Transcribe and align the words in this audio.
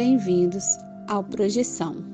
bem-vindos 0.00 0.78
ao 1.08 1.22
Projeção. 1.22 2.09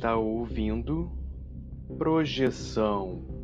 Está 0.00 0.16
ouvindo 0.16 1.12
Projeção. 1.98 3.39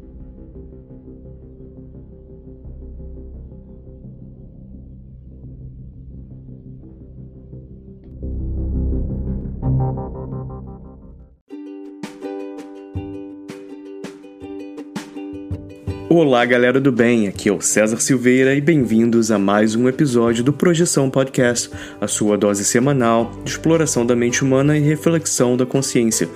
Olá, 16.09 16.45
galera 16.45 16.81
do 16.81 16.93
bem. 16.93 17.27
Aqui 17.27 17.49
é 17.49 17.53
o 17.53 17.61
César 17.61 17.99
Silveira 17.99 18.55
e 18.55 18.61
bem-vindos 18.61 19.33
a 19.33 19.41
mais 19.41 19.75
um 19.75 19.89
episódio 19.89 20.45
do 20.45 20.53
Projeção 20.53 21.11
Podcast, 21.11 21.69
a 22.01 22.07
sua 22.07 22.39
dose 22.39 22.65
semanal 22.65 23.33
de 23.43 23.51
exploração 23.51 24.07
da 24.07 24.15
mente 24.15 24.45
humana 24.45 24.79
e 24.79 24.81
reflexão 24.81 25.57
da 25.57 25.67
consciência. 25.67 26.29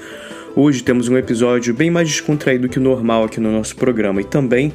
Hoje 0.56 0.82
temos 0.82 1.06
um 1.06 1.16
episódio 1.16 1.72
bem 1.72 1.88
mais 1.88 2.08
descontraído 2.08 2.68
que 2.68 2.80
o 2.80 2.82
normal 2.82 3.22
aqui 3.22 3.38
no 3.38 3.52
nosso 3.52 3.76
programa 3.76 4.20
e 4.20 4.24
também 4.24 4.72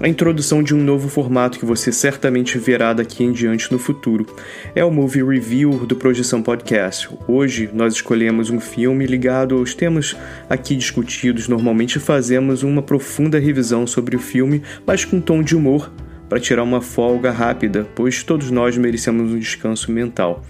a 0.00 0.08
introdução 0.08 0.62
de 0.62 0.74
um 0.74 0.82
novo 0.82 1.08
formato 1.08 1.58
que 1.58 1.64
você 1.64 1.92
certamente 1.92 2.58
verá 2.58 2.92
daqui 2.92 3.22
em 3.22 3.32
diante 3.32 3.70
no 3.70 3.78
futuro. 3.78 4.26
É 4.74 4.84
o 4.84 4.90
Movie 4.90 5.22
Review 5.22 5.86
do 5.86 5.94
Projeção 5.94 6.42
Podcast. 6.42 7.08
Hoje 7.28 7.70
nós 7.72 7.94
escolhemos 7.94 8.50
um 8.50 8.58
filme 8.58 9.06
ligado 9.06 9.56
aos 9.56 9.74
temas 9.74 10.16
aqui 10.50 10.74
discutidos. 10.74 11.46
Normalmente 11.46 12.00
fazemos 12.00 12.62
uma 12.62 12.82
profunda 12.82 13.38
revisão 13.38 13.86
sobre 13.86 14.16
o 14.16 14.20
filme, 14.20 14.62
mas 14.84 15.04
com 15.04 15.16
um 15.16 15.20
tom 15.20 15.42
de 15.42 15.56
humor, 15.56 15.92
para 16.28 16.40
tirar 16.40 16.64
uma 16.64 16.80
folga 16.80 17.30
rápida, 17.30 17.86
pois 17.94 18.22
todos 18.24 18.50
nós 18.50 18.76
merecemos 18.76 19.32
um 19.32 19.38
descanso 19.38 19.92
mental. 19.92 20.42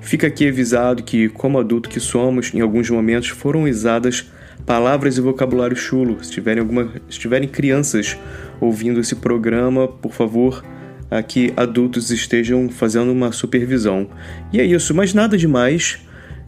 Fica 0.00 0.28
aqui 0.28 0.48
avisado 0.48 1.02
que, 1.02 1.28
como 1.28 1.58
adulto 1.58 1.88
que 1.88 1.98
somos, 1.98 2.54
em 2.54 2.60
alguns 2.60 2.88
momentos 2.88 3.30
foram 3.30 3.64
usadas 3.64 4.30
palavras 4.64 5.16
e 5.16 5.20
vocabulário 5.20 5.76
chulo. 5.76 6.22
Se 6.22 6.30
tiverem, 6.30 6.60
alguma, 6.60 6.92
se 7.08 7.18
tiverem 7.18 7.48
crianças 7.48 8.16
ouvindo 8.60 9.00
esse 9.00 9.16
programa, 9.16 9.88
por 9.88 10.12
favor, 10.12 10.64
aqui 11.10 11.52
adultos 11.56 12.10
estejam 12.10 12.68
fazendo 12.68 13.12
uma 13.12 13.32
supervisão. 13.32 14.08
E 14.52 14.60
é 14.60 14.64
isso, 14.64 14.94
mas 14.94 15.14
nada 15.14 15.36
demais. 15.36 15.98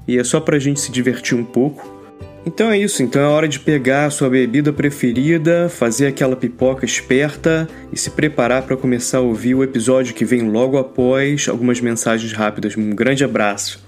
E 0.06 0.19
é 0.19 0.25
só 0.25 0.41
pra 0.41 0.59
gente 0.59 0.81
se 0.81 0.91
divertir 0.91 1.36
um 1.36 1.45
pouco. 1.45 1.97
Então 2.47 2.70
é 2.70 2.79
isso, 2.79 3.03
então 3.03 3.20
é 3.20 3.27
hora 3.27 3.47
de 3.47 3.61
pegar 3.61 4.06
a 4.06 4.11
sua 4.11 4.31
bebida 4.31 4.73
preferida, 4.73 5.69
fazer 5.69 6.06
aquela 6.06 6.34
pipoca 6.34 6.86
esperta 6.86 7.69
e 7.92 7.98
se 7.98 8.11
preparar 8.11 8.62
para 8.62 8.77
começar 8.77 9.19
a 9.19 9.20
ouvir 9.20 9.55
o 9.55 9.63
episódio 9.63 10.14
que 10.14 10.25
vem 10.25 10.48
logo 10.48 10.79
após 10.79 11.46
algumas 11.46 11.80
mensagens 11.80 12.33
rápidas. 12.33 12.75
Um 12.75 12.90
grande 12.90 13.23
abraço. 13.23 13.88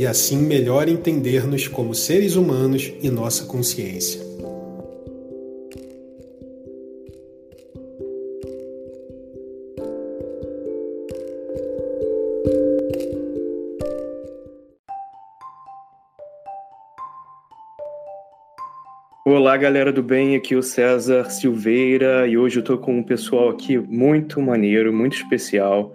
e 0.00 0.06
assim 0.06 0.38
melhor 0.38 0.88
entender-nos 0.88 1.68
como 1.68 1.94
seres 1.94 2.34
humanos 2.34 2.90
e 3.02 3.10
nossa 3.10 3.44
consciência. 3.44 4.18
Olá, 19.22 19.54
galera 19.58 19.92
do 19.92 20.02
bem, 20.02 20.34
aqui 20.34 20.54
é 20.54 20.56
o 20.56 20.62
César 20.62 21.28
Silveira 21.28 22.26
e 22.26 22.38
hoje 22.38 22.60
eu 22.60 22.64
tô 22.64 22.78
com 22.78 22.96
um 22.96 23.02
pessoal 23.02 23.50
aqui 23.50 23.76
muito 23.76 24.40
maneiro, 24.40 24.94
muito 24.94 25.18
especial 25.18 25.94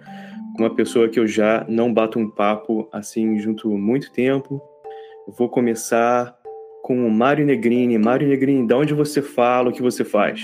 uma 0.60 0.74
pessoa 0.74 1.10
que 1.10 1.20
eu 1.20 1.28
já 1.28 1.66
não 1.68 1.94
bato 1.94 2.20
um 2.20 2.30
papo 2.30 2.88
assim 2.92 3.38
junto 3.40 3.70
muito 3.70 4.12
tempo. 4.12 4.62
Eu 5.28 5.34
vou 5.34 5.50
começar 5.50 6.38
com 6.84 7.08
o 7.08 7.12
Mário 7.12 7.46
Negrini. 7.46 7.98
Mário 7.98 8.28
Negrini, 8.28 8.68
de 8.68 8.74
onde 8.74 8.94
você 8.94 9.22
fala, 9.22 9.70
o 9.70 9.74
que 9.74 9.82
você 9.82 10.04
faz? 10.06 10.42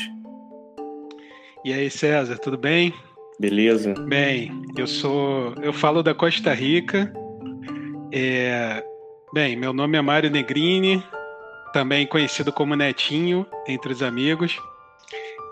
E 1.63 1.71
aí, 1.71 1.89
César, 1.89 2.37
tudo 2.39 2.57
bem? 2.57 2.93
Beleza. 3.39 3.93
Bem, 4.07 4.51
eu 4.77 4.87
sou, 4.87 5.53
eu 5.61 5.71
falo 5.71 6.01
da 6.01 6.13
Costa 6.13 6.53
Rica. 6.53 7.13
É... 8.11 8.83
Bem, 9.33 9.55
meu 9.55 9.71
nome 9.71 9.97
é 9.97 10.01
Mário 10.01 10.29
Negrini, 10.29 11.01
também 11.71 12.05
conhecido 12.05 12.51
como 12.51 12.75
Netinho 12.75 13.45
entre 13.67 13.93
os 13.93 14.03
amigos. 14.03 14.59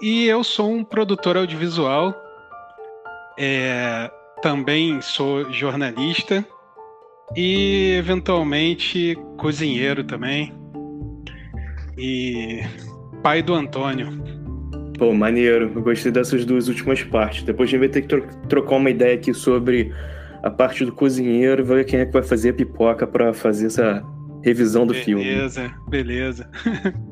E 0.01 0.25
eu 0.25 0.43
sou 0.43 0.71
um 0.71 0.83
produtor 0.83 1.37
audiovisual. 1.37 2.13
É, 3.37 4.11
também 4.41 5.01
sou 5.01 5.51
jornalista 5.51 6.45
e 7.35 7.95
eventualmente 7.97 9.17
cozinheiro 9.37 10.03
também. 10.03 10.53
E 11.97 12.61
pai 13.21 13.41
do 13.41 13.53
Antônio. 13.53 14.07
Pô, 14.97 15.13
maneiro. 15.13 15.71
Eu 15.73 15.81
gostei 15.81 16.11
dessas 16.11 16.45
duas 16.45 16.67
últimas 16.67 17.03
partes. 17.03 17.43
Depois 17.43 17.69
a 17.69 17.71
gente 17.71 17.79
vai 17.79 17.89
ter 17.89 18.01
que 18.01 18.07
tro 18.07 18.23
trocar 18.47 18.75
uma 18.75 18.89
ideia 18.89 19.15
aqui 19.15 19.33
sobre 19.33 19.93
a 20.41 20.49
parte 20.49 20.85
do 20.85 20.91
cozinheiro, 20.91 21.63
ver 21.65 21.85
quem 21.85 21.99
é 21.99 22.05
que 22.05 22.13
vai 22.13 22.23
fazer 22.23 22.49
a 22.49 22.53
pipoca 22.53 23.05
para 23.05 23.33
fazer 23.33 23.67
essa 23.67 24.03
revisão 24.43 24.85
do 24.85 24.93
beleza, 24.93 25.05
filme. 25.05 25.23
Beleza, 25.23 25.73
beleza. 25.89 26.49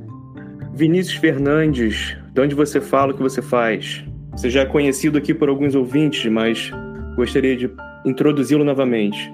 Vinícius 0.73 1.17
Fernandes, 1.17 2.15
de 2.33 2.41
onde 2.41 2.55
você 2.55 2.79
fala 2.79 3.11
o 3.11 3.15
que 3.15 3.21
você 3.21 3.41
faz? 3.41 4.05
Você 4.31 4.49
já 4.49 4.61
é 4.61 4.65
conhecido 4.65 5.17
aqui 5.17 5.33
por 5.33 5.49
alguns 5.49 5.73
ouvintes, 5.73 6.31
mas 6.31 6.71
gostaria 7.17 7.57
de 7.57 7.69
introduzi-lo 8.05 8.63
novamente. 8.63 9.29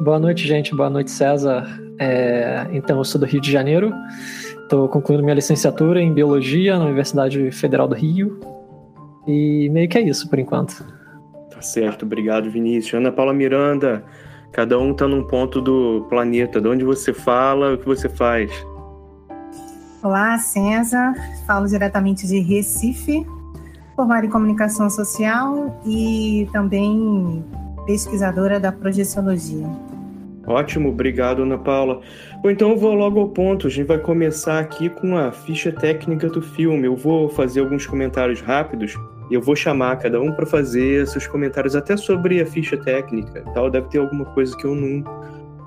Boa 0.00 0.20
noite, 0.20 0.46
gente. 0.46 0.72
Boa 0.74 0.88
noite, 0.88 1.10
César. 1.10 1.66
É, 1.98 2.68
então, 2.72 2.98
eu 2.98 3.04
sou 3.04 3.20
do 3.20 3.26
Rio 3.26 3.40
de 3.40 3.50
Janeiro. 3.50 3.92
Estou 4.62 4.88
concluindo 4.88 5.24
minha 5.24 5.34
licenciatura 5.34 6.00
em 6.00 6.14
Biologia 6.14 6.78
na 6.78 6.84
Universidade 6.84 7.50
Federal 7.50 7.88
do 7.88 7.96
Rio. 7.96 8.38
E 9.26 9.68
meio 9.70 9.88
que 9.88 9.98
é 9.98 10.02
isso 10.02 10.30
por 10.30 10.38
enquanto. 10.38 10.84
Tá 11.50 11.60
certo. 11.60 12.04
Obrigado, 12.04 12.50
Vinícius. 12.50 12.94
Ana 12.94 13.10
Paula 13.10 13.32
Miranda, 13.32 14.04
Cada 14.52 14.78
um 14.78 14.92
tá 14.92 15.08
num 15.08 15.24
ponto 15.24 15.62
do 15.62 16.06
planeta. 16.10 16.60
De 16.60 16.68
onde 16.68 16.84
você 16.84 17.14
fala, 17.14 17.72
o 17.72 17.78
que 17.78 17.86
você 17.86 18.06
faz? 18.06 18.50
Olá, 20.02 20.36
César. 20.36 21.14
Falo 21.46 21.66
diretamente 21.66 22.26
de 22.26 22.38
Recife, 22.38 23.26
formada 23.94 24.26
em 24.26 24.30
comunicação 24.30 24.88
social 24.90 25.80
e 25.84 26.48
também 26.52 27.44
pesquisadora 27.86 28.58
da 28.60 28.72
projeciologia. 28.72 29.66
Ótimo, 30.46 30.88
obrigado, 30.88 31.42
Ana 31.42 31.56
Paula. 31.56 32.00
Bom, 32.42 32.50
então 32.50 32.70
eu 32.70 32.76
vou 32.76 32.94
logo 32.94 33.20
ao 33.20 33.28
ponto. 33.28 33.68
A 33.68 33.70
gente 33.70 33.86
vai 33.86 33.98
começar 33.98 34.58
aqui 34.58 34.88
com 34.88 35.16
a 35.16 35.30
ficha 35.30 35.70
técnica 35.70 36.28
do 36.28 36.42
filme. 36.42 36.86
Eu 36.86 36.96
vou 36.96 37.28
fazer 37.28 37.60
alguns 37.60 37.86
comentários 37.86 38.40
rápidos 38.40 38.96
e 39.30 39.34
eu 39.34 39.40
vou 39.40 39.54
chamar 39.54 39.96
cada 39.98 40.20
um 40.20 40.32
para 40.32 40.44
fazer 40.44 41.06
seus 41.06 41.26
comentários 41.26 41.76
até 41.76 41.96
sobre 41.96 42.40
a 42.40 42.46
ficha 42.46 42.76
técnica. 42.76 43.44
Tal, 43.54 43.70
deve 43.70 43.88
ter 43.88 43.98
alguma 43.98 44.24
coisa 44.24 44.56
que 44.56 44.64
eu 44.64 44.74
não 44.74 45.04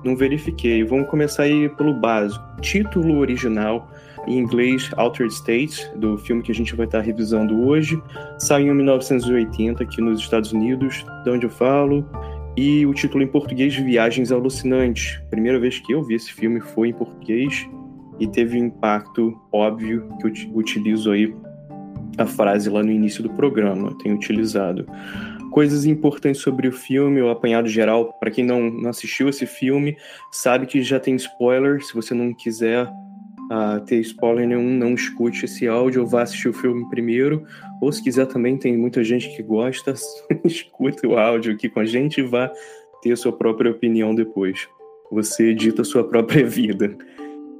não 0.04 0.14
verifiquei. 0.14 0.84
Vamos 0.84 1.08
começar 1.08 1.44
aí 1.44 1.68
pelo 1.70 1.92
básico. 1.92 2.44
Título 2.60 3.18
original 3.18 3.90
em 4.26 4.38
inglês 4.38 4.90
Altered 4.96 5.32
States, 5.32 5.90
do 5.96 6.18
filme 6.18 6.42
que 6.42 6.52
a 6.52 6.54
gente 6.54 6.74
vai 6.74 6.86
estar 6.86 7.00
revisando 7.00 7.66
hoje, 7.66 8.00
saiu 8.38 8.72
em 8.72 8.76
1980 8.76 9.82
aqui 9.82 10.00
nos 10.00 10.20
Estados 10.20 10.52
Unidos, 10.52 11.04
de 11.24 11.30
onde 11.30 11.46
eu 11.46 11.50
falo, 11.50 12.08
e 12.56 12.86
o 12.86 12.94
título 12.94 13.22
em 13.22 13.26
português 13.26 13.74
Viagens 13.74 14.32
Alucinantes. 14.32 15.20
Primeira 15.30 15.58
vez 15.58 15.78
que 15.78 15.92
eu 15.92 16.02
vi 16.02 16.14
esse 16.14 16.32
filme 16.32 16.60
foi 16.60 16.88
em 16.88 16.94
português 16.94 17.68
e 18.18 18.26
teve 18.26 18.60
um 18.60 18.66
impacto 18.66 19.38
óbvio 19.52 20.08
que 20.20 20.26
eu 20.26 20.32
utilizo 20.54 21.10
aí 21.10 21.34
a 22.18 22.24
frase 22.24 22.70
lá 22.70 22.82
no 22.82 22.90
início 22.90 23.22
do 23.22 23.30
programa, 23.30 23.94
tenho 24.02 24.14
utilizado. 24.14 24.86
Coisas 25.50 25.84
importantes 25.84 26.40
sobre 26.40 26.68
o 26.68 26.72
filme, 26.72 27.20
o 27.20 27.30
apanhado 27.30 27.68
geral, 27.68 28.12
para 28.14 28.30
quem 28.30 28.44
não, 28.44 28.70
não 28.70 28.90
assistiu 28.90 29.28
esse 29.28 29.46
filme, 29.46 29.96
sabe 30.30 30.66
que 30.66 30.82
já 30.82 30.98
tem 30.98 31.14
spoiler, 31.16 31.82
se 31.84 31.94
você 31.94 32.14
não 32.14 32.32
quiser 32.32 32.88
uh, 33.50 33.84
ter 33.84 34.00
spoiler 34.00 34.46
nenhum, 34.46 34.70
não 34.70 34.94
escute 34.94 35.44
esse 35.44 35.66
áudio 35.66 36.06
vá 36.06 36.22
assistir 36.22 36.48
o 36.48 36.52
filme 36.52 36.88
primeiro. 36.88 37.44
Ou 37.80 37.92
se 37.92 38.02
quiser 38.02 38.26
também, 38.26 38.56
tem 38.56 38.76
muita 38.76 39.02
gente 39.04 39.34
que 39.34 39.42
gosta, 39.42 39.94
escute 40.44 41.06
o 41.06 41.18
áudio 41.18 41.52
aqui 41.52 41.68
com 41.68 41.80
a 41.80 41.84
gente 41.84 42.20
e 42.20 42.24
vá 42.24 42.50
ter 43.02 43.12
a 43.12 43.16
sua 43.16 43.32
própria 43.32 43.70
opinião 43.70 44.14
depois. 44.14 44.68
Você 45.10 45.50
edita 45.50 45.82
a 45.82 45.84
sua 45.84 46.04
própria 46.04 46.44
vida. 46.46 46.96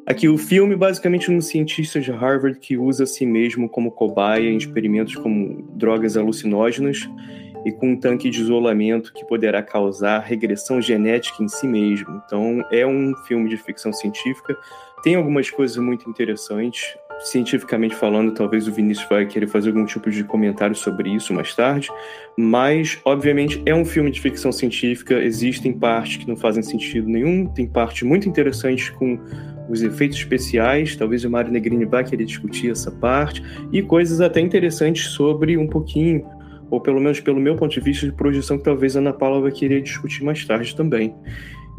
Aqui, 0.06 0.29
o 0.29 0.38
filme 0.38 0.77
basicamente 0.77 1.33
um 1.33 1.41
cientista 1.41 2.00
de 2.00 2.12
Harvard 2.12 2.61
que 2.61 2.77
usa 2.77 3.03
a 3.03 3.06
si 3.06 3.27
mesmo 3.27 3.69
como 3.69 3.91
cobaia 3.91 4.49
em 4.49 4.56
experimentos 4.56 5.17
com 5.17 5.65
drogas 5.75 6.17
alucinógenas 6.17 7.09
e 7.67 7.73
com 7.73 7.91
um 7.91 7.97
tanque 7.99 8.31
de 8.31 8.41
isolamento 8.41 9.12
que 9.12 9.25
poderá 9.27 9.61
causar 9.61 10.21
regressão 10.21 10.81
genética 10.81 11.43
em 11.43 11.49
si 11.49 11.67
mesmo. 11.67 12.23
Então, 12.25 12.65
é 12.71 12.87
um 12.87 13.12
filme 13.27 13.49
de 13.49 13.56
ficção 13.56 13.93
científica. 13.93 14.56
Tem 15.03 15.15
algumas 15.15 15.51
coisas 15.51 15.77
muito 15.77 16.09
interessantes. 16.09 16.97
Cientificamente 17.21 17.95
falando, 17.95 18.35
talvez 18.35 18.69
o 18.69 18.73
Vinícius 18.73 19.09
vai 19.09 19.25
querer 19.25 19.47
fazer 19.47 19.71
algum 19.71 19.87
tipo 19.87 20.11
de 20.11 20.23
comentário 20.23 20.75
sobre 20.75 21.09
isso 21.15 21.33
mais 21.33 21.55
tarde, 21.55 21.89
mas, 22.37 23.01
obviamente, 23.07 23.63
é 23.65 23.75
um 23.75 23.87
filme 23.87 24.11
de 24.11 24.21
ficção 24.21 24.53
científica. 24.53 25.15
Existem 25.15 25.73
partes 25.73 26.19
que 26.19 26.29
não 26.29 26.37
fazem 26.37 26.63
sentido 26.63 27.09
nenhum, 27.09 27.47
tem 27.47 27.67
partes 27.67 28.03
muito 28.03 28.29
interessantes 28.29 28.91
com 28.91 29.19
os 29.69 29.83
efeitos 29.83 30.19
especiais, 30.19 30.95
talvez 30.95 31.25
o 31.25 31.31
Mário 31.31 31.51
Negrini 31.51 31.87
vá 31.87 32.05
querer 32.05 32.25
discutir 32.25 32.71
essa 32.71 32.91
parte, 32.91 33.43
e 33.73 33.83
coisas 33.83 34.21
até 34.21 34.41
interessantes 34.41 35.07
sobre 35.09 35.57
um 35.57 35.67
pouquinho 35.67 36.23
ou 36.71 36.81
pelo 36.81 37.01
menos 37.01 37.21
pelo 37.21 37.41
meu 37.41 37.57
ponto 37.57 37.73
de 37.73 37.81
vista 37.81 38.07
de 38.07 38.13
projeção 38.13 38.59
que 38.59 38.65
talvez 38.65 38.97
a 38.97 39.01
Ana 39.01 39.13
Paula 39.13 39.41
vai 39.41 39.53
querer 39.53 39.83
discutir 39.83 40.25
mais 40.25 40.45
tarde 40.45 40.75
também. 40.75 41.15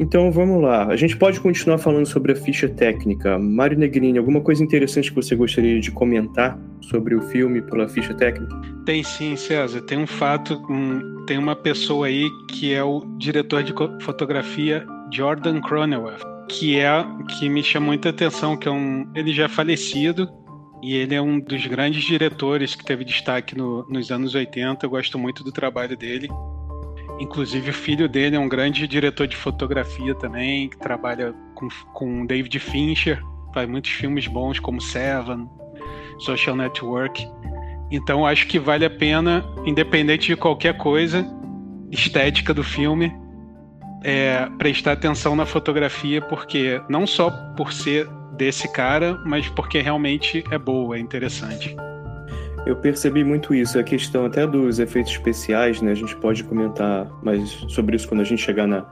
Então 0.00 0.30
vamos 0.30 0.62
lá, 0.62 0.86
a 0.86 0.96
gente 0.96 1.16
pode 1.16 1.40
continuar 1.40 1.78
falando 1.78 2.06
sobre 2.06 2.32
a 2.32 2.36
ficha 2.36 2.68
técnica. 2.68 3.36
Mário 3.36 3.76
Negrini, 3.76 4.16
alguma 4.16 4.40
coisa 4.40 4.62
interessante 4.62 5.10
que 5.10 5.16
você 5.16 5.34
gostaria 5.34 5.80
de 5.80 5.90
comentar 5.90 6.56
sobre 6.80 7.16
o 7.16 7.22
filme 7.22 7.60
pela 7.60 7.88
ficha 7.88 8.14
técnica? 8.14 8.54
Tem 8.86 9.02
sim, 9.02 9.34
César. 9.34 9.80
Tem 9.82 9.98
um 9.98 10.06
fato, 10.06 10.54
um, 10.70 11.24
tem 11.26 11.36
uma 11.36 11.56
pessoa 11.56 12.06
aí 12.06 12.28
que 12.48 12.72
é 12.72 12.82
o 12.82 13.00
diretor 13.18 13.64
de 13.64 13.74
fotografia 14.00 14.86
Jordan 15.12 15.60
Cronenweth, 15.60 16.22
que 16.48 16.78
é 16.78 17.04
que 17.36 17.48
me 17.48 17.62
chama 17.62 17.86
muita 17.86 18.10
atenção, 18.10 18.56
que 18.56 18.68
é 18.68 18.70
um, 18.70 19.10
ele 19.16 19.32
já 19.32 19.44
é 19.44 19.48
falecido, 19.48 20.28
e 20.80 20.94
ele 20.94 21.14
é 21.14 21.20
um 21.20 21.40
dos 21.40 21.66
grandes 21.66 22.04
diretores 22.04 22.76
que 22.76 22.84
teve 22.84 23.04
destaque 23.04 23.56
no, 23.56 23.84
nos 23.88 24.12
anos 24.12 24.34
80. 24.34 24.86
Eu 24.86 24.90
gosto 24.90 25.18
muito 25.18 25.42
do 25.42 25.50
trabalho 25.50 25.96
dele. 25.96 26.28
Inclusive, 27.18 27.70
o 27.70 27.74
filho 27.74 28.08
dele 28.08 28.36
é 28.36 28.38
um 28.38 28.48
grande 28.48 28.86
diretor 28.86 29.26
de 29.26 29.36
fotografia 29.36 30.14
também, 30.14 30.68
que 30.68 30.78
trabalha 30.78 31.34
com, 31.54 31.68
com 31.92 32.26
David 32.26 32.58
Fincher, 32.60 33.20
faz 33.52 33.68
muitos 33.68 33.90
filmes 33.90 34.26
bons 34.26 34.60
como 34.60 34.80
Seven, 34.80 35.48
Social 36.18 36.54
Network. 36.54 37.26
Então, 37.90 38.26
acho 38.26 38.46
que 38.46 38.58
vale 38.58 38.84
a 38.84 38.90
pena, 38.90 39.44
independente 39.64 40.28
de 40.28 40.36
qualquer 40.36 40.76
coisa, 40.76 41.26
estética 41.90 42.54
do 42.54 42.62
filme, 42.62 43.12
é, 44.04 44.48
prestar 44.58 44.92
atenção 44.92 45.34
na 45.34 45.46
fotografia, 45.46 46.20
porque 46.20 46.80
não 46.88 47.06
só 47.06 47.30
por 47.56 47.72
ser 47.72 48.08
desse 48.36 48.70
cara, 48.72 49.20
mas 49.26 49.48
porque 49.48 49.80
realmente 49.80 50.44
é 50.50 50.58
boa, 50.58 50.96
é 50.96 51.00
interessante. 51.00 51.74
Eu 52.66 52.76
percebi 52.76 53.24
muito 53.24 53.54
isso, 53.54 53.78
a 53.78 53.82
questão 53.82 54.26
até 54.26 54.46
dos 54.46 54.78
efeitos 54.78 55.12
especiais, 55.12 55.80
né? 55.80 55.92
A 55.92 55.94
gente 55.94 56.14
pode 56.16 56.44
comentar 56.44 57.06
mais 57.22 57.50
sobre 57.68 57.96
isso 57.96 58.08
quando 58.08 58.20
a 58.20 58.24
gente 58.24 58.42
chegar 58.42 58.66
na 58.66 58.86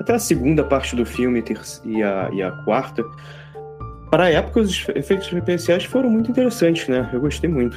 até 0.00 0.14
a 0.14 0.18
segunda 0.18 0.62
parte 0.62 0.94
do 0.94 1.04
filme 1.04 1.42
e 1.84 2.02
a, 2.02 2.30
e 2.32 2.42
a 2.42 2.52
quarta. 2.64 3.04
Para 4.10 4.24
a 4.24 4.30
época, 4.30 4.60
os 4.60 4.88
efeitos 4.94 5.30
especiais 5.32 5.84
foram 5.84 6.08
muito 6.08 6.30
interessantes, 6.30 6.86
né? 6.88 7.10
Eu 7.12 7.20
gostei 7.20 7.50
muito. 7.50 7.76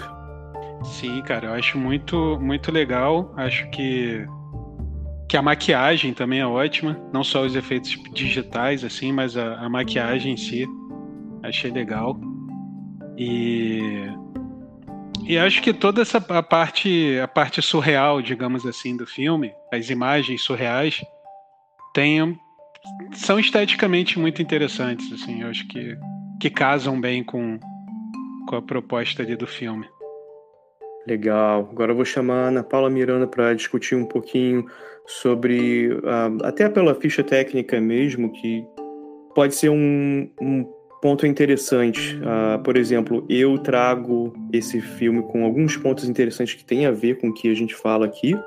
Sim, 0.84 1.22
cara, 1.24 1.48
eu 1.48 1.54
acho 1.54 1.78
muito, 1.78 2.40
muito 2.40 2.72
legal. 2.72 3.34
Acho 3.36 3.70
que 3.72 4.26
que 5.28 5.38
a 5.38 5.42
maquiagem 5.42 6.14
também 6.14 6.42
é 6.42 6.46
ótima, 6.46 7.00
não 7.14 7.24
só 7.24 7.46
os 7.46 7.56
efeitos 7.56 7.98
digitais 8.14 8.84
assim, 8.84 9.14
mas 9.14 9.38
a, 9.38 9.56
a 9.62 9.70
maquiagem 9.70 10.34
em 10.34 10.38
si 10.38 10.68
achei 11.42 11.72
legal. 11.72 12.20
E 13.18 14.12
e 15.26 15.38
acho 15.38 15.62
que 15.62 15.74
toda 15.74 16.02
essa 16.02 16.18
a 16.18 16.44
parte 16.44 17.20
a 17.20 17.28
parte 17.28 17.62
surreal, 17.62 18.22
digamos 18.22 18.66
assim, 18.66 18.96
do 18.96 19.06
filme, 19.06 19.54
as 19.72 19.90
imagens 19.90 20.42
surreais, 20.42 21.02
tem 21.94 22.38
são 23.14 23.40
esteticamente 23.40 24.18
muito 24.18 24.42
interessantes, 24.42 25.12
assim, 25.14 25.42
eu 25.42 25.50
acho 25.50 25.68
que 25.68 25.98
que 26.40 26.50
casam 26.50 27.00
bem 27.00 27.24
com 27.24 27.60
com 28.48 28.56
a 28.56 28.62
proposta 28.62 29.22
ali 29.22 29.36
do 29.36 29.48
filme. 29.48 29.88
Legal. 31.08 31.68
Agora 31.72 31.92
eu 31.92 31.96
vou 31.96 32.06
chamar 32.06 32.46
a 32.46 32.48
Ana 32.50 32.64
Paula 32.64 32.90
Miranda 32.90 33.26
para 33.26 33.54
discutir 33.54 33.96
um 33.96 34.06
pouquinho 34.06 34.66
sobre, 35.06 35.90
uh, 35.94 36.44
até 36.44 36.70
pela 36.70 36.94
ficha 36.94 37.24
técnica 37.24 37.80
mesmo, 37.82 38.32
que 38.32 38.64
pode 39.34 39.56
ser 39.56 39.70
um, 39.70 40.30
um 40.40 40.64
ponto 41.02 41.26
interessante. 41.26 42.16
Uh, 42.18 42.62
por 42.64 42.78
exemplo, 42.78 43.26
eu 43.28 43.58
trago 43.58 44.34
esse 44.54 44.80
filme 44.80 45.24
com 45.24 45.44
alguns 45.44 45.76
pontos 45.76 46.08
interessantes 46.08 46.54
que 46.54 46.64
tem 46.64 46.86
a 46.86 46.92
ver 46.92 47.20
com 47.20 47.30
o 47.30 47.34
que 47.34 47.52
a 47.52 47.56
gente 47.56 47.76
fala 47.76 48.06
aqui, 48.06 48.38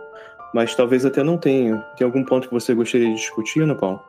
mas 0.55 0.75
talvez 0.75 1.05
até 1.05 1.23
não 1.23 1.37
tenha. 1.37 1.77
Tem 1.99 2.05
algum 2.05 2.25
ponto 2.25 2.49
que 2.49 2.55
você 2.55 2.73
gostaria 2.73 3.09
de 3.09 3.17
discutir, 3.17 3.63
Ana 3.63 3.75
Paula? 3.75 4.01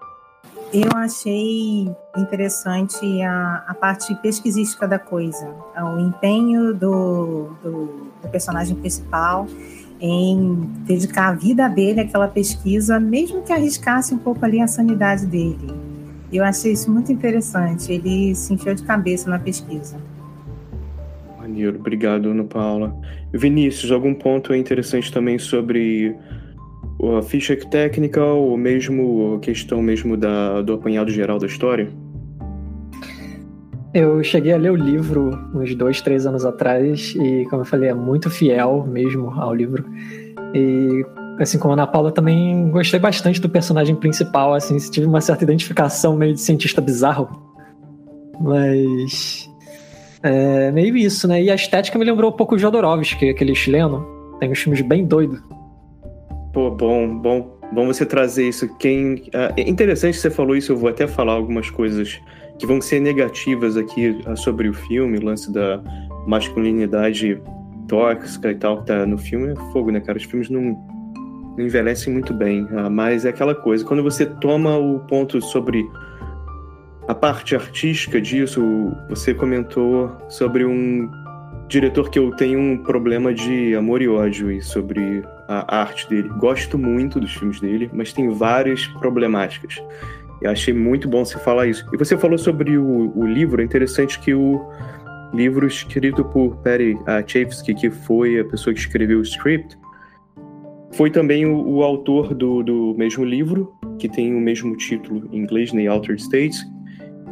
Eu 0.71 0.89
achei 0.95 1.89
interessante 2.17 3.21
a, 3.21 3.63
a 3.67 3.73
parte 3.73 4.13
pesquisística 4.15 4.87
da 4.87 4.99
coisa, 4.99 5.47
o 5.77 5.99
empenho 5.99 6.73
do, 6.73 7.49
do, 7.63 7.85
do 8.21 8.29
personagem 8.29 8.75
principal 8.75 9.47
em 9.99 10.69
dedicar 10.85 11.29
a 11.29 11.33
vida 11.33 11.67
dele 11.69 12.01
àquela 12.01 12.27
pesquisa, 12.27 12.99
mesmo 12.99 13.41
que 13.43 13.53
arriscasse 13.53 14.13
um 14.13 14.17
pouco 14.17 14.43
ali 14.43 14.61
a 14.61 14.67
sanidade 14.67 15.25
dele. 15.25 15.94
Eu 16.35 16.43
achei 16.43 16.73
isso 16.73 16.91
muito 16.91 17.11
interessante. 17.11 17.93
Ele 17.93 18.35
se 18.35 18.53
enfiou 18.53 18.75
de 18.75 18.83
cabeça 18.83 19.29
na 19.29 19.39
pesquisa. 19.39 19.97
Maneiro, 21.39 21.77
obrigado, 21.79 22.29
Ana 22.29 22.43
Paula. 22.43 22.95
Vinícius, 23.31 23.91
algum 23.91 24.13
ponto 24.13 24.53
interessante 24.53 25.11
também 25.11 25.37
sobre 25.39 26.15
a 27.17 27.21
ficha 27.21 27.55
técnica 27.55 28.23
ou 28.23 28.57
mesmo 28.57 29.35
a 29.35 29.39
questão 29.39 29.81
mesmo 29.81 30.17
da, 30.17 30.61
do 30.61 30.73
apanhado 30.73 31.11
geral 31.11 31.39
da 31.39 31.45
história? 31.45 31.87
Eu 33.93 34.21
cheguei 34.23 34.51
a 34.51 34.57
ler 34.57 34.71
o 34.71 34.75
livro 34.75 35.31
uns 35.53 35.73
dois, 35.73 36.01
três 36.01 36.25
anos 36.25 36.43
atrás 36.43 37.15
e, 37.15 37.45
como 37.49 37.61
eu 37.61 37.65
falei, 37.65 37.89
é 37.89 37.93
muito 37.93 38.29
fiel 38.29 38.85
mesmo 38.85 39.29
ao 39.29 39.55
livro. 39.55 39.85
E 40.53 41.05
assim 41.39 41.57
como 41.57 41.73
a 41.73 41.75
Ana 41.75 41.87
Paula, 41.87 42.11
também 42.11 42.69
gostei 42.69 42.99
bastante 42.99 43.41
do 43.41 43.49
personagem 43.49 43.95
principal, 43.95 44.53
assim, 44.53 44.77
tive 44.77 45.05
uma 45.05 45.21
certa 45.21 45.43
identificação 45.43 46.15
meio 46.15 46.33
de 46.33 46.41
cientista 46.41 46.81
bizarro. 46.81 47.29
Mas. 48.39 49.49
É 50.23 50.71
meio 50.71 50.97
isso, 50.97 51.27
né? 51.27 51.43
E 51.43 51.51
a 51.51 51.55
estética 51.55 51.99
me 51.99 52.05
lembrou 52.05 52.31
um 52.31 52.35
pouco 52.35 52.55
o 52.55 52.57
Jodorowsky, 52.57 53.29
aquele 53.29 53.53
chileno. 53.53 54.05
Tem 54.39 54.51
uns 54.51 54.59
filmes 54.59 54.81
bem 54.81 55.05
doidos. 55.05 55.39
Pô, 56.51 56.71
bom, 56.71 57.19
bom 57.19 57.55
bom 57.71 57.87
você 57.87 58.05
trazer 58.05 58.47
isso. 58.47 58.67
Quem 58.77 59.15
uh, 59.15 59.53
é 59.57 59.69
interessante 59.69 60.15
que 60.15 60.21
você 60.21 60.29
falou 60.29 60.55
isso. 60.55 60.71
Eu 60.71 60.77
vou 60.77 60.89
até 60.89 61.07
falar 61.07 61.33
algumas 61.33 61.69
coisas 61.69 62.19
que 62.57 62.65
vão 62.65 62.79
ser 62.81 62.99
negativas 62.99 63.77
aqui 63.77 64.09
uh, 64.27 64.37
sobre 64.37 64.69
o 64.69 64.73
filme, 64.73 65.17
o 65.17 65.25
lance 65.25 65.51
da 65.51 65.81
masculinidade 66.27 67.39
tóxica 67.87 68.51
e 68.51 68.55
tal 68.55 68.79
que 68.79 68.87
tá 68.87 69.05
no 69.05 69.17
filme 69.17 69.51
é 69.51 69.55
fogo, 69.71 69.91
né, 69.91 69.99
cara? 69.99 70.17
Os 70.17 70.23
filmes 70.23 70.49
não 70.49 70.73
envelhecem 71.57 72.11
muito 72.11 72.33
bem, 72.33 72.63
uh, 72.65 72.89
mas 72.89 73.25
é 73.25 73.29
aquela 73.29 73.55
coisa. 73.55 73.85
Quando 73.85 74.03
você 74.03 74.25
toma 74.25 74.77
o 74.77 74.99
ponto 74.99 75.41
sobre 75.41 75.87
a 77.07 77.13
parte 77.13 77.55
artística 77.55 78.19
disso, 78.19 78.61
você 79.09 79.33
comentou 79.33 80.11
sobre 80.29 80.65
um 80.65 81.09
diretor 81.67 82.09
que 82.09 82.19
eu 82.19 82.31
tenho 82.31 82.59
um 82.59 82.77
problema 82.77 83.33
de 83.33 83.75
amor 83.75 84.01
e 84.01 84.07
ódio 84.07 84.51
e 84.51 84.61
sobre 84.61 85.23
a 85.47 85.81
arte 85.81 86.07
dele. 86.09 86.29
Gosto 86.37 86.77
muito 86.77 87.19
dos 87.19 87.33
filmes 87.33 87.59
dele, 87.59 87.89
mas 87.93 88.13
tem 88.13 88.29
várias 88.29 88.85
problemáticas. 88.87 89.81
Eu 90.41 90.51
achei 90.51 90.73
muito 90.73 91.07
bom 91.07 91.23
você 91.23 91.37
falar 91.39 91.67
isso. 91.67 91.85
E 91.93 91.97
você 91.97 92.17
falou 92.17 92.37
sobre 92.37 92.77
o, 92.77 93.11
o 93.15 93.25
livro, 93.25 93.61
é 93.61 93.65
interessante 93.65 94.19
que 94.19 94.33
o 94.33 94.61
livro 95.33 95.65
escrito 95.65 96.23
por 96.23 96.55
Perry 96.57 96.97
Chayefsky, 97.27 97.73
que 97.73 97.89
foi 97.89 98.39
a 98.39 98.45
pessoa 98.45 98.73
que 98.73 98.79
escreveu 98.79 99.19
o 99.19 99.23
script, 99.23 99.77
foi 100.95 101.11
também 101.11 101.45
o, 101.45 101.67
o 101.67 101.83
autor 101.83 102.33
do, 102.33 102.63
do 102.63 102.95
mesmo 102.97 103.23
livro, 103.23 103.77
que 103.99 104.07
tem 104.07 104.33
o 104.33 104.39
mesmo 104.39 104.75
título 104.77 105.29
em 105.31 105.39
inglês, 105.39 105.71
The 105.71 105.87
Altered 105.87 106.21
States, 106.21 106.65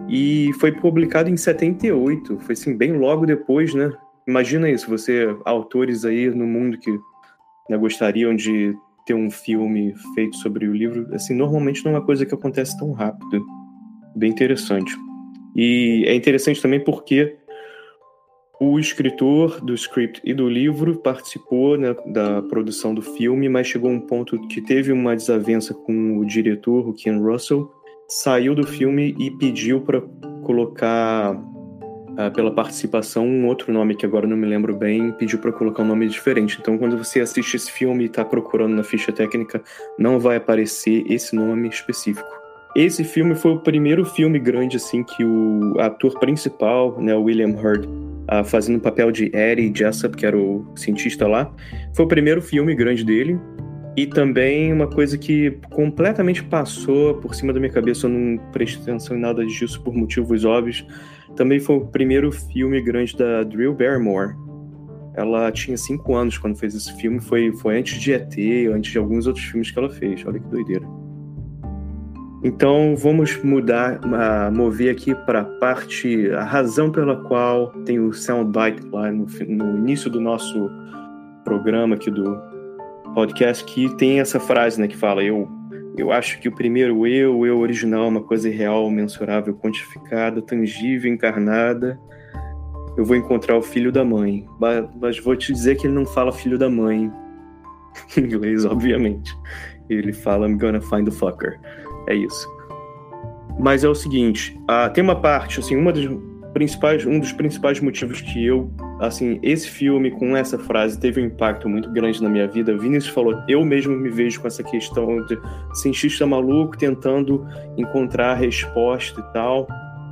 e 0.10 0.52
foi 0.60 0.72
publicado 0.72 1.30
em 1.30 1.38
78, 1.38 2.40
foi 2.40 2.54
assim, 2.54 2.76
bem 2.76 2.94
logo 2.94 3.26
depois, 3.26 3.74
né? 3.74 3.92
Imagina 4.28 4.70
isso, 4.70 4.90
você, 4.90 5.36
autores 5.46 6.06
aí 6.06 6.30
no 6.30 6.46
mundo 6.46 6.78
que 6.78 6.92
né, 7.70 7.78
gostariam 7.78 8.36
de 8.36 8.76
ter 9.06 9.14
um 9.14 9.32
filme 9.32 9.94
feito 10.14 10.36
sobre 10.38 10.68
o 10.68 10.74
livro, 10.74 11.08
assim, 11.14 11.34
normalmente 11.34 11.84
não 11.84 11.94
é 11.94 11.96
uma 11.96 12.06
coisa 12.06 12.26
que 12.26 12.34
acontece 12.34 12.78
tão 12.78 12.92
rápido. 12.92 13.46
Bem 14.16 14.30
interessante. 14.30 14.94
E 15.56 16.04
é 16.08 16.16
interessante 16.16 16.62
também 16.62 16.84
porque 16.84 17.38
o 18.64 18.80
escritor 18.80 19.60
do 19.60 19.74
script 19.74 20.22
e 20.24 20.34
do 20.34 20.48
livro 20.48 20.96
participou 20.96 21.78
né, 21.78 21.94
da 22.06 22.42
produção 22.44 22.96
do 22.96 23.02
filme, 23.02 23.50
mas 23.50 23.68
chegou 23.68 23.92
um 23.92 24.00
ponto 24.00 24.40
que 24.48 24.62
teve 24.62 24.92
uma 24.92 25.16
desavença 25.16 25.74
com 25.74 26.18
o 26.18 26.26
diretor, 26.26 26.88
o 26.88 26.94
Ken 26.94 27.18
Russell, 27.18 27.70
saiu 28.08 28.56
do 28.56 28.66
filme 28.66 29.14
e 29.20 29.30
pediu 29.32 29.82
para 29.82 30.00
colocar 30.44 31.36
uh, 31.36 32.32
pela 32.34 32.52
participação 32.52 33.28
um 33.28 33.48
outro 33.48 33.74
nome 33.74 33.96
que 33.96 34.06
agora 34.06 34.26
não 34.26 34.38
me 34.38 34.48
lembro 34.48 34.74
bem, 34.74 35.12
pediu 35.12 35.40
para 35.40 35.52
colocar 35.52 35.84
um 35.84 35.88
nome 35.88 36.08
diferente. 36.08 36.58
Então, 36.62 36.78
quando 36.78 36.98
você 36.98 37.20
assiste 37.20 37.56
esse 37.56 37.70
filme 37.70 38.04
e 38.04 38.08
está 38.08 38.24
procurando 38.24 38.76
na 38.76 38.84
ficha 38.84 39.12
técnica, 39.12 39.62
não 40.00 40.20
vai 40.22 40.38
aparecer 40.38 41.04
esse 41.12 41.36
nome 41.36 41.68
específico. 41.68 42.30
Esse 42.74 43.04
filme 43.04 43.36
foi 43.36 43.52
o 43.52 43.60
primeiro 43.60 44.06
filme 44.06 44.40
grande 44.40 44.78
assim 44.78 45.04
que 45.04 45.24
o 45.24 45.80
ator 45.80 46.18
principal, 46.18 46.98
né, 47.00 47.14
William 47.14 47.50
Hurt, 47.50 47.86
uh, 48.32 48.44
fazendo 48.44 48.78
o 48.78 48.82
papel 48.82 49.12
de 49.12 49.32
Eddie 49.36 49.74
Jessup, 49.76 50.16
que 50.16 50.26
era 50.26 50.38
o 50.38 50.66
cientista 50.76 51.28
lá, 51.28 51.54
foi 51.94 52.06
o 52.06 52.08
primeiro 52.08 52.42
filme 52.42 52.76
grande 52.76 53.04
dele. 53.04 53.40
E 53.96 54.08
também 54.08 54.74
uma 54.74 54.88
coisa 54.88 55.18
que 55.18 55.52
completamente 55.70 56.44
passou 56.44 57.14
por 57.16 57.36
cima 57.36 57.54
da 57.54 57.60
minha 57.60 57.72
cabeça, 57.72 58.08
eu 58.08 58.10
não 58.10 58.38
prestei 58.52 58.82
atenção 58.82 59.16
em 59.16 59.20
nada 59.20 59.46
disso 59.46 59.82
por 59.84 59.94
motivos 59.94 60.44
óbvios. 60.44 60.84
Também 61.36 61.60
foi 61.60 61.76
o 61.76 61.86
primeiro 61.86 62.32
filme 62.32 62.82
grande 62.82 63.16
da 63.16 63.44
Drew 63.44 63.74
Barrymore. 63.74 64.36
Ela 65.16 65.52
tinha 65.52 65.78
cinco 65.78 66.16
anos 66.16 66.40
quando 66.40 66.58
fez 66.58 66.74
esse 66.74 66.92
filme, 67.00 67.20
foi, 67.20 67.52
foi 67.54 67.78
antes 67.78 68.02
de 68.02 68.14
ET, 68.14 68.36
antes 68.74 68.92
de 68.92 68.98
alguns 68.98 69.28
outros 69.28 69.46
filmes 69.46 69.70
que 69.70 69.78
ela 69.78 69.90
fez. 69.90 70.26
Olha 70.26 70.40
que 70.40 70.48
doideira. 70.48 70.88
Então 72.44 72.94
vamos 72.96 73.42
mudar, 73.42 74.02
mover 74.52 74.92
aqui 74.92 75.16
para 75.16 75.42
a 75.42 75.46
parte, 75.46 76.30
a 76.32 76.44
razão 76.44 76.92
pela 76.92 77.16
qual 77.16 77.70
tem 77.86 78.00
o 78.00 78.12
soundbite 78.12 78.86
lá 78.92 79.10
no, 79.12 79.26
no 79.48 79.78
início 79.78 80.10
do 80.10 80.20
nosso 80.20 80.70
programa 81.46 81.96
aqui 81.96 82.12
do 82.12 82.38
podcast 83.14 83.64
que 83.64 83.88
tem 83.96 84.20
essa 84.20 84.40
frase, 84.40 84.80
né, 84.82 84.88
que 84.88 84.98
fala 84.98 85.24
eu 85.24 85.48
eu 85.96 86.12
acho 86.12 86.40
que 86.40 86.50
o 86.50 86.52
primeiro 86.52 87.06
eu, 87.06 87.38
o 87.38 87.46
eu 87.46 87.60
original, 87.60 88.06
é 88.06 88.08
uma 88.08 88.24
coisa 88.24 88.50
real, 88.50 88.90
mensurável, 88.90 89.54
quantificada, 89.54 90.42
tangível, 90.42 91.12
encarnada. 91.12 92.00
Eu 92.98 93.06
vou 93.06 93.16
encontrar 93.16 93.56
o 93.56 93.62
filho 93.62 93.92
da 93.92 94.04
mãe. 94.04 94.44
Mas 95.00 95.20
vou 95.20 95.36
te 95.36 95.54
dizer 95.54 95.76
que 95.76 95.86
ele 95.86 95.94
não 95.94 96.06
fala 96.06 96.32
filho 96.32 96.58
da 96.58 96.68
mãe 96.68 97.12
em 98.18 98.22
inglês, 98.22 98.66
obviamente. 98.66 99.38
Ele 99.88 100.12
fala 100.12 100.48
I'm 100.48 100.58
gonna 100.58 100.82
find 100.82 101.06
the 101.06 101.12
fucker. 101.12 101.60
É 102.08 102.16
isso. 102.16 102.48
Mas 103.60 103.84
é 103.84 103.90
o 103.90 103.96
seguinte, 103.96 104.60
uh, 104.64 104.92
tem 104.92 105.04
uma 105.04 105.16
parte, 105.16 105.60
assim, 105.60 105.76
uma 105.76 105.94
das 105.94 106.08
principais, 106.54 107.06
um 107.06 107.20
dos 107.20 107.32
principais 107.32 107.80
motivos 107.80 108.22
que 108.22 108.46
eu, 108.46 108.72
assim, 109.00 109.40
esse 109.42 109.70
filme 109.70 110.12
com 110.12 110.38
essa 110.38 110.58
frase 110.58 111.00
teve 111.00 111.22
um 111.22 111.26
impacto 111.26 111.68
muito 111.68 111.92
grande 111.92 112.22
na 112.22 112.30
minha 112.30 112.48
vida. 112.48 112.78
Vinícius 112.78 113.14
falou, 113.14 113.36
eu 113.48 113.64
mesmo 113.66 113.96
me 113.96 114.10
vejo 114.10 114.40
com 114.40 114.48
essa 114.48 114.64
questão 114.64 115.26
de 115.26 115.38
cientista 115.74 116.26
maluco 116.26 116.78
tentando 116.78 117.46
encontrar 117.78 118.36
resposta 118.36 119.20
e 119.20 119.34
tal. 119.34 119.68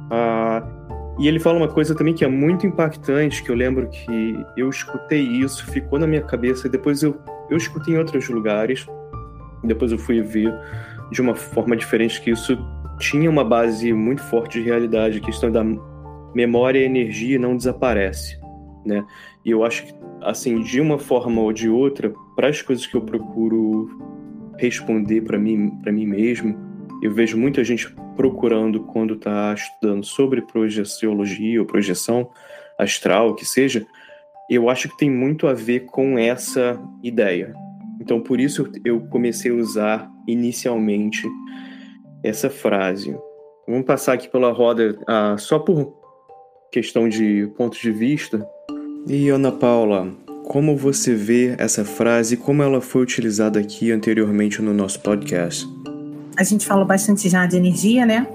Ah, 0.09 0.63
e 1.19 1.27
ele 1.27 1.39
fala 1.39 1.57
uma 1.57 1.67
coisa 1.67 1.93
também 1.93 2.13
que 2.13 2.25
é 2.25 2.27
muito 2.27 2.65
impactante, 2.65 3.43
que 3.43 3.51
eu 3.51 3.55
lembro 3.55 3.87
que 3.89 4.45
eu 4.57 4.69
escutei 4.69 5.21
isso, 5.21 5.65
ficou 5.67 5.99
na 5.99 6.07
minha 6.07 6.21
cabeça, 6.21 6.67
e 6.67 6.69
depois 6.69 7.03
eu, 7.03 7.15
eu 7.49 7.57
escutei 7.57 7.93
em 7.93 7.97
outros 7.97 8.27
lugares, 8.29 8.87
depois 9.63 9.91
eu 9.91 9.99
fui 9.99 10.21
ver 10.21 10.51
de 11.11 11.21
uma 11.21 11.35
forma 11.35 11.75
diferente 11.75 12.21
que 12.21 12.31
isso 12.31 12.57
tinha 12.99 13.29
uma 13.29 13.43
base 13.43 13.91
muito 13.93 14.23
forte 14.23 14.59
de 14.59 14.65
realidade, 14.65 15.17
a 15.17 15.21
questão 15.21 15.51
da 15.51 15.63
memória 16.33 16.79
e 16.79 16.85
energia 16.85 17.37
não 17.37 17.57
desaparece, 17.57 18.39
né? 18.85 19.05
E 19.43 19.51
eu 19.51 19.63
acho 19.63 19.85
que, 19.85 19.93
assim, 20.21 20.61
de 20.61 20.79
uma 20.79 20.97
forma 20.97 21.41
ou 21.41 21.51
de 21.51 21.67
outra, 21.67 22.13
para 22.35 22.47
as 22.47 22.61
coisas 22.61 22.85
que 22.85 22.95
eu 22.95 23.01
procuro 23.01 23.89
responder 24.57 25.21
para 25.21 25.37
mim, 25.37 25.71
para 25.81 25.91
mim 25.91 26.05
mesmo, 26.05 26.55
eu 27.01 27.11
vejo 27.11 27.37
muita 27.37 27.63
gente 27.63 27.93
procurando 28.15 28.81
quando 28.83 29.15
está 29.15 29.53
estudando 29.53 30.05
sobre 30.05 30.43
projeciologia 30.43 31.59
ou 31.59 31.65
projeção 31.65 32.29
astral, 32.77 33.29
o 33.29 33.35
que 33.35 33.45
seja, 33.45 33.85
eu 34.49 34.69
acho 34.69 34.89
que 34.89 34.97
tem 34.97 35.09
muito 35.09 35.47
a 35.47 35.53
ver 35.53 35.81
com 35.81 36.19
essa 36.19 36.79
ideia. 37.01 37.55
Então, 38.01 38.19
por 38.19 38.39
isso 38.39 38.67
eu 38.83 38.99
comecei 39.01 39.51
a 39.51 39.53
usar 39.53 40.11
inicialmente 40.27 41.29
essa 42.23 42.49
frase. 42.49 43.15
Vamos 43.67 43.85
passar 43.85 44.13
aqui 44.13 44.27
pela 44.27 44.51
roda 44.51 44.97
uh, 45.01 45.37
só 45.37 45.59
por 45.59 45.93
questão 46.71 47.07
de 47.07 47.47
ponto 47.55 47.79
de 47.79 47.91
vista. 47.91 48.43
E 49.07 49.29
Ana 49.29 49.51
Paula, 49.51 50.11
como 50.45 50.75
você 50.75 51.13
vê 51.13 51.55
essa 51.59 51.85
frase 51.85 52.33
e 52.33 52.37
como 52.37 52.63
ela 52.63 52.81
foi 52.81 53.03
utilizada 53.03 53.59
aqui 53.59 53.91
anteriormente 53.91 54.63
no 54.63 54.73
nosso 54.73 54.99
podcast? 55.01 55.67
A 56.35 56.43
gente 56.43 56.65
falou 56.65 56.85
bastante 56.85 57.29
já 57.29 57.45
de 57.45 57.55
energia, 57.55 58.03
né? 58.03 58.25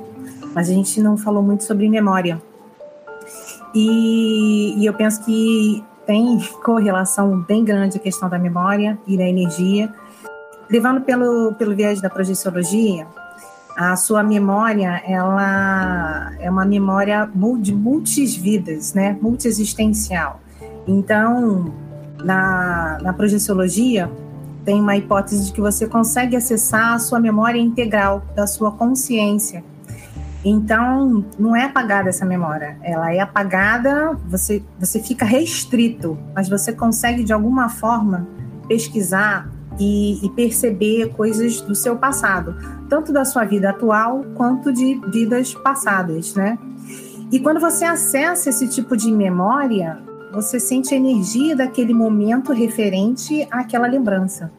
Mas 0.54 0.70
a 0.70 0.72
gente 0.72 1.00
não 1.00 1.16
falou 1.16 1.42
muito 1.42 1.64
sobre 1.64 1.88
memória. 1.88 2.40
E, 3.74 4.80
e 4.80 4.86
eu 4.86 4.94
penso 4.94 5.24
que 5.24 5.82
tem 6.06 6.38
correlação 6.64 7.40
bem 7.42 7.64
grande 7.64 7.98
a 7.98 8.00
questão 8.00 8.28
da 8.28 8.38
memória 8.38 8.98
e 9.06 9.16
da 9.16 9.24
energia. 9.24 9.92
Levando 10.70 11.00
pelo, 11.00 11.54
pelo 11.54 11.74
viés 11.74 12.00
da 12.00 12.08
projeciologia, 12.08 13.06
a 13.76 13.94
sua 13.96 14.22
memória 14.22 15.02
ela 15.06 16.32
é 16.38 16.50
uma 16.50 16.64
memória 16.64 17.28
de 17.60 17.74
multis 17.74 18.34
vidas, 18.34 18.94
né? 18.94 19.18
Multiexistencial. 19.20 20.40
Então, 20.86 21.74
na, 22.24 22.98
na 23.02 23.12
projeciologia, 23.12 24.10
tem 24.64 24.80
uma 24.80 24.96
hipótese 24.96 25.46
de 25.46 25.52
que 25.52 25.60
você 25.60 25.86
consegue 25.86 26.34
acessar 26.36 26.94
a 26.94 26.98
sua 26.98 27.20
memória 27.20 27.58
integral 27.58 28.22
da 28.34 28.46
sua 28.46 28.72
consciência. 28.72 29.62
Então, 30.48 31.24
não 31.36 31.56
é 31.56 31.64
apagada 31.64 32.08
essa 32.08 32.24
memória, 32.24 32.78
ela 32.80 33.12
é 33.12 33.18
apagada, 33.18 34.16
você, 34.28 34.62
você 34.78 35.02
fica 35.02 35.24
restrito, 35.24 36.16
mas 36.32 36.48
você 36.48 36.72
consegue 36.72 37.24
de 37.24 37.32
alguma 37.32 37.68
forma 37.68 38.28
pesquisar 38.68 39.50
e, 39.76 40.24
e, 40.24 40.30
perceber 40.30 41.08
coisas 41.16 41.60
do 41.60 41.74
seu 41.74 41.96
passado, 41.96 42.54
tanto 42.88 43.12
da 43.12 43.24
sua 43.24 43.44
vida 43.44 43.70
atual 43.70 44.24
quanto 44.36 44.72
de 44.72 45.00
vidas 45.12 45.52
passadas, 45.52 46.36
né? 46.36 46.56
E 47.32 47.40
quando 47.40 47.58
você 47.58 47.84
acessa 47.84 48.48
esse 48.48 48.68
tipo 48.68 48.96
de 48.96 49.10
memória, 49.10 49.98
você 50.32 50.60
sente 50.60 50.94
a 50.94 50.96
energia 50.96 51.56
daquele 51.56 51.92
momento 51.92 52.52
referente 52.52 53.44
àquela 53.50 53.88
lembrança. 53.88 54.52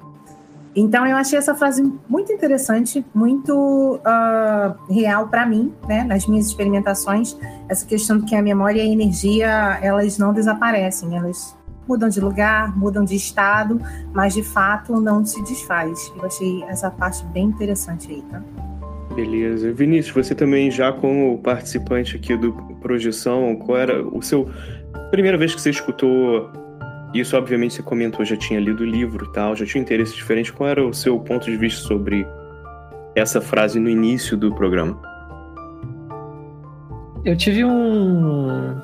Então 0.79 1.07
eu 1.07 1.17
achei 1.17 1.39
essa 1.39 1.55
frase 1.55 1.81
muito 2.07 2.31
interessante, 2.31 3.03
muito 3.12 4.00
uh, 4.05 4.93
real 4.93 5.27
para 5.27 5.43
mim, 5.43 5.74
né? 5.88 6.03
Nas 6.03 6.27
minhas 6.27 6.46
experimentações, 6.46 7.36
essa 7.67 7.84
questão 7.84 8.19
de 8.19 8.27
que 8.27 8.36
a 8.36 8.43
memória 8.43 8.79
e 8.79 8.88
a 8.88 8.93
energia 8.93 9.79
elas 9.81 10.19
não 10.19 10.31
desaparecem, 10.31 11.17
elas 11.17 11.57
mudam 11.88 12.07
de 12.07 12.22
lugar, 12.22 12.77
mudam 12.77 13.03
de 13.03 13.15
estado, 13.15 13.81
mas 14.13 14.36
de 14.36 14.43
fato 14.43 15.01
não 15.01 15.25
se 15.25 15.41
desfaz. 15.41 16.13
Eu 16.15 16.25
achei 16.25 16.63
essa 16.65 16.91
parte 16.91 17.25
bem 17.34 17.46
interessante 17.46 18.12
aí, 18.12 18.22
tá? 18.29 18.39
Beleza. 19.15 19.72
Vinícius, 19.72 20.27
você 20.27 20.36
também 20.36 20.69
já 20.69 20.93
como 20.93 21.39
participante 21.39 22.15
aqui 22.15 22.38
do 22.38 22.53
Projeção, 22.81 23.55
qual 23.55 23.79
era 23.79 24.07
o 24.07 24.22
seu 24.22 24.48
primeira 25.10 25.39
vez 25.39 25.55
que 25.55 25.60
você 25.60 25.72
escutou 25.72 26.67
isso? 27.14 27.38
Obviamente 27.38 27.76
você 27.76 27.84
comentou, 27.84 28.26
já 28.26 28.36
tinha 28.36 28.60
lido 28.60 28.82
o 28.82 28.86
livro 28.86 29.26
e 29.26 29.32
tal, 29.34 29.56
já 29.56 29.66
tinha 29.66 29.82
um 29.82 29.84
interesse 29.84 30.16
diferente. 30.16 30.52
Qual 30.52 30.70
era 30.70 30.86
o 30.86 30.94
seu 30.94 31.20
ponto 31.20 31.46
de 31.46 31.58
vista 31.58 31.82
sobre 31.88 32.26
essa 33.16 33.42
frase 33.42 33.80
no 33.80 33.90
início 33.90 34.38
do 34.38 34.54
programa? 34.54 35.00
Eu 37.26 37.36
tive 37.36 37.66
um 37.66 38.80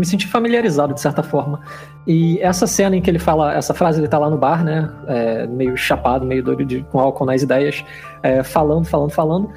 me 0.00 0.06
senti 0.06 0.26
familiarizado 0.26 0.94
de 0.94 1.00
certa 1.00 1.22
forma. 1.22 1.60
E 2.06 2.40
essa 2.40 2.66
cena 2.66 2.96
em 2.96 3.02
que 3.02 3.10
ele 3.10 3.18
fala, 3.18 3.54
essa 3.54 3.74
frase, 3.74 4.00
ele 4.00 4.08
tá 4.08 4.18
lá 4.18 4.28
no 4.28 4.38
bar, 4.38 4.64
né? 4.64 4.90
É, 5.06 5.46
meio 5.46 5.76
chapado, 5.76 6.24
meio 6.24 6.42
doido 6.42 6.64
de, 6.64 6.82
com 6.84 6.98
álcool 6.98 7.26
nas 7.26 7.42
ideias, 7.42 7.84
é, 8.22 8.42
falando, 8.42 8.86
falando, 8.86 9.10
falando. 9.10 9.50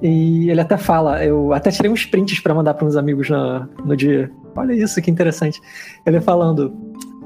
E 0.00 0.48
ele 0.50 0.60
até 0.60 0.76
fala, 0.76 1.24
eu 1.24 1.52
até 1.52 1.70
tirei 1.70 1.90
uns 1.90 2.06
prints 2.06 2.38
para 2.38 2.54
mandar 2.54 2.74
para 2.74 2.86
uns 2.86 2.96
amigos 2.96 3.28
no, 3.28 3.68
no 3.84 3.96
dia. 3.96 4.30
Olha 4.54 4.72
isso, 4.72 5.00
que 5.02 5.10
interessante. 5.10 5.60
Ele 6.06 6.20
falando, 6.20 6.72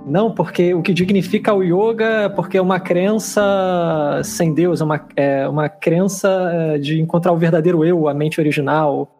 não, 0.06 0.32
porque 0.32 0.74
o 0.74 0.82
que 0.82 0.94
dignifica 0.94 1.52
o 1.52 1.62
yoga, 1.62 2.30
porque 2.34 2.56
é 2.56 2.62
uma 2.62 2.80
crença 2.80 3.42
sem 4.24 4.54
Deus, 4.54 4.80
é 4.80 4.84
uma, 4.84 5.06
é 5.16 5.48
uma 5.48 5.68
crença 5.68 6.28
é, 6.52 6.78
de 6.78 7.00
encontrar 7.00 7.32
o 7.32 7.36
verdadeiro 7.36 7.84
eu, 7.84 8.08
a 8.08 8.14
mente 8.14 8.40
original, 8.40 9.18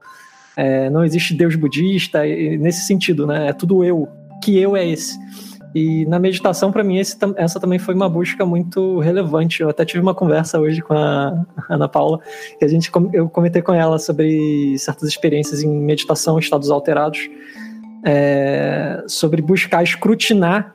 é, 0.57 0.91
não 0.91 1.05
existe 1.05 1.35
Deus 1.35 1.57
budista, 1.57 2.23
nesse 2.59 2.87
sentido, 2.87 3.27
né? 3.27 3.49
É 3.49 3.53
tudo 3.53 3.85
eu. 3.85 4.09
Que 4.43 4.59
eu 4.59 4.77
é 4.77 4.87
esse? 4.87 5.19
E 5.75 6.05
na 6.07 6.19
meditação, 6.19 6.71
para 6.71 6.85
mim, 6.85 6.99
esse, 6.99 7.17
essa 7.37 7.59
também 7.59 7.79
foi 7.79 7.95
uma 7.95 8.09
busca 8.09 8.45
muito 8.45 8.99
relevante. 8.99 9.63
Eu 9.63 9.71
até 9.71 9.85
tive 9.85 10.01
uma 10.01 10.15
conversa 10.15 10.61
hoje 10.61 10.83
com 10.83 10.93
a 10.93 11.45
Ana 11.69 11.89
Paula, 11.89 12.21
que 12.59 12.65
a 12.65 12.69
gente, 12.69 12.91
eu 13.13 13.29
comentei 13.29 13.63
com 13.63 13.73
ela 13.73 13.99
sobre 13.99 14.77
certas 14.79 15.09
experiências 15.09 15.63
em 15.63 15.71
meditação, 15.71 16.39
estados 16.39 16.71
alterados, 16.71 17.31
é, 18.05 19.03
sobre 19.07 19.41
buscar 19.41 19.83
escrutinar 19.83 20.75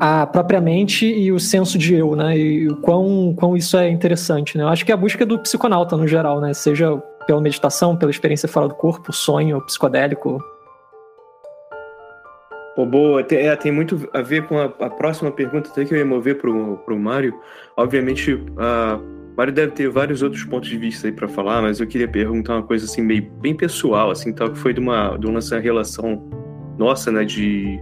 a 0.00 0.26
própria 0.26 0.60
mente 0.60 1.06
e 1.06 1.30
o 1.32 1.40
senso 1.40 1.76
de 1.76 1.94
eu, 1.94 2.14
né? 2.14 2.38
E 2.38 2.68
o 2.68 2.76
quão, 2.76 3.34
quão 3.36 3.56
isso 3.56 3.76
é 3.76 3.90
interessante, 3.90 4.56
né? 4.56 4.64
Eu 4.64 4.68
acho 4.68 4.86
que 4.86 4.92
é 4.92 4.94
a 4.94 4.98
busca 4.98 5.26
do 5.26 5.38
psiconauta 5.40 5.96
no 5.96 6.06
geral, 6.06 6.40
né? 6.40 6.54
Seja 6.54 7.02
pela 7.28 7.42
meditação, 7.42 7.94
pela 7.94 8.10
experiência 8.10 8.48
fora 8.48 8.66
do 8.66 8.74
corpo, 8.74 9.12
sonho 9.12 9.60
psicodélico? 9.60 10.42
Pô, 12.74 12.86
boa, 12.86 13.22
tem, 13.22 13.46
é, 13.46 13.54
tem 13.54 13.70
muito 13.70 14.08
a 14.14 14.22
ver 14.22 14.46
com 14.46 14.58
a, 14.58 14.64
a, 14.64 14.88
próxima 14.88 15.30
pergunta 15.30 15.68
até 15.68 15.84
que 15.84 15.92
eu 15.92 15.98
ia 15.98 16.06
mover 16.06 16.38
pro, 16.38 16.78
pro 16.78 16.98
Mário. 16.98 17.38
Obviamente, 17.76 18.32
o 18.32 19.36
Mário 19.36 19.52
deve 19.52 19.72
ter 19.72 19.90
vários 19.90 20.22
outros 20.22 20.42
pontos 20.44 20.70
de 20.70 20.78
vista 20.78 21.06
aí 21.06 21.12
para 21.12 21.28
falar, 21.28 21.60
mas 21.60 21.80
eu 21.80 21.86
queria 21.86 22.08
perguntar 22.08 22.54
uma 22.54 22.62
coisa 22.62 22.86
assim, 22.86 23.02
meio 23.02 23.30
bem 23.42 23.54
pessoal, 23.54 24.10
assim, 24.10 24.32
tal, 24.32 24.50
que 24.50 24.58
foi 24.58 24.72
de 24.72 24.80
uma, 24.80 25.18
de 25.18 25.26
uma 25.26 25.40
relação 25.60 26.26
nossa, 26.78 27.12
né, 27.12 27.26
de 27.26 27.78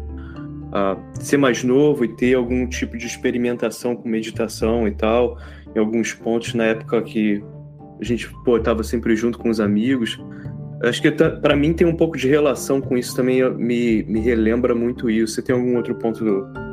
uh, 0.72 1.00
ser 1.20 1.36
mais 1.36 1.62
novo 1.62 2.04
e 2.04 2.08
ter 2.08 2.34
algum 2.34 2.66
tipo 2.66 2.98
de 2.98 3.06
experimentação 3.06 3.94
com 3.94 4.08
meditação 4.08 4.88
e 4.88 4.90
tal, 4.90 5.38
em 5.72 5.78
alguns 5.78 6.12
pontos 6.12 6.52
na 6.52 6.64
época 6.64 7.00
que 7.02 7.44
a 8.00 8.04
gente, 8.04 8.28
pô, 8.44 8.58
tava 8.58 8.82
sempre 8.82 9.16
junto 9.16 9.38
com 9.38 9.48
os 9.48 9.60
amigos. 9.60 10.18
Acho 10.82 11.00
que 11.00 11.10
para 11.10 11.56
mim 11.56 11.72
tem 11.72 11.86
um 11.86 11.96
pouco 11.96 12.16
de 12.16 12.28
relação 12.28 12.80
com 12.80 12.96
isso 12.96 13.16
também, 13.16 13.42
me, 13.54 14.02
me 14.02 14.20
relembra 14.20 14.74
muito 14.74 15.08
isso. 15.08 15.34
Você 15.34 15.42
tem 15.42 15.54
algum 15.54 15.76
outro 15.76 15.94
ponto 15.94 16.24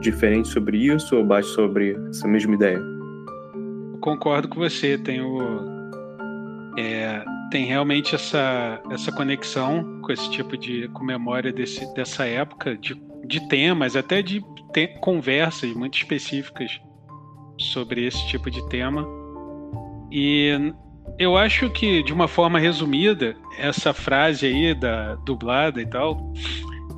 diferente 0.02 0.50
sobre 0.50 0.78
isso 0.78 1.16
ou 1.16 1.26
bate 1.26 1.48
sobre 1.48 1.98
essa 2.10 2.28
mesma 2.28 2.54
ideia? 2.54 2.82
Concordo 4.02 4.50
com 4.50 4.60
você, 4.60 4.98
tenho 4.98 5.74
é, 6.78 7.24
tem 7.50 7.66
realmente 7.66 8.16
essa, 8.16 8.82
essa 8.90 9.12
conexão 9.12 10.02
com 10.02 10.12
esse 10.12 10.30
tipo 10.32 10.58
de 10.58 10.88
com 10.90 11.04
memória 11.04 11.54
desse, 11.54 11.92
dessa 11.94 12.26
época 12.26 12.76
de, 12.76 13.00
de 13.26 13.48
temas, 13.48 13.96
até 13.96 14.22
de 14.22 14.44
te, 14.74 14.88
conversas 15.00 15.72
muito 15.74 15.98
específicas 15.98 16.82
sobre 17.58 18.06
esse 18.06 18.28
tipo 18.28 18.50
de 18.50 18.68
tema. 18.70 19.08
E 20.12 20.74
eu 21.20 21.38
acho 21.38 21.70
que, 21.70 22.02
de 22.04 22.12
uma 22.12 22.28
forma 22.28 22.60
resumida, 22.60 23.36
essa 23.58 23.94
frase 23.94 24.48
aí 24.48 24.74
da 24.74 25.16
dublada 25.16 25.82
e 25.82 25.86
tal, 25.86 26.34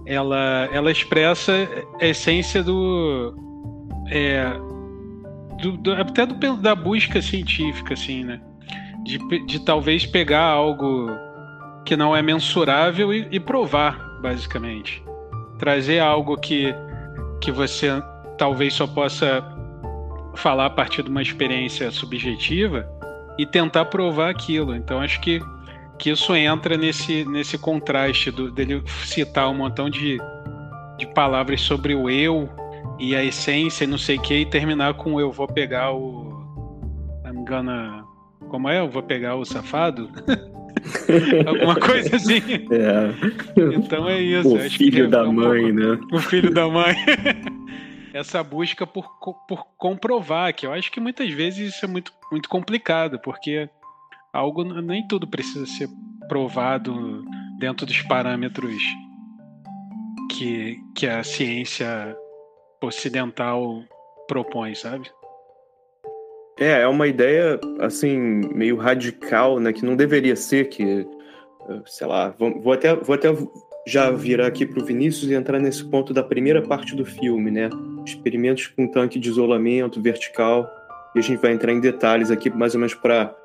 ela, 0.05 0.69
ela 0.71 0.91
expressa 0.91 1.51
a 1.99 2.05
essência 2.05 2.63
do, 2.63 3.35
é, 4.09 4.45
do, 5.61 5.77
do 5.77 5.93
até 5.93 6.25
do, 6.25 6.57
da 6.57 6.75
busca 6.75 7.21
científica, 7.21 7.93
assim, 7.93 8.23
né? 8.23 8.41
De, 9.03 9.17
de 9.45 9.59
talvez 9.59 10.05
pegar 10.05 10.43
algo 10.43 11.09
que 11.85 11.95
não 11.95 12.15
é 12.15 12.21
mensurável 12.21 13.13
e, 13.13 13.27
e 13.31 13.39
provar, 13.39 13.99
basicamente. 14.21 15.03
Trazer 15.59 15.99
algo 15.99 16.37
que, 16.37 16.73
que 17.41 17.51
você 17.51 18.01
talvez 18.37 18.73
só 18.73 18.87
possa 18.87 19.43
falar 20.35 20.65
a 20.65 20.69
partir 20.69 21.03
de 21.03 21.09
uma 21.09 21.21
experiência 21.21 21.91
subjetiva 21.91 22.89
e 23.37 23.45
tentar 23.45 23.85
provar 23.85 24.29
aquilo. 24.29 24.75
Então 24.75 24.99
acho 24.99 25.19
que, 25.21 25.41
que 25.97 26.09
isso 26.09 26.35
entra 26.35 26.77
nesse, 26.77 27.25
nesse 27.25 27.57
contraste 27.57 28.31
do, 28.31 28.51
dele 28.51 28.83
citar 29.03 29.49
um 29.49 29.55
montão 29.55 29.89
de, 29.89 30.17
de 30.97 31.07
palavras 31.07 31.61
sobre 31.61 31.95
o 31.95 32.09
eu 32.09 32.49
e 32.99 33.15
a 33.15 33.23
essência 33.23 33.83
e 33.83 33.87
não 33.87 33.97
sei 33.97 34.17
o 34.17 34.21
que, 34.21 34.33
e 34.33 34.45
terminar 34.45 34.93
com 34.93 35.19
eu 35.19 35.31
vou 35.31 35.47
pegar 35.47 35.91
o. 35.91 36.33
I'm 37.25 37.45
gonna. 37.45 38.03
Como 38.49 38.69
é? 38.69 38.79
Eu 38.79 38.89
vou 38.89 39.03
pegar 39.03 39.35
o 39.35 39.43
safado? 39.43 40.09
Alguma 41.47 41.75
coisa 41.75 42.15
assim. 42.15 42.41
É. 42.71 43.73
Então 43.75 44.07
é 44.07 44.21
isso. 44.21 44.55
O 44.55 44.59
filho 44.69 45.09
da 45.09 45.19
é 45.19 45.23
um 45.23 45.33
mãe, 45.33 45.73
pouco... 45.73 45.79
né? 45.79 45.99
O 46.11 46.19
filho 46.19 46.53
da 46.53 46.67
mãe. 46.67 46.95
essa 48.15 48.41
busca 48.41 48.87
por, 48.87 49.09
por 49.45 49.67
comprovar, 49.77 50.53
que 50.53 50.65
eu 50.65 50.71
acho 50.71 50.89
que 50.89 51.01
muitas 51.01 51.29
vezes 51.31 51.75
isso 51.75 51.83
é 51.83 51.87
muito, 51.87 52.13
muito 52.31 52.47
complicado, 52.47 53.19
porque 53.19 53.69
algo 54.31 54.63
nem 54.63 55.05
tudo 55.05 55.27
precisa 55.27 55.65
ser 55.65 55.89
provado 56.29 57.25
dentro 57.59 57.85
dos 57.85 58.01
parâmetros 58.03 58.81
que, 60.31 60.79
que 60.95 61.05
a 61.07 61.23
ciência 61.25 62.15
ocidental 62.81 63.83
propõe, 64.29 64.73
sabe? 64.75 65.11
É, 66.57 66.83
é 66.83 66.87
uma 66.87 67.07
ideia 67.07 67.59
assim 67.81 68.17
meio 68.17 68.77
radical, 68.77 69.59
né, 69.59 69.73
que 69.73 69.85
não 69.85 69.97
deveria 69.97 70.37
ser 70.37 70.69
que 70.69 71.05
sei 71.85 72.07
lá, 72.07 72.29
vou, 72.29 72.61
vou 72.61 72.71
até 72.71 72.95
vou 72.95 73.15
até 73.15 73.27
já 73.85 74.09
virar 74.09 74.47
aqui 74.47 74.65
para 74.65 74.81
o 74.81 74.85
Vinícius 74.85 75.29
e 75.29 75.33
entrar 75.33 75.59
nesse 75.59 75.83
ponto 75.83 76.13
da 76.13 76.23
primeira 76.23 76.61
parte 76.61 76.95
do 76.95 77.03
filme, 77.03 77.51
né? 77.51 77.69
Experimentos 78.05 78.67
com 78.67 78.87
tanque 78.87 79.19
de 79.19 79.29
isolamento 79.29 80.01
vertical. 80.01 80.69
E 81.15 81.19
a 81.19 81.21
gente 81.21 81.41
vai 81.41 81.53
entrar 81.53 81.71
em 81.71 81.79
detalhes 81.79 82.29
aqui, 82.29 82.49
mais 82.49 82.73
ou 82.73 82.79
menos 82.79 82.93
para, 82.93 83.35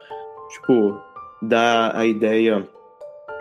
tipo, 0.51 1.01
dar 1.43 1.97
a 1.97 2.05
ideia 2.05 2.67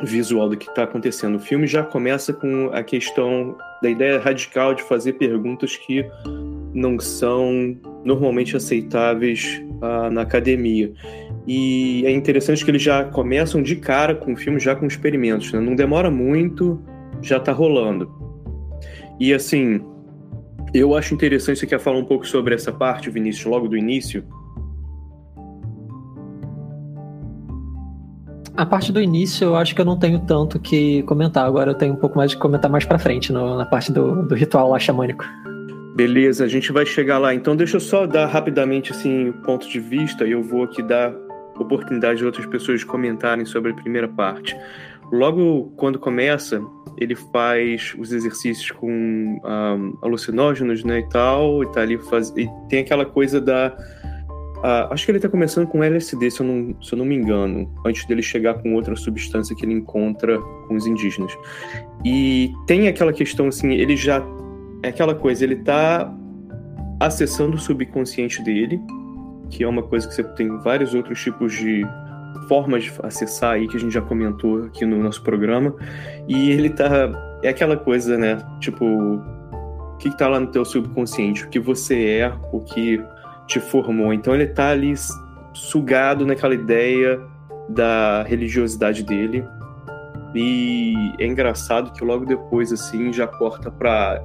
visual 0.03 0.49
do 0.49 0.57
que 0.57 0.69
está 0.69 0.83
acontecendo. 0.83 1.35
O 1.35 1.39
filme 1.39 1.67
já 1.67 1.83
começa 1.83 2.31
com 2.31 2.69
a 2.71 2.83
questão 2.83 3.57
da 3.81 3.89
ideia 3.89 4.19
radical 4.19 4.73
de 4.73 4.83
fazer 4.83 5.13
perguntas 5.13 5.75
que 5.75 6.05
não 6.73 6.99
são 6.99 7.77
normalmente 8.03 8.55
aceitáveis 8.55 9.61
uh, 9.81 10.09
na 10.11 10.21
academia. 10.21 10.91
E 11.47 12.03
é 12.05 12.11
interessante 12.11 12.63
que 12.63 12.71
eles 12.71 12.81
já 12.81 13.03
começam 13.05 13.61
de 13.61 13.75
cara 13.75 14.15
com 14.15 14.33
o 14.33 14.37
filme, 14.37 14.59
já 14.59 14.75
com 14.75 14.85
experimentos. 14.85 15.51
Né? 15.51 15.59
Não 15.59 15.75
demora 15.75 16.11
muito, 16.11 16.81
já 17.21 17.37
está 17.37 17.51
rolando. 17.51 18.09
E 19.19 19.33
assim, 19.33 19.81
eu 20.73 20.95
acho 20.95 21.13
interessante, 21.13 21.59
você 21.59 21.67
quer 21.67 21.79
falar 21.79 21.97
um 21.97 22.05
pouco 22.05 22.27
sobre 22.27 22.53
essa 22.53 22.71
parte, 22.71 23.09
Vinícius, 23.09 23.45
logo 23.45 23.67
do 23.67 23.77
início? 23.77 24.23
A 28.55 28.65
parte 28.65 28.91
do 28.91 28.99
início 28.99 29.45
eu 29.45 29.55
acho 29.55 29.73
que 29.73 29.79
eu 29.79 29.85
não 29.85 29.97
tenho 29.97 30.19
tanto 30.19 30.59
que 30.59 31.01
comentar. 31.03 31.45
Agora 31.45 31.71
eu 31.71 31.75
tenho 31.75 31.93
um 31.93 31.95
pouco 31.95 32.17
mais 32.17 32.31
de 32.31 32.37
comentar 32.37 32.69
mais 32.69 32.83
para 32.83 32.99
frente, 32.99 33.31
no, 33.31 33.57
na 33.57 33.65
parte 33.65 33.89
do, 33.89 34.27
do 34.27 34.35
ritual 34.35 34.69
lá 34.69 34.77
xamânico. 34.77 35.23
Beleza, 35.95 36.43
a 36.43 36.47
gente 36.47 36.71
vai 36.71 36.85
chegar 36.85 37.19
lá. 37.19 37.33
Então 37.33 37.55
deixa 37.55 37.77
eu 37.77 37.79
só 37.79 38.05
dar 38.05 38.25
rapidamente 38.25 38.91
assim 38.91 39.31
ponto 39.45 39.67
de 39.69 39.79
vista 39.79 40.25
e 40.25 40.31
eu 40.31 40.43
vou 40.43 40.63
aqui 40.63 40.83
dar 40.83 41.13
oportunidade 41.57 42.19
de 42.19 42.25
outras 42.25 42.45
pessoas 42.45 42.83
comentarem 42.83 43.45
sobre 43.45 43.71
a 43.71 43.75
primeira 43.75 44.07
parte. 44.07 44.55
Logo 45.11 45.71
quando 45.75 45.97
começa, 45.97 46.61
ele 46.99 47.15
faz 47.15 47.95
os 47.97 48.11
exercícios 48.11 48.71
com 48.71 48.91
um, 48.91 49.97
alucinógenos, 50.01 50.83
né, 50.83 50.99
e 50.99 51.09
tal, 51.09 51.63
e 51.63 51.71
tá 51.71 51.81
ali 51.81 51.97
faz... 51.97 52.33
e 52.35 52.49
tem 52.67 52.79
aquela 52.79 53.05
coisa 53.05 53.39
da 53.39 53.75
Uh, 54.59 54.91
acho 54.91 55.05
que 55.05 55.11
ele 55.13 55.21
tá 55.21 55.29
começando 55.29 55.67
com 55.67 55.81
LSD, 55.81 56.31
se 56.31 56.41
eu, 56.41 56.45
não, 56.45 56.75
se 56.81 56.91
eu 56.91 56.97
não 56.97 57.05
me 57.05 57.15
engano, 57.15 57.73
antes 57.85 58.05
dele 58.05 58.21
chegar 58.21 58.55
com 58.55 58.75
outra 58.75 58.93
substância 58.93 59.55
que 59.55 59.65
ele 59.65 59.73
encontra 59.73 60.37
com 60.37 60.75
os 60.75 60.85
indígenas. 60.85 61.31
E 62.03 62.51
tem 62.67 62.89
aquela 62.89 63.13
questão 63.13 63.47
assim, 63.47 63.71
ele 63.71 63.95
já. 63.95 64.21
É 64.83 64.89
aquela 64.89 65.15
coisa, 65.15 65.45
ele 65.45 65.55
tá 65.57 66.13
acessando 66.99 67.55
o 67.55 67.59
subconsciente 67.59 68.43
dele, 68.43 68.81
que 69.49 69.63
é 69.63 69.67
uma 69.67 69.81
coisa 69.81 70.05
que 70.05 70.13
você 70.13 70.23
tem 70.23 70.49
vários 70.59 70.93
outros 70.93 71.23
tipos 71.23 71.53
de 71.53 71.85
formas 72.49 72.83
de 72.83 72.93
acessar 73.03 73.53
aí 73.53 73.67
que 73.67 73.77
a 73.77 73.79
gente 73.79 73.93
já 73.93 74.01
comentou 74.01 74.63
aqui 74.63 74.83
no 74.83 75.01
nosso 75.01 75.21
programa. 75.21 75.73
E 76.27 76.49
ele 76.49 76.71
tá. 76.71 77.37
É 77.43 77.49
aquela 77.49 77.77
coisa, 77.77 78.17
né? 78.17 78.37
Tipo, 78.59 78.85
o 78.85 79.97
que, 79.99 80.17
tá 80.17 80.27
lá 80.27 80.39
no 80.39 80.47
teu 80.47 80.65
subconsciente? 80.65 81.45
O 81.45 81.49
que 81.49 81.59
você 81.59 82.19
é, 82.21 82.33
o 82.51 82.59
que 82.59 83.01
te 83.47 83.59
formou. 83.59 84.11
Então 84.11 84.33
ele 84.33 84.47
tá 84.47 84.69
ali 84.69 84.93
sugado 85.53 86.25
naquela 86.25 86.55
ideia 86.55 87.21
da 87.69 88.23
religiosidade 88.23 89.03
dele. 89.03 89.45
E 90.33 90.95
é 91.19 91.25
engraçado 91.25 91.93
que 91.93 92.03
logo 92.03 92.25
depois, 92.25 92.73
assim, 92.73 93.13
já 93.13 93.27
corta 93.27 93.71
pra. 93.71 94.23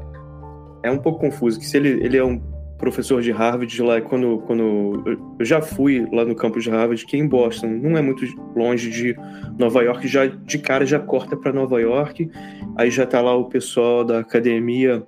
É 0.82 0.90
um 0.90 0.98
pouco 0.98 1.20
confuso, 1.20 1.58
que 1.58 1.66
se 1.66 1.76
ele, 1.76 2.04
ele 2.04 2.16
é 2.16 2.24
um 2.24 2.53
professor 2.84 3.22
de 3.22 3.32
Harvard 3.32 3.82
lá, 3.82 3.98
quando, 3.98 4.42
quando 4.46 5.02
eu 5.38 5.44
já 5.44 5.62
fui 5.62 6.06
lá 6.12 6.22
no 6.22 6.34
campus 6.34 6.64
de 6.64 6.70
Harvard, 6.70 7.06
que 7.06 7.16
é 7.16 7.18
em 7.18 7.26
Boston, 7.26 7.66
não 7.66 7.96
é 7.96 8.02
muito 8.02 8.26
longe 8.54 8.90
de 8.90 9.16
Nova 9.58 9.82
York, 9.82 10.06
já 10.06 10.26
de 10.26 10.58
cara 10.58 10.84
já 10.84 10.98
corta 10.98 11.34
para 11.34 11.50
Nova 11.50 11.80
York, 11.80 12.30
aí 12.76 12.90
já 12.90 13.06
tá 13.06 13.22
lá 13.22 13.34
o 13.34 13.46
pessoal 13.46 14.04
da 14.04 14.18
academia 14.18 15.02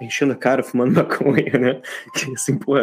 enchendo 0.00 0.34
a 0.34 0.36
cara, 0.36 0.62
fumando 0.62 0.94
maconha, 1.02 1.58
né? 1.58 1.80
Que 2.14 2.32
assim, 2.32 2.56
pô, 2.56 2.74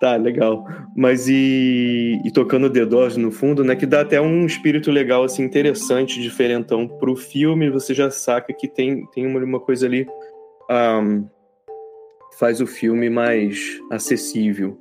Tá, 0.00 0.16
legal. 0.16 0.66
Mas 0.96 1.28
e, 1.28 2.20
e 2.24 2.30
tocando 2.32 2.70
The 2.70 2.86
Doors 2.86 3.16
no 3.18 3.30
fundo, 3.30 3.62
né? 3.62 3.76
Que 3.76 3.86
dá 3.86 4.00
até 4.00 4.20
um 4.20 4.46
espírito 4.46 4.90
legal, 4.90 5.24
assim, 5.24 5.42
interessante, 5.42 6.20
diferentão 6.20 6.88
pro 6.88 7.14
filme. 7.14 7.70
Você 7.70 7.94
já 7.94 8.10
saca 8.10 8.52
que 8.52 8.66
tem, 8.66 9.06
tem 9.12 9.26
uma, 9.26 9.40
uma 9.40 9.60
coisa 9.60 9.86
ali. 9.86 10.06
Um, 10.70 11.26
faz 12.38 12.60
o 12.60 12.66
filme 12.66 13.08
mais 13.08 13.80
acessível. 13.90 14.78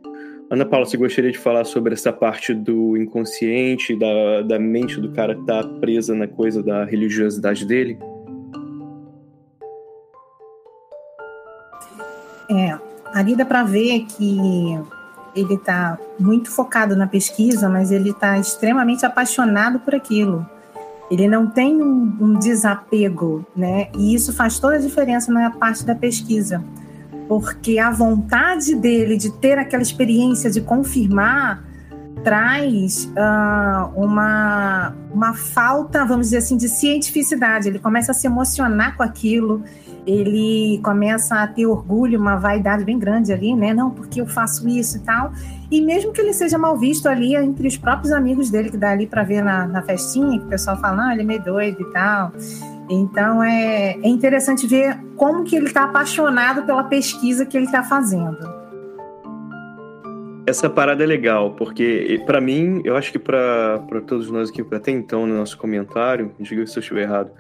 Ana 0.50 0.66
Paula, 0.66 0.86
você 0.86 0.98
gostaria 0.98 1.32
de 1.32 1.38
falar 1.38 1.64
sobre 1.66 1.94
essa 1.94 2.14
parte 2.14 2.54
do 2.54 2.96
inconsciente, 2.96 3.98
da, 3.98 4.42
da 4.42 4.60
mente 4.60 5.00
do 5.00 5.12
cara 5.12 5.36
que 5.36 5.46
tá 5.46 5.64
presa 5.80 6.14
na 6.14 6.28
coisa 6.28 6.62
da 6.62 6.84
religiosidade 6.84 7.66
dele? 7.66 7.98
É, 12.50 12.78
ali 13.14 13.36
dá 13.36 13.46
para 13.46 13.64
ver 13.64 14.06
que 14.06 14.78
ele 15.36 15.56
está 15.56 15.98
muito 16.20 16.52
focado 16.52 16.96
na 16.96 17.08
pesquisa, 17.08 17.68
mas 17.68 17.92
ele 17.92 18.12
está 18.12 18.38
extremamente 18.38 19.06
apaixonado 19.06 19.80
por 19.80 19.96
aquilo. 19.96 20.46
Ele 21.10 21.28
não 21.28 21.48
tem 21.48 21.82
um, 21.82 22.18
um, 22.22 22.34
desapego, 22.40 23.46
né? 23.56 23.90
E 23.98 24.14
isso 24.14 24.32
faz 24.34 24.60
toda 24.60 24.76
a 24.76 24.80
diferença 24.80 25.32
na 25.32 25.50
parte 25.52 25.84
da 25.86 25.96
pesquisa, 25.96 26.64
porque 27.40 27.80
a 27.80 27.92
vontade 27.92 28.76
dele 28.76 29.18
de 29.18 29.32
ter 29.32 29.58
aquela 29.58 29.84
experiência 29.84 30.50
de 30.50 30.62
confirmar 30.62 31.64
traz 32.24 33.12
uh, 33.18 34.02
uma, 34.02 34.96
uma 35.14 35.34
falta, 35.34 36.06
vamos 36.06 36.28
dizer 36.28 36.38
assim, 36.38 36.56
de 36.56 36.70
cientificidade. 36.70 37.68
Ele 37.68 37.80
começa 37.80 38.12
a 38.12 38.16
se 38.16 38.26
emocionar 38.28 38.96
com 38.96 39.04
aquilo, 39.04 39.64
ele 40.06 40.80
começa 40.84 41.42
a 41.42 41.48
ter 41.48 41.66
orgulho, 41.66 42.20
uma 42.20 42.36
vaidade 42.36 42.84
bem 42.84 43.00
grande 43.00 43.32
ali, 43.32 43.56
né? 43.56 43.74
Não, 43.74 43.90
porque 43.90 44.22
eu 44.22 44.28
faço 44.28 44.68
isso 44.68 44.98
e 44.98 45.00
tal. 45.02 45.32
E 45.72 45.82
mesmo 45.82 46.12
que 46.12 46.22
ele 46.22 46.34
seja 46.34 46.58
mal 46.58 46.78
visto 46.78 47.08
ali 47.08 47.36
entre 47.36 47.68
os 47.68 47.78
próprios 47.78 48.12
amigos 48.12 48.50
dele, 48.50 48.70
que 48.70 48.78
dá 48.78 48.92
ali 48.92 49.08
para 49.08 49.24
ver 49.24 49.44
na, 49.44 49.66
na 49.66 49.82
festinha, 49.82 50.40
que 50.40 50.46
o 50.46 50.50
pessoal 50.50 50.78
fala, 50.78 51.08
ah, 51.08 51.14
ele 51.14 51.22
é 51.22 51.26
meio 51.26 51.44
doido 51.44 51.82
e 51.82 51.92
tal. 51.92 52.32
Então 52.90 53.42
é, 53.42 53.94
é 53.94 54.08
interessante 54.08 54.68
ver 54.68 54.98
como 55.16 55.44
que 55.44 55.56
ele 55.56 55.68
está 55.68 55.84
apaixonado 55.86 56.64
pela 56.64 56.84
pesquisa 56.84 57.46
que 57.46 57.56
ele 57.56 57.66
está 57.66 57.82
fazendo. 57.84 58.64
Essa 60.46 60.70
parada 60.70 61.02
é 61.02 61.08
legal, 61.08 61.52
porque 61.52 62.22
para 62.26 62.42
mim, 62.42 62.82
eu 62.84 62.98
acho 62.98 63.14
que 63.14 63.20
para 63.20 63.80
todos 64.06 64.30
nós 64.30 64.50
aqui 64.50 64.62
até 64.74 64.92
então 64.92 65.26
no 65.26 65.38
nosso 65.38 65.58
comentário, 65.58 66.34
diga 66.38 66.68
se 66.68 66.78
eu 66.78 66.82
estiver 66.82 67.04
errado, 67.04 67.32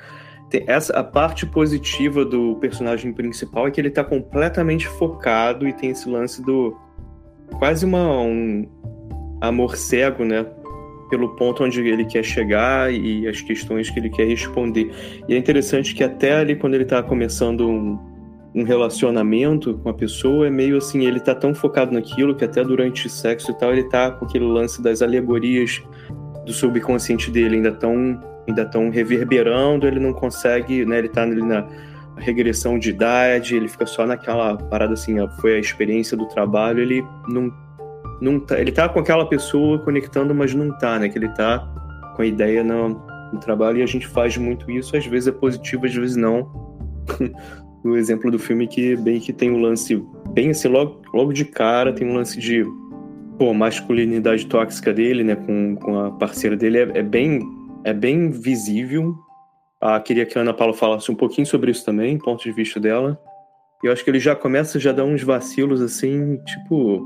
essa 0.68 0.94
a 0.94 1.04
parte 1.04 1.46
positiva 1.46 2.24
do 2.24 2.56
personagem 2.56 3.14
principal 3.14 3.68
é 3.68 3.72
que 3.72 3.80
ele 3.80 3.90
tá 3.90 4.04
completamente 4.04 4.88
focado 4.88 5.68
e 5.68 5.74
tem 5.74 5.92
esse 5.92 6.10
lance 6.10 6.42
do 6.44 6.78
quase 7.58 7.86
uma 7.86 8.22
um 8.22 8.68
amor 9.42 9.76
cego, 9.76 10.24
né? 10.24 10.46
Pelo 11.10 11.36
ponto 11.36 11.64
onde 11.64 11.80
ele 11.82 12.06
quer 12.06 12.24
chegar 12.24 12.94
e 12.94 13.28
as 13.28 13.42
questões 13.42 13.90
que 13.90 14.00
ele 14.00 14.10
quer 14.10 14.28
responder. 14.28 14.92
E 15.28 15.34
é 15.34 15.38
interessante 15.38 15.94
que 15.94 16.04
até 16.04 16.36
ali 16.36 16.56
quando 16.56 16.74
ele 16.76 16.86
tá 16.86 17.04
começando 17.04 17.68
um, 17.68 18.00
um 18.56 18.64
relacionamento 18.64 19.78
com 19.80 19.90
a 19.90 19.94
pessoa, 19.94 20.48
é 20.48 20.50
meio 20.50 20.78
assim, 20.78 21.06
ele 21.06 21.20
tá 21.20 21.36
tão 21.36 21.54
focado 21.54 21.94
naquilo 21.94 22.36
que 22.36 22.44
até 22.44 22.64
durante 22.64 23.08
o 23.08 23.10
sexo 23.10 23.52
e 23.52 23.58
tal, 23.58 23.72
ele 23.72 23.84
tá 23.84 24.12
com 24.12 24.26
aquele 24.26 24.46
lance 24.46 24.82
das 24.82 25.02
alegorias 25.02 25.82
do 26.46 26.54
subconsciente 26.54 27.30
dele 27.32 27.58
ainda 27.58 27.72
tão 27.72 28.20
ainda 28.48 28.64
estão 28.64 28.90
reverberando, 28.90 29.88
ele 29.88 30.00
não 30.00 30.14
consegue, 30.14 30.86
né? 30.86 31.00
Ele 31.00 31.08
está 31.08 31.24
ali 31.24 31.42
na 31.42 31.68
regressão 32.18 32.78
de 32.78 32.90
idade, 32.90 33.56
ele 33.56 33.68
fica 33.68 33.86
só 33.86 34.06
naquela 34.06 34.56
parada 34.56 34.94
assim, 34.94 35.16
foi 35.40 35.56
a 35.56 35.60
experiência 35.60 36.16
do 36.16 36.28
trabalho, 36.28 36.82
ele 36.82 37.04
não 37.28 37.52
não 38.22 38.40
tá, 38.40 38.58
ele 38.58 38.72
tá 38.72 38.88
com 38.88 39.00
aquela 39.00 39.28
pessoa 39.28 39.80
conectando, 39.80 40.34
mas 40.34 40.54
não 40.54 40.72
tá, 40.78 40.98
né? 40.98 41.10
Que 41.10 41.18
ele 41.18 41.30
tá 41.30 41.60
com 42.16 42.22
a 42.22 42.26
ideia 42.26 42.64
no, 42.64 43.02
no 43.34 43.40
trabalho 43.40 43.80
e 43.80 43.84
a 43.84 43.86
gente 43.86 44.08
faz 44.08 44.38
muito 44.38 44.70
isso, 44.72 44.96
às 44.96 45.06
vezes 45.06 45.28
é 45.28 45.32
positivo, 45.32 45.86
às 45.86 45.94
vezes 45.94 46.16
não. 46.16 46.50
no 47.84 47.98
exemplo 47.98 48.32
do 48.32 48.40
filme 48.40 48.66
que 48.66 48.96
bem 48.96 49.20
que 49.20 49.34
tem 49.34 49.52
um 49.52 49.60
lance 49.60 50.02
bem 50.30 50.52
assim 50.52 50.70
logo, 50.70 51.02
logo 51.14 51.34
de 51.34 51.44
cara 51.44 51.92
tem 51.92 52.08
um 52.08 52.14
lance 52.14 52.40
de 52.40 52.66
pô, 53.38 53.54
masculinidade 53.54 54.46
tóxica 54.46 54.94
dele, 54.94 55.24
né, 55.24 55.36
com, 55.36 55.76
com 55.76 56.00
a 56.00 56.12
parceira 56.12 56.56
dele 56.56 56.78
é, 56.78 57.00
é 57.00 57.04
bem 57.04 57.42
é 57.84 57.94
bem 57.94 58.30
visível. 58.30 59.16
Ah, 59.82 60.00
queria 60.00 60.26
que 60.26 60.38
a 60.38 60.42
Ana 60.42 60.54
Paula 60.54 60.74
falasse 60.74 61.12
um 61.12 61.16
pouquinho 61.16 61.46
sobre 61.46 61.72
isso 61.72 61.86
também, 61.86 62.18
ponto 62.18 62.44
de 62.44 62.52
vista 62.52 62.80
dela. 62.80 63.20
Eu 63.84 63.92
acho 63.92 64.04
que 64.04 64.10
ele 64.10 64.20
já 64.20 64.36
começa 64.36 64.80
já 64.80 64.94
dar 64.94 65.04
uns 65.04 65.22
vacilos 65.22 65.82
assim, 65.82 66.38
tipo, 66.46 67.06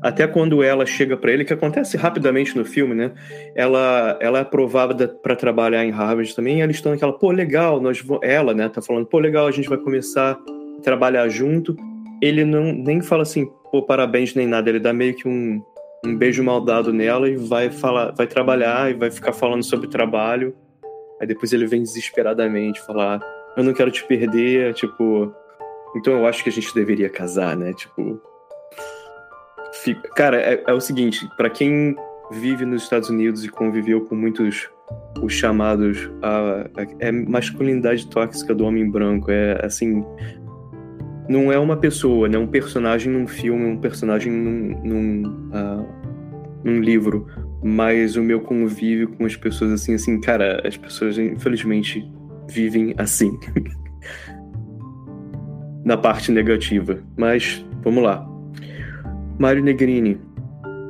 até 0.00 0.26
quando 0.26 0.62
ela 0.62 0.86
chega 0.86 1.16
para 1.16 1.32
ele, 1.32 1.44
que 1.44 1.52
acontece 1.52 1.96
rapidamente 1.96 2.56
no 2.56 2.64
filme, 2.64 2.94
né? 2.94 3.12
Ela, 3.56 4.16
ela 4.20 4.38
é 4.38 4.42
aprovada 4.42 5.08
para 5.08 5.34
trabalhar 5.34 5.84
em 5.84 5.90
Harvard 5.90 6.34
também, 6.34 6.60
eles 6.60 6.76
estão 6.76 6.92
naquela, 6.92 7.12
pô, 7.12 7.32
legal, 7.32 7.80
nós 7.80 8.04
ela, 8.22 8.54
né, 8.54 8.68
tá 8.68 8.80
falando, 8.80 9.06
pô, 9.06 9.18
legal, 9.18 9.46
a 9.46 9.50
gente 9.50 9.68
vai 9.68 9.78
começar 9.78 10.38
a 10.78 10.82
trabalhar 10.82 11.28
junto. 11.28 11.76
Ele 12.22 12.44
não 12.44 12.72
nem 12.72 13.00
fala 13.00 13.22
assim, 13.22 13.46
pô, 13.70 13.82
parabéns 13.82 14.34
nem 14.34 14.46
nada, 14.46 14.70
ele 14.70 14.78
dá 14.78 14.92
meio 14.92 15.14
que 15.14 15.28
um 15.28 15.60
um 16.04 16.16
beijo 16.16 16.42
mal 16.42 16.60
dado 16.60 16.92
nela 16.92 17.28
e 17.28 17.36
vai 17.36 17.70
falar, 17.70 18.12
vai 18.12 18.26
trabalhar 18.26 18.90
e 18.90 18.94
vai 18.94 19.10
ficar 19.10 19.32
falando 19.32 19.62
sobre 19.62 19.88
trabalho. 19.88 20.54
Aí 21.20 21.26
depois 21.26 21.52
ele 21.52 21.66
vem 21.66 21.82
desesperadamente 21.82 22.80
falar: 22.80 23.20
"Eu 23.56 23.64
não 23.64 23.72
quero 23.72 23.90
te 23.90 24.04
perder", 24.04 24.74
tipo, 24.74 25.34
então 25.96 26.14
eu 26.14 26.26
acho 26.26 26.42
que 26.42 26.48
a 26.48 26.52
gente 26.52 26.74
deveria 26.74 27.08
casar, 27.08 27.56
né? 27.56 27.72
Tipo, 27.72 28.20
fica... 29.82 30.08
cara, 30.10 30.40
é, 30.40 30.62
é 30.66 30.72
o 30.72 30.80
seguinte, 30.80 31.28
para 31.36 31.50
quem 31.50 31.94
vive 32.30 32.64
nos 32.64 32.84
Estados 32.84 33.10
Unidos 33.10 33.44
e 33.44 33.48
conviveu 33.48 34.02
com 34.02 34.14
muitos 34.14 34.70
os 35.22 35.32
chamados 35.32 36.10
a, 36.22 36.66
a, 36.80 36.86
é 36.98 37.12
masculinidade 37.12 38.06
tóxica 38.08 38.54
do 38.54 38.64
homem 38.64 38.88
branco, 38.88 39.30
é 39.30 39.64
assim, 39.64 40.04
não 41.30 41.50
é 41.52 41.56
uma 41.56 41.76
pessoa, 41.76 42.28
né? 42.28 42.36
Um 42.36 42.48
personagem 42.48 43.12
num 43.12 43.24
filme, 43.24 43.64
um 43.64 43.76
personagem 43.76 44.32
num, 44.32 44.82
num, 44.82 45.50
uh, 45.50 45.86
num 46.64 46.80
livro. 46.80 47.28
Mas 47.62 48.16
o 48.16 48.22
meu 48.22 48.40
convívio 48.40 49.10
com 49.10 49.24
as 49.24 49.36
pessoas, 49.36 49.70
assim, 49.70 49.94
assim, 49.94 50.20
cara, 50.20 50.60
as 50.66 50.76
pessoas, 50.76 51.16
infelizmente, 51.16 52.04
vivem 52.48 52.96
assim. 52.98 53.30
Na 55.86 55.96
parte 55.96 56.32
negativa. 56.32 56.98
Mas, 57.16 57.64
vamos 57.84 58.02
lá. 58.02 58.28
Mário 59.38 59.62
Negrini, 59.62 60.20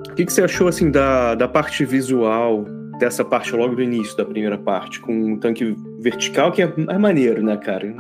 o 0.09 0.15
que, 0.15 0.25
que, 0.25 0.33
você 0.33 0.43
achou, 0.43 0.69
assim, 0.69 0.91
da, 0.91 1.35
da 1.35 1.49
parte 1.49 1.85
visual, 1.85 2.65
dessa 2.99 3.23
parte 3.23 3.55
logo 3.55 3.75
do 3.75 3.83
início 3.83 4.17
da 4.17 4.25
primeira 4.25 4.57
parte, 4.57 5.01
com 5.01 5.13
um 5.13 5.39
tanque 5.39 5.77
vertical, 5.99 6.51
que 6.51 6.63
é, 6.63 6.73
é 6.89 6.97
maneiro, 6.97 7.43
né, 7.43 7.59
cara? 7.59 7.95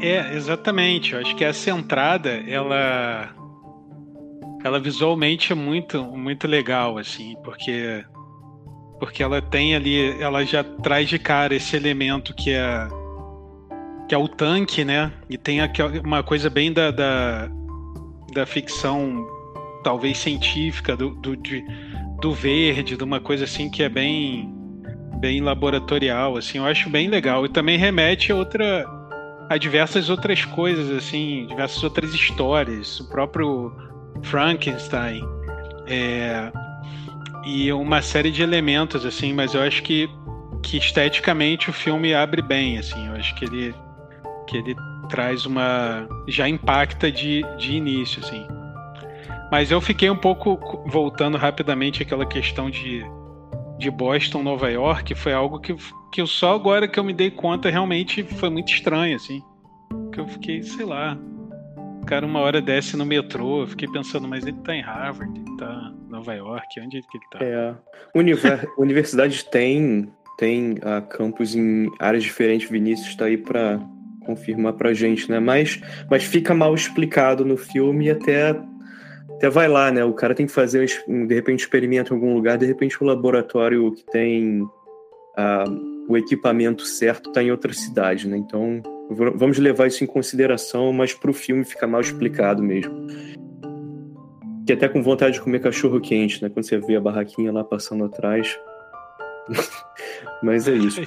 É, 0.00 0.34
exatamente. 0.34 1.12
Eu 1.12 1.20
acho 1.20 1.34
que 1.36 1.44
essa 1.44 1.70
entrada, 1.70 2.30
ela 2.48 3.30
ela 4.64 4.80
visualmente 4.80 5.52
é 5.52 5.54
muito 5.54 6.02
muito 6.04 6.48
legal 6.48 6.96
assim, 6.96 7.36
porque 7.44 8.04
porque 8.98 9.22
ela 9.22 9.42
tem 9.42 9.74
ali, 9.74 10.20
ela 10.20 10.44
já 10.44 10.64
traz 10.64 11.08
de 11.08 11.18
cara 11.18 11.54
esse 11.54 11.76
elemento 11.76 12.34
que 12.34 12.50
é 12.50 12.88
que 14.08 14.14
é 14.14 14.18
o 14.18 14.28
tanque, 14.28 14.84
né? 14.84 15.12
E 15.28 15.38
tem 15.38 15.58
uma 16.04 16.22
coisa 16.22 16.50
bem 16.50 16.72
da, 16.72 16.90
da, 16.90 17.48
da 18.34 18.46
ficção 18.46 19.26
talvez 19.82 20.18
científica 20.18 20.96
do, 20.96 21.10
do, 21.10 21.36
de, 21.36 21.64
do 22.20 22.32
verde, 22.32 22.96
de 22.96 23.04
uma 23.04 23.20
coisa 23.20 23.44
assim 23.44 23.70
que 23.70 23.82
é 23.82 23.88
bem 23.88 24.52
bem 25.20 25.40
laboratorial, 25.40 26.36
assim, 26.36 26.58
eu 26.58 26.66
acho 26.66 26.90
bem 26.90 27.08
legal. 27.08 27.46
E 27.46 27.48
também 27.48 27.78
remete 27.78 28.30
a 28.30 28.36
outra 28.36 28.84
a 29.48 29.56
diversas 29.56 30.08
outras 30.08 30.44
coisas, 30.44 30.90
assim, 30.90 31.46
diversas 31.46 31.82
outras 31.82 32.14
histórias. 32.14 33.00
O 33.00 33.08
próprio 33.08 33.72
Frankenstein. 34.22 35.22
É, 35.86 36.50
e 37.44 37.72
uma 37.72 38.00
série 38.00 38.30
de 38.30 38.42
elementos, 38.42 39.04
assim, 39.04 39.32
mas 39.32 39.54
eu 39.54 39.62
acho 39.62 39.82
que, 39.82 40.08
que 40.62 40.78
esteticamente 40.78 41.68
o 41.68 41.72
filme 41.72 42.14
abre 42.14 42.40
bem, 42.40 42.78
assim, 42.78 43.06
eu 43.06 43.14
acho 43.14 43.34
que 43.34 43.44
ele, 43.44 43.74
que 44.46 44.56
ele 44.56 44.74
traz 45.08 45.44
uma. 45.44 46.08
já 46.26 46.48
impacta 46.48 47.12
de, 47.12 47.42
de 47.58 47.74
início, 47.74 48.22
assim. 48.24 48.46
Mas 49.50 49.70
eu 49.70 49.80
fiquei 49.80 50.08
um 50.08 50.16
pouco 50.16 50.82
voltando 50.88 51.36
rapidamente 51.36 52.02
àquela 52.02 52.24
questão 52.24 52.70
de, 52.70 53.04
de 53.78 53.90
Boston, 53.90 54.42
Nova 54.42 54.70
York, 54.70 55.14
foi 55.14 55.32
algo 55.32 55.58
que, 55.58 55.74
que 56.12 56.20
eu 56.20 56.26
só 56.26 56.54
agora 56.54 56.88
que 56.88 56.98
eu 56.98 57.04
me 57.04 57.12
dei 57.12 57.30
conta 57.30 57.70
realmente 57.70 58.22
foi 58.22 58.50
muito 58.50 58.72
estranho, 58.72 59.16
assim. 59.16 59.42
Que 60.12 60.20
eu 60.20 60.28
fiquei, 60.28 60.62
sei 60.62 60.84
lá, 60.84 61.18
o 62.02 62.06
cara 62.06 62.26
uma 62.26 62.40
hora 62.40 62.60
desce 62.60 62.96
no 62.96 63.04
metrô, 63.04 63.62
eu 63.62 63.66
fiquei 63.66 63.88
pensando, 63.88 64.28
mas 64.28 64.46
ele 64.46 64.58
tá 64.58 64.74
em 64.74 64.82
Harvard, 64.82 65.32
ele 65.38 65.56
tá 65.56 65.92
em 66.06 66.10
Nova 66.10 66.34
York, 66.34 66.80
onde 66.80 66.98
é 66.98 67.00
que 67.00 67.18
ele 67.18 67.24
tá? 67.30 67.38
É. 67.42 67.74
Univer 68.14 68.68
universidades 68.78 69.42
têm 69.42 70.08
tem 70.36 70.72
uh, 70.72 71.00
campus 71.08 71.54
em 71.54 71.90
áreas 71.98 72.24
diferentes, 72.24 72.68
Vinícius 72.68 73.08
está 73.08 73.26
aí 73.26 73.36
para 73.36 73.80
confirmar 74.24 74.72
pra 74.72 74.92
gente, 74.92 75.30
né? 75.30 75.38
Mas, 75.38 75.80
mas 76.10 76.24
fica 76.24 76.54
mal 76.54 76.74
explicado 76.74 77.44
no 77.44 77.56
filme 77.56 78.06
e 78.06 78.10
até, 78.10 78.54
até 79.36 79.50
vai 79.50 79.68
lá, 79.68 79.90
né? 79.90 80.04
O 80.04 80.12
cara 80.12 80.34
tem 80.34 80.46
que 80.46 80.52
fazer, 80.52 80.86
de 81.06 81.34
repente, 81.34 81.60
experimento 81.60 82.12
em 82.12 82.16
algum 82.16 82.34
lugar, 82.34 82.56
de 82.58 82.66
repente 82.66 83.02
o 83.02 83.06
laboratório 83.06 83.92
que 83.92 84.04
tem 84.06 84.62
uh, 84.62 86.06
o 86.08 86.16
equipamento 86.16 86.84
certo 86.84 87.30
está 87.30 87.42
em 87.42 87.50
outra 87.50 87.72
cidade, 87.72 88.28
né? 88.28 88.36
Então 88.36 88.82
Vamos 89.10 89.58
levar 89.58 89.86
isso 89.86 90.02
em 90.02 90.06
consideração, 90.06 90.92
mas 90.92 91.12
para 91.12 91.30
o 91.30 91.34
filme 91.34 91.64
fica 91.64 91.86
mal 91.86 92.00
explicado 92.00 92.62
mesmo. 92.62 93.06
Que 94.66 94.72
até 94.72 94.88
com 94.88 95.02
vontade 95.02 95.34
de 95.34 95.42
comer 95.42 95.60
cachorro 95.60 96.00
quente, 96.00 96.42
né? 96.42 96.48
Quando 96.48 96.64
você 96.64 96.78
vê 96.78 96.96
a 96.96 97.00
barraquinha 97.00 97.52
lá 97.52 97.62
passando 97.62 98.04
atrás. 98.04 98.58
mas 100.42 100.66
é 100.66 100.72
isso. 100.72 101.02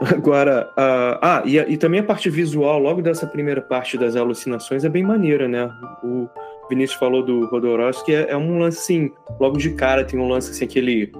Agora, 0.00 0.70
uh, 0.70 1.18
ah, 1.20 1.42
e, 1.44 1.58
e, 1.58 1.76
também 1.76 2.00
a 2.00 2.04
parte 2.04 2.30
visual, 2.30 2.78
logo 2.78 3.02
dessa 3.02 3.26
primeira 3.26 3.60
parte 3.60 3.98
das 3.98 4.16
alucinações, 4.16 4.84
é 4.84 4.88
bem 4.88 5.02
maneira, 5.02 5.46
né? 5.46 5.70
O 6.02 6.26
Vinícius 6.68 6.98
falou 6.98 7.22
do 7.22 7.46
Rodorowski, 7.46 8.14
é, 8.14 8.30
é 8.30 8.36
um 8.36 8.58
lance 8.58 8.78
assim, 8.78 9.12
logo 9.40 9.58
de 9.58 9.70
cara 9.70 10.04
tem 10.04 10.18
um 10.18 10.28
lance 10.28 10.50
assim, 10.50 10.64
aquele 10.64 11.12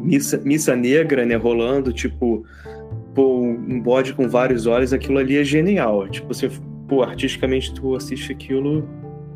missa, 0.00 0.40
missa 0.44 0.74
negra, 0.74 1.24
né, 1.24 1.34
rolando, 1.36 1.92
tipo, 1.92 2.44
pô, 3.14 3.40
um 3.40 3.80
bode 3.80 4.14
com 4.14 4.28
vários 4.28 4.66
olhos, 4.66 4.92
aquilo 4.92 5.18
ali 5.18 5.36
é 5.36 5.44
genial. 5.44 6.08
Tipo, 6.08 6.28
você, 6.28 6.50
pô, 6.88 7.02
artisticamente 7.02 7.74
tu 7.74 7.94
assiste 7.94 8.32
aquilo, 8.32 8.88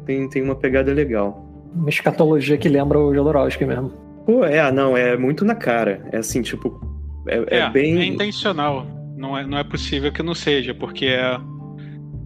tem, 0.04 0.28
tem 0.28 0.42
uma 0.42 0.54
pegada 0.54 0.92
legal. 0.92 1.46
Uma 1.74 1.88
escatologia 1.88 2.56
que 2.56 2.68
lembra 2.68 2.98
o 2.98 3.14
Jodorowsky 3.14 3.64
mesmo. 3.64 3.90
Pô, 4.26 4.44
é, 4.44 4.70
não, 4.70 4.96
é 4.96 5.16
muito 5.16 5.44
na 5.44 5.54
cara. 5.54 6.06
É 6.12 6.18
assim, 6.18 6.42
tipo, 6.42 6.80
é, 7.26 7.38
é, 7.48 7.58
é 7.60 7.70
bem... 7.70 7.98
É 7.98 8.04
intencional. 8.04 8.86
Não 9.16 9.36
é, 9.36 9.46
não 9.46 9.58
é 9.58 9.64
possível 9.64 10.10
que 10.12 10.22
não 10.22 10.34
seja, 10.34 10.74
porque 10.74 11.06
é, 11.06 11.38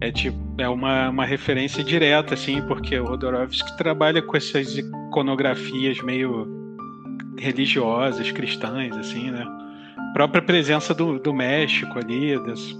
é 0.01 0.11
tipo, 0.11 0.37
é 0.57 0.67
uma, 0.67 1.09
uma 1.09 1.25
referência 1.25 1.83
direta, 1.83 2.33
assim, 2.33 2.61
porque 2.63 2.99
o 2.99 3.07
Jodorowsky 3.07 3.77
trabalha 3.77 4.21
com 4.21 4.35
essas 4.35 4.77
iconografias 4.77 6.01
meio 6.01 6.53
religiosas, 7.37 8.31
cristãs, 8.31 8.95
assim, 8.97 9.31
né? 9.31 9.45
própria 10.15 10.41
presença 10.41 10.93
do, 10.93 11.19
do 11.19 11.33
México 11.33 11.99
ali, 11.99 12.35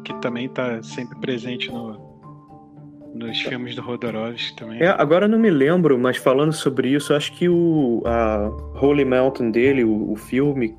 que 0.05 0.13
também 0.21 0.45
está 0.45 0.81
sempre 0.81 1.19
presente 1.19 1.69
no, 1.69 1.99
nos 3.13 3.41
filmes 3.41 3.75
do 3.75 3.81
Rodorovsky 3.81 4.55
também. 4.55 4.81
É, 4.81 4.87
agora 4.87 5.27
não 5.27 5.37
me 5.37 5.49
lembro, 5.49 5.99
mas 5.99 6.15
falando 6.15 6.53
sobre 6.53 6.87
isso, 6.87 7.13
acho 7.13 7.33
que 7.33 7.49
o 7.49 8.01
a 8.05 8.49
Holy 8.81 9.03
Mountain 9.03 9.51
dele, 9.51 9.83
o, 9.83 10.13
o 10.13 10.15
filme, 10.15 10.77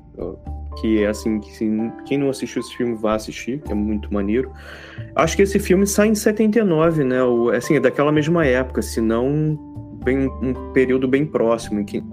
que 0.79 1.03
é 1.03 1.07
assim, 1.07 1.39
que 1.39 1.51
quem 2.05 2.17
não 2.17 2.29
assistiu 2.29 2.61
esse 2.61 2.75
filme 2.75 2.95
vá 2.95 3.15
assistir, 3.15 3.59
que 3.59 3.71
é 3.71 3.75
muito 3.75 4.13
maneiro. 4.13 4.51
Acho 5.15 5.35
que 5.35 5.41
esse 5.41 5.59
filme 5.59 5.87
sai 5.87 6.09
em 6.09 6.15
79, 6.15 7.03
né? 7.03 7.23
O, 7.23 7.49
assim, 7.49 7.75
é 7.75 7.79
daquela 7.79 8.11
mesma 8.11 8.45
época, 8.45 8.81
se 8.81 9.01
não 9.01 9.57
bem 10.03 10.27
um 10.41 10.71
período 10.73 11.07
bem 11.07 11.25
próximo 11.25 11.79
em 11.79 11.85
que 11.85 12.03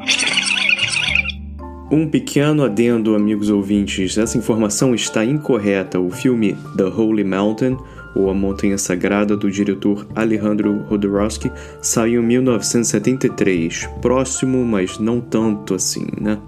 um 1.90 2.08
pequeno 2.08 2.64
adendo, 2.64 3.14
amigos 3.14 3.50
ouvintes, 3.50 4.18
essa 4.18 4.38
informação 4.38 4.94
está 4.94 5.24
incorreta. 5.24 6.00
O 6.00 6.10
filme 6.10 6.56
The 6.76 6.84
Holy 6.84 7.22
Mountain, 7.22 7.76
ou 8.16 8.30
A 8.30 8.34
Montanha 8.34 8.78
Sagrada, 8.78 9.36
do 9.36 9.50
diretor 9.50 10.06
Alejandro 10.14 10.84
Jodorowsky, 10.88 11.52
saiu 11.80 12.22
em 12.22 12.26
1973. 12.26 13.86
Próximo, 14.00 14.64
mas 14.64 14.98
não 14.98 15.20
tanto 15.20 15.74
assim, 15.74 16.06
né? 16.20 16.38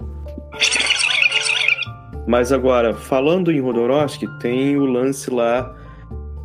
Mas 2.27 2.51
agora, 2.51 2.93
falando 2.93 3.51
em 3.51 3.59
Jodorowsky, 3.59 4.27
tem 4.39 4.77
o 4.77 4.85
lance 4.85 5.31
lá 5.31 5.73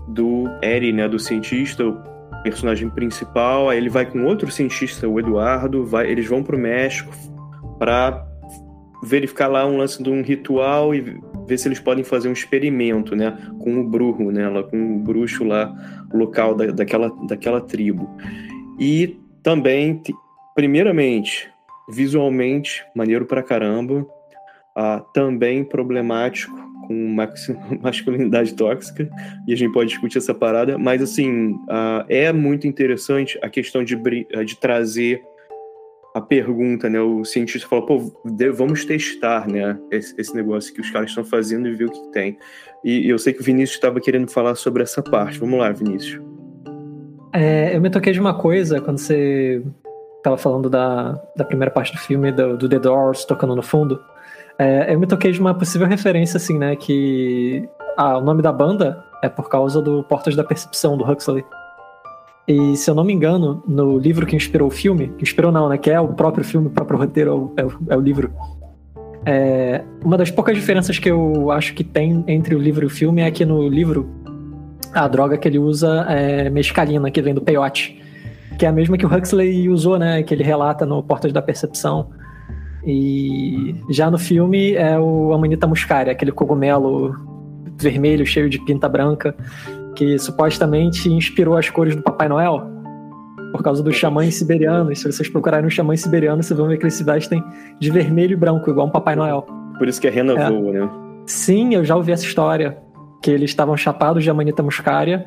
do 0.06 0.44
Eri, 0.62 0.92
né, 0.92 1.08
do 1.08 1.18
cientista, 1.18 1.84
o 1.84 2.00
personagem 2.44 2.88
principal, 2.88 3.68
aí 3.68 3.78
ele 3.78 3.88
vai 3.88 4.06
com 4.06 4.24
outro 4.24 4.50
cientista, 4.50 5.08
o 5.08 5.18
Eduardo, 5.18 5.84
vai, 5.84 6.08
eles 6.08 6.26
vão 6.28 6.42
para 6.42 6.56
o 6.56 6.58
México 6.58 7.12
para 7.78 8.24
verificar 9.02 9.48
lá 9.48 9.66
um 9.66 9.76
lance 9.76 10.00
de 10.00 10.08
um 10.08 10.22
ritual 10.22 10.94
e 10.94 11.20
ver 11.46 11.58
se 11.58 11.66
eles 11.66 11.80
podem 11.80 12.04
fazer 12.04 12.28
um 12.28 12.32
experimento, 12.32 13.16
né, 13.16 13.36
com 13.58 13.80
o 13.80 13.88
bruxo, 13.88 14.30
né, 14.30 14.48
com 14.70 14.96
o 14.96 14.98
bruxo 15.00 15.42
lá 15.42 15.74
local 16.12 16.54
da, 16.54 16.66
daquela, 16.66 17.10
daquela 17.26 17.60
tribo. 17.60 18.08
E 18.78 19.18
também, 19.42 20.00
primeiramente, 20.54 21.50
visualmente, 21.90 22.84
maneiro 22.94 23.26
pra 23.26 23.42
caramba, 23.42 24.06
ah, 24.76 25.04
também 25.12 25.64
problemático 25.64 26.54
com 26.86 26.94
masculinidade 27.80 28.54
tóxica, 28.54 29.08
e 29.46 29.52
a 29.52 29.56
gente 29.56 29.72
pode 29.72 29.90
discutir 29.90 30.18
essa 30.18 30.34
parada, 30.34 30.76
mas 30.78 31.02
assim, 31.02 31.56
ah, 31.68 32.04
é 32.08 32.32
muito 32.32 32.66
interessante 32.66 33.38
a 33.42 33.48
questão 33.48 33.84
de, 33.84 33.96
de 33.96 34.56
trazer 34.60 35.22
a 36.14 36.20
pergunta, 36.20 36.90
né? 36.90 37.00
O 37.00 37.24
cientista 37.24 37.66
fala, 37.66 37.86
pô, 37.86 38.12
vamos 38.54 38.84
testar, 38.84 39.48
né? 39.48 39.78
Esse, 39.90 40.14
esse, 40.20 40.34
negócio 40.34 40.72
que 40.74 40.80
os 40.80 40.90
caras 40.90 41.08
estão 41.08 41.24
fazendo 41.24 41.66
e 41.66 41.72
ver 41.72 41.86
o 41.86 41.90
que 41.90 42.12
tem. 42.12 42.36
E, 42.84 43.06
e, 43.06 43.08
eu 43.08 43.18
sei 43.18 43.32
que 43.32 43.40
o 43.40 43.44
Vinícius 43.44 43.76
estava 43.76 44.00
querendo 44.00 44.30
falar 44.30 44.54
sobre 44.54 44.82
essa 44.82 45.02
parte. 45.02 45.38
Vamos 45.38 45.58
lá, 45.58 45.70
Vinícius. 45.72 46.20
É, 47.32 47.74
eu 47.74 47.80
me 47.80 47.88
toquei 47.88 48.12
de 48.12 48.20
uma 48.20 48.34
coisa 48.34 48.80
quando 48.80 48.98
você 48.98 49.62
estava 50.18 50.36
falando 50.36 50.68
da, 50.68 51.12
da 51.34 51.44
primeira 51.44 51.70
parte 51.70 51.92
do 51.92 51.98
filme, 51.98 52.30
do, 52.30 52.56
do 52.56 52.68
The 52.68 52.78
Doors 52.78 53.24
tocando 53.24 53.56
no 53.56 53.62
fundo. 53.62 53.98
É, 54.58 54.94
eu 54.94 54.98
me 54.98 55.06
toquei 55.06 55.32
de 55.32 55.40
uma 55.40 55.54
possível 55.54 55.86
referência, 55.86 56.36
assim, 56.36 56.58
né? 56.58 56.76
Que 56.76 57.68
ah, 57.96 58.18
o 58.18 58.20
nome 58.20 58.42
da 58.42 58.52
banda 58.52 59.02
é 59.22 59.28
por 59.28 59.48
causa 59.48 59.80
do 59.80 60.02
Portas 60.02 60.34
da 60.34 60.44
Percepção, 60.44 60.96
do 60.96 61.04
Huxley. 61.04 61.44
E 62.46 62.76
se 62.76 62.90
eu 62.90 62.94
não 62.94 63.04
me 63.04 63.12
engano, 63.12 63.62
no 63.66 63.98
livro 63.98 64.26
que 64.26 64.34
inspirou 64.34 64.68
o 64.68 64.70
filme, 64.70 65.08
que 65.16 65.22
inspirou 65.22 65.52
não, 65.52 65.68
né? 65.68 65.78
Que 65.78 65.90
é 65.90 66.00
o 66.00 66.08
próprio 66.08 66.44
filme, 66.44 66.66
o 66.66 66.70
próprio 66.70 66.98
roteiro, 66.98 67.52
é 67.56 67.64
o, 67.64 67.72
é 67.88 67.96
o 67.96 68.00
livro. 68.00 68.32
É, 69.24 69.84
uma 70.04 70.18
das 70.18 70.30
poucas 70.30 70.56
diferenças 70.56 70.98
que 70.98 71.08
eu 71.08 71.50
acho 71.52 71.74
que 71.74 71.84
tem 71.84 72.24
entre 72.26 72.56
o 72.56 72.58
livro 72.58 72.84
e 72.84 72.86
o 72.86 72.90
filme 72.90 73.22
é 73.22 73.30
que 73.30 73.44
no 73.44 73.68
livro 73.68 74.10
a 74.92 75.06
droga 75.06 75.38
que 75.38 75.46
ele 75.46 75.58
usa 75.58 76.04
é 76.08 76.50
mescalina, 76.50 77.10
que 77.10 77.22
vem 77.22 77.32
do 77.32 77.40
peyote, 77.40 78.02
que 78.58 78.66
é 78.66 78.68
a 78.68 78.72
mesma 78.72 78.98
que 78.98 79.06
o 79.06 79.14
Huxley 79.14 79.68
usou, 79.68 79.98
né? 79.98 80.22
Que 80.24 80.34
ele 80.34 80.42
relata 80.42 80.84
no 80.84 81.02
Portas 81.02 81.32
da 81.32 81.40
Percepção. 81.40 82.10
E 82.84 83.74
já 83.90 84.10
no 84.10 84.18
filme 84.18 84.74
é 84.74 84.98
o 84.98 85.32
Amanita 85.32 85.66
muscaria, 85.66 86.12
aquele 86.12 86.32
cogumelo 86.32 87.14
vermelho 87.78 88.26
cheio 88.26 88.48
de 88.48 88.58
pinta 88.64 88.88
branca 88.88 89.34
que 89.94 90.18
supostamente 90.18 91.08
inspirou 91.08 91.56
as 91.56 91.68
cores 91.68 91.94
do 91.94 92.02
Papai 92.02 92.28
Noel, 92.28 92.62
por 93.52 93.62
causa 93.62 93.82
dos 93.82 93.94
xamãs 93.96 94.34
siberianos. 94.34 95.00
Se 95.00 95.12
vocês 95.12 95.28
procurarem 95.28 95.66
os 95.66 95.74
xamãs 95.74 96.00
siberianos, 96.00 96.46
vocês 96.46 96.58
vão 96.58 96.68
ver 96.68 96.78
que 96.78 96.84
eles 96.84 96.94
se 96.94 97.04
vestem 97.04 97.42
de 97.78 97.90
vermelho 97.90 98.32
e 98.32 98.36
branco, 98.36 98.70
igual 98.70 98.86
um 98.86 98.90
Papai 98.90 99.14
Noel. 99.14 99.46
Por 99.78 99.88
isso 99.88 100.00
que 100.00 100.08
a 100.08 100.10
rena 100.10 100.32
é. 100.32 100.50
voa, 100.50 100.72
né? 100.72 100.90
Sim, 101.26 101.74
eu 101.74 101.84
já 101.84 101.94
ouvi 101.94 102.12
essa 102.12 102.24
história. 102.24 102.78
Que 103.22 103.30
eles 103.30 103.50
estavam 103.50 103.76
chapados 103.76 104.24
de 104.24 104.30
amanita 104.30 104.64
muscaria. 104.64 105.24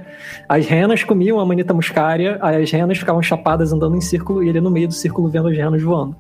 As 0.49 0.65
renas 0.65 1.01
comiam 1.01 1.39
a 1.39 1.43
amanita 1.43 1.73
muscaria, 1.73 2.37
as 2.41 2.69
renas 2.69 2.97
ficavam 2.97 3.21
chapadas 3.21 3.71
andando 3.71 3.95
em 3.95 4.01
círculo 4.01 4.43
e 4.43 4.49
ele 4.49 4.59
no 4.59 4.69
meio 4.69 4.89
do 4.89 4.93
círculo 4.93 5.29
vendo 5.29 5.47
as 5.47 5.55
renas 5.55 5.81
voando. 5.81 6.13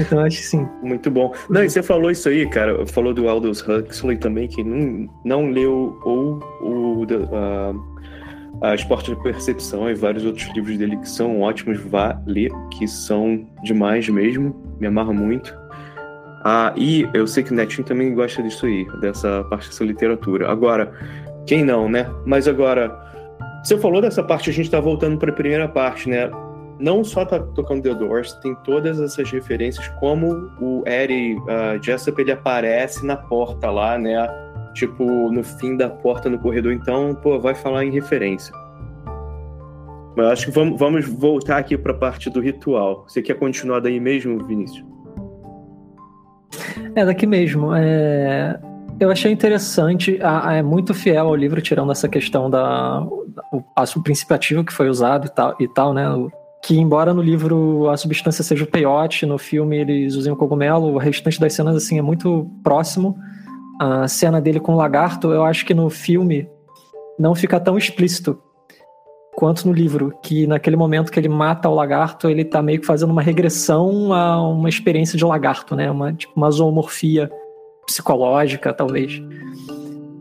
Então 0.00 0.20
acho 0.20 0.42
sim. 0.42 0.66
Muito 0.82 1.10
bom. 1.10 1.32
Não, 1.48 1.62
e 1.62 1.70
você 1.70 1.82
falou 1.82 2.10
isso 2.10 2.28
aí, 2.28 2.48
cara. 2.48 2.86
Falou 2.86 3.12
do 3.12 3.28
Aldous 3.28 3.62
Huxley 3.66 4.16
também, 4.16 4.48
que 4.48 4.64
não, 4.64 5.08
não 5.24 5.50
leu 5.50 5.98
ou 6.02 6.40
o, 6.60 7.04
uh, 7.04 8.00
a 8.62 8.74
Esporte 8.74 9.14
de 9.14 9.22
Percepção 9.22 9.90
e 9.90 9.94
vários 9.94 10.24
outros 10.24 10.48
livros 10.54 10.76
dele 10.76 10.96
que 10.96 11.08
são 11.08 11.40
ótimos, 11.40 11.80
vá 11.80 12.20
ler, 12.26 12.50
que 12.70 12.86
são 12.86 13.46
demais 13.62 14.08
mesmo, 14.08 14.54
me 14.78 14.86
amarra 14.86 15.12
muito. 15.12 15.54
Ah, 16.44 16.72
e 16.76 17.06
eu 17.12 17.26
sei 17.26 17.42
que 17.42 17.52
o 17.52 17.54
Netinho 17.54 17.86
também 17.86 18.14
gosta 18.14 18.42
disso 18.42 18.64
aí, 18.64 18.86
dessa 19.00 19.44
parte 19.44 19.68
dessa 19.68 19.84
literatura. 19.84 20.50
Agora, 20.50 20.92
quem 21.46 21.64
não, 21.64 21.88
né? 21.88 22.10
Mas 22.24 22.48
agora, 22.48 22.90
você 23.62 23.76
falou 23.76 24.00
dessa 24.00 24.22
parte, 24.22 24.48
a 24.48 24.52
gente 24.52 24.70
tá 24.70 24.80
voltando 24.80 25.18
para 25.18 25.30
a 25.30 25.34
primeira 25.34 25.68
parte, 25.68 26.08
né? 26.08 26.30
Não 26.80 27.04
só 27.04 27.24
tá 27.24 27.38
tocando 27.38 27.82
The 27.82 27.94
Doors, 27.94 28.32
tem 28.34 28.54
todas 28.64 28.98
essas 29.00 29.30
referências, 29.30 29.86
como 30.00 30.50
o 30.60 30.82
Eddie 30.86 31.34
uh, 31.34 31.82
Jessup, 31.82 32.20
ele 32.20 32.32
aparece 32.32 33.04
na 33.04 33.16
porta 33.16 33.70
lá, 33.70 33.98
né? 33.98 34.16
Tipo, 34.74 35.04
no 35.30 35.44
fim 35.44 35.76
da 35.76 35.90
porta 35.90 36.30
no 36.30 36.38
corredor, 36.38 36.72
então, 36.72 37.14
pô, 37.14 37.38
vai 37.38 37.54
falar 37.54 37.84
em 37.84 37.90
referência. 37.90 38.54
Mas 40.16 40.26
acho 40.26 40.46
que 40.46 40.52
vamos, 40.52 40.78
vamos 40.78 41.06
voltar 41.06 41.58
aqui 41.58 41.76
para 41.76 41.92
a 41.92 41.96
parte 41.96 42.30
do 42.30 42.40
ritual. 42.40 43.04
Você 43.06 43.20
quer 43.20 43.34
continuar 43.34 43.80
daí 43.80 44.00
mesmo, 44.00 44.44
Vinícius? 44.46 44.84
É, 46.94 47.04
daqui 47.04 47.26
mesmo. 47.26 47.74
É... 47.74 48.58
Eu 48.98 49.10
achei 49.10 49.32
interessante, 49.32 50.18
é 50.50 50.62
muito 50.62 50.92
fiel 50.92 51.28
ao 51.28 51.34
livro, 51.34 51.62
tirando 51.62 51.90
essa 51.90 52.06
questão 52.06 52.50
da 52.50 53.00
o 53.50 53.62
passo 53.74 54.02
principiativo 54.02 54.62
que 54.62 54.72
foi 54.72 54.90
usado 54.90 55.26
e 55.26 55.30
tal, 55.30 55.56
e 55.58 55.68
tal 55.68 55.94
né? 55.94 56.04
Que 56.62 56.78
embora 56.78 57.14
no 57.14 57.22
livro 57.22 57.88
a 57.88 57.96
substância 57.96 58.44
seja 58.44 58.64
o 58.64 58.66
peiote, 58.66 59.24
no 59.24 59.38
filme 59.38 59.78
eles 59.78 60.14
usem 60.14 60.32
o 60.32 60.36
cogumelo, 60.36 60.92
o 60.92 60.98
restante 60.98 61.40
das 61.40 61.54
cenas 61.54 61.76
assim 61.76 61.98
é 61.98 62.02
muito 62.02 62.50
próximo. 62.62 63.16
A 63.80 64.06
cena 64.06 64.40
dele 64.40 64.60
com 64.60 64.74
o 64.74 64.76
lagarto, 64.76 65.32
eu 65.32 65.42
acho 65.44 65.64
que 65.64 65.72
no 65.72 65.88
filme 65.88 66.48
não 67.18 67.34
fica 67.34 67.58
tão 67.58 67.78
explícito 67.78 68.38
quanto 69.34 69.66
no 69.66 69.72
livro, 69.72 70.12
que 70.22 70.46
naquele 70.46 70.76
momento 70.76 71.10
que 71.10 71.18
ele 71.18 71.28
mata 71.28 71.66
o 71.66 71.74
lagarto, 71.74 72.28
ele 72.28 72.44
tá 72.44 72.60
meio 72.60 72.80
que 72.80 72.86
fazendo 72.86 73.10
uma 73.10 73.22
regressão 73.22 74.12
a 74.12 74.46
uma 74.46 74.68
experiência 74.68 75.16
de 75.16 75.24
lagarto, 75.24 75.74
né? 75.74 75.90
Uma, 75.90 76.12
tipo, 76.12 76.32
uma 76.36 76.50
zoomorfia 76.50 77.30
psicológica, 77.86 78.72
talvez. 78.72 79.22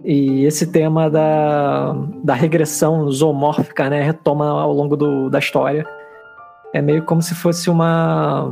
E 0.03 0.45
esse 0.45 0.71
tema 0.71 1.09
da, 1.09 1.93
da 2.23 2.33
regressão 2.33 3.11
zoomórfica, 3.11 3.89
né, 3.89 4.01
retoma 4.01 4.49
ao 4.49 4.73
longo 4.73 4.95
do, 4.95 5.29
da 5.29 5.39
história. 5.39 5.85
É 6.73 6.81
meio 6.81 7.03
como 7.03 7.21
se 7.21 7.35
fosse 7.35 7.69
uma. 7.69 8.45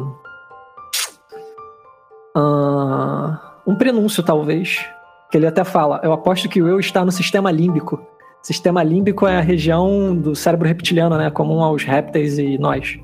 Uh, 2.36 3.38
um 3.66 3.76
prenúncio, 3.76 4.24
talvez. 4.24 4.86
Que 5.32 5.38
ele 5.38 5.48
até 5.48 5.64
fala: 5.64 6.00
Eu 6.04 6.14
aposto 6.14 6.50
que 6.50 6.62
o 6.62 6.68
eu 6.68 6.80
está 6.80 7.04
no 7.04 7.12
sistema 7.12 7.52
límbico 7.52 8.02
Sistema 8.48 8.82
límbico 8.82 9.28
é 9.28 9.36
a 9.36 9.42
região 9.42 10.16
do 10.16 10.34
cérebro 10.34 10.66
reptiliano, 10.68 11.18
né? 11.18 11.30
Comum 11.30 11.62
aos 11.62 11.84
répteis 11.84 12.38
e 12.40 12.58
nós. 12.58 12.98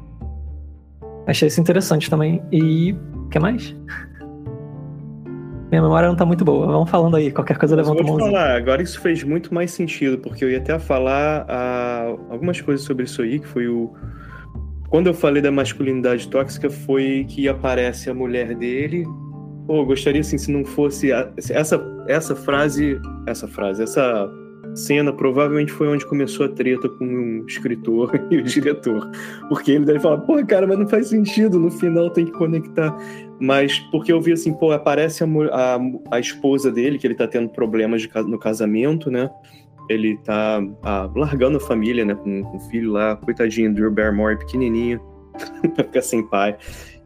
Achei 1.28 1.50
isso 1.50 1.60
interessante 1.60 2.10
também. 2.10 2.42
E. 2.50 2.94
o 2.94 3.28
que 3.28 3.40
mais? 3.40 3.76
Minha 5.70 5.82
memória 5.82 6.08
não 6.08 6.16
tá 6.16 6.26
muito 6.26 6.46
boa. 6.46 6.68
Vamos 6.68 6.90
falando 6.90 7.18
aí, 7.18 7.30
qualquer 7.30 7.58
coisa 7.58 7.76
levanta 7.76 8.02
a 8.02 8.06
mãozinha. 8.06 8.32
falar, 8.32 8.56
agora 8.56 8.82
isso 8.82 9.02
fez 9.02 9.22
muito 9.24 9.54
mais 9.54 9.72
sentido, 9.72 10.18
porque 10.18 10.46
eu 10.46 10.50
ia 10.50 10.60
até 10.60 10.80
falar 10.80 11.46
ah, 11.50 12.16
algumas 12.30 12.62
coisas 12.62 12.86
sobre 12.86 13.04
isso 13.04 13.22
aí, 13.22 13.40
que 13.40 13.48
foi 13.48 13.68
o. 13.68 13.94
Quando 14.94 15.08
eu 15.08 15.14
falei 15.16 15.42
da 15.42 15.52
masculinidade 15.52 16.28
tóxica, 16.28 16.70
foi 16.70 17.26
que 17.28 17.50
aparece 17.50 18.12
a 18.12 18.14
mulher 18.14 18.54
dele. 18.54 19.04
Pô, 19.66 19.84
gostaria 19.84 20.22
assim, 20.22 20.38
se 20.38 20.52
não 20.52 20.64
fosse. 20.64 21.12
A... 21.12 21.32
essa, 21.36 21.84
essa 22.08 22.36
frase. 22.36 23.02
Essa 23.26 23.48
frase, 23.48 23.82
essa 23.82 24.30
cena 24.76 25.12
provavelmente 25.12 25.72
foi 25.72 25.88
onde 25.88 26.06
começou 26.06 26.46
a 26.46 26.50
treta 26.50 26.88
com 26.88 27.06
o 27.42 27.48
escritor 27.48 28.12
e 28.30 28.38
o 28.38 28.44
diretor. 28.44 29.10
Porque 29.50 29.72
ele 29.72 29.86
deve 29.86 30.00
falar, 30.00 30.20
pô, 30.20 30.46
cara, 30.46 30.68
mas 30.68 30.78
não 30.78 30.88
faz 30.88 31.08
sentido, 31.08 31.60
no 31.60 31.72
final 31.72 32.12
tem 32.12 32.26
que 32.26 32.32
conectar. 32.32 32.96
Mas 33.40 33.80
porque 33.92 34.14
eu 34.14 34.22
vi 34.22 34.34
assim, 34.34 34.54
pô, 34.54 34.72
aparece 34.72 35.24
a, 35.24 35.28
a, 35.28 35.80
a 36.12 36.20
esposa 36.20 36.72
dele, 36.72 37.00
que 37.00 37.08
ele 37.08 37.16
tá 37.16 37.28
tendo 37.28 37.50
problemas 37.50 38.04
de, 38.04 38.10
no 38.28 38.38
casamento, 38.38 39.10
né? 39.10 39.28
Ele 39.90 40.18
tá 40.18 40.62
ah, 40.84 41.10
largando 41.16 41.58
a 41.58 41.62
família, 41.62 42.06
né? 42.06 42.16
Com, 42.16 42.44
com 42.44 42.58
o 42.58 42.60
filho 42.70 42.92
lá, 42.92 43.16
coitadinho, 43.18 43.74
Drew 43.74 43.92
Barrymore, 43.92 44.38
pequenininho, 44.38 45.00
pra 45.76 45.84
ficar 45.84 46.02
sem 46.02 46.24
pai. 46.28 46.58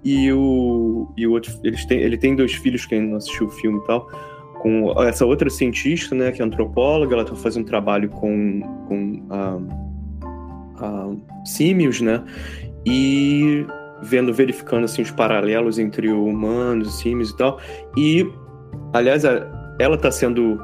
E 0.04 0.32
o, 0.32 1.12
e 1.18 1.26
o 1.28 1.32
outro, 1.32 1.52
eles 1.64 1.86
têm, 1.86 2.00
ele 2.00 2.18
tem 2.18 2.36
dois 2.36 2.54
filhos, 2.54 2.86
quem 2.86 3.02
não 3.02 3.18
assistiu 3.18 3.48
o 3.48 3.50
filme 3.50 3.80
e 3.80 3.88
tal 3.88 4.08
com 4.60 4.92
essa 5.04 5.26
outra 5.26 5.50
cientista, 5.50 6.16
né, 6.16 6.32
que 6.32 6.42
é 6.42 6.46
antropóloga, 6.46 7.14
ela 7.14 7.24
está 7.24 7.36
fazendo 7.36 7.64
um 7.64 7.68
trabalho 7.68 8.10
com, 8.10 8.62
com 8.88 9.26
ah, 9.30 9.60
ah, 10.80 11.16
símios, 11.46 12.02
né, 12.02 12.24
e 12.86 13.66
vendo, 14.02 14.34
verificando 14.34 14.86
assim 14.86 15.02
os 15.02 15.12
paralelos 15.12 15.80
entre 15.80 16.10
humanos, 16.10 16.88
os 16.88 17.00
símios 17.00 17.32
e 17.32 17.38
tal. 17.38 17.60
E, 17.96 18.26
aliás, 18.94 19.24
ela 19.26 19.96
está 19.96 20.12
sendo 20.12 20.60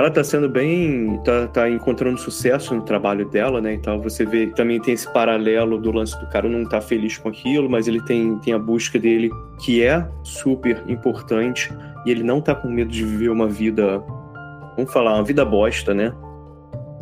ela 0.00 0.10
tá 0.10 0.24
sendo 0.24 0.48
bem. 0.48 1.20
Tá, 1.24 1.46
tá 1.46 1.70
encontrando 1.70 2.18
sucesso 2.18 2.74
no 2.74 2.82
trabalho 2.82 3.28
dela, 3.28 3.60
né? 3.60 3.74
Então 3.74 4.00
você 4.00 4.24
vê 4.24 4.46
também 4.48 4.80
tem 4.80 4.94
esse 4.94 5.10
paralelo 5.12 5.78
do 5.78 5.92
lance 5.92 6.18
do 6.18 6.26
cara 6.28 6.48
não 6.48 6.64
tá 6.64 6.80
feliz 6.80 7.18
com 7.18 7.28
aquilo, 7.28 7.68
mas 7.68 7.86
ele 7.86 8.02
tem, 8.02 8.38
tem 8.38 8.54
a 8.54 8.58
busca 8.58 8.98
dele 8.98 9.30
que 9.62 9.82
é 9.82 10.06
super 10.22 10.82
importante 10.88 11.70
e 12.06 12.10
ele 12.10 12.22
não 12.22 12.40
tá 12.40 12.54
com 12.54 12.68
medo 12.68 12.90
de 12.90 13.04
viver 13.04 13.28
uma 13.28 13.46
vida, 13.46 14.02
vamos 14.76 14.90
falar, 14.90 15.14
uma 15.14 15.24
vida 15.24 15.44
bosta, 15.44 15.92
né? 15.92 16.14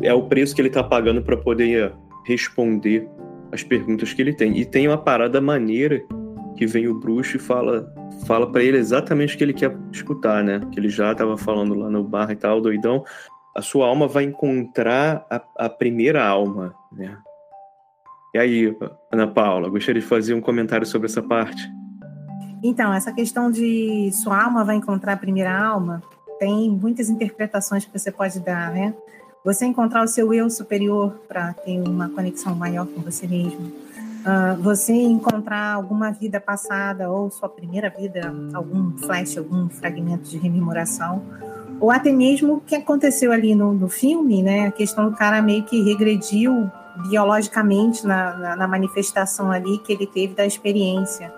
É 0.01 0.13
o 0.13 0.23
preço 0.23 0.53
que 0.53 0.61
ele 0.61 0.69
tá 0.69 0.83
pagando 0.83 1.21
para 1.21 1.37
poder 1.37 1.93
responder 2.25 3.07
as 3.51 3.63
perguntas 3.63 4.13
que 4.13 4.21
ele 4.21 4.33
tem. 4.33 4.57
E 4.57 4.65
tem 4.65 4.87
uma 4.87 4.97
parada 4.97 5.39
maneira 5.39 6.01
que 6.57 6.65
vem 6.65 6.87
o 6.87 6.99
bruxo 6.99 7.37
e 7.37 7.39
fala 7.39 7.89
fala 8.25 8.51
para 8.51 8.63
ele 8.63 8.77
exatamente 8.77 9.35
o 9.35 9.37
que 9.37 9.43
ele 9.43 9.53
quer 9.53 9.75
escutar, 9.91 10.43
né? 10.43 10.61
Que 10.71 10.79
ele 10.79 10.89
já 10.89 11.11
estava 11.11 11.37
falando 11.37 11.73
lá 11.73 11.89
no 11.89 12.03
bar 12.03 12.31
e 12.31 12.35
tal, 12.35 12.61
doidão. 12.61 13.03
A 13.55 13.61
sua 13.61 13.87
alma 13.87 14.07
vai 14.07 14.23
encontrar 14.23 15.25
a, 15.29 15.41
a 15.65 15.69
primeira 15.69 16.25
alma, 16.25 16.73
né? 16.91 17.17
E 18.33 18.37
aí, 18.37 18.77
Ana 19.11 19.27
Paula, 19.27 19.69
gostaria 19.69 20.01
de 20.01 20.07
fazer 20.07 20.33
um 20.33 20.41
comentário 20.41 20.85
sobre 20.85 21.07
essa 21.07 21.21
parte. 21.21 21.67
Então, 22.63 22.93
essa 22.93 23.11
questão 23.11 23.49
de 23.49 24.11
sua 24.11 24.43
alma 24.43 24.63
vai 24.63 24.75
encontrar 24.75 25.13
a 25.13 25.17
primeira 25.17 25.57
alma, 25.57 26.03
tem 26.39 26.69
muitas 26.69 27.09
interpretações 27.09 27.85
que 27.85 27.97
você 27.97 28.11
pode 28.11 28.39
dar, 28.39 28.71
né? 28.71 28.93
Você 29.43 29.65
encontrar 29.65 30.03
o 30.03 30.07
seu 30.07 30.33
eu 30.33 30.49
superior 30.49 31.11
para 31.27 31.53
ter 31.53 31.79
uma 31.79 32.09
conexão 32.09 32.53
maior 32.53 32.85
com 32.85 33.01
você 33.01 33.25
mesmo 33.25 33.88
uh, 34.19 34.61
você 34.61 34.93
encontrar 34.93 35.73
alguma 35.73 36.11
vida 36.11 36.39
passada 36.39 37.09
ou 37.09 37.29
sua 37.29 37.49
primeira 37.49 37.89
vida, 37.89 38.33
algum 38.53 38.97
flash, 38.97 39.37
algum 39.37 39.69
fragmento 39.69 40.29
de 40.29 40.37
rememoração, 40.37 41.23
ou 41.79 41.91
até 41.91 42.11
mesmo 42.11 42.55
o 42.55 42.61
que 42.61 42.75
aconteceu 42.75 43.31
ali 43.31 43.55
no, 43.55 43.73
no 43.73 43.87
filme, 43.87 44.43
né? 44.43 44.67
A 44.67 44.71
questão 44.71 45.09
do 45.09 45.15
cara 45.15 45.41
meio 45.41 45.63
que 45.63 45.81
regrediu 45.81 46.69
biologicamente 47.07 48.05
na, 48.05 48.37
na, 48.37 48.55
na 48.55 48.67
manifestação 48.67 49.51
ali 49.51 49.77
que 49.79 49.93
ele 49.93 50.05
teve 50.05 50.33
da 50.33 50.45
experiência. 50.45 51.33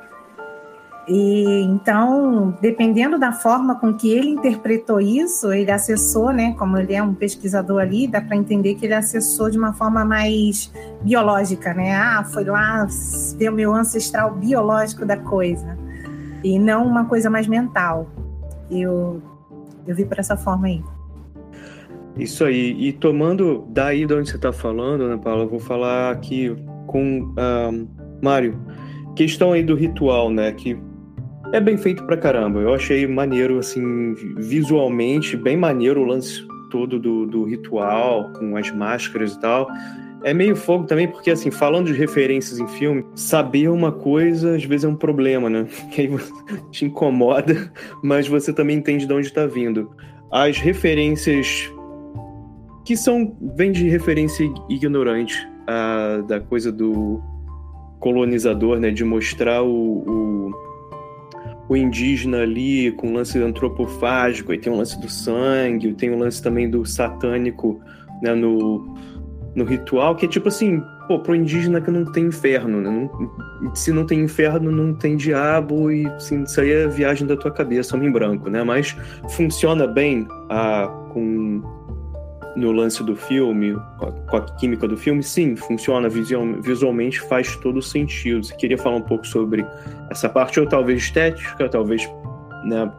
E 1.08 1.64
então, 1.64 2.56
dependendo 2.62 3.18
da 3.18 3.32
forma 3.32 3.76
com 3.76 3.94
que 3.94 4.10
ele 4.12 4.30
interpretou 4.30 5.02
isso, 5.02 5.52
ele 5.52 5.72
acessou, 5.72 6.32
né? 6.32 6.54
Como 6.58 6.78
ele 6.78 6.94
é 6.94 7.02
um 7.02 7.14
pesquisador 7.14 7.82
ali, 7.82 8.08
dá 8.08 8.22
para 8.22 8.36
entender 8.36 8.76
que 8.76 8.86
ele 8.86 8.94
acessou 8.94 9.50
de 9.50 9.58
uma 9.58 9.74
forma 9.74 10.06
mais 10.06 10.72
biológica, 11.02 11.74
né? 11.74 11.96
Ah, 11.96 12.24
foi 12.24 12.46
lá 12.46 12.88
ver 13.38 13.50
o 13.50 13.54
meu 13.54 13.74
ancestral 13.74 14.36
biológico 14.36 15.06
da 15.06 15.18
coisa 15.18 15.78
e 16.44 16.60
não 16.60 16.86
uma 16.86 17.06
coisa 17.06 17.30
mais 17.30 17.48
mental. 17.48 18.08
Eu 18.70 19.22
eu 19.88 19.96
vi 19.96 20.06
por 20.06 20.20
essa 20.20 20.38
forma 20.38 20.68
aí. 20.68 20.84
Isso 22.16 22.44
aí. 22.44 22.76
E 22.78 22.94
tomando 22.94 23.66
daí 23.70 24.06
de 24.06 24.14
onde 24.14 24.30
você 24.30 24.36
está 24.36 24.54
falando, 24.54 25.06
Ana 25.06 25.18
Paula, 25.18 25.44
eu 25.44 25.50
vou 25.50 25.60
falar 25.60 26.12
aqui 26.12 26.56
com 26.86 27.22
uh, 27.22 27.88
Mário. 28.22 28.60
Questão 29.16 29.52
aí 29.52 29.64
do 29.64 29.76
ritual, 29.76 30.30
né? 30.30 30.52
Que 30.52 30.78
é 31.52 31.60
bem 31.60 31.78
feito 31.78 32.04
pra 32.06 32.18
caramba. 32.18 32.60
Eu 32.60 32.74
achei 32.74 33.06
maneiro, 33.08 33.58
assim, 33.60 34.14
visualmente, 34.38 35.36
bem 35.36 35.58
maneiro 35.58 36.02
o 36.02 36.06
lance 36.06 36.46
todo 36.70 36.98
do, 36.98 37.26
do 37.26 37.44
ritual, 37.44 38.32
com 38.34 38.56
as 38.56 38.72
máscaras 38.72 39.34
e 39.34 39.40
tal. 39.40 39.68
É 40.24 40.34
meio 40.34 40.56
fogo 40.56 40.86
também, 40.86 41.08
porque, 41.08 41.32
assim, 41.32 41.50
falando 41.50 41.88
de 41.88 41.94
referências 41.94 42.60
em 42.60 42.68
filme, 42.68 43.04
saber 43.16 43.70
uma 43.70 43.92
coisa 43.92 44.56
às 44.56 44.64
vezes 44.64 44.86
é 44.86 44.88
um 44.88 44.96
problema, 44.96 45.50
né? 45.50 45.68
Que 45.92 46.02
aí 46.02 46.10
te 46.72 46.86
incomoda, 46.86 47.72
mas 48.04 48.28
você 48.28 48.54
também 48.54 48.78
entende 48.78 49.06
de 49.06 49.14
onde 49.14 49.28
está 49.28 49.46
vindo. 49.46 49.92
As 50.32 50.58
referências 50.58 51.72
que 52.86 52.96
são. 52.96 53.36
vem 53.56 53.72
de 53.72 53.90
referência 53.90 54.50
ignorante 54.70 55.36
a, 55.68 56.24
da 56.28 56.40
coisa 56.40 56.72
do 56.72 57.22
colonizador, 58.00 58.80
né? 58.80 58.92
De 58.92 59.04
mostrar 59.04 59.64
o, 59.64 59.70
o 59.70 60.52
o 61.72 61.78
indígena 61.78 62.42
ali 62.42 62.92
com 62.92 63.08
o 63.08 63.14
lance 63.14 63.40
antropofágico, 63.40 64.52
aí 64.52 64.58
tem 64.58 64.74
o 64.74 64.76
lance 64.76 65.00
do 65.00 65.08
sangue, 65.08 65.94
tem 65.94 66.12
o 66.12 66.18
lance 66.18 66.44
também 66.44 66.70
do 66.70 66.86
satânico 66.86 67.80
né, 68.22 68.36
no, 68.36 68.94
no 69.56 69.64
ritual, 69.64 70.14
que 70.18 70.26
é 70.26 70.28
tipo 70.28 70.50
assim, 70.50 70.84
pô, 71.08 71.20
pro 71.20 71.34
indígena 71.34 71.80
que 71.80 71.90
não 71.90 72.04
tem 72.04 72.26
inferno, 72.26 72.82
né? 72.82 73.10
Não, 73.62 73.74
se 73.74 73.94
não 73.94 74.06
tem 74.06 74.20
inferno, 74.20 74.70
não 74.70 74.94
tem 74.94 75.16
diabo, 75.16 75.90
e 75.90 76.06
assim, 76.08 76.44
isso 76.44 76.60
aí 76.60 76.72
é 76.74 76.88
viagem 76.90 77.26
da 77.26 77.38
tua 77.38 77.52
cabeça, 77.52 77.96
homem 77.96 78.12
branco, 78.12 78.50
né? 78.50 78.62
Mas 78.66 78.94
funciona 79.30 79.88
bem 79.88 80.28
a, 80.50 80.88
com, 81.14 81.62
no 82.56 82.72
lance 82.72 83.04
do 83.04 83.16
filme, 83.16 83.76
com 84.30 84.38
a 84.38 84.42
química 84.58 84.88
do 84.88 84.98
filme, 84.98 85.24
sim, 85.24 85.56
funciona 85.56 86.10
visual, 86.10 86.46
visualmente, 86.62 87.20
faz 87.22 87.56
todo 87.58 87.82
sentido. 87.82 88.44
Você 88.44 88.56
queria 88.56 88.78
falar 88.78 88.98
um 88.98 89.02
pouco 89.02 89.26
sobre 89.26 89.66
essa 90.10 90.28
parte, 90.30 90.60
ou 90.60 90.68
talvez 90.68 91.04
estética, 91.04 91.70
talvez, 91.70 92.08
né, 92.66 92.92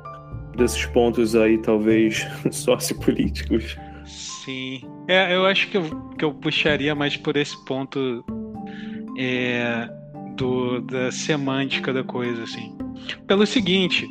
desses 0.57 0.87
pontos 0.87 1.35
aí, 1.35 1.59
talvez 1.59 2.27
sociopolíticos. 2.51 3.77
Sim. 4.05 4.83
É, 5.09 5.35
eu 5.35 5.47
acho 5.47 5.69
que 5.69 5.77
eu, 5.77 5.85
que 6.19 6.25
eu 6.25 6.33
puxaria 6.33 6.95
mais 6.95 7.17
por 7.17 7.37
esse 7.37 7.57
ponto 7.65 8.25
é, 9.19 9.89
do, 10.37 10.81
da 10.81 11.13
semântica 11.13 11.93
da 11.93 12.03
coisa, 12.03 12.43
assim. 12.43 12.77
Pelo 13.27 13.47
seguinte, 13.47 14.09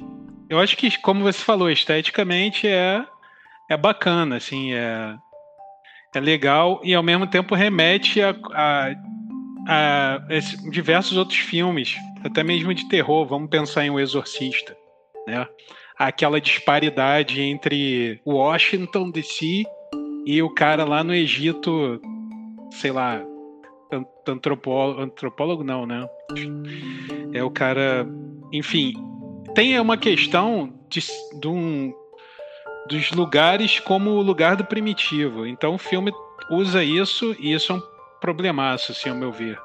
eu 0.49 0.59
acho 0.59 0.77
que, 0.77 0.97
como 0.99 1.23
você 1.23 1.39
falou, 1.39 1.69
esteticamente 1.69 2.67
é, 2.67 3.05
é 3.69 3.77
bacana, 3.77 4.35
assim, 4.35 4.73
é, 4.73 5.15
é 6.14 6.20
legal 6.20 6.82
e 6.84 6.93
ao 6.93 7.03
mesmo 7.03 7.26
tempo 7.28 7.55
remete 7.55 8.22
a, 8.22 8.36
a, 8.53 8.95
a 9.68 10.22
diversos 10.70 11.18
outros 11.18 11.39
filmes, 11.39 11.95
até 12.24 12.43
mesmo 12.43 12.74
de 12.74 12.88
terror. 12.89 13.26
Vamos 13.26 13.49
pensar 13.49 13.86
em 13.86 13.89
O 13.89 13.99
Exorcista, 13.99 14.76
né? 15.28 15.47
Aquela 15.97 16.41
disparidade 16.41 17.41
entre 17.41 18.20
Washington 18.26 19.12
DC 19.12 19.64
e 20.26 20.41
o 20.41 20.49
cara 20.49 20.84
lá 20.84 21.03
no 21.03 21.14
Egito, 21.14 22.01
sei 22.72 22.91
lá, 22.91 23.24
antropólogo, 24.28 25.01
antropólogo 25.01 25.64
não, 25.64 25.86
né? 25.86 26.07
É 27.34 27.43
o 27.43 27.51
cara, 27.51 28.07
enfim, 28.51 28.93
tem 29.53 29.80
uma 29.80 29.97
questão 29.97 30.74
de, 30.89 31.01
de 31.39 31.47
um, 31.47 31.93
dos 32.88 33.11
lugares 33.11 33.79
como 33.79 34.11
o 34.11 34.21
lugar 34.21 34.55
do 34.55 34.65
primitivo. 34.65 35.45
Então 35.45 35.75
o 35.75 35.77
filme 35.77 36.11
usa 36.49 36.84
isso 36.84 37.36
e 37.39 37.53
isso 37.53 37.71
é 37.71 37.75
um 37.75 37.82
problemaço, 38.19 38.91
assim, 38.91 39.09
ao 39.09 39.15
meu 39.15 39.32
ver. 39.32 39.57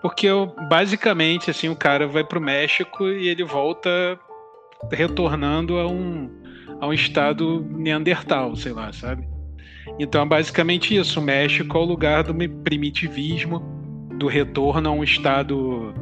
Porque 0.00 0.28
basicamente 0.68 1.50
assim 1.50 1.68
o 1.68 1.76
cara 1.76 2.06
vai 2.06 2.22
para 2.22 2.38
o 2.38 2.42
México 2.42 3.08
e 3.08 3.28
ele 3.28 3.44
volta 3.44 4.18
retornando 4.92 5.78
a 5.78 5.86
um, 5.86 6.30
a 6.80 6.86
um 6.86 6.92
estado 6.92 7.66
neandertal, 7.68 8.54
sei 8.54 8.72
lá, 8.72 8.92
sabe? 8.92 9.28
Então 9.98 10.22
é 10.22 10.26
basicamente 10.26 10.96
isso. 10.96 11.18
O 11.18 11.22
México 11.22 11.76
é 11.76 11.80
o 11.80 11.84
lugar 11.84 12.22
do 12.22 12.34
primitivismo, 12.62 13.60
do 14.16 14.26
retorno 14.26 14.88
a 14.88 14.92
um 14.92 15.02
estado 15.02 15.94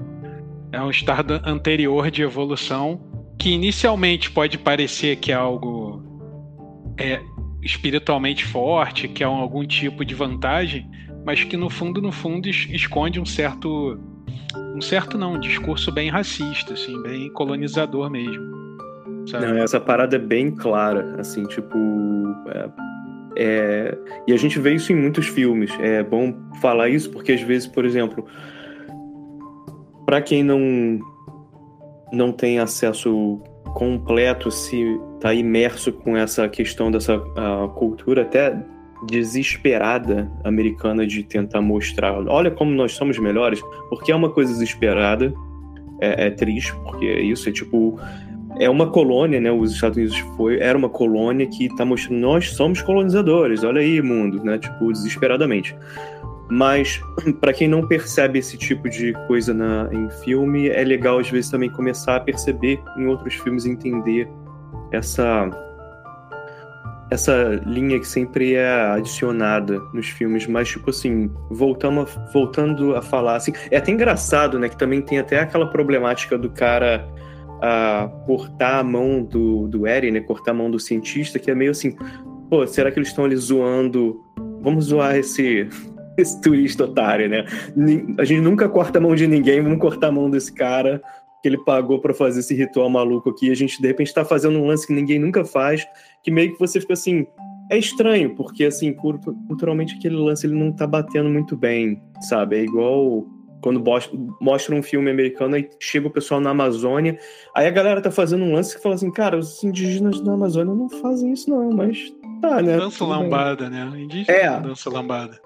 é 0.73 0.83
um 0.83 0.91
estado 0.91 1.41
anterior 1.45 2.11
de 2.11 2.23
evolução 2.23 3.01
que 3.39 3.51
inicialmente 3.51 4.31
pode 4.31 4.59
parecer 4.59 5.17
que 5.17 5.31
é 5.31 5.35
algo 5.35 6.03
é, 6.99 7.21
espiritualmente 7.63 8.45
forte, 8.45 9.09
que 9.09 9.23
é 9.23 9.29
um, 9.29 9.37
algum 9.37 9.67
tipo 9.67 10.05
de 10.05 10.15
vantagem, 10.15 10.89
mas 11.25 11.43
que 11.43 11.57
no 11.57 11.69
fundo, 11.69 12.01
no 12.01 12.13
fundo, 12.13 12.49
esconde 12.49 13.21
um 13.21 13.27
certo 13.27 13.99
um 14.75 14.81
certo 14.81 15.17
não, 15.17 15.35
um 15.35 15.41
discurso 15.41 15.91
bem 15.91 16.11
racista, 16.11 16.75
assim, 16.75 17.01
bem 17.03 17.31
colonizador 17.33 18.11
mesmo. 18.11 18.45
Não, 19.33 19.57
essa 19.57 19.81
parada 19.81 20.17
é 20.17 20.19
bem 20.19 20.51
clara, 20.51 21.17
assim, 21.19 21.45
tipo, 21.45 21.77
é, 22.49 22.69
é, 23.39 23.99
e 24.27 24.33
a 24.33 24.37
gente 24.37 24.59
vê 24.59 24.75
isso 24.75 24.93
em 24.93 24.97
muitos 24.97 25.27
filmes. 25.27 25.71
É 25.81 26.03
bom 26.03 26.35
falar 26.61 26.89
isso 26.89 27.11
porque 27.11 27.33
às 27.33 27.41
vezes, 27.41 27.67
por 27.67 27.85
exemplo, 27.85 28.25
para 30.05 30.23
quem 30.23 30.43
não 30.43 31.01
não 32.13 32.33
tem 32.33 32.61
acesso 32.61 33.41
completo, 33.75 34.51
se 34.51 34.99
está 35.17 35.35
imerso 35.35 35.93
com 35.93 36.17
essa 36.17 36.49
questão 36.49 36.91
dessa 36.91 37.19
cultura 37.75 38.23
até 38.23 38.57
desesperada 39.07 40.31
americana 40.45 41.07
de 41.07 41.23
tentar 41.23 41.61
mostrar, 41.61 42.15
olha 42.29 42.51
como 42.51 42.71
nós 42.71 42.93
somos 42.93 43.19
melhores, 43.19 43.61
porque 43.91 44.11
é 44.11 44.15
uma 44.15 44.31
coisa 44.31 44.53
desesperada, 44.53 45.35
é, 46.01 46.27
é 46.27 46.31
triste, 46.31 46.75
porque 46.85 47.07
é 47.07 47.21
isso 47.21 47.49
é 47.49 47.53
tipo 47.53 47.99
é 48.59 48.71
uma 48.71 48.87
colônia, 48.87 49.41
né? 49.41 49.51
Os 49.51 49.73
Estados 49.73 49.99
Unidos 49.99 50.19
foi, 50.37 50.59
era 50.61 50.77
uma 50.77 50.89
colônia 50.89 51.47
que 51.47 51.67
está 51.67 51.85
mostrando 51.85 52.21
nós 52.21 52.51
somos 52.53 52.81
colonizadores, 52.81 53.63
olha 53.65 53.81
aí, 53.81 54.01
mundo, 54.01 54.43
né? 54.43 54.59
Tipo, 54.59 54.93
desesperadamente. 54.93 55.77
Mas 56.49 57.01
para 57.41 57.53
quem 57.53 57.69
não 57.69 57.87
percebe 57.87 58.39
esse 58.39 58.57
tipo 58.57 58.89
de 58.89 59.13
coisa 59.27 59.53
na, 59.53 59.91
em 59.93 60.09
filme, 60.23 60.69
é 60.69 60.83
legal 60.85 61.19
às 61.19 61.29
vezes 61.29 61.51
também 61.51 61.69
começar 61.69 62.17
a 62.17 62.21
perceber 62.21 62.81
em 62.97 63.07
outros 63.07 63.35
filmes 63.35 63.67
entender 63.67 64.27
essa 64.93 65.51
essa 67.09 67.61
linha 67.65 68.01
que 68.01 68.09
sempre 68.09 68.55
é 68.55 68.69
adicionada 68.69 69.79
nos 69.95 70.09
filmes, 70.09 70.45
mas 70.49 70.69
tipo 70.69 70.91
assim, 70.91 71.31
voltando 71.51 72.01
a, 72.01 72.05
voltando 72.33 72.97
a 72.97 73.03
falar 73.03 73.37
assim, 73.37 73.53
é 73.71 73.77
até 73.77 73.93
engraçado, 73.93 74.59
né, 74.59 74.69
que 74.69 74.77
também 74.77 75.01
tem 75.01 75.21
até 75.21 75.39
aquela 75.39 75.71
problemática 75.71 76.37
do 76.37 76.51
cara 76.51 77.09
a 77.61 78.11
cortar 78.27 78.81
a 78.81 78.85
mão 78.85 79.23
do, 79.23 79.67
do 79.69 79.87
Eren, 79.87 80.13
né? 80.13 80.21
Cortar 80.21 80.51
a 80.51 80.55
mão 80.55 80.71
do 80.71 80.79
cientista, 80.79 81.39
que 81.39 81.51
é 81.51 81.55
meio 81.55 81.71
assim, 81.71 81.97
pô, 82.51 82.67
será 82.67 82.91
que 82.91 82.99
eles 82.99 83.09
estão 83.09 83.25
ali 83.25 83.37
zoando? 83.37 84.21
Vamos 84.61 84.87
zoar 84.87 85.17
esse, 85.17 85.69
esse 86.17 86.41
turista 86.41 86.85
otário, 86.85 87.29
né? 87.29 87.45
A 88.19 88.25
gente 88.25 88.41
nunca 88.41 88.69
corta 88.69 88.99
a 88.99 89.01
mão 89.01 89.15
de 89.15 89.27
ninguém, 89.27 89.63
vamos 89.63 89.79
cortar 89.79 90.09
a 90.09 90.13
mão 90.13 90.29
desse 90.29 90.53
cara 90.53 91.03
que 91.47 91.49
ele 91.49 91.59
pagou 91.59 92.01
para 92.01 92.13
fazer 92.13 92.41
esse 92.41 92.53
ritual 92.55 92.91
maluco 92.91 93.31
aqui. 93.31 93.53
A 93.53 93.55
gente, 93.55 93.81
de 93.81 93.87
repente, 93.87 94.13
tá 94.13 94.25
fazendo 94.25 94.59
um 94.59 94.67
lance 94.67 94.85
que 94.85 94.93
ninguém 94.93 95.17
nunca 95.17 95.45
faz, 95.45 95.87
que 96.25 96.31
meio 96.31 96.53
que 96.53 96.59
você 96.59 96.81
fica 96.81 96.95
assim. 96.95 97.25
É 97.71 97.79
estranho, 97.79 98.35
porque, 98.35 98.65
assim, 98.65 98.93
culturalmente 98.93 99.97
aquele 99.97 100.17
lance 100.17 100.47
ele 100.47 100.55
não 100.55 100.73
tá 100.73 100.87
batendo 100.87 101.29
muito 101.29 101.57
bem, 101.57 102.01
sabe? 102.21 102.57
É 102.57 102.63
igual 102.63 103.27
quando 103.61 103.83
mostra 104.41 104.75
um 104.75 104.83
filme 104.83 105.11
americano 105.11 105.57
e 105.57 105.69
chega 105.81 106.07
o 106.07 106.11
pessoal 106.11 106.41
na 106.41 106.51
Amazônia, 106.51 107.19
aí 107.55 107.67
a 107.67 107.71
galera 107.71 108.01
tá 108.01 108.11
fazendo 108.11 108.45
um 108.45 108.53
lance 108.53 108.77
que 108.77 108.83
fala 108.83 108.95
assim, 108.95 109.11
cara, 109.11 109.37
os 109.37 109.65
indígenas 109.65 110.21
da 110.21 110.33
Amazônia 110.33 110.75
não 110.75 110.89
fazem 110.89 111.33
isso 111.33 111.51
não, 111.51 111.71
mas 111.71 112.13
tá, 112.41 112.63
né? 112.63 112.77
Dança 112.77 113.05
lambada, 113.05 113.69
né? 113.69 113.91
Indígena 113.97 114.39
é, 114.39 114.61
dança 114.61 114.89
lambada. 114.89 115.41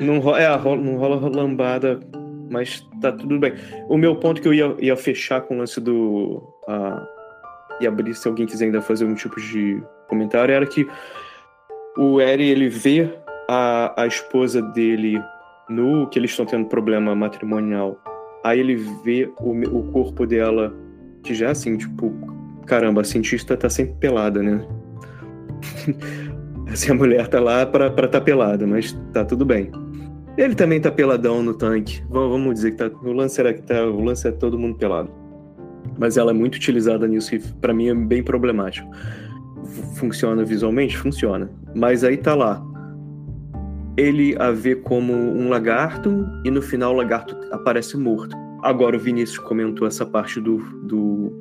Não, 0.00 0.36
é, 0.36 0.48
não 0.76 0.96
rola 0.96 1.28
lambada, 1.28 2.00
mas 2.50 2.86
tá 3.00 3.12
tudo 3.12 3.38
bem. 3.38 3.54
O 3.88 3.96
meu 3.96 4.16
ponto 4.16 4.42
que 4.42 4.48
eu 4.48 4.52
ia, 4.52 4.74
ia 4.80 4.96
fechar 4.96 5.40
com 5.42 5.54
o 5.54 5.58
lance 5.58 5.80
do... 5.80 6.42
Uh, 6.68 7.20
e 7.80 7.86
abrir 7.86 8.14
se 8.14 8.28
alguém 8.28 8.44
quiser 8.44 8.66
ainda 8.66 8.82
fazer 8.82 9.06
um 9.06 9.14
tipo 9.14 9.40
de 9.40 9.82
comentário, 10.06 10.52
era 10.52 10.66
que 10.66 10.86
o 11.96 12.20
Eri, 12.20 12.48
ele 12.48 12.68
vê 12.68 13.10
a, 13.48 14.02
a 14.02 14.06
esposa 14.06 14.60
dele 14.60 15.22
no 15.68 16.06
que 16.08 16.18
eles 16.18 16.30
estão 16.30 16.44
tendo 16.44 16.66
problema 16.66 17.14
matrimonial, 17.14 17.98
aí 18.44 18.60
ele 18.60 18.76
vê 18.76 19.32
o, 19.40 19.52
o 19.78 19.92
corpo 19.92 20.26
dela, 20.26 20.74
que 21.22 21.34
já 21.34 21.46
é 21.46 21.50
assim, 21.50 21.76
tipo, 21.76 22.12
caramba, 22.66 23.00
a 23.00 23.04
cientista 23.04 23.56
tá 23.56 23.70
sempre 23.70 23.94
pelada, 23.94 24.42
né? 24.42 24.66
assim, 26.70 26.90
a 26.90 26.94
mulher 26.94 27.28
tá 27.28 27.40
lá 27.40 27.64
pra 27.64 27.86
estar 27.86 28.08
tá 28.08 28.20
pelada, 28.20 28.66
mas 28.66 28.92
tá 29.12 29.24
tudo 29.24 29.44
bem. 29.44 29.70
Ele 30.36 30.54
também 30.54 30.80
tá 30.80 30.90
peladão 30.90 31.42
no 31.42 31.54
tanque. 31.54 32.02
Vamos 32.08 32.54
dizer 32.54 32.72
que 32.72 32.76
tá, 32.78 32.90
o 33.02 33.12
lance 33.12 33.42
que 33.42 33.62
tá, 33.62 33.86
o 33.86 34.10
é 34.10 34.30
todo 34.32 34.58
mundo 34.58 34.76
pelado. 34.76 35.10
Mas 35.98 36.16
ela 36.16 36.30
é 36.30 36.34
muito 36.34 36.56
utilizada 36.56 37.06
nisso 37.06 37.34
e 37.34 37.38
para 37.38 37.74
mim 37.74 37.88
é 37.88 37.94
bem 37.94 38.22
problemático. 38.22 38.88
Funciona 39.96 40.44
visualmente? 40.44 40.96
Funciona. 40.96 41.50
Mas 41.74 42.04
aí 42.04 42.16
tá 42.16 42.34
lá 42.34 42.64
ele 44.00 44.34
a 44.38 44.50
vê 44.50 44.74
como 44.74 45.12
um 45.12 45.48
lagarto 45.50 46.26
e 46.44 46.50
no 46.50 46.62
final 46.62 46.94
o 46.94 46.96
lagarto 46.96 47.36
aparece 47.50 47.96
morto. 47.96 48.34
Agora 48.62 48.96
o 48.96 49.00
Vinícius 49.00 49.38
comentou 49.38 49.86
essa 49.86 50.06
parte 50.06 50.40
do, 50.40 50.58
do 50.82 51.32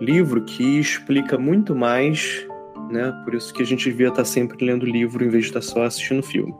livro 0.00 0.42
que 0.42 0.78
explica 0.78 1.38
muito 1.38 1.74
mais, 1.74 2.46
né? 2.90 3.12
Por 3.24 3.34
isso 3.34 3.52
que 3.52 3.62
a 3.62 3.66
gente 3.66 3.84
devia 3.90 4.08
estar 4.08 4.24
sempre 4.24 4.64
lendo 4.64 4.84
livro 4.84 5.24
em 5.24 5.28
vez 5.28 5.44
de 5.44 5.50
estar 5.50 5.62
só 5.62 5.84
assistindo 5.84 6.22
filme. 6.22 6.54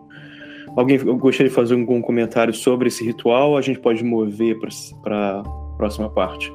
Alguém 0.76 0.98
gostaria 1.18 1.48
de 1.48 1.54
fazer 1.54 1.74
algum 1.74 2.00
comentário 2.00 2.54
sobre 2.54 2.88
esse 2.88 3.04
ritual? 3.04 3.56
A 3.56 3.60
gente 3.60 3.78
pode 3.78 4.04
mover 4.04 4.56
para 5.02 5.40
a 5.40 5.42
próxima 5.76 6.08
parte. 6.08 6.52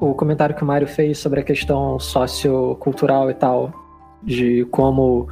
O 0.00 0.14
comentário 0.14 0.54
que 0.54 0.62
o 0.62 0.66
Mário 0.66 0.86
fez 0.86 1.18
sobre 1.18 1.40
a 1.40 1.42
questão 1.42 1.98
sociocultural 1.98 3.30
e 3.30 3.34
tal, 3.34 3.72
de 4.22 4.64
como 4.70 5.28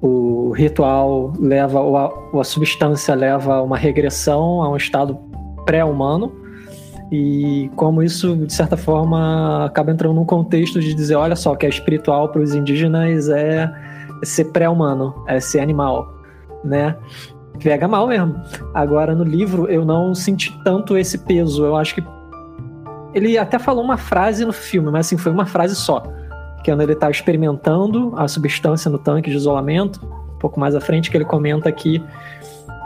o 0.00 0.50
ritual 0.52 1.32
leva, 1.38 1.80
ou 1.80 1.96
a, 1.96 2.14
ou 2.32 2.40
a 2.40 2.44
substância 2.44 3.14
leva 3.14 3.54
a 3.54 3.62
uma 3.62 3.76
regressão 3.76 4.62
a 4.62 4.68
um 4.68 4.76
estado 4.76 5.18
pré-humano, 5.64 6.32
e 7.10 7.70
como 7.76 8.02
isso, 8.02 8.36
de 8.36 8.52
certa 8.52 8.76
forma, 8.76 9.66
acaba 9.66 9.90
entrando 9.90 10.14
num 10.14 10.24
contexto 10.24 10.80
de 10.80 10.94
dizer: 10.94 11.16
olha 11.16 11.36
só, 11.36 11.54
que 11.54 11.66
é 11.66 11.68
espiritual 11.68 12.28
para 12.28 12.40
os 12.40 12.54
indígenas 12.54 13.28
é 13.28 13.70
ser 14.22 14.46
pré-humano, 14.46 15.14
é 15.26 15.38
ser 15.38 15.60
animal, 15.60 16.12
né? 16.64 16.96
Pega 17.62 17.86
mal 17.88 18.06
mesmo. 18.06 18.40
Agora, 18.72 19.14
no 19.14 19.24
livro, 19.24 19.66
eu 19.68 19.84
não 19.84 20.14
senti 20.14 20.56
tanto 20.64 20.96
esse 20.96 21.18
peso. 21.18 21.64
Eu 21.64 21.76
acho 21.76 21.94
que. 21.94 22.04
Ele 23.12 23.38
até 23.38 23.58
falou 23.58 23.84
uma 23.84 23.96
frase 23.96 24.44
no 24.44 24.52
filme, 24.52 24.90
mas 24.90 25.06
assim, 25.06 25.16
foi 25.16 25.30
uma 25.30 25.46
frase 25.46 25.76
só. 25.76 26.00
Que 26.62 26.70
é 26.70 26.74
quando 26.74 26.80
ele 26.82 26.96
tá 26.96 27.10
experimentando 27.10 28.12
a 28.16 28.26
substância 28.26 28.90
no 28.90 28.98
tanque 28.98 29.30
de 29.30 29.36
isolamento, 29.36 30.00
um 30.34 30.38
pouco 30.38 30.58
mais 30.58 30.74
à 30.74 30.80
frente, 30.80 31.10
que 31.10 31.16
ele 31.16 31.24
comenta 31.24 31.68
aqui, 31.68 32.02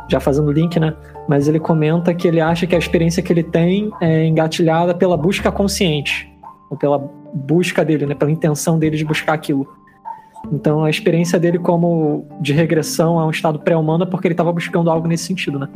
já 0.08 0.20
fazendo 0.20 0.52
link, 0.52 0.78
né? 0.78 0.94
Mas 1.28 1.48
ele 1.48 1.58
comenta 1.58 2.12
que 2.12 2.26
ele 2.26 2.40
acha 2.40 2.66
que 2.66 2.74
a 2.74 2.78
experiência 2.78 3.22
que 3.22 3.32
ele 3.32 3.42
tem 3.42 3.90
é 4.00 4.26
engatilhada 4.26 4.94
pela 4.94 5.16
busca 5.16 5.50
consciente, 5.50 6.30
ou 6.68 6.76
pela 6.76 6.98
busca 7.32 7.84
dele, 7.84 8.06
né? 8.06 8.14
Pela 8.14 8.30
intenção 8.30 8.78
dele 8.78 8.96
de 8.96 9.04
buscar 9.04 9.32
aquilo. 9.32 9.66
Então 10.52 10.84
a 10.84 10.90
experiência 10.90 11.38
dele 11.38 11.58
como 11.58 12.26
de 12.40 12.52
regressão 12.52 13.18
a 13.18 13.26
um 13.26 13.30
estado 13.30 13.58
pré-humano 13.58 14.04
é 14.04 14.06
porque 14.06 14.26
ele 14.28 14.34
estava 14.34 14.52
buscando 14.52 14.90
algo 14.90 15.06
nesse 15.08 15.24
sentido, 15.24 15.58
né? 15.58 15.68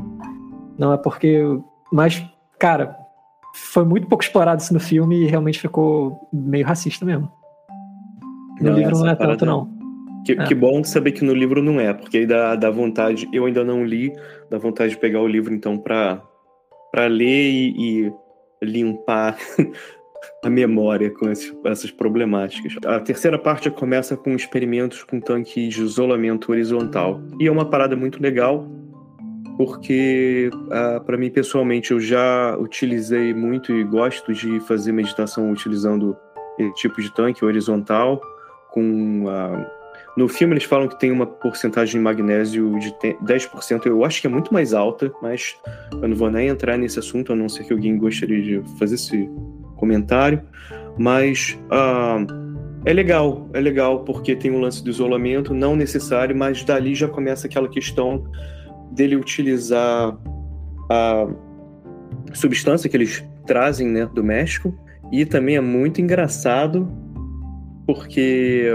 Não 0.78 0.92
é 0.92 0.96
porque. 0.96 1.42
Mas, 1.92 2.24
cara, 2.58 2.96
foi 3.54 3.84
muito 3.84 4.06
pouco 4.06 4.24
explorado 4.24 4.62
isso 4.62 4.72
no 4.72 4.80
filme 4.80 5.22
e 5.22 5.26
realmente 5.26 5.60
ficou 5.60 6.28
meio 6.32 6.64
racista 6.66 7.04
mesmo. 7.04 7.30
No 8.60 8.70
Não, 8.70 8.78
livro 8.78 8.98
não 8.98 9.08
é 9.08 9.14
tanto, 9.14 9.44
não. 9.44 9.68
Que, 10.24 10.32
É. 10.32 10.44
que 10.44 10.54
bom 10.54 10.82
saber 10.84 11.12
que 11.12 11.24
no 11.24 11.34
livro 11.34 11.62
não 11.62 11.80
é, 11.80 11.92
porque 11.92 12.18
aí 12.18 12.26
dá, 12.26 12.54
dá 12.54 12.70
vontade. 12.70 13.28
Eu 13.32 13.44
ainda 13.44 13.64
não 13.64 13.84
li, 13.84 14.12
dá 14.48 14.56
vontade 14.56 14.90
de 14.92 14.98
pegar 14.98 15.20
o 15.20 15.26
livro 15.26 15.52
então 15.52 15.76
pra, 15.76 16.22
pra 16.92 17.06
ler 17.06 17.50
e, 17.50 18.06
e 18.06 18.12
limpar 18.62 19.36
a 20.42 20.50
memória 20.50 21.10
com 21.10 21.28
essas 21.28 21.90
problemáticas. 21.90 22.74
A 22.84 23.00
terceira 23.00 23.38
parte 23.38 23.70
começa 23.70 24.16
com 24.16 24.34
experimentos 24.34 25.02
com 25.04 25.20
tanque 25.20 25.68
de 25.68 25.82
isolamento 25.82 26.50
horizontal. 26.50 27.20
E 27.40 27.46
é 27.46 27.50
uma 27.50 27.64
parada 27.64 27.96
muito 27.96 28.22
legal, 28.22 28.66
porque 29.56 30.50
ah, 30.70 31.00
para 31.04 31.16
mim 31.16 31.30
pessoalmente 31.30 31.92
eu 31.92 32.00
já 32.00 32.56
utilizei 32.58 33.34
muito 33.34 33.72
e 33.72 33.84
gosto 33.84 34.32
de 34.32 34.60
fazer 34.60 34.92
meditação 34.92 35.50
utilizando 35.50 36.16
esse 36.58 36.74
tipo 36.74 37.00
de 37.00 37.12
tanque 37.14 37.44
horizontal 37.44 38.20
com 38.70 39.28
a 39.28 39.82
no 40.16 40.28
filme 40.28 40.52
eles 40.54 40.64
falam 40.64 40.88
que 40.88 40.98
tem 40.98 41.10
uma 41.10 41.26
porcentagem 41.26 41.98
de 41.98 42.04
magnésio 42.04 42.78
de 42.78 42.92
te- 42.98 43.16
10%, 43.24 43.86
eu 43.86 44.04
acho 44.04 44.20
que 44.20 44.26
é 44.26 44.30
muito 44.30 44.52
mais 44.52 44.74
alta, 44.74 45.10
mas 45.22 45.56
eu 45.90 46.06
não 46.06 46.14
vou 46.14 46.30
nem 46.30 46.48
entrar 46.48 46.76
nesse 46.76 46.98
assunto, 46.98 47.32
a 47.32 47.36
não 47.36 47.48
ser 47.48 47.64
que 47.64 47.72
alguém 47.72 47.96
gostaria 47.96 48.42
de 48.42 48.78
fazer 48.78 48.96
esse 48.96 49.30
comentário. 49.82 50.40
Mas 50.96 51.58
ah, 51.70 52.24
é 52.84 52.92
legal, 52.92 53.48
é 53.52 53.60
legal, 53.60 54.04
porque 54.04 54.36
tem 54.36 54.50
um 54.50 54.60
lance 54.60 54.84
do 54.84 54.90
isolamento, 54.90 55.52
não 55.52 55.74
necessário, 55.74 56.36
mas 56.36 56.64
dali 56.64 56.94
já 56.94 57.08
começa 57.08 57.46
aquela 57.46 57.68
questão 57.68 58.24
dele 58.92 59.16
utilizar 59.16 60.16
a 60.90 61.26
substância 62.34 62.88
que 62.88 62.96
eles 62.96 63.26
trazem 63.46 63.88
né, 63.88 64.06
do 64.14 64.22
México, 64.22 64.74
e 65.10 65.24
também 65.24 65.56
é 65.56 65.60
muito 65.60 66.00
engraçado, 66.00 66.88
porque 67.86 68.70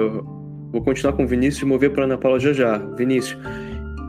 Vou 0.72 0.82
continuar 0.84 1.14
com 1.14 1.24
o 1.24 1.28
Vinícius 1.28 1.62
e 1.62 1.66
mover 1.66 1.92
para 1.92 2.04
Ana 2.04 2.18
Paula 2.18 2.40
já 2.40 2.52
já. 2.52 2.78
Vinícius, 2.78 3.40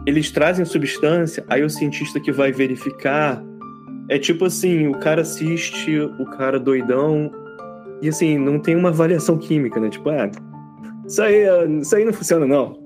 eles 0.07 0.31
trazem 0.31 0.63
a 0.63 0.67
substância, 0.67 1.45
aí 1.49 1.63
o 1.63 1.71
cientista 1.71 2.19
que 2.21 2.33
vai 2.33 2.53
verificar 2.53 3.43
é 4.09 4.19
tipo 4.19 4.45
assim, 4.47 4.89
o 4.89 4.99
cara 4.99 5.23
assiste, 5.23 5.99
o 6.01 6.25
cara 6.27 6.59
doidão, 6.59 7.31
e 8.03 8.09
assim, 8.09 8.39
não 8.39 8.59
tem 8.59 8.77
uma 8.77 8.89
avaliação 8.91 9.37
química, 9.39 9.79
né? 9.81 9.89
Tipo, 9.91 10.11
ah, 10.11 10.31
isso 11.07 11.23
aí, 11.23 11.45
isso 11.81 11.97
aí 11.97 12.05
não 12.05 12.13
funciona 12.13 12.47
não. 12.47 12.77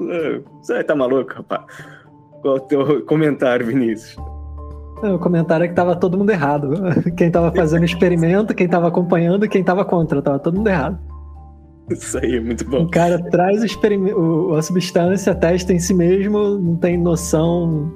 Isso 0.62 0.72
aí 0.72 0.84
tá 0.84 0.94
maluco, 0.94 1.32
rapaz. 1.34 1.64
Qual 2.40 2.56
é 2.56 2.58
o 2.58 2.60
teu 2.60 3.04
comentário, 3.04 3.66
Vinícius? 3.66 4.16
O 5.02 5.18
comentário 5.18 5.64
é 5.64 5.68
que 5.68 5.74
tava 5.74 5.96
todo 5.96 6.16
mundo 6.16 6.30
errado. 6.30 6.70
Quem 7.16 7.30
tava 7.32 7.50
fazendo 7.52 7.82
o 7.82 7.84
experimento, 7.86 8.54
quem 8.54 8.68
tava 8.68 8.86
acompanhando 8.88 9.44
e 9.44 9.48
quem 9.48 9.64
tava 9.64 9.84
contra, 9.84 10.22
tava 10.22 10.38
todo 10.38 10.56
mundo 10.56 10.68
errado. 10.68 10.98
Isso 11.90 12.16
aí, 12.18 12.38
muito 12.38 12.60
O 12.64 12.70
bom. 12.70 12.86
cara 12.88 13.18
traz 13.30 13.60
o 13.62 13.66
o- 14.16 14.54
a 14.54 14.62
substância, 14.62 15.34
testa 15.34 15.72
em 15.72 15.78
si 15.80 15.92
mesmo, 15.94 16.58
não 16.58 16.76
tem 16.76 16.96
noção. 16.96 17.90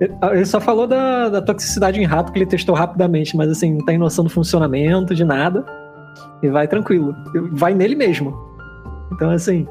Ele 0.00 0.44
só 0.44 0.60
falou 0.60 0.86
da, 0.86 1.28
da 1.30 1.40
toxicidade 1.40 1.98
em 2.00 2.04
rato 2.04 2.30
que 2.30 2.38
ele 2.38 2.46
testou 2.46 2.74
rapidamente, 2.74 3.36
mas 3.36 3.48
assim, 3.50 3.74
não 3.78 3.84
tem 3.84 3.96
noção 3.96 4.24
do 4.24 4.30
funcionamento, 4.30 5.14
de 5.14 5.24
nada. 5.24 5.64
E 6.42 6.48
vai 6.48 6.68
tranquilo. 6.68 7.14
Vai 7.52 7.74
nele 7.74 7.94
mesmo. 7.94 8.36
Então, 9.12 9.30
assim, 9.30 9.66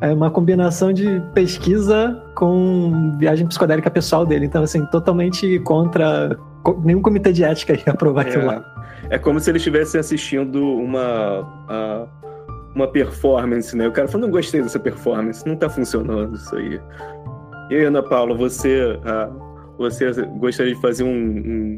é 0.00 0.12
uma 0.12 0.30
combinação 0.30 0.92
de 0.92 1.22
pesquisa 1.34 2.20
com 2.34 3.16
viagem 3.18 3.46
psicodélica 3.46 3.88
pessoal 3.90 4.26
dele. 4.26 4.46
Então, 4.46 4.62
assim, 4.64 4.84
totalmente 4.86 5.58
contra. 5.60 6.36
co- 6.62 6.80
Nenhum 6.84 7.00
comitê 7.02 7.32
de 7.32 7.44
ética 7.44 7.74
ia 7.74 7.92
aprovar 7.92 8.22
aquilo 8.22 8.46
lá. 8.46 8.64
É, 9.10 9.14
é 9.14 9.18
como 9.18 9.38
se 9.38 9.48
eles 9.50 9.60
estivessem 9.60 10.00
assistindo 10.00 10.60
uma, 10.74 11.46
a- 11.68 12.06
uma 12.74 12.88
performance, 12.88 13.76
né? 13.76 13.86
O 13.86 13.92
cara 13.92 14.08
falou, 14.08 14.26
não 14.26 14.32
gostei 14.32 14.60
dessa 14.60 14.78
performance, 14.80 15.46
não 15.46 15.54
tá 15.54 15.68
funcionando 15.68 16.34
isso 16.34 16.56
aí. 16.56 16.80
E 17.70 17.74
aí, 17.76 17.84
Ana 17.84 18.02
Paula, 18.02 18.34
você, 18.36 18.98
ah, 19.04 19.28
você 19.78 20.10
gostaria 20.38 20.74
de 20.74 20.80
fazer 20.80 21.04
um, 21.04 21.08
um- 21.08 21.76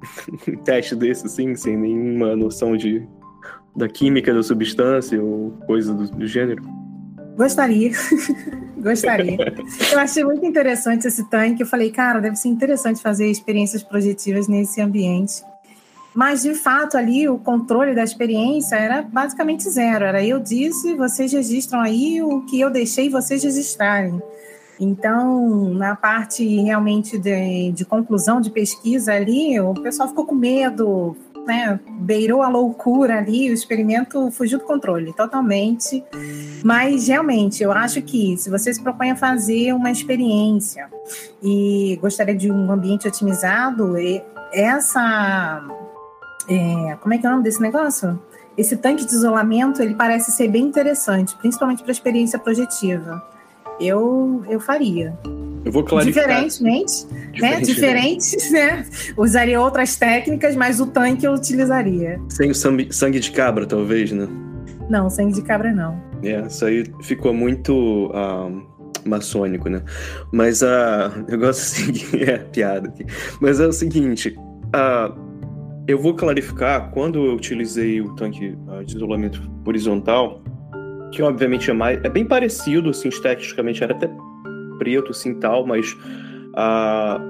um 0.48 0.56
teste 0.62 0.94
desse, 0.94 1.26
assim, 1.26 1.54
sem 1.54 1.76
nenhuma 1.76 2.34
noção 2.36 2.76
de, 2.76 3.06
da 3.76 3.88
química 3.88 4.32
da 4.32 4.42
substância 4.42 5.22
ou 5.22 5.50
coisa 5.66 5.92
do, 5.92 6.10
do 6.10 6.26
gênero? 6.26 6.62
Gostaria. 7.36 7.90
Gostaria. 8.76 9.36
Eu 9.92 9.98
achei 9.98 10.24
muito 10.24 10.44
interessante 10.44 11.06
esse 11.06 11.28
tanque. 11.28 11.62
Eu 11.62 11.66
falei, 11.66 11.90
cara, 11.90 12.18
deve 12.20 12.36
ser 12.36 12.48
interessante 12.48 13.02
fazer 13.02 13.30
experiências 13.30 13.82
projetivas 13.82 14.48
nesse 14.48 14.80
ambiente. 14.80 15.42
Mas, 16.14 16.42
de 16.42 16.54
fato, 16.54 16.96
ali 16.96 17.28
o 17.28 17.38
controle 17.38 17.94
da 17.94 18.02
experiência 18.02 18.74
era 18.76 19.02
basicamente 19.02 19.68
zero. 19.70 20.04
Era 20.04 20.24
eu 20.24 20.40
disse, 20.40 20.94
vocês 20.94 21.32
registram 21.32 21.80
aí 21.80 22.20
o 22.22 22.44
que 22.46 22.60
eu 22.60 22.70
deixei 22.70 23.08
vocês 23.08 23.42
registrarem. 23.44 24.20
Então, 24.80 25.74
na 25.74 25.94
parte 25.94 26.42
realmente 26.62 27.18
de, 27.18 27.70
de 27.70 27.84
conclusão 27.84 28.40
de 28.40 28.50
pesquisa 28.50 29.12
ali, 29.12 29.60
o 29.60 29.74
pessoal 29.74 30.08
ficou 30.08 30.24
com 30.24 30.34
medo, 30.34 31.14
né? 31.46 31.78
Beirou 31.98 32.42
a 32.42 32.48
loucura 32.48 33.18
ali, 33.18 33.50
o 33.50 33.52
experimento 33.52 34.30
fugiu 34.30 34.58
do 34.58 34.64
controle 34.64 35.12
totalmente. 35.12 36.02
Mas 36.64 37.08
realmente, 37.08 37.62
eu 37.62 37.72
acho 37.72 38.00
que 38.00 38.38
se 38.38 38.48
você 38.48 38.72
se 38.72 38.82
propõe 38.82 39.10
a 39.10 39.16
fazer 39.16 39.74
uma 39.74 39.90
experiência 39.90 40.88
e 41.42 41.98
gostaria 42.00 42.34
de 42.34 42.50
um 42.50 42.72
ambiente 42.72 43.06
otimizado, 43.06 43.94
essa. 44.52 45.62
é, 46.48 46.96
como 47.02 47.12
é 47.12 47.18
que 47.18 47.26
é 47.26 47.28
o 47.28 47.32
nome 47.32 47.44
desse 47.44 47.60
negócio? 47.60 48.18
Esse 48.56 48.76
tanque 48.76 49.04
de 49.04 49.12
isolamento 49.12 49.82
ele 49.82 49.94
parece 49.94 50.32
ser 50.32 50.48
bem 50.48 50.64
interessante, 50.64 51.36
principalmente 51.36 51.82
para 51.82 51.92
experiência 51.92 52.38
projetiva. 52.38 53.22
Eu, 53.80 54.44
eu 54.48 54.60
faria. 54.60 55.18
Eu 55.64 55.72
vou 55.72 55.84
clarificar. 55.84 56.24
Diferentemente, 56.24 57.06
né? 57.40 57.60
Diferente, 57.60 58.36
Diferente, 58.36 58.52
né? 58.52 58.86
Usaria 59.16 59.60
outras 59.60 59.96
técnicas, 59.96 60.56
mas 60.56 60.80
o 60.80 60.86
tanque 60.86 61.26
eu 61.26 61.32
utilizaria. 61.32 62.20
Sem 62.28 62.50
o 62.50 62.54
sangue, 62.54 63.20
de 63.20 63.30
cabra, 63.30 63.66
talvez, 63.66 64.10
né? 64.12 64.26
Não, 64.88 65.08
sangue 65.10 65.34
de 65.34 65.42
cabra 65.42 65.72
não. 65.72 66.00
É, 66.22 66.40
isso 66.46 66.64
aí 66.64 66.84
ficou 67.02 67.32
muito 67.32 68.10
ah, 68.14 68.50
maçônico, 69.04 69.68
né? 69.68 69.82
Mas 70.32 70.62
a. 70.62 71.12
eu 71.28 71.38
gosto 71.38 71.60
seguinte. 71.60 72.10
É, 72.20 72.38
piada 72.38 72.88
aqui. 72.88 73.04
Mas 73.40 73.60
é 73.60 73.66
o 73.66 73.72
seguinte. 73.72 74.34
ah, 74.72 75.14
eu 75.86 75.98
vou 75.98 76.14
clarificar 76.14 76.90
quando 76.92 77.26
eu 77.26 77.34
utilizei 77.34 78.00
o 78.00 78.14
tanque 78.14 78.56
ah, 78.68 78.82
de 78.82 78.96
isolamento 78.96 79.42
horizontal, 79.66 80.42
que 81.12 81.22
obviamente 81.22 81.70
é 81.70 81.74
mais. 81.74 82.02
É 82.04 82.08
bem 82.08 82.24
parecido, 82.24 82.90
assim, 82.90 83.08
esteticamente, 83.08 83.82
era 83.82 83.94
até 83.94 84.10
preto, 84.78 85.10
assim 85.10 85.34
tal, 85.34 85.66
mas. 85.66 85.96
ah, 86.54 87.20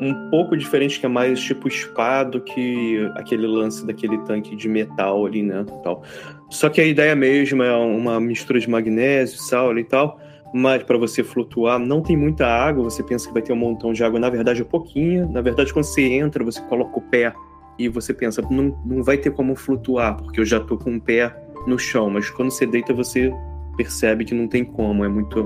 um 0.00 0.30
pouco 0.30 0.56
diferente, 0.56 0.98
que 0.98 1.04
é 1.04 1.08
mais 1.08 1.38
tipo 1.40 1.70
spa 1.70 2.24
do 2.24 2.40
que 2.40 3.06
aquele 3.16 3.46
lance 3.46 3.86
daquele 3.86 4.16
tanque 4.24 4.56
de 4.56 4.68
metal 4.68 5.26
ali, 5.26 5.42
né? 5.42 5.64
Tal. 5.84 6.02
Só 6.48 6.70
que 6.70 6.80
a 6.80 6.86
ideia 6.86 7.14
mesmo 7.14 7.62
é 7.62 7.76
uma 7.76 8.18
mistura 8.18 8.58
de 8.58 8.68
magnésio, 8.68 9.38
sal 9.38 9.78
e 9.78 9.84
tal, 9.84 10.18
mas 10.54 10.82
para 10.82 10.96
você 10.96 11.22
flutuar 11.22 11.78
não 11.78 12.00
tem 12.00 12.16
muita 12.16 12.46
água, 12.46 12.84
você 12.84 13.02
pensa 13.02 13.28
que 13.28 13.34
vai 13.34 13.42
ter 13.42 13.52
um 13.52 13.56
montão 13.56 13.92
de 13.92 14.02
água, 14.02 14.18
na 14.18 14.30
verdade 14.30 14.62
é 14.62 14.64
pouquinha. 14.64 15.26
Na 15.26 15.42
verdade, 15.42 15.72
quando 15.72 15.84
você 15.84 16.02
entra, 16.02 16.42
você 16.42 16.62
coloca 16.62 16.98
o 16.98 17.02
pé 17.02 17.34
e 17.78 17.88
você 17.88 18.14
pensa, 18.14 18.42
não, 18.50 18.78
não 18.84 19.02
vai 19.02 19.18
ter 19.18 19.30
como 19.30 19.54
flutuar, 19.54 20.16
porque 20.16 20.40
eu 20.40 20.44
já 20.46 20.60
tô 20.60 20.78
com 20.78 20.96
o 20.96 21.00
pé 21.00 21.34
no 21.66 21.78
chão, 21.78 22.10
mas 22.10 22.30
quando 22.30 22.50
você 22.50 22.66
deita, 22.66 22.92
você 22.92 23.32
percebe 23.76 24.24
que 24.24 24.34
não 24.34 24.46
tem 24.46 24.64
como, 24.64 25.04
é 25.04 25.08
muito, 25.08 25.44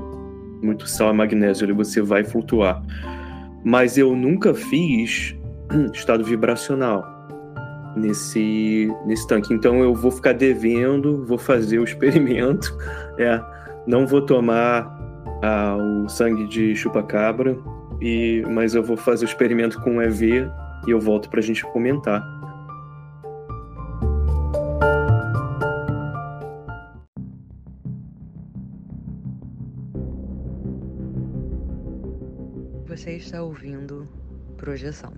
muito 0.62 0.88
sal 0.88 1.10
e 1.10 1.16
magnésio 1.16 1.64
ali, 1.64 1.72
você 1.72 2.00
vai 2.00 2.24
flutuar. 2.24 2.82
Mas 3.64 3.96
eu 3.96 4.14
nunca 4.14 4.52
fiz 4.54 5.36
estado 5.92 6.24
vibracional 6.24 7.04
nesse, 7.96 8.92
nesse 9.06 9.26
tanque. 9.26 9.54
Então 9.54 9.82
eu 9.82 9.94
vou 9.94 10.10
ficar 10.10 10.32
devendo, 10.32 11.24
vou 11.24 11.38
fazer 11.38 11.78
o 11.78 11.84
experimento. 11.84 12.76
É, 13.16 13.40
não 13.86 14.08
vou 14.08 14.20
tomar 14.20 14.92
ah, 15.40 15.76
o 15.76 16.08
sangue 16.08 16.48
de 16.48 16.74
chupacabra. 16.74 17.56
e 18.00 18.42
mas 18.50 18.74
eu 18.74 18.82
vou 18.82 18.96
fazer 18.96 19.24
o 19.24 19.28
experimento 19.28 19.80
com 19.82 19.98
o 19.98 20.02
EV 20.02 20.50
e 20.84 20.90
eu 20.90 20.98
volto 20.98 21.30
para 21.30 21.38
a 21.38 21.42
gente 21.42 21.62
comentar. 21.66 22.20
Está 33.24 33.42
ouvindo 33.42 34.06
Projeção. 34.58 35.12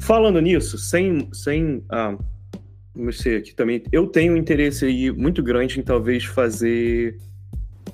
Falando 0.00 0.40
nisso, 0.40 0.76
sem, 0.78 1.28
sem 1.32 1.84
ah, 1.90 2.16
você 2.94 3.36
aqui 3.36 3.54
também, 3.54 3.82
eu 3.92 4.06
tenho 4.06 4.34
um 4.34 4.36
interesse 4.36 4.84
aí 4.84 5.12
muito 5.12 5.42
grande 5.42 5.78
em 5.78 5.82
talvez 5.82 6.24
fazer 6.24 7.16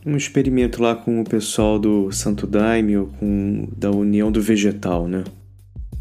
um 0.07 0.17
experimento 0.17 0.81
lá 0.81 0.97
com 0.97 1.21
o 1.21 1.25
pessoal 1.25 1.79
do 1.79 2.11
Santo 2.11 2.47
Daime 2.47 2.97
ou 2.97 3.09
com 3.09 3.69
da 3.77 3.91
União 3.91 4.33
do 4.33 4.41
Vegetal, 4.41 5.07
né? 5.07 5.25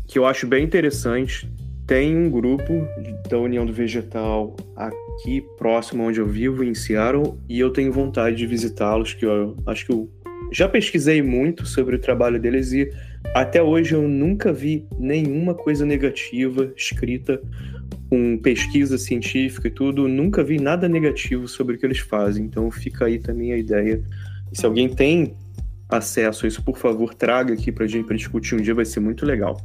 Que 0.08 0.18
eu 0.18 0.26
acho 0.26 0.48
bem 0.48 0.64
interessante. 0.64 1.50
Tem 1.88 2.18
um 2.18 2.30
grupo 2.30 2.86
da 3.30 3.40
União 3.40 3.66
do 3.66 3.72
Vegetal 3.72 4.58
aqui 4.76 5.42
próximo 5.58 6.04
onde 6.04 6.20
eu 6.20 6.28
vivo, 6.28 6.62
em 6.62 6.76
Seattle, 6.76 7.36
e 7.48 7.58
eu 7.58 7.72
tenho 7.72 7.94
vontade 7.94 8.36
de 8.36 8.46
visitá-los, 8.46 9.14
que 9.14 9.26
eu 9.26 9.56
acho 9.66 9.86
que 9.86 9.94
eu 9.94 10.10
já 10.52 10.68
pesquisei 10.68 11.22
muito 11.22 11.66
sobre 11.66 11.96
o 11.96 12.00
trabalho 12.00 12.40
deles 12.40 12.74
e 12.74 12.92
até 13.34 13.64
hoje 13.64 13.94
eu 13.94 14.02
nunca 14.02 14.52
vi 14.52 14.86
nenhuma 15.00 15.54
coisa 15.54 15.86
negativa 15.86 16.72
escrita 16.76 17.42
com 18.10 18.38
pesquisa 18.38 18.98
científica 18.98 19.70
e 19.70 19.72
tudo, 19.72 20.10
nunca 20.10 20.44
vi 20.44 20.60
nada 20.60 20.90
negativo 20.90 21.48
sobre 21.48 21.76
o 21.76 21.80
que 21.80 21.86
eles 21.86 22.00
fazem. 22.00 22.46
Então 22.46 22.70
fica 22.70 23.06
aí 23.06 23.18
também 23.18 23.54
a 23.54 23.58
ideia. 23.58 24.04
E 24.52 24.58
se 24.58 24.66
alguém 24.66 24.90
tem 24.90 25.36
acesso 25.90 26.46
a 26.46 26.50
isso, 26.50 26.62
por 26.64 26.78
favor, 26.78 27.14
traga 27.14 27.54
aqui 27.54 27.72
pra 27.72 27.88
gente 27.88 28.06
pra 28.06 28.16
discutir 28.16 28.56
um 28.56 28.62
dia, 28.62 28.74
vai 28.74 28.86
ser 28.86 29.00
muito 29.00 29.26
legal. 29.26 29.58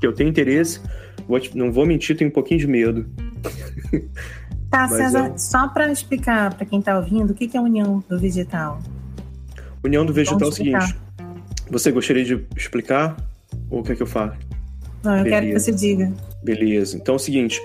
Porque 0.00 0.06
eu 0.06 0.14
tenho 0.14 0.30
interesse, 0.30 0.80
vou 1.28 1.38
te, 1.38 1.54
não 1.54 1.70
vou 1.70 1.84
mentir, 1.84 2.16
tenho 2.16 2.30
um 2.30 2.32
pouquinho 2.32 2.58
de 2.58 2.66
medo. 2.66 3.06
Tá, 4.70 4.86
Mas 4.88 4.92
César, 4.92 5.32
é... 5.34 5.36
só 5.36 5.68
para 5.68 5.92
explicar 5.92 6.54
para 6.54 6.64
quem 6.64 6.78
está 6.78 6.96
ouvindo, 6.96 7.32
o 7.32 7.34
que 7.34 7.54
é 7.54 7.60
a 7.60 7.62
União 7.62 8.02
do 8.08 8.18
Vegetal? 8.18 8.80
União 9.84 10.06
do 10.06 10.12
Vegetal 10.12 10.40
é 10.40 10.46
o 10.46 10.52
seguinte: 10.52 10.96
você 11.68 11.90
gostaria 11.92 12.24
de 12.24 12.46
explicar 12.56 13.16
ou 13.68 13.82
quer 13.82 13.94
que 13.94 14.02
eu 14.02 14.06
fale? 14.06 14.38
Não, 15.02 15.16
eu 15.16 15.24
Beleza. 15.24 15.28
quero 15.28 15.46
que 15.52 15.60
você 15.60 15.72
diga. 15.72 16.12
Beleza. 16.42 16.96
Então 16.96 17.14
é 17.14 17.16
o 17.16 17.18
seguinte: 17.18 17.60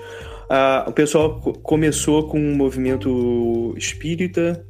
o 0.86 0.92
pessoal 0.92 1.40
começou 1.40 2.28
com 2.28 2.38
um 2.38 2.54
movimento 2.54 3.72
espírita, 3.78 4.62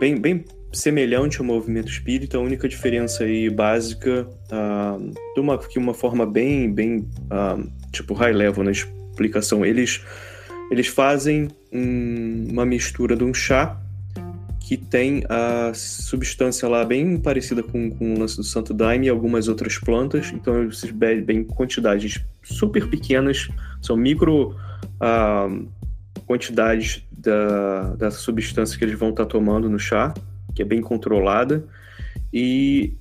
bem, 0.00 0.18
bem 0.18 0.44
semelhante 0.72 1.38
ao 1.38 1.44
movimento 1.44 1.88
espírita, 1.88 2.36
a 2.36 2.40
única 2.40 2.68
diferença 2.68 3.24
aí 3.24 3.48
básica, 3.48 4.26
uh, 4.52 5.12
de 5.34 5.40
uma, 5.40 5.58
que 5.58 5.78
uma 5.78 5.94
forma 5.94 6.26
bem, 6.26 6.72
bem 6.72 6.98
uh, 6.98 7.66
tipo 7.90 8.14
high 8.14 8.32
level 8.32 8.64
na 8.64 8.70
explicação, 8.70 9.64
eles, 9.64 10.04
eles 10.70 10.86
fazem 10.86 11.48
um, 11.72 12.48
uma 12.50 12.66
mistura 12.66 13.16
de 13.16 13.24
um 13.24 13.32
chá 13.32 13.80
que 14.60 14.76
tem 14.76 15.24
a 15.30 15.72
substância 15.74 16.68
lá 16.68 16.84
bem 16.84 17.16
parecida 17.16 17.62
com, 17.62 17.90
com 17.90 18.12
o 18.12 18.18
lance 18.18 18.36
do 18.36 18.44
Santo 18.44 18.74
Daime 18.74 19.06
e 19.06 19.08
algumas 19.08 19.48
outras 19.48 19.78
plantas. 19.78 20.30
Então 20.34 20.62
eles 20.62 20.84
bebem 20.90 21.42
quantidades 21.42 22.22
super 22.42 22.86
pequenas, 22.90 23.48
são 23.80 23.96
micro 23.96 24.54
uh, 25.00 25.66
quantidades 26.26 27.02
da, 27.10 27.94
da 27.94 28.10
substância 28.10 28.76
que 28.78 28.84
eles 28.84 28.98
vão 28.98 29.08
estar 29.08 29.24
tá 29.24 29.30
tomando 29.30 29.70
no 29.70 29.78
chá, 29.78 30.12
que 30.58 30.62
é 30.62 30.64
bem 30.64 30.80
controlada. 30.80 31.64
E 32.32 32.94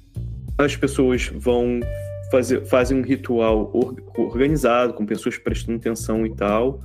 as 0.60 0.76
pessoas 0.76 1.32
vão 1.34 1.80
fazer, 2.30 2.64
fazem 2.68 2.99
um 2.99 3.01
ritual 3.01 3.72
organizado, 4.16 4.93
com 4.93 5.08
pessoas 5.08 5.39
prestando 5.39 5.80
atenção 5.80 6.24
e 6.24 6.36
tal. 6.36 6.82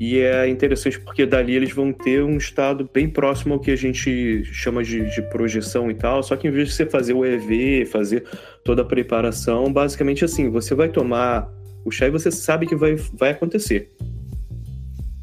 E 0.00 0.18
é 0.18 0.48
interessante 0.48 0.98
porque 0.98 1.26
dali 1.26 1.54
eles 1.54 1.72
vão 1.72 1.92
ter 1.92 2.22
um 2.22 2.38
estado 2.38 2.88
bem 2.92 3.06
próximo 3.06 3.52
ao 3.52 3.60
que 3.60 3.70
a 3.70 3.76
gente 3.76 4.42
chama 4.44 4.82
de, 4.82 5.14
de, 5.14 5.20
projeção 5.28 5.90
e 5.90 5.94
tal. 5.94 6.22
Só 6.22 6.36
que 6.36 6.48
em 6.48 6.50
vez 6.50 6.68
de 6.68 6.74
você 6.74 6.86
fazer 6.86 7.12
o 7.12 7.22
EV, 7.22 7.84
fazer 7.84 8.24
toda 8.64 8.80
a 8.80 8.84
preparação, 8.84 9.70
basicamente 9.70 10.24
assim, 10.24 10.48
você 10.48 10.74
vai 10.74 10.88
tomar 10.88 11.52
o 11.84 11.90
chá 11.90 12.06
e 12.06 12.10
você 12.10 12.30
sabe 12.30 12.66
que 12.66 12.74
vai, 12.74 12.94
vai 13.12 13.32
acontecer. 13.32 13.92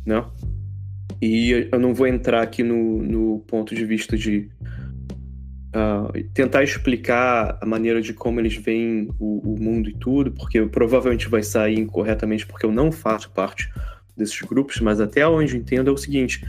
Né? 0.05 0.23
E 1.19 1.69
eu 1.71 1.79
não 1.79 1.91
vou 1.91 2.05
entrar 2.05 2.43
aqui 2.43 2.61
no, 2.61 3.01
no 3.01 3.39
ponto 3.47 3.73
de 3.73 3.83
vista 3.83 4.15
de 4.15 4.47
uh, 5.75 6.23
tentar 6.33 6.63
explicar 6.63 7.57
a 7.61 7.65
maneira 7.65 8.01
de 8.01 8.13
como 8.13 8.39
eles 8.39 8.55
veem 8.55 9.09
o, 9.19 9.53
o 9.53 9.61
mundo 9.61 9.89
e 9.89 9.93
tudo, 9.93 10.31
porque 10.31 10.61
provavelmente 10.65 11.27
vai 11.27 11.43
sair 11.43 11.77
incorretamente, 11.77 12.45
porque 12.45 12.65
eu 12.65 12.71
não 12.71 12.91
faço 12.91 13.29
parte 13.31 13.69
desses 14.15 14.41
grupos, 14.41 14.79
mas 14.79 15.01
até 15.01 15.27
onde 15.27 15.57
entendo 15.57 15.89
é 15.89 15.93
o 15.93 15.97
seguinte: 15.97 16.43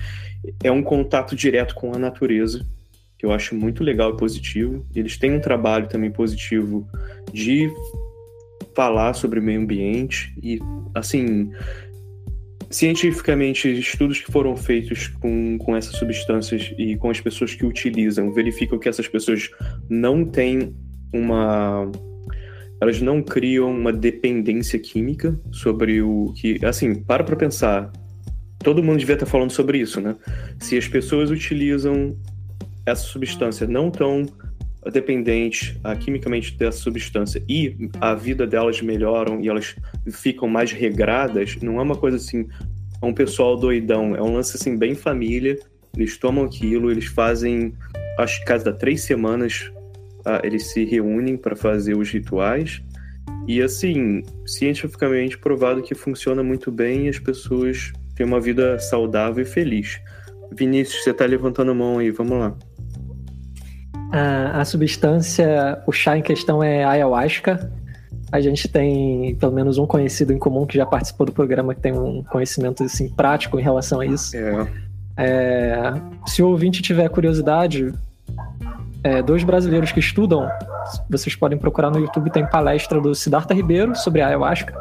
é 0.62 0.70
um 0.70 0.83
contato 0.83 1.35
direto 1.35 1.74
com 1.74 1.93
a 1.93 1.99
natureza, 1.99 2.64
que 3.18 3.27
eu 3.27 3.33
acho 3.33 3.55
muito 3.55 3.83
legal 3.83 4.14
e 4.14 4.16
positivo. 4.16 4.87
Eles 4.95 5.18
têm 5.18 5.33
um 5.33 5.41
trabalho 5.41 5.89
também 5.89 6.11
positivo 6.11 6.89
de 7.33 7.68
falar 8.74 9.14
sobre 9.14 9.41
meio 9.41 9.61
ambiente 9.61 10.35
e, 10.43 10.61
assim, 10.95 11.51
cientificamente, 12.71 13.69
estudos 13.79 14.21
que 14.21 14.31
foram 14.31 14.57
feitos 14.57 15.09
com, 15.09 15.59
com 15.59 15.77
essas 15.77 15.97
substâncias 15.97 16.73
e 16.79 16.97
com 16.97 17.11
as 17.11 17.21
pessoas 17.21 17.55
que 17.55 17.64
utilizam 17.64 18.33
verificam 18.33 18.79
que 18.79 18.89
essas 18.89 19.09
pessoas 19.09 19.51
não 19.89 20.25
têm 20.25 20.75
uma 21.12 21.91
elas 22.81 23.01
não 23.01 23.23
criam 23.23 23.71
uma 23.71 23.93
dependência 23.93 24.79
química 24.79 25.39
sobre 25.51 26.03
o 26.03 26.33
que. 26.37 26.64
Assim, 26.64 26.95
para 26.95 27.25
para 27.25 27.37
pensar. 27.37 27.91
Todo 28.59 28.83
mundo 28.83 28.99
devia 28.99 29.14
estar 29.14 29.27
falando 29.27 29.51
sobre 29.51 29.79
isso, 29.79 30.01
né? 30.01 30.17
Se 30.59 30.77
as 30.77 30.89
pessoas 30.89 31.31
utilizam 31.31 32.17
essa 32.85 33.03
substância 33.03 33.67
não 33.67 33.91
tão 33.91 34.27
dependentes 34.91 35.76
uh, 35.84 35.97
quimicamente 35.99 36.57
dessa 36.57 36.78
substância 36.78 37.43
e 37.49 37.91
a 38.01 38.14
vida 38.14 38.47
delas 38.47 38.80
melhoram 38.80 39.41
e 39.41 39.49
elas 39.49 39.76
ficam 40.11 40.49
mais 40.49 40.72
regradas, 40.72 41.57
não 41.62 41.78
é 41.78 41.82
uma 41.82 41.97
coisa 41.97 42.16
assim, 42.16 42.49
é 43.01 43.07
um 43.07 43.12
pessoal 43.12 43.57
doidão, 43.57 44.14
é 44.16 44.22
um 44.22 44.34
lance 44.34 44.57
assim 44.57 44.76
bem 44.76 44.95
família. 44.95 45.59
Eles 45.97 46.16
tomam 46.16 46.45
aquilo, 46.45 46.91
eles 46.91 47.07
fazem, 47.07 47.74
acho 48.18 48.41
que 48.41 48.47
cada 48.47 48.72
três 48.72 49.03
semanas 49.03 49.70
ah, 50.24 50.41
eles 50.43 50.66
se 50.66 50.84
reúnem 50.84 51.37
para 51.37 51.57
fazer 51.57 51.97
os 51.97 52.11
rituais. 52.11 52.82
E 53.47 53.62
assim, 53.62 54.22
cientificamente 54.45 55.39
provado 55.39 55.82
que 55.82 55.95
funciona 55.95 56.43
muito 56.43 56.70
bem 56.70 57.07
e 57.07 57.09
as 57.09 57.18
pessoas 57.18 57.93
têm 58.14 58.26
uma 58.26 58.41
vida 58.41 58.78
saudável 58.78 59.43
e 59.43 59.47
feliz. 59.47 60.01
Vinícius, 60.53 61.03
você 61.03 61.11
está 61.11 61.24
levantando 61.24 61.70
a 61.70 61.74
mão 61.74 61.99
aí, 61.99 62.11
vamos 62.11 62.39
lá. 62.39 62.57
A, 64.13 64.61
a 64.61 64.65
substância, 64.65 65.83
o 65.87 65.93
chá 65.93 66.17
em 66.17 66.23
questão 66.23 66.63
é 66.63 66.85
ayahuasca. 66.85 67.71
A 68.31 68.41
gente 68.41 68.69
tem 68.69 69.35
pelo 69.37 69.53
menos 69.53 69.79
um 69.79 69.87
conhecido 69.87 70.33
em 70.33 70.39
comum 70.39 70.67
que 70.67 70.77
já 70.77 70.85
participou 70.85 71.27
do 71.27 71.33
programa 71.33 71.75
que 71.75 71.81
tem 71.81 71.93
um 71.93 72.23
conhecimento 72.25 72.83
assim, 72.83 73.09
prático 73.09 73.59
em 73.59 73.63
relação 73.63 74.01
a 74.01 74.07
isso. 74.07 74.37
É. 74.37 74.67
É, 75.17 75.95
se 76.27 76.43
o 76.43 76.49
ouvinte 76.49 76.83
tiver 76.83 77.09
curiosidade, 77.09 77.93
é, 79.03 79.23
dois 79.23 79.43
brasileiros 79.45 79.93
que 79.93 80.01
estudam, 80.01 80.49
vocês 81.09 81.35
podem 81.35 81.59
procurar 81.59 81.91
no 81.91 81.99
YouTube, 81.99 82.31
tem 82.31 82.45
palestra 82.47 83.01
do 83.01 83.15
Siddhartha 83.15 83.55
Ribeiro 83.55 83.95
sobre 83.95 84.21
a 84.21 84.29
ayahuasca, 84.29 84.75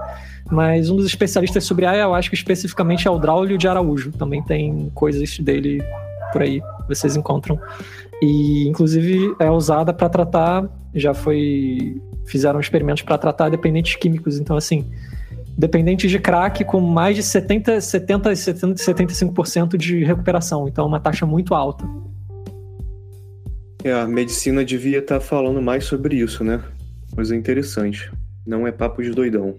mas 0.52 0.90
um 0.90 0.98
dos 0.98 1.06
especialistas 1.06 1.64
sobre 1.64 1.86
a 1.86 1.92
ayahuasca 1.92 2.36
especificamente 2.36 3.08
é 3.08 3.12
o 3.12 3.18
Draulio 3.18 3.58
de 3.58 3.68
Araújo, 3.68 4.12
também 4.12 4.44
tem 4.44 4.92
coisas 4.94 5.40
dele 5.40 5.84
por 6.34 6.42
aí, 6.42 6.62
vocês 6.88 7.16
encontram. 7.16 7.60
E 8.22 8.68
inclusive 8.68 9.36
é 9.39 9.49
usada 9.49 9.93
para 9.93 10.09
tratar, 10.09 10.70
já 10.93 11.13
foi 11.13 12.01
fizeram 12.26 12.59
experimentos 12.59 13.03
para 13.03 13.18
tratar 13.18 13.49
dependentes 13.49 13.95
químicos, 13.95 14.39
então 14.39 14.57
assim, 14.57 14.89
dependentes 15.57 16.09
de 16.09 16.20
crack 16.20 16.63
com 16.66 16.80
mais 16.80 17.16
de 17.16 17.24
70, 17.24 17.80
70, 17.80 18.36
70 18.36 18.84
75% 18.84 19.78
de 19.78 20.03
recuperação, 20.03 20.68
então 20.68 20.86
é 20.86 20.88
uma 20.88 20.99
taxa 20.99 21.26
muito 21.26 21.53
alta. 21.53 21.86
É, 23.84 23.93
a 23.93 24.07
medicina 24.07 24.66
devia 24.66 24.97
estar 24.97 25.20
tá 25.20 25.22
falando 25.22 25.61
mais 25.61 25.86
sobre 25.86 26.16
isso, 26.16 26.43
né? 26.43 26.59
Coisa 27.13 27.36
interessante. 27.36 28.11
Não 28.45 28.66
é 28.66 28.72
papo 28.72 29.03
de 29.03 29.11
doidão. 29.11 29.55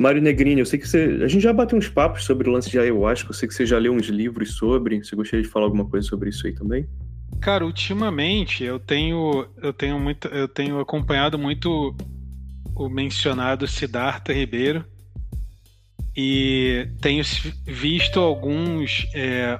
Mário 0.00 0.20
Negrini, 0.20 0.60
eu 0.60 0.66
sei 0.66 0.78
que 0.78 0.88
você. 0.88 1.20
A 1.22 1.28
gente 1.28 1.42
já 1.42 1.52
bateu 1.52 1.78
uns 1.78 1.88
papos 1.88 2.24
sobre 2.24 2.48
o 2.48 2.52
lance 2.52 2.70
de 2.70 2.78
ayahuasca. 2.78 3.30
Eu 3.30 3.34
sei 3.34 3.48
que 3.48 3.54
você 3.54 3.64
já 3.64 3.78
leu 3.78 3.92
uns 3.92 4.06
livros 4.06 4.54
sobre. 4.54 5.02
Você 5.02 5.14
gostaria 5.14 5.42
de 5.42 5.48
falar 5.48 5.66
alguma 5.66 5.84
coisa 5.84 6.06
sobre 6.06 6.30
isso 6.30 6.46
aí 6.46 6.52
também? 6.52 6.86
Cara, 7.40 7.64
ultimamente 7.64 8.64
eu 8.64 8.78
tenho. 8.78 9.46
Eu 9.62 9.72
tenho 9.72 9.98
muito. 9.98 10.28
Eu 10.28 10.48
tenho 10.48 10.80
acompanhado 10.80 11.38
muito 11.38 11.94
o 12.74 12.88
mencionado 12.88 13.66
Siddhartha 13.66 14.32
Ribeiro. 14.32 14.84
e 16.16 16.88
tenho 17.00 17.22
visto 17.64 18.20
alguns. 18.20 19.06
É, 19.14 19.58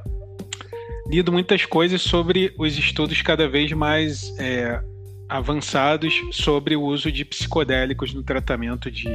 lido 1.09 1.33
muitas 1.33 1.64
coisas 1.64 2.03
sobre 2.03 2.55
os 2.59 2.77
estudos 2.77 3.23
cada 3.23 3.49
vez 3.49 3.73
mais 3.73 4.37
é, 4.39 4.81
avançados 5.29 6.12
sobre 6.33 6.77
o 6.77 6.83
uso 6.83 7.11
de 7.11 7.25
psicodélicos 7.25 8.12
no 8.12 8.23
tratamento 8.23 8.91
de, 8.91 9.09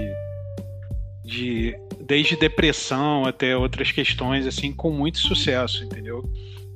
de 1.23 1.75
desde 1.99 2.35
depressão 2.35 3.25
até 3.25 3.55
outras 3.55 3.91
questões 3.91 4.47
assim 4.47 4.73
com 4.73 4.91
muito 4.91 5.19
sucesso 5.19 5.83
entendeu 5.83 6.23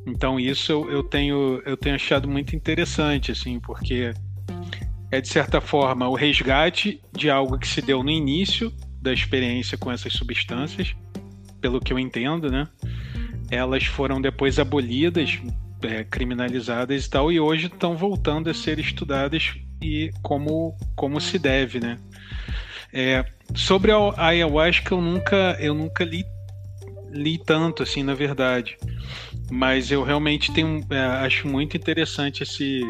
então 0.07 0.39
isso 0.39 0.71
eu, 0.71 0.91
eu 0.91 1.03
tenho 1.03 1.61
eu 1.65 1.77
tenho 1.77 1.95
achado 1.95 2.27
muito 2.27 2.55
interessante 2.55 3.31
assim 3.31 3.59
porque 3.59 4.13
é 5.11 5.21
de 5.21 5.27
certa 5.27 5.61
forma 5.61 6.07
o 6.07 6.15
resgate 6.15 7.01
de 7.13 7.29
algo 7.29 7.59
que 7.59 7.67
se 7.67 7.81
deu 7.81 8.01
no 8.01 8.09
início 8.09 8.73
da 9.01 9.13
experiência 9.13 9.77
com 9.77 9.91
essas 9.91 10.13
substâncias 10.13 10.95
pelo 11.61 11.79
que 11.79 11.93
eu 11.93 11.99
entendo 11.99 12.49
né 12.49 12.67
elas 13.51 13.85
foram 13.85 14.19
depois 14.19 14.59
abolidas 14.59 15.39
é, 15.83 16.03
criminalizadas 16.03 17.05
e 17.05 17.09
tal, 17.09 17.31
e 17.31 17.39
hoje 17.39 17.67
estão 17.67 17.95
voltando 17.95 18.49
a 18.49 18.53
ser 18.53 18.79
estudadas 18.79 19.53
e 19.81 20.11
como, 20.21 20.75
como 20.95 21.21
se 21.21 21.37
deve, 21.37 21.79
né? 21.79 21.97
É, 22.91 23.25
sobre 23.53 23.91
a 23.91 24.13
ayahuasca 24.17 24.93
eu 24.93 25.01
nunca, 25.01 25.57
eu 25.59 25.73
nunca 25.73 26.03
li, 26.03 26.25
li 27.11 27.37
tanto 27.37 27.83
assim, 27.83 28.01
na 28.01 28.13
verdade. 28.13 28.77
Mas 29.49 29.91
eu 29.91 30.03
realmente 30.03 30.51
tenho, 30.51 30.85
é, 30.89 30.99
acho 31.25 31.47
muito 31.47 31.77
interessante 31.77 32.43
esse, 32.43 32.81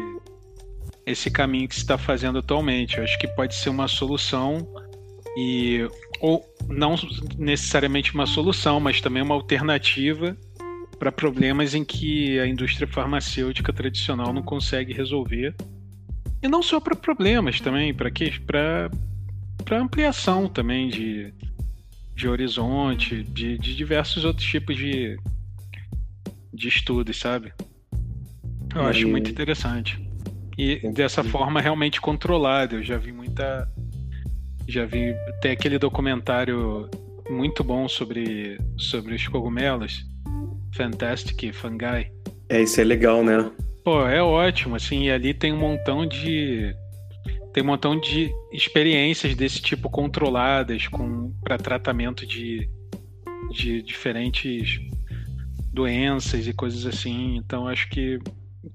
esse 1.06 1.30
caminho 1.30 1.68
que 1.68 1.74
se 1.74 1.82
está 1.82 1.96
fazendo 1.96 2.38
atualmente. 2.38 2.98
Eu 2.98 3.04
acho 3.04 3.18
que 3.18 3.28
pode 3.28 3.54
ser 3.54 3.70
uma 3.70 3.88
solução 3.88 4.66
e 5.36 5.88
ou 6.20 6.44
não 6.68 6.96
necessariamente 7.38 8.12
uma 8.14 8.26
solução, 8.26 8.80
mas 8.80 9.00
também 9.00 9.22
uma 9.22 9.34
alternativa 9.34 10.36
para 10.98 11.12
problemas 11.12 11.74
em 11.74 11.84
que 11.84 12.38
a 12.40 12.46
indústria 12.46 12.88
farmacêutica 12.88 13.72
tradicional 13.72 14.32
não 14.32 14.42
consegue 14.42 14.92
resolver. 14.92 15.54
E 16.42 16.48
não 16.48 16.62
só 16.62 16.80
para 16.80 16.94
problemas 16.94 17.60
também, 17.60 17.94
para 17.94 18.10
que 18.10 18.38
para 18.40 18.90
ampliação 19.70 20.48
também 20.48 20.88
de, 20.88 21.32
de 22.14 22.28
horizonte, 22.28 23.22
de, 23.22 23.56
de 23.58 23.76
diversos 23.76 24.24
outros 24.24 24.46
tipos 24.46 24.76
de, 24.76 25.16
de 26.58 26.68
estudos, 26.68 27.18
sabe? 27.18 27.52
Eu 28.74 28.82
e... 28.82 28.86
acho 28.86 29.08
muito 29.08 29.30
interessante. 29.30 29.98
E 30.58 30.90
dessa 30.92 31.22
forma 31.22 31.60
realmente 31.60 32.00
controlada. 32.00 32.76
Eu 32.76 32.82
já 32.82 32.98
vi 32.98 33.12
muita. 33.12 33.70
Já 34.66 34.84
vi 34.84 35.14
até 35.28 35.52
aquele 35.52 35.78
documentário 35.78 36.90
muito 37.30 37.62
bom 37.62 37.88
sobre, 37.88 38.58
sobre 38.76 39.14
os 39.14 39.26
cogumelos 39.28 40.04
Fantastic 40.74 41.52
Fungi. 41.54 42.10
É, 42.48 42.62
isso 42.62 42.80
é 42.80 42.84
legal, 42.84 43.22
né? 43.24 43.50
Pô, 43.84 44.06
é 44.06 44.22
ótimo, 44.22 44.76
assim, 44.76 45.04
e 45.04 45.10
ali 45.10 45.32
tem 45.32 45.52
um 45.52 45.58
montão 45.58 46.06
de 46.06 46.74
tem 47.52 47.62
um 47.62 47.66
montão 47.66 47.98
de 47.98 48.30
experiências 48.52 49.34
desse 49.34 49.60
tipo 49.62 49.88
controladas 49.88 50.86
com 50.86 51.32
para 51.42 51.56
tratamento 51.56 52.26
de, 52.26 52.68
de 53.50 53.82
diferentes 53.82 54.78
doenças 55.78 56.46
e 56.46 56.52
coisas 56.52 56.84
assim. 56.84 57.36
Então 57.36 57.68
acho 57.68 57.88
que, 57.88 58.18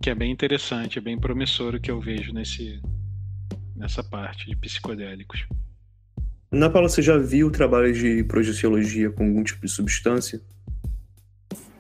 que 0.02 0.10
é 0.10 0.16
bem 0.16 0.32
interessante, 0.32 0.98
é 0.98 1.02
bem 1.02 1.20
promissor 1.20 1.76
o 1.76 1.80
que 1.80 1.92
eu 1.92 2.00
vejo 2.00 2.34
nesse 2.34 2.82
nessa 3.76 4.04
parte 4.04 4.46
de 4.46 4.56
psicodélicos. 4.56 5.46
Na 6.50 6.70
Paula, 6.70 6.88
você 6.88 7.02
já 7.02 7.18
viu 7.18 7.48
o 7.48 7.52
trabalho 7.52 7.92
de 7.92 8.24
projeciologia 8.24 9.10
com 9.10 9.26
algum 9.26 9.44
tipo 9.44 9.66
de 9.66 9.72
substância? 9.72 10.40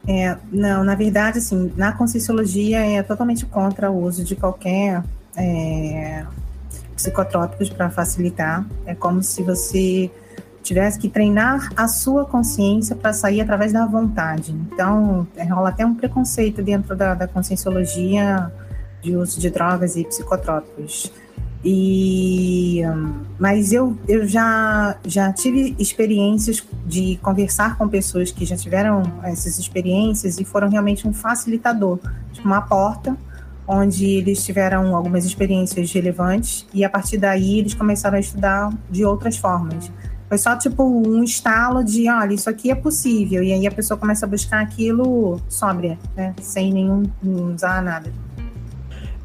É, 0.06 0.36
não, 0.52 0.84
na 0.84 0.96
verdade, 0.96 1.38
assim, 1.38 1.72
na 1.78 1.94
Conscienciologia 1.94 2.80
é 2.80 3.02
totalmente 3.04 3.46
contra 3.46 3.90
o 3.90 4.04
uso 4.04 4.24
de 4.24 4.36
qualquer 4.36 5.04
é, 5.38 6.26
psicotrópicos 6.96 7.70
para 7.70 7.90
facilitar. 7.90 8.66
É 8.86 8.96
como 8.96 9.22
se 9.24 9.44
você 9.44 10.12
tivesse 10.64 10.98
que 10.98 11.10
treinar 11.10 11.70
a 11.76 11.88
sua 11.88 12.26
consciência 12.26 12.96
para 12.96 13.14
sair 13.14 13.42
através 13.42 13.72
da 13.72 13.86
vontade. 13.86 14.56
Então, 14.72 15.28
é, 15.36 15.44
rola 15.44 15.70
até 15.70 15.86
um 15.86 15.94
preconceito 15.94 16.64
dentro 16.64 16.96
da, 16.96 17.14
da 17.14 17.28
conscienciologia 17.28 18.52
de 19.02 19.16
uso 19.16 19.40
de 19.40 19.50
drogas 19.50 19.96
e 19.96 20.06
psicotrópicos. 20.06 21.12
E, 21.66 22.82
mas 23.40 23.72
eu, 23.72 23.98
eu 24.08 24.28
já, 24.28 24.98
já 25.06 25.32
tive 25.32 25.76
experiências 25.80 26.66
de 26.86 27.18
conversar 27.22 27.78
com 27.78 27.88
pessoas 27.88 28.32
que 28.32 28.46
já 28.46 28.58
tiveram 28.58 29.04
essas 29.24 29.60
experiências 29.60 30.40
e 30.40 30.46
foram 30.46 30.70
realmente 30.70 31.08
um 31.08 31.14
facilitador, 31.14 32.00
tipo 32.34 32.48
uma 32.48 32.62
porta 32.62 33.16
onde 33.66 34.06
eles 34.06 34.44
tiveram 34.44 34.96
algumas 34.96 35.26
experiências 35.26 35.92
relevantes 35.92 36.66
e 36.74 36.84
a 36.84 36.90
partir 36.90 37.18
daí 37.18 37.60
eles 37.60 37.74
começaram 37.74 38.18
a 38.18 38.20
estudar 38.20 38.70
de 38.90 39.06
outras 39.06 39.38
formas. 39.38 39.90
Foi 40.34 40.40
só 40.40 40.58
tipo 40.58 40.84
um 40.84 41.24
estalo 41.24 41.84
de, 41.84 42.10
olha, 42.10 42.34
isso 42.34 42.50
aqui 42.50 42.72
é 42.72 42.74
possível 42.74 43.44
e 43.44 43.54
aí 43.54 43.68
a 43.68 43.72
pessoa 43.72 44.00
começa 44.00 44.26
a 44.26 44.28
buscar 44.28 44.64
aquilo 44.64 45.40
sóbria, 45.48 45.96
né, 46.18 46.34
sem 46.42 46.74
nenhum 46.74 47.04
usar 47.54 47.84
nada. 47.84 48.12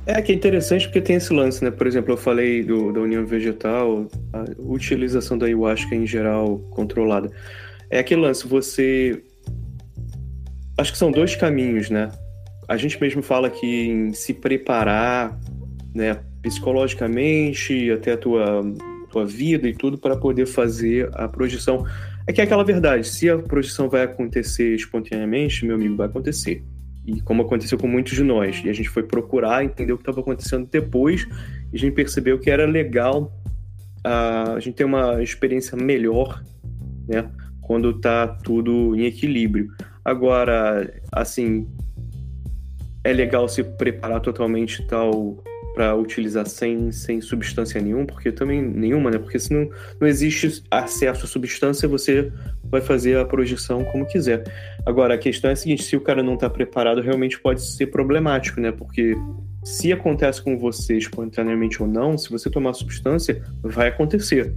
É 0.04 0.20
que 0.20 0.32
é 0.32 0.34
interessante 0.34 0.84
porque 0.84 1.00
tem 1.00 1.16
esse 1.16 1.32
lance, 1.32 1.64
né? 1.64 1.70
Por 1.70 1.86
exemplo, 1.86 2.12
eu 2.12 2.18
falei 2.18 2.62
do, 2.62 2.92
da 2.92 3.00
união 3.00 3.24
vegetal, 3.24 4.06
a 4.34 4.44
utilização 4.58 5.38
da 5.38 5.46
ayahuasca 5.46 5.94
em 5.94 6.06
geral 6.06 6.58
controlada. 6.72 7.30
É 7.88 8.00
aquele 8.00 8.20
lance, 8.20 8.46
você. 8.46 9.22
Acho 10.76 10.92
que 10.92 10.98
são 10.98 11.10
dois 11.10 11.34
caminhos, 11.34 11.88
né? 11.88 12.10
A 12.68 12.76
gente 12.76 13.00
mesmo 13.00 13.22
fala 13.22 13.48
que 13.48 13.66
em 13.66 14.12
se 14.12 14.34
preparar, 14.34 15.40
né, 15.94 16.18
psicologicamente, 16.42 17.90
até 17.92 18.12
a 18.12 18.18
tua, 18.18 18.62
tua 19.08 19.24
vida 19.24 19.68
e 19.68 19.74
tudo, 19.74 19.98
para 19.98 20.16
poder 20.16 20.46
fazer 20.46 21.10
a 21.14 21.28
projeção. 21.28 21.86
É 22.26 22.32
que 22.32 22.40
é 22.40 22.44
aquela 22.44 22.64
verdade, 22.64 23.06
se 23.06 23.28
a 23.28 23.38
projeção 23.38 23.88
vai 23.88 24.02
acontecer 24.02 24.74
espontaneamente, 24.74 25.64
meu 25.64 25.76
amigo, 25.76 25.96
vai 25.96 26.06
acontecer 26.06 26.62
e 27.08 27.22
como 27.22 27.40
aconteceu 27.40 27.78
com 27.78 27.88
muitos 27.88 28.12
de 28.12 28.22
nós. 28.22 28.60
E 28.62 28.68
a 28.68 28.72
gente 28.74 28.90
foi 28.90 29.02
procurar, 29.02 29.64
entender 29.64 29.94
o 29.94 29.96
que 29.96 30.02
estava 30.02 30.20
acontecendo 30.20 30.68
depois, 30.70 31.26
e 31.72 31.76
a 31.76 31.78
gente 31.78 31.94
percebeu 31.94 32.38
que 32.38 32.50
era 32.50 32.66
legal 32.66 33.32
a, 34.04 34.52
a 34.52 34.60
gente 34.60 34.74
ter 34.74 34.84
uma 34.84 35.22
experiência 35.22 35.74
melhor, 35.74 36.44
né? 37.08 37.30
Quando 37.62 37.90
está 37.90 38.26
tudo 38.26 38.94
em 38.94 39.06
equilíbrio. 39.06 39.70
Agora, 40.04 41.00
assim, 41.10 41.66
é 43.02 43.12
legal 43.12 43.48
se 43.48 43.64
preparar 43.64 44.20
totalmente 44.20 44.86
tal 44.86 45.42
para 45.78 45.94
utilizar 45.94 46.44
sem, 46.48 46.90
sem 46.90 47.20
substância 47.20 47.80
nenhuma, 47.80 48.04
porque 48.04 48.32
também 48.32 48.60
nenhuma, 48.60 49.12
né? 49.12 49.18
Porque 49.18 49.38
se 49.38 49.54
não, 49.54 49.70
não 50.00 50.08
existe 50.08 50.60
acesso 50.68 51.24
à 51.24 51.28
substância, 51.28 51.86
você 51.86 52.32
vai 52.64 52.80
fazer 52.80 53.16
a 53.16 53.24
projeção 53.24 53.84
como 53.84 54.04
quiser. 54.04 54.42
Agora, 54.84 55.14
a 55.14 55.18
questão 55.18 55.50
é 55.50 55.52
a 55.52 55.56
seguinte: 55.56 55.84
se 55.84 55.96
o 55.96 56.00
cara 56.00 56.20
não 56.20 56.34
está 56.34 56.50
preparado, 56.50 57.00
realmente 57.00 57.38
pode 57.38 57.64
ser 57.64 57.86
problemático, 57.86 58.60
né? 58.60 58.72
Porque 58.72 59.16
se 59.62 59.92
acontece 59.92 60.42
com 60.42 60.58
você 60.58 60.96
espontaneamente 60.96 61.80
ou 61.80 61.88
não, 61.88 62.18
se 62.18 62.28
você 62.28 62.50
tomar 62.50 62.72
substância, 62.72 63.40
vai 63.62 63.86
acontecer. 63.86 64.52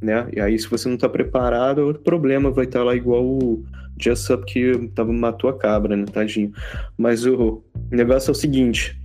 Né? 0.00 0.28
E 0.36 0.40
aí, 0.40 0.56
se 0.56 0.68
você 0.68 0.86
não 0.86 0.94
está 0.94 1.08
preparado, 1.08 1.78
outro 1.80 2.02
problema 2.04 2.48
vai 2.52 2.66
estar 2.66 2.78
tá 2.78 2.84
lá 2.84 2.94
igual 2.94 3.24
o 3.24 3.64
Just 4.00 4.30
Up 4.30 4.46
que 4.46 4.88
tava, 4.94 5.12
matou 5.12 5.50
a 5.50 5.58
cabra, 5.58 5.96
né? 5.96 6.04
Tadinho. 6.04 6.52
Mas 6.96 7.26
o 7.26 7.64
negócio 7.90 8.30
é 8.30 8.32
o 8.32 8.36
seguinte: 8.36 8.96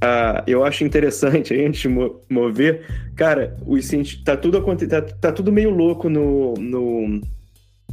ah, 0.00 0.44
eu 0.46 0.64
acho 0.64 0.84
interessante 0.84 1.52
a 1.54 1.56
gente 1.56 1.88
mover. 2.30 2.84
Cara, 3.16 3.56
os 3.66 3.90
tá 4.24 4.36
tudo 4.36 4.60
tá, 4.88 5.02
tá 5.02 5.32
tudo 5.32 5.52
meio 5.52 5.70
louco 5.70 6.08
no, 6.08 6.54
no, 6.54 7.20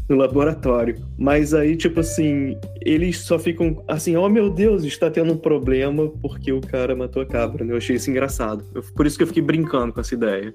no, 0.07 0.15
laboratório. 0.15 0.97
Mas 1.17 1.53
aí, 1.53 1.75
tipo 1.75 1.99
assim, 1.99 2.57
eles 2.81 3.19
só 3.19 3.39
ficam 3.39 3.83
assim, 3.87 4.15
oh 4.15 4.29
meu 4.29 4.49
Deus, 4.49 4.83
está 4.83 5.09
tendo 5.09 5.33
um 5.33 5.37
problema 5.37 6.07
porque 6.21 6.51
o 6.51 6.61
cara 6.61 6.95
matou 6.95 7.23
a 7.23 7.25
cabra. 7.25 7.65
Né? 7.65 7.73
Eu 7.73 7.77
achei 7.77 7.95
isso 7.95 8.09
engraçado. 8.11 8.63
Eu, 8.73 8.83
por 8.95 9.07
isso 9.07 9.17
que 9.17 9.23
eu 9.23 9.27
fiquei 9.27 9.41
brincando 9.41 9.93
com 9.93 10.01
essa 10.01 10.13
ideia. 10.13 10.53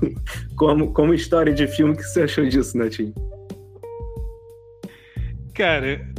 como, 0.56 0.92
como 0.92 1.14
história 1.14 1.54
de 1.54 1.66
filme, 1.66 1.96
que 1.96 2.02
você 2.02 2.22
achou 2.22 2.46
disso, 2.46 2.76
Netinho? 2.76 3.14
Cara, 5.54 6.11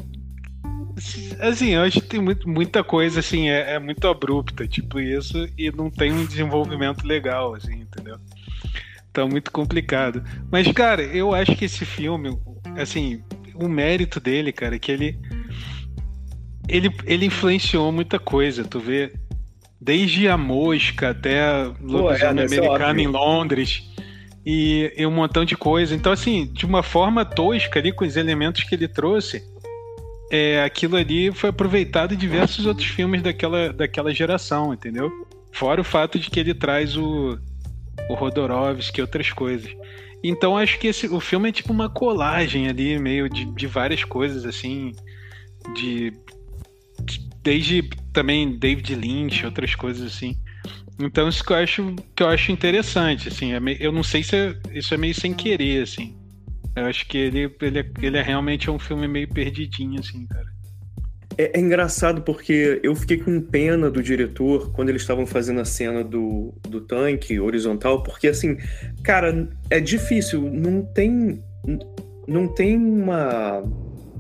Assim, 1.44 1.72
eu 1.72 1.82
acho 1.82 2.00
que 2.00 2.08
tem 2.08 2.22
muito, 2.22 2.48
muita 2.48 2.86
coisa, 2.86 3.20
assim, 3.20 3.50
é, 3.50 3.74
é, 3.74 3.80
muito 3.80 4.08
abrupta, 4.08 4.66
tipo 4.66 4.98
isso, 4.98 5.46
e 5.58 5.70
não 5.72 5.90
tem 5.90 6.14
um 6.14 6.26
desenvolvimento 6.26 7.06
legal, 7.06 7.54
assim, 7.54 7.82
entendeu? 7.82 8.18
Então, 9.12 9.28
muito 9.28 9.52
complicado. 9.52 10.24
Mas, 10.50 10.72
cara, 10.72 11.04
eu 11.04 11.34
acho 11.34 11.54
que 11.58 11.66
esse 11.66 11.86
filme, 11.86 12.38
assim, 12.78 13.22
o 13.56 13.68
mérito 13.68 14.22
dele, 14.22 14.54
cara, 14.54 14.78
é 14.78 14.80
que 14.80 14.90
ele. 14.90 15.20
Ele, 16.70 16.90
ele 17.06 17.26
influenciou 17.26 17.92
muita 17.92 18.18
coisa, 18.18 18.64
tu 18.64 18.80
vê? 18.80 19.12
Desde 19.82 20.30
a 20.30 20.38
mosca 20.38 21.10
até 21.10 21.66
lobisomem 21.82 22.44
é, 22.44 22.46
americano 22.46 23.00
em 23.02 23.08
Londres. 23.08 23.84
e, 24.46 24.94
e 24.96 25.06
um 25.06 25.12
montão 25.12 25.44
de 25.44 25.58
coisa. 25.58 25.94
Então, 25.94 26.14
assim, 26.14 26.50
de 26.54 26.66
uma 26.66 26.82
forma 26.82 27.26
tosca 27.26 27.80
ali, 27.80 27.92
com 27.92 28.06
os 28.06 28.16
elementos 28.16 28.64
que 28.64 28.74
ele 28.74 28.88
trouxe, 28.88 29.44
é, 30.36 30.64
aquilo 30.64 30.96
ali 30.96 31.32
foi 31.32 31.52
aproveitado 31.52 32.16
em 32.16 32.18
diversos 32.18 32.66
outros 32.66 32.88
filmes 32.88 33.22
daquela, 33.22 33.72
daquela 33.72 34.12
geração, 34.12 34.74
entendeu? 34.74 35.12
Fora 35.52 35.80
o 35.80 35.84
fato 35.84 36.18
de 36.18 36.28
que 36.28 36.40
ele 36.40 36.56
traz 36.56 36.98
o, 36.98 37.38
o 38.10 38.14
Rodorovsky 38.16 38.98
e 38.98 39.02
outras 39.04 39.32
coisas. 39.32 39.72
Então 40.24 40.58
acho 40.58 40.80
que 40.80 40.88
esse, 40.88 41.06
o 41.06 41.20
filme 41.20 41.50
é 41.50 41.52
tipo 41.52 41.72
uma 41.72 41.88
colagem 41.88 42.68
ali, 42.68 42.98
meio 42.98 43.30
de, 43.30 43.46
de 43.46 43.68
várias 43.68 44.04
coisas, 44.04 44.44
assim, 44.44 44.94
de, 45.76 46.12
desde 47.44 47.88
também 48.12 48.58
David 48.58 48.96
Lynch, 48.96 49.46
outras 49.46 49.76
coisas 49.76 50.16
assim. 50.16 50.36
Então 51.00 51.30
isso 51.30 51.44
que 51.44 51.54
eu 51.54 51.58
acho 51.58 51.96
que 52.16 52.24
eu 52.24 52.28
acho 52.28 52.52
interessante, 52.52 53.28
assim, 53.28 53.54
é 53.54 53.60
meio, 53.60 53.78
eu 53.80 53.92
não 53.92 54.02
sei 54.02 54.24
se 54.24 54.36
é, 54.36 54.56
isso 54.74 54.96
é 54.96 54.98
meio 54.98 55.14
sem 55.14 55.32
querer, 55.32 55.84
assim. 55.84 56.23
Eu 56.76 56.86
acho 56.86 57.08
que 57.08 57.18
ele, 57.18 57.56
ele, 57.62 57.80
é, 57.80 57.86
ele 58.02 58.18
é 58.18 58.22
realmente 58.22 58.70
um 58.70 58.80
filme 58.80 59.08
meio 59.08 59.28
perdidinho, 59.28 60.00
assim, 60.00 60.26
cara. 60.28 60.54
É, 61.38 61.58
é, 61.58 61.60
engraçado 61.60 62.22
porque 62.22 62.80
eu 62.84 62.96
fiquei 62.96 63.18
com 63.18 63.42
pena 63.42 63.90
do 63.90 64.04
diretor 64.04 64.72
quando 64.72 64.90
eles 64.90 65.02
estavam 65.02 65.26
fazendo 65.26 65.62
a 65.62 65.66
cena 65.66 66.04
do, 66.04 66.54
do 66.68 66.82
tanque 66.82 67.40
horizontal, 67.40 68.04
porque 68.04 68.28
assim, 68.28 68.58
cara, 69.04 69.48
é 69.70 69.80
difícil, 69.80 70.42
não 70.42 70.84
tem. 70.84 71.44
Não 72.28 72.48
tem 72.48 72.78
uma. 72.78 73.64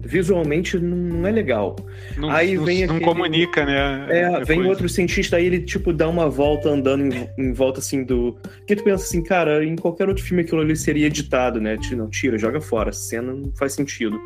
Visualmente 0.05 0.77
não 0.77 1.25
é 1.25 1.31
legal. 1.31 1.75
Não, 2.17 2.29
aí 2.29 2.55
não, 2.55 2.65
vem 2.65 2.85
não 2.85 2.95
aquele, 2.95 3.09
comunica, 3.09 3.65
né? 3.65 4.05
É, 4.09 4.43
vem 4.43 4.65
outro 4.65 4.89
cientista 4.89 5.37
aí, 5.37 5.45
ele 5.45 5.61
tipo 5.61 5.93
dá 5.93 6.09
uma 6.09 6.29
volta 6.29 6.69
andando 6.69 7.05
em, 7.05 7.29
em, 7.37 7.53
volta 7.53 7.79
assim 7.79 8.03
do. 8.03 8.37
Que 8.67 8.75
tu 8.75 8.83
pensa 8.83 9.05
assim, 9.05 9.23
cara, 9.23 9.63
em 9.63 9.77
qualquer 9.77 10.09
outro 10.09 10.23
filme 10.23 10.43
aquilo 10.43 10.59
ali 10.59 10.75
seria 10.75 11.07
editado, 11.07 11.61
né? 11.61 11.77
Não, 11.91 12.09
tira, 12.09 12.37
joga 12.37 12.59
fora, 12.59 12.91
cena 12.91 13.33
não 13.33 13.51
faz 13.55 13.73
sentido. 13.73 14.19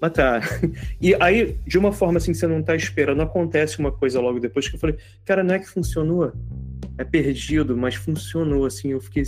Mas 0.00 0.12
tá. 0.12 0.40
E 1.00 1.14
aí, 1.20 1.56
de 1.66 1.78
uma 1.78 1.92
forma 1.92 2.18
assim, 2.18 2.34
você 2.34 2.46
não 2.46 2.62
tá 2.62 2.76
esperando, 2.76 3.22
acontece 3.22 3.78
uma 3.78 3.90
coisa 3.90 4.20
logo 4.20 4.38
depois 4.38 4.68
que 4.68 4.76
eu 4.76 4.80
falei, 4.80 4.96
cara, 5.24 5.42
não 5.42 5.54
é 5.54 5.58
que 5.58 5.68
funcionou? 5.68 6.32
É 6.98 7.04
perdido, 7.04 7.76
mas 7.76 7.94
funcionou, 7.94 8.66
assim, 8.66 8.92
eu 8.92 9.00
fiquei 9.00 9.22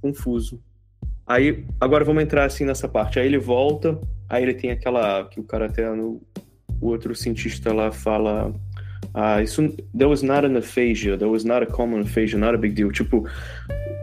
confuso. 0.00 0.62
Aí, 1.28 1.66
agora 1.78 2.04
vamos 2.04 2.22
entrar 2.22 2.44
assim 2.44 2.64
nessa 2.64 2.88
parte. 2.88 3.20
Aí 3.20 3.26
ele 3.26 3.38
volta, 3.38 4.00
aí 4.28 4.42
ele 4.42 4.54
tem 4.54 4.70
aquela. 4.70 5.24
que 5.24 5.38
o 5.38 5.44
cara 5.44 5.66
até 5.66 5.88
no. 5.90 6.22
O 6.80 6.86
outro 6.88 7.14
cientista 7.14 7.72
lá 7.72 7.92
fala. 7.92 8.54
Ah, 9.12 9.42
isso. 9.42 9.68
There 9.94 10.06
was 10.06 10.22
not 10.22 10.46
an 10.46 10.56
aphasia, 10.56 11.18
there 11.18 11.30
was 11.30 11.44
not 11.44 11.62
a 11.62 11.66
common 11.66 12.00
aphasia, 12.00 12.38
not 12.38 12.54
a 12.54 12.58
big 12.58 12.74
deal. 12.74 12.90
Tipo, 12.90 13.26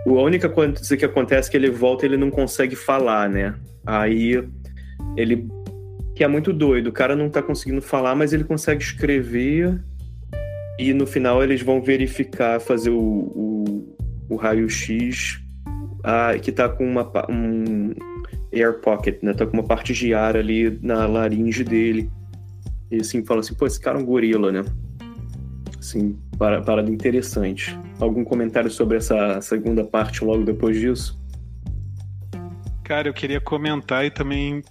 a 0.06 0.12
única 0.12 0.48
coisa 0.50 0.96
que 0.96 1.06
acontece 1.06 1.50
é 1.50 1.52
que 1.52 1.58
ele 1.58 1.72
volta 1.72 2.06
ele 2.06 2.18
não 2.18 2.30
consegue 2.30 2.76
falar, 2.76 3.28
né? 3.28 3.56
Aí 3.86 4.48
ele 5.18 5.48
que 6.16 6.24
é 6.24 6.28
muito 6.28 6.54
doido. 6.54 6.88
O 6.88 6.94
cara 6.94 7.16
não 7.16 7.30
tá 7.30 7.42
conseguindo 7.42 7.82
falar, 7.82 8.16
mas 8.16 8.34
ele 8.34 8.44
consegue 8.44 8.84
escrever. 8.84 9.82
E 10.78 10.94
no 10.94 11.08
final 11.08 11.42
eles 11.42 11.62
vão 11.62 11.82
verificar, 11.82 12.60
fazer 12.60 12.90
o, 12.90 13.00
o, 13.00 13.96
o 14.30 14.36
raio-x, 14.36 15.42
ah, 16.06 16.38
que 16.38 16.52
tá 16.52 16.70
com 16.70 16.88
uma, 16.88 17.12
um 17.28 17.94
air 18.54 18.80
pocket, 18.80 19.24
né? 19.24 19.34
Tá 19.34 19.46
com 19.46 19.54
uma 19.54 19.64
parte 19.64 19.92
de 19.92 20.14
ar 20.14 20.38
ali 20.38 20.80
na 20.84 21.08
laringe 21.08 21.64
dele. 21.64 22.12
E 22.92 22.98
assim, 22.98 23.26
fala 23.26 23.40
assim, 23.40 23.56
pô, 23.56 23.66
esse 23.66 23.80
cara 23.80 23.98
é 23.98 24.02
um 24.02 24.06
gorila, 24.06 24.52
né? 24.52 24.64
Assim, 25.80 26.16
parada 26.38 26.90
interessante. 26.92 27.78
Algum 28.00 28.24
comentário 28.24 28.70
sobre 28.70 28.98
essa 28.98 29.42
segunda 29.42 29.84
parte 29.84 30.24
logo 30.24 30.44
depois 30.44 30.80
disso? 30.80 31.20
Cara, 32.84 33.08
eu 33.08 33.14
queria 33.14 33.42
comentar 33.42 34.06
e 34.06 34.12
também 34.12 34.62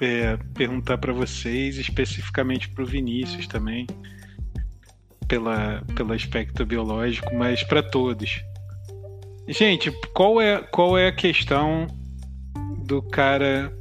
é, 0.00 0.38
perguntar 0.54 0.96
para 0.98 1.12
vocês, 1.12 1.76
especificamente 1.76 2.68
para 2.68 2.84
o 2.84 2.86
Vinícius 2.86 3.48
também, 3.48 3.84
pela, 5.26 5.82
pelo 5.96 6.12
aspecto 6.12 6.64
biológico, 6.64 7.34
mas 7.34 7.64
para 7.64 7.82
todos. 7.82 8.44
Gente, 9.48 9.90
qual 10.14 10.40
é, 10.40 10.58
qual 10.62 10.96
é 10.96 11.08
a 11.08 11.12
questão 11.12 11.86
do 12.86 13.02
cara 13.02 13.72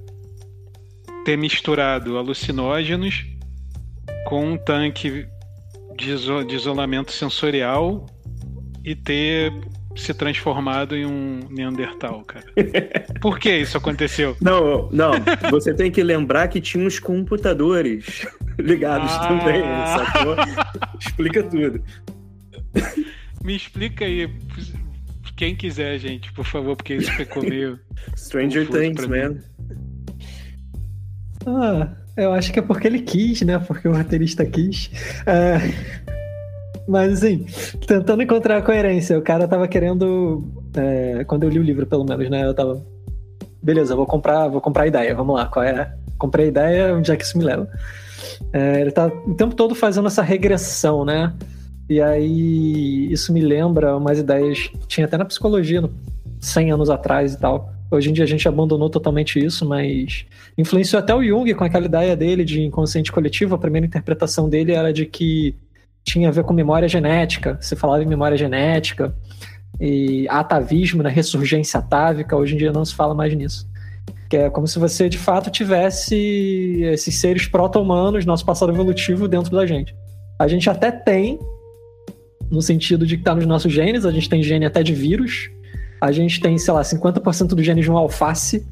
ter 1.26 1.38
misturado 1.38 2.18
alucinógenos 2.18 3.26
com 4.26 4.54
um 4.54 4.58
tanque 4.58 5.26
de, 5.98 6.12
iso 6.12 6.44
de 6.44 6.56
isolamento 6.56 7.12
sensorial 7.12 8.06
e 8.84 8.96
ter 8.96 9.54
se 9.96 10.14
transformado 10.14 10.96
em 10.96 11.06
um 11.06 11.40
Neandertal, 11.50 12.24
cara. 12.24 12.46
Por 13.22 13.40
que 13.40 13.56
isso 13.56 13.78
aconteceu? 13.78 14.36
Não, 14.42 14.90
não. 14.92 15.12
Você 15.52 15.74
tem 15.74 15.92
que 15.92 16.04
lembrar 16.04 16.48
que 16.48 16.60
tinha 16.60 16.86
uns 16.86 17.00
computadores 17.00 18.26
ligados 18.60 19.12
ah. 19.12 19.28
também, 19.28 19.62
sacou? 19.88 20.36
Explica 21.00 21.44
tudo. 21.44 21.84
Me 23.44 23.56
explica 23.56 24.06
aí. 24.06 24.30
Quem 25.44 25.58
quiser, 25.58 26.00
gente, 26.00 26.32
por 26.32 26.46
favor, 26.46 26.74
porque 26.74 26.94
isso 26.94 27.12
ficou 27.12 27.44
meio. 27.44 27.78
Stranger 28.16 28.66
Things, 28.66 29.06
man. 29.06 29.36
Ah, 31.46 31.90
eu 32.16 32.32
acho 32.32 32.54
que 32.54 32.60
é 32.60 32.62
porque 32.62 32.88
ele 32.88 33.02
quis, 33.02 33.42
né? 33.42 33.60
Porque 33.60 33.86
o 33.86 33.94
roteirista 33.94 34.46
quis. 34.46 34.90
É... 35.28 35.58
Mas 36.88 37.12
assim, 37.12 37.46
tentando 37.86 38.24
encontrar 38.24 38.56
a 38.56 38.62
coerência, 38.62 39.20
o 39.20 39.22
cara 39.22 39.46
tava 39.46 39.68
querendo. 39.68 40.50
É, 40.78 41.26
quando 41.26 41.44
eu 41.44 41.50
li 41.50 41.60
o 41.60 41.64
livro, 41.64 41.86
pelo 41.86 42.06
menos, 42.06 42.30
né? 42.30 42.46
Eu 42.46 42.54
tava. 42.54 42.82
Beleza, 43.62 43.98
vou 43.98 44.06
comprar, 44.06 44.48
vou 44.48 44.62
comprar 44.62 44.84
a 44.84 44.88
ideia, 44.88 45.14
vamos 45.14 45.36
lá, 45.36 45.48
qual 45.48 45.66
é? 45.66 45.94
Comprei 46.18 46.46
a 46.46 46.48
ideia, 46.48 46.96
onde 46.96 47.12
é 47.12 47.18
que 47.18 47.24
isso 47.26 47.38
me 47.38 47.44
leva? 47.44 47.68
É, 48.54 48.80
ele 48.80 48.92
tá 48.92 49.08
o 49.08 49.36
tempo 49.36 49.54
todo 49.56 49.76
fazendo 49.76 50.08
essa 50.08 50.22
regressão, 50.22 51.04
né? 51.04 51.34
E 51.90 52.02
aí 52.02 53.12
isso 53.12 53.34
me 53.34 53.42
lembra 53.42 53.98
umas 53.98 54.20
ideias 54.20 54.70
tinha 54.88 55.06
até 55.06 55.18
na 55.18 55.26
psicologia, 55.26 55.90
100 56.40 56.72
anos 56.72 56.90
atrás 56.90 57.34
e 57.34 57.40
tal. 57.40 57.72
Hoje 57.92 58.10
em 58.10 58.14
dia 58.14 58.24
a 58.24 58.28
gente 58.28 58.48
abandonou 58.48 58.90
totalmente 58.90 59.38
isso, 59.38 59.68
mas 59.68 60.26
influenciou 60.58 61.00
até 61.00 61.14
o 61.14 61.24
Jung 61.24 61.54
com 61.54 61.64
aquela 61.64 61.86
ideia 61.86 62.16
dele 62.16 62.44
de 62.44 62.62
inconsciente 62.62 63.12
coletivo. 63.12 63.54
A 63.54 63.60
primeira 63.60 63.86
interpretação 63.86 64.50
dele 64.50 64.72
era 64.72 64.92
de 64.92 65.06
que 65.06 65.56
tinha 66.04 66.30
a 66.30 66.32
ver 66.32 66.44
com 66.44 66.54
memória 66.54 66.88
genética. 66.88 67.58
Você 67.62 67.76
falava 67.76 68.04
em 68.04 68.08
memória 68.08 68.36
genética 68.36 69.16
e 69.80 70.28
atavismo, 70.30 71.04
né, 71.04 71.10
ressurgência 71.10 71.80
atávica. 71.80 72.36
Hoje 72.36 72.56
em 72.56 72.58
dia 72.58 72.72
não 72.72 72.84
se 72.84 72.96
fala 72.96 73.14
mais 73.14 73.34
nisso. 73.36 73.68
Que 74.30 74.38
é 74.38 74.50
como 74.50 74.68
se 74.68 74.80
você 74.80 75.08
de 75.08 75.18
fato 75.18 75.52
tivesse 75.52 76.82
esses 76.84 77.16
seres 77.16 77.48
proto-humanos, 77.48 78.26
nosso 78.26 78.46
passado 78.46 78.72
evolutivo 78.72 79.28
dentro 79.28 79.56
da 79.56 79.66
gente. 79.66 79.96
A 80.40 80.48
gente 80.48 80.70
até 80.70 80.92
tem, 80.92 81.40
no 82.54 82.62
sentido 82.62 83.06
de 83.06 83.16
que 83.18 83.22
está 83.22 83.36
nos 83.36 83.46
nossos 83.46 83.74
genes, 83.74 84.06
a 84.06 84.12
gente 84.12 84.30
tem 84.30 84.42
gene 84.42 84.66
até 84.66 84.82
de 84.82 84.94
vírus. 84.94 85.50
A 86.00 86.12
gente 86.12 86.40
tem, 86.40 86.58
sei 86.58 86.74
lá, 86.74 86.82
50% 86.82 87.48
do 87.48 87.64
gene 87.64 87.82
de 87.82 87.90
um 87.90 87.98
alface 87.98 88.66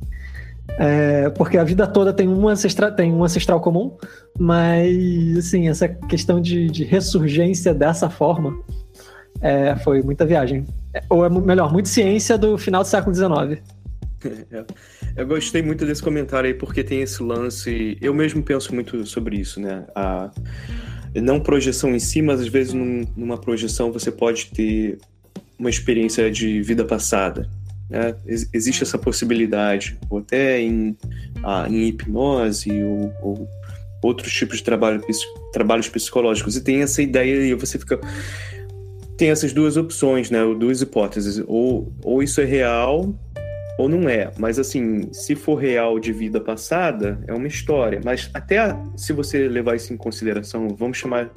é, 0.77 1.29
porque 1.31 1.57
a 1.57 1.63
vida 1.63 1.85
toda 1.85 2.13
tem 2.13 2.27
um, 2.27 2.47
ancestral, 2.47 2.91
tem 2.91 3.11
um 3.11 3.23
ancestral 3.23 3.59
comum, 3.59 3.97
mas 4.39 5.37
assim, 5.37 5.67
essa 5.67 5.87
questão 5.87 6.41
de, 6.41 6.69
de 6.69 6.83
ressurgência 6.83 7.73
dessa 7.73 8.09
forma 8.09 8.57
é, 9.41 9.75
foi 9.77 10.01
muita 10.01 10.25
viagem. 10.25 10.65
Ou 11.09 11.25
é 11.25 11.29
melhor, 11.29 11.71
muita 11.71 11.89
ciência 11.89 12.37
do 12.37 12.57
final 12.57 12.83
do 12.83 12.87
século 12.87 13.15
XIX. 13.15 13.61
É, 14.51 14.63
eu 15.17 15.25
gostei 15.25 15.63
muito 15.63 15.83
desse 15.83 16.03
comentário 16.03 16.47
aí, 16.47 16.53
porque 16.53 16.83
tem 16.83 17.01
esse 17.01 17.23
lance. 17.23 17.97
Eu 17.99 18.13
mesmo 18.13 18.43
penso 18.43 18.71
muito 18.71 19.03
sobre 19.07 19.37
isso, 19.37 19.59
né? 19.59 19.83
A, 19.95 20.29
não 21.15 21.39
projeção 21.39 21.93
em 21.93 21.99
si, 21.99 22.21
mas 22.21 22.39
às 22.39 22.47
vezes 22.47 22.73
num, 22.73 23.05
numa 23.15 23.37
projeção 23.37 23.91
você 23.91 24.11
pode 24.11 24.47
ter 24.47 24.97
uma 25.59 25.69
experiência 25.69 26.31
de 26.31 26.61
vida 26.61 26.85
passada. 26.85 27.49
Né? 27.89 28.15
Existe 28.25 28.83
essa 28.83 28.97
possibilidade, 28.97 29.97
ou 30.09 30.19
até 30.19 30.61
em, 30.61 30.95
ah, 31.43 31.67
em 31.69 31.87
hipnose 31.87 32.71
ou, 32.83 33.13
ou, 33.21 33.49
outros 34.01 34.33
tipos 34.33 34.57
de 34.57 34.63
trabalho, 34.63 35.01
trabalhos 35.51 35.89
psicológicos. 35.89 36.55
E 36.55 36.61
tem 36.61 36.81
essa 36.81 37.01
ideia 37.01 37.45
e 37.45 37.53
você 37.53 37.77
fica. 37.77 37.99
Tem 39.17 39.29
essas 39.29 39.53
duas 39.53 39.77
opções, 39.77 40.31
né? 40.31 40.39
Duas 40.57 40.81
hipóteses. 40.81 41.43
Ou, 41.45 41.93
ou 42.03 42.23
isso 42.23 42.41
é 42.41 42.45
real 42.45 43.13
ou 43.81 43.89
não 43.89 44.07
é. 44.07 44.31
Mas 44.37 44.59
assim, 44.59 45.11
se 45.11 45.35
for 45.35 45.55
real 45.55 45.99
de 45.99 46.13
vida 46.13 46.39
passada, 46.39 47.19
é 47.27 47.33
uma 47.33 47.47
história. 47.47 47.99
Mas 48.03 48.29
até 48.33 48.75
se 48.95 49.11
você 49.11 49.47
levar 49.47 49.75
isso 49.75 49.91
em 49.93 49.97
consideração, 49.97 50.69
vamos 50.69 50.97
chamar 50.97 51.31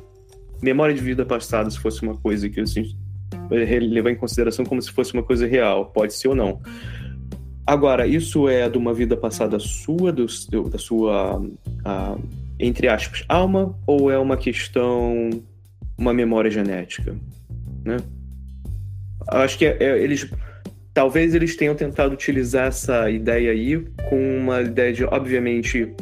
memória 0.63 0.95
de 0.95 1.01
vida 1.01 1.25
passada 1.25 1.71
se 1.71 1.79
fosse 1.79 2.03
uma 2.03 2.17
coisa 2.17 2.49
que 2.49 2.61
assim, 2.61 2.97
levar 3.51 4.11
em 4.11 4.17
consideração 4.17 4.65
como 4.65 4.81
se 4.81 4.91
fosse 4.91 5.15
uma 5.15 5.23
coisa 5.23 5.47
real, 5.47 5.87
pode 5.87 6.15
ser 6.15 6.29
ou 6.29 6.35
não. 6.35 6.61
Agora, 7.67 8.07
isso 8.07 8.47
é 8.47 8.69
de 8.69 8.77
uma 8.77 8.93
vida 8.93 9.17
passada 9.17 9.59
sua, 9.59 10.13
do, 10.13 10.27
da 10.69 10.79
sua, 10.79 11.43
a, 11.83 12.17
entre 12.61 12.89
aspas, 12.89 13.25
alma, 13.27 13.75
ou 13.87 14.11
é 14.11 14.19
uma 14.19 14.37
questão, 14.37 15.31
uma 15.97 16.13
memória 16.13 16.51
genética, 16.51 17.17
né? 17.83 17.97
Acho 19.29 19.57
que 19.57 19.65
é, 19.65 19.79
é, 19.81 20.03
eles 20.03 20.29
talvez 20.95 21.35
eles 21.35 21.57
tenham 21.57 21.75
tentado 21.75 22.15
utilizar 22.15 22.69
essa 22.69 23.11
ideia 23.11 23.51
aí 23.51 23.85
com 24.09 24.39
uma 24.39 24.63
ideia 24.63 24.93
de, 24.93 25.05
obviamente, 25.05 25.93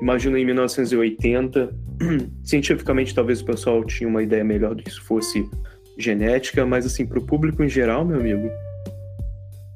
imagino 0.00 0.36
em 0.38 0.44
1980, 0.46 1.70
cientificamente 2.42 3.14
talvez 3.14 3.40
o 3.42 3.44
pessoal 3.44 3.84
tinha 3.84 4.08
uma 4.08 4.22
ideia 4.22 4.42
melhor 4.42 4.74
do 4.74 4.82
que 4.82 4.88
isso 4.88 5.02
fosse 5.04 5.48
genética, 5.98 6.64
mas 6.64 6.86
assim, 6.86 7.04
para 7.04 7.18
o 7.18 7.26
público 7.26 7.62
em 7.62 7.68
geral, 7.68 8.04
meu 8.04 8.18
amigo, 8.18 8.48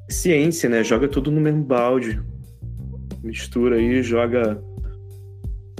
ciência, 0.09 0.69
né? 0.69 0.83
Joga 0.83 1.07
tudo 1.07 1.29
no 1.31 1.39
mesmo 1.39 1.63
balde. 1.63 2.19
Mistura 3.21 3.75
aí, 3.77 4.01
joga 4.01 4.61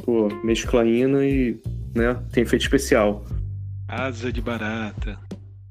pô, 0.04 0.28
mesclaína 0.44 1.26
e, 1.26 1.60
né, 1.96 2.18
tem 2.32 2.44
efeito 2.44 2.62
especial. 2.62 3.26
Asa 3.88 4.32
de 4.32 4.42
barata. 4.42 5.18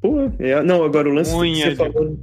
Pô, 0.01 0.31
é, 0.39 0.63
não, 0.63 0.85
agora 0.85 1.09
o 1.09 1.13
lance 1.13 1.35
Unha 1.35 1.55
que 1.55 1.63
você 1.63 1.71
de- 1.71 1.77
falou. 1.93 2.19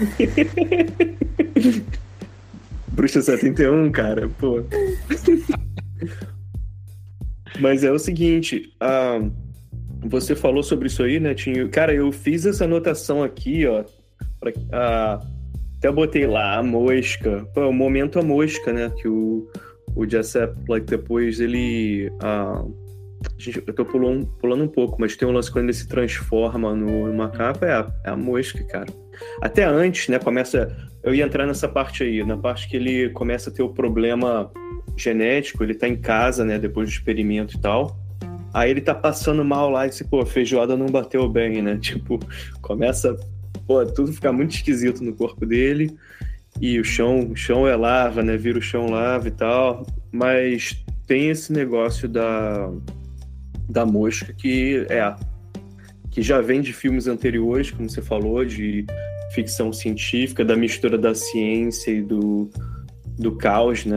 Bruxa 2.92 3.22
71, 3.22 3.90
cara, 3.92 4.28
pô. 4.38 4.62
Mas 7.60 7.84
é 7.84 7.92
o 7.92 7.98
seguinte, 7.98 8.72
ah, 8.80 9.20
você 10.02 10.34
falou 10.34 10.62
sobre 10.62 10.88
isso 10.88 11.02
aí, 11.02 11.20
né, 11.20 11.34
Tinho? 11.34 11.68
Cara, 11.68 11.94
eu 11.94 12.10
fiz 12.10 12.46
essa 12.46 12.64
anotação 12.64 13.22
aqui, 13.22 13.66
ó. 13.66 13.84
pra- 14.40 14.52
ah, 14.72 15.20
até 15.76 15.90
botei 15.90 16.26
lá, 16.26 16.58
a 16.58 16.62
mosca. 16.62 17.46
Pô, 17.54 17.68
o 17.68 17.72
momento 17.72 18.18
a 18.18 18.22
mosca, 18.22 18.72
né? 18.72 18.90
Que 19.00 19.08
o, 19.08 19.48
o 19.94 20.08
Jessup, 20.08 20.54
like, 20.68 20.86
depois 20.86 21.40
ele. 21.40 22.10
ah, 22.22 22.64
gente, 23.38 23.62
eu 23.66 23.74
tô 23.74 23.84
pulando, 23.84 24.26
pulando 24.40 24.64
um 24.64 24.68
pouco, 24.68 24.96
mas 25.00 25.16
tem 25.16 25.28
um 25.28 25.32
lance 25.32 25.50
quando 25.50 25.64
ele 25.64 25.72
se 25.74 25.86
transforma 25.88 26.74
no, 26.74 27.06
no 27.08 27.14
macaco, 27.14 27.64
é 27.64 27.72
a, 27.72 27.92
é 28.04 28.10
a 28.10 28.16
mosca, 28.16 28.62
cara. 28.64 28.86
Até 29.40 29.64
antes, 29.64 30.08
né? 30.08 30.18
Começa. 30.18 30.76
Eu 31.02 31.14
ia 31.14 31.24
entrar 31.24 31.46
nessa 31.46 31.68
parte 31.68 32.02
aí, 32.02 32.24
na 32.24 32.36
parte 32.36 32.68
que 32.68 32.76
ele 32.76 33.10
começa 33.10 33.50
a 33.50 33.52
ter 33.52 33.62
o 33.62 33.70
problema 33.70 34.50
genético, 34.96 35.64
ele 35.64 35.74
tá 35.74 35.88
em 35.88 35.96
casa, 35.96 36.44
né? 36.44 36.58
Depois 36.58 36.88
do 36.88 36.92
experimento 36.92 37.56
e 37.56 37.60
tal. 37.60 37.96
Aí 38.52 38.70
ele 38.70 38.80
tá 38.80 38.94
passando 38.94 39.44
mal 39.44 39.70
lá 39.70 39.86
e 39.86 39.90
disse, 39.90 40.04
pô, 40.04 40.20
a 40.20 40.26
feijoada 40.26 40.76
não 40.76 40.86
bateu 40.86 41.28
bem, 41.28 41.62
né? 41.62 41.78
Tipo, 41.80 42.18
começa, 42.60 43.16
pô, 43.66 43.84
tudo 43.86 44.12
ficar 44.12 44.32
muito 44.32 44.54
esquisito 44.54 45.02
no 45.02 45.14
corpo 45.14 45.46
dele. 45.46 45.96
E 46.60 46.78
o 46.78 46.84
chão, 46.84 47.30
o 47.30 47.36
chão 47.36 47.66
é 47.66 47.76
lava, 47.76 48.22
né? 48.22 48.36
Vira 48.36 48.58
o 48.58 48.62
chão 48.62 48.90
lava 48.90 49.28
e 49.28 49.30
tal. 49.30 49.86
Mas 50.12 50.84
tem 51.06 51.30
esse 51.30 51.52
negócio 51.52 52.08
da, 52.08 52.70
da 53.68 53.86
mosca 53.86 54.32
que 54.32 54.84
é 54.88 55.00
que 56.10 56.22
já 56.22 56.40
vem 56.40 56.60
de 56.60 56.72
filmes 56.72 57.06
anteriores, 57.06 57.70
como 57.70 57.88
você 57.88 58.02
falou, 58.02 58.44
de 58.44 58.84
ficção 59.34 59.72
científica, 59.72 60.44
da 60.44 60.56
mistura 60.56 60.98
da 60.98 61.14
ciência 61.14 61.90
e 61.92 62.02
do, 62.02 62.50
do 63.16 63.36
caos, 63.36 63.84
né? 63.84 63.96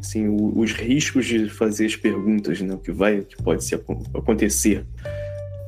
Assim, 0.00 0.26
o- 0.26 0.58
os 0.58 0.72
riscos 0.72 1.26
de 1.26 1.48
fazer 1.50 1.86
as 1.86 1.96
perguntas, 1.96 2.60
né? 2.62 2.74
O 2.74 2.78
que 2.78 2.90
vai, 2.90 3.18
o 3.20 3.24
que 3.24 3.36
pode 3.42 3.62
ser, 3.64 3.82
acontecer. 4.14 4.86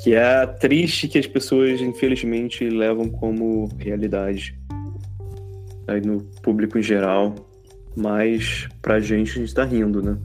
Que 0.02 0.14
é 0.14 0.46
triste 0.46 1.06
que 1.08 1.18
as 1.18 1.26
pessoas, 1.26 1.80
infelizmente, 1.80 2.68
levam 2.68 3.08
como 3.08 3.68
realidade. 3.78 4.58
Aí 5.86 6.00
no 6.00 6.22
público 6.42 6.78
em 6.78 6.82
geral. 6.82 7.34
Mas 7.94 8.66
pra 8.80 8.98
gente, 8.98 9.32
a 9.32 9.34
gente 9.42 9.54
tá 9.54 9.64
rindo, 9.64 10.02
né? 10.02 10.16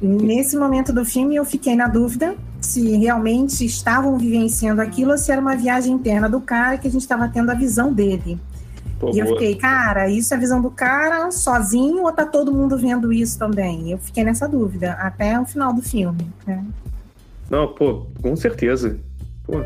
Nesse 0.00 0.56
momento 0.56 0.92
do 0.92 1.04
filme, 1.04 1.36
eu 1.36 1.44
fiquei 1.44 1.76
na 1.76 1.86
dúvida 1.86 2.34
se 2.68 2.96
realmente 2.96 3.64
estavam 3.64 4.16
vivenciando 4.18 4.80
aquilo 4.82 5.12
ou 5.12 5.18
se 5.18 5.32
era 5.32 5.40
uma 5.40 5.56
viagem 5.56 5.92
interna 5.92 6.28
do 6.28 6.40
cara 6.40 6.76
que 6.78 6.86
a 6.86 6.90
gente 6.90 7.00
estava 7.02 7.28
tendo 7.28 7.50
a 7.50 7.54
visão 7.54 7.92
dele. 7.92 8.38
Pô, 9.00 9.10
E 9.14 9.18
eu 9.18 9.26
boa. 9.26 9.38
fiquei, 9.38 9.54
cara, 9.56 10.08
isso 10.08 10.34
é 10.34 10.36
a 10.36 10.40
visão 10.40 10.60
do 10.60 10.70
cara 10.70 11.30
sozinho 11.30 12.02
ou 12.02 12.12
tá 12.12 12.24
todo 12.26 12.52
mundo 12.52 12.76
vendo 12.76 13.12
isso 13.12 13.38
também? 13.38 13.92
Eu 13.92 13.98
fiquei 13.98 14.24
nessa 14.24 14.48
dúvida 14.48 14.92
até 14.92 15.38
o 15.40 15.46
final 15.46 15.72
do 15.72 15.80
filme. 15.82 16.28
né? 16.46 16.64
Não, 17.48 17.68
pô, 17.68 18.06
com 18.20 18.34
certeza. 18.36 18.98
Pô, 19.44 19.60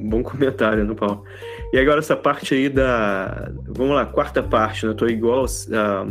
bom 0.00 0.22
comentário 0.22 0.84
no 0.84 0.94
pau. 0.94 1.24
E 1.72 1.78
agora 1.78 1.98
essa 1.98 2.16
parte 2.16 2.54
aí 2.54 2.68
da. 2.68 3.50
Vamos 3.66 3.94
lá, 3.96 4.06
quarta 4.06 4.42
parte, 4.42 4.86
né? 4.86 4.92
Eu 4.92 4.96
tô 4.96 5.06
igual 5.06 5.44
a 5.44 6.06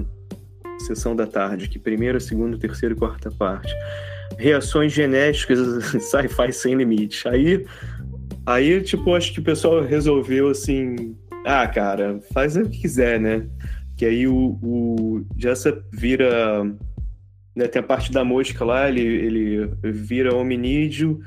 sessão 0.85 1.15
da 1.15 1.25
tarde, 1.25 1.69
que 1.69 1.79
primeira, 1.79 2.19
segunda, 2.19 2.57
terceira 2.57 2.93
e 2.93 2.97
quarta 2.97 3.31
parte. 3.31 3.73
Reações 4.37 4.91
genéticas, 4.91 5.59
sci-fi 6.03 6.51
sem 6.51 6.75
limite. 6.75 7.27
Aí, 7.27 7.65
aí, 8.45 8.81
tipo, 8.81 9.15
acho 9.15 9.33
que 9.33 9.39
o 9.39 9.43
pessoal 9.43 9.81
resolveu 9.81 10.49
assim. 10.49 11.15
Ah, 11.45 11.67
cara, 11.67 12.19
faz 12.33 12.55
o 12.55 12.63
que 12.69 12.81
quiser, 12.81 13.19
né? 13.19 13.47
Que 13.97 14.05
aí 14.05 14.27
o, 14.27 14.57
o 14.61 15.25
Jessup 15.37 15.81
vira 15.91 16.65
né, 17.55 17.67
tem 17.67 17.79
a 17.79 17.83
parte 17.83 18.11
da 18.11 18.23
mosca 18.23 18.65
lá, 18.65 18.89
ele, 18.89 19.01
ele 19.01 19.71
vira 19.83 20.35
hominídeo, 20.35 21.21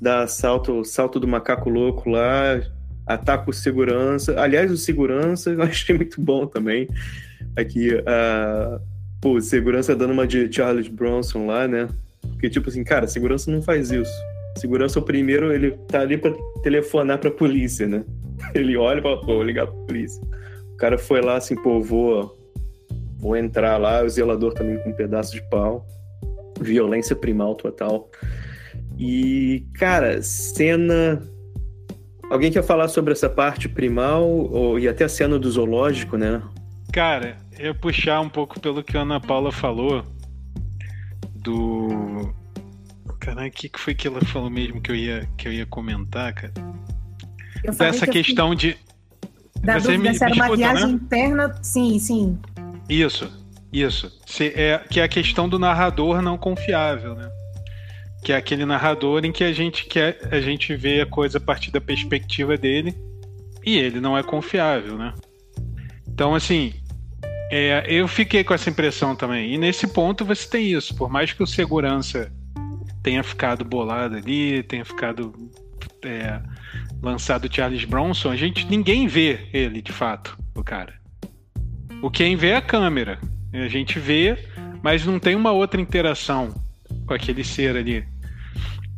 dá 0.00 0.26
salto, 0.26 0.84
salto 0.84 1.20
do 1.20 1.28
macaco 1.28 1.70
louco 1.70 2.10
lá, 2.10 2.60
ataca 3.06 3.48
o 3.48 3.52
segurança. 3.52 4.38
Aliás, 4.40 4.70
o 4.70 4.76
segurança 4.76 5.50
eu 5.54 5.62
achei 5.62 5.96
muito 5.96 6.20
bom 6.20 6.46
também. 6.46 6.88
Aqui, 7.56 7.94
uh, 7.94 8.80
pô, 9.20 9.34
o 9.34 9.40
segurança 9.40 9.94
dando 9.94 10.12
uma 10.12 10.26
de 10.26 10.52
Charles 10.52 10.88
Bronson 10.88 11.46
lá, 11.46 11.68
né? 11.68 11.88
Porque, 12.38 12.48
tipo 12.48 12.68
assim, 12.68 12.84
cara, 12.84 13.08
segurança 13.08 13.50
não 13.50 13.60
faz 13.60 13.90
isso. 13.90 14.12
Segurança, 14.56 15.00
o 15.00 15.02
primeiro, 15.02 15.52
ele 15.52 15.72
tá 15.88 16.02
ali 16.02 16.16
pra 16.16 16.32
telefonar 16.62 17.18
pra 17.18 17.32
polícia, 17.32 17.88
né? 17.88 18.04
Ele 18.54 18.76
olha 18.76 19.00
e 19.00 19.02
fala, 19.02 19.20
pô, 19.20 19.34
vou 19.34 19.42
ligar 19.42 19.66
pra 19.66 19.74
polícia. 19.86 20.22
O 20.72 20.76
cara 20.76 20.96
foi 20.96 21.20
lá, 21.20 21.36
assim, 21.36 21.56
pô, 21.56 21.80
vou 21.80 22.38
vou 23.18 23.36
entrar 23.36 23.76
lá, 23.76 24.04
o 24.04 24.08
zelador 24.08 24.54
também 24.54 24.78
com 24.78 24.90
um 24.90 24.94
pedaço 24.94 25.32
de 25.32 25.42
pau, 25.50 25.84
violência 26.60 27.16
primal 27.16 27.56
total. 27.56 28.08
E, 28.96 29.66
cara, 29.74 30.22
cena. 30.22 31.20
Alguém 32.30 32.52
quer 32.52 32.62
falar 32.62 32.88
sobre 32.88 33.12
essa 33.12 33.28
parte 33.28 33.68
primal 33.68 34.28
ou, 34.28 34.78
e 34.78 34.86
até 34.86 35.04
a 35.04 35.08
cena 35.08 35.38
do 35.38 35.50
zoológico, 35.50 36.16
né? 36.16 36.42
Cara, 36.92 37.36
eu 37.58 37.74
puxar 37.74 38.20
um 38.20 38.28
pouco 38.28 38.60
pelo 38.60 38.82
que 38.82 38.96
a 38.96 39.00
Ana 39.00 39.20
Paula 39.20 39.50
falou 39.50 40.04
do. 41.34 42.17
Caralho, 43.28 43.48
o 43.48 43.52
que, 43.52 43.68
que 43.68 43.78
foi 43.80 43.94
que 43.94 44.08
ela 44.08 44.20
falou 44.24 44.50
mesmo 44.50 44.80
que 44.80 44.90
eu 44.90 44.96
ia, 44.96 45.28
que 45.36 45.48
eu 45.48 45.52
ia 45.52 45.66
comentar, 45.66 46.32
cara? 46.32 46.52
Eu 47.64 47.74
Dessa 47.74 48.06
que 48.06 48.12
questão 48.22 48.54
de. 48.54 48.76
Da 49.62 49.78
Você 49.78 49.92
dúvida 49.92 50.10
me- 50.12 50.18
se 50.18 50.24
era 50.24 50.32
me 50.34 50.40
uma 50.40 50.44
escuta, 50.46 50.56
viagem 50.56 50.86
né? 50.86 50.92
interna. 50.92 51.58
Sim, 51.62 51.98
sim. 51.98 52.38
Isso, 52.88 53.30
isso. 53.72 54.16
Se- 54.26 54.52
é, 54.54 54.78
que 54.78 55.00
é 55.00 55.02
a 55.02 55.08
questão 55.08 55.48
do 55.48 55.58
narrador 55.58 56.22
não 56.22 56.38
confiável, 56.38 57.14
né? 57.14 57.28
Que 58.24 58.32
é 58.32 58.36
aquele 58.36 58.64
narrador 58.64 59.24
em 59.24 59.32
que 59.32 59.44
a 59.44 59.52
gente 59.52 59.84
quer, 59.86 60.18
a 60.30 60.40
gente 60.40 60.74
vê 60.76 61.00
a 61.00 61.06
coisa 61.06 61.38
a 61.38 61.40
partir 61.40 61.70
da 61.70 61.80
perspectiva 61.80 62.56
dele 62.56 62.94
e 63.64 63.76
ele 63.76 64.00
não 64.00 64.16
é 64.16 64.22
confiável, 64.22 64.96
né? 64.96 65.12
Então, 66.08 66.34
assim, 66.34 66.72
é, 67.50 67.84
eu 67.88 68.06
fiquei 68.08 68.42
com 68.44 68.54
essa 68.54 68.70
impressão 68.70 69.14
também. 69.14 69.54
E 69.54 69.58
nesse 69.58 69.86
ponto 69.86 70.24
você 70.24 70.48
tem 70.48 70.72
isso. 70.72 70.94
Por 70.94 71.10
mais 71.10 71.32
que 71.32 71.42
o 71.42 71.46
segurança 71.46 72.32
tenha 73.08 73.22
ficado 73.22 73.64
bolado 73.64 74.16
ali, 74.16 74.62
tenha 74.64 74.84
ficado 74.84 75.32
é, 76.04 76.42
lançado 77.02 77.48
Charles 77.50 77.86
Bronson, 77.86 78.30
a 78.30 78.36
gente 78.36 78.66
ninguém 78.66 79.06
vê 79.06 79.48
ele 79.50 79.80
de 79.80 79.92
fato, 79.92 80.36
o 80.54 80.62
cara. 80.62 80.92
O 82.02 82.10
quem 82.10 82.36
vê 82.36 82.48
é 82.48 82.56
a 82.56 82.60
câmera. 82.60 83.18
A 83.50 83.66
gente 83.66 83.98
vê, 83.98 84.36
mas 84.82 85.06
não 85.06 85.18
tem 85.18 85.34
uma 85.34 85.52
outra 85.52 85.80
interação 85.80 86.54
com 87.06 87.14
aquele 87.14 87.42
ser 87.42 87.78
ali. 87.78 88.04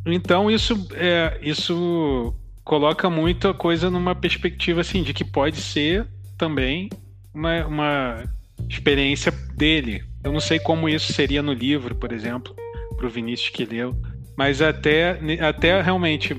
Então 0.04 0.50
isso 0.50 0.88
é, 0.94 1.38
isso 1.40 2.34
coloca 2.64 3.08
muito 3.08 3.46
a 3.46 3.54
coisa 3.54 3.88
numa 3.88 4.16
perspectiva 4.16 4.80
assim 4.80 5.04
de 5.04 5.14
que 5.14 5.24
pode 5.24 5.58
ser 5.58 6.04
também 6.36 6.90
uma, 7.32 7.64
uma 7.64 8.24
experiência 8.68 9.30
dele. 9.54 10.02
Eu 10.24 10.32
não 10.32 10.40
sei 10.40 10.58
como 10.58 10.88
isso 10.88 11.12
seria 11.12 11.44
no 11.44 11.52
livro, 11.52 11.94
por 11.94 12.11
exemplo, 12.11 12.56
para 13.01 13.09
o 13.09 13.11
Vinícius 13.11 13.48
que 13.48 13.64
leu, 13.64 13.96
mas 14.36 14.61
até, 14.61 15.18
até 15.40 15.80
realmente 15.80 16.36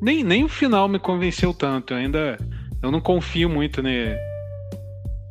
nem, 0.00 0.22
nem 0.22 0.44
o 0.44 0.48
final 0.48 0.88
me 0.88 0.98
convenceu 0.98 1.52
tanto. 1.52 1.92
Eu 1.92 1.98
ainda 1.98 2.38
eu 2.80 2.92
não 2.92 3.00
confio 3.00 3.48
muito 3.48 3.82
ne, 3.82 4.16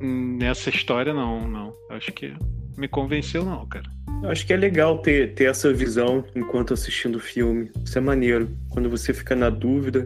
nessa 0.02 0.70
história, 0.70 1.14
não, 1.14 1.48
não. 1.48 1.74
Acho 1.90 2.12
que 2.12 2.34
me 2.78 2.88
convenceu, 2.88 3.46
não, 3.46 3.66
cara. 3.66 3.86
Acho 4.26 4.46
que 4.46 4.54
é 4.54 4.58
legal 4.58 4.98
ter, 5.00 5.34
ter 5.34 5.46
essa 5.46 5.72
visão 5.72 6.26
enquanto 6.36 6.74
assistindo 6.74 7.16
o 7.16 7.20
filme. 7.20 7.72
Isso 7.86 7.98
é 7.98 8.02
maneiro. 8.02 8.50
Quando 8.70 8.90
você 8.90 9.14
fica 9.14 9.36
na 9.36 9.50
dúvida. 9.50 10.06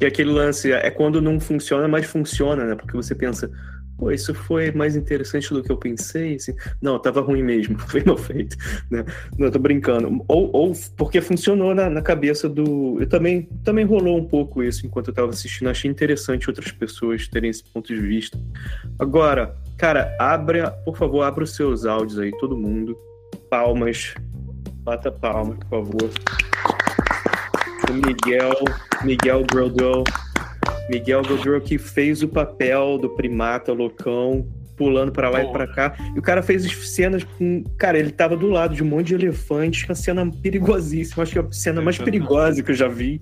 E 0.00 0.06
aquele 0.06 0.30
lance 0.30 0.70
é 0.70 0.90
quando 0.90 1.20
não 1.20 1.40
funciona, 1.40 1.88
mas 1.88 2.06
funciona, 2.06 2.64
né? 2.64 2.74
Porque 2.76 2.94
você 2.94 3.16
pensa, 3.16 3.50
pô, 3.98 4.12
isso 4.12 4.32
foi 4.32 4.70
mais 4.70 4.96
interessante 4.96 5.52
do 5.52 5.62
que 5.62 5.70
eu 5.70 5.76
pensei. 5.76 6.36
Assim. 6.36 6.54
Não, 6.80 6.98
tava 6.98 7.20
ruim 7.20 7.42
mesmo, 7.42 7.76
foi 7.90 8.02
mal 8.04 8.16
feito. 8.16 8.56
Né? 8.90 9.04
Não, 9.36 9.50
tô 9.50 9.58
brincando. 9.58 10.24
Ou, 10.28 10.50
ou 10.52 10.72
porque 10.96 11.20
funcionou 11.20 11.74
na, 11.74 11.90
na, 11.90 12.00
cabeça 12.00 12.48
do. 12.48 12.98
Eu 13.00 13.08
também, 13.08 13.48
também 13.64 13.84
rolou 13.84 14.16
um 14.16 14.24
pouco 14.24 14.62
isso 14.62 14.86
enquanto 14.86 15.08
eu 15.08 15.14
tava 15.14 15.30
assistindo. 15.30 15.68
Achei 15.68 15.90
interessante 15.90 16.48
outras 16.48 16.70
pessoas 16.70 17.26
terem 17.28 17.50
esse 17.50 17.64
ponto 17.64 17.92
de 17.92 18.00
vista. 18.00 18.38
Agora, 18.98 19.56
cara, 19.76 20.16
abra, 20.18 20.70
por 20.84 20.96
favor, 20.96 21.22
abra 21.22 21.44
os 21.44 21.54
seus 21.54 21.84
áudios 21.84 22.18
aí, 22.18 22.30
todo 22.38 22.56
mundo. 22.56 22.96
Palmas. 23.50 24.14
Bata 24.84 25.10
palmas, 25.10 25.58
por 25.58 25.68
favor. 25.68 26.10
O 27.90 27.92
Miguel, 27.94 28.54
Miguel 29.02 29.44
Brodel 29.44 30.04
Miguel 30.88 31.22
Godreau 31.22 31.60
que 31.60 31.78
fez 31.78 32.22
o 32.22 32.28
papel 32.28 32.98
do 32.98 33.10
primata 33.10 33.72
loucão, 33.72 34.46
pulando 34.76 35.12
para 35.12 35.28
lá 35.28 35.40
oh. 35.40 35.50
e 35.50 35.52
para 35.52 35.66
cá. 35.66 35.96
E 36.14 36.18
o 36.18 36.22
cara 36.22 36.42
fez 36.42 36.64
cenas 36.94 37.24
com. 37.24 37.64
Cara, 37.76 37.98
ele 37.98 38.10
tava 38.10 38.36
do 38.36 38.48
lado 38.48 38.74
de 38.74 38.82
um 38.82 38.86
monte 38.86 39.08
de 39.08 39.14
elefantes, 39.14 39.84
uma 39.88 39.94
cena 39.94 40.30
perigosíssima. 40.30 41.22
Acho 41.22 41.32
que 41.32 41.38
é 41.38 41.42
a 41.42 41.52
cena 41.52 41.82
mais 41.82 41.98
perigosa 41.98 42.62
que 42.62 42.70
eu 42.70 42.76
já 42.76 42.88
vi. 42.88 43.20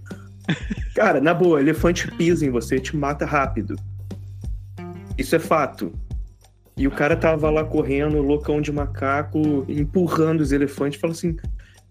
Cara, 0.95 1.21
na 1.21 1.35
boa, 1.35 1.61
elefante 1.61 2.11
pisa 2.13 2.47
em 2.47 2.51
você, 2.51 2.79
te 2.79 2.97
mata 2.97 3.25
rápido. 3.25 3.75
Isso 5.19 5.35
é 5.35 5.39
fato. 5.39 5.93
E 6.77 6.87
o 6.87 6.91
cara 6.91 7.17
tava 7.17 7.49
lá 7.49 7.65
correndo, 7.65 8.21
loucão 8.21 8.61
de 8.61 8.71
macaco, 8.71 9.65
empurrando 9.67 10.43
os 10.43 10.53
elefantes. 10.53 11.01
Fala 11.01 11.15
assim: 11.15 11.37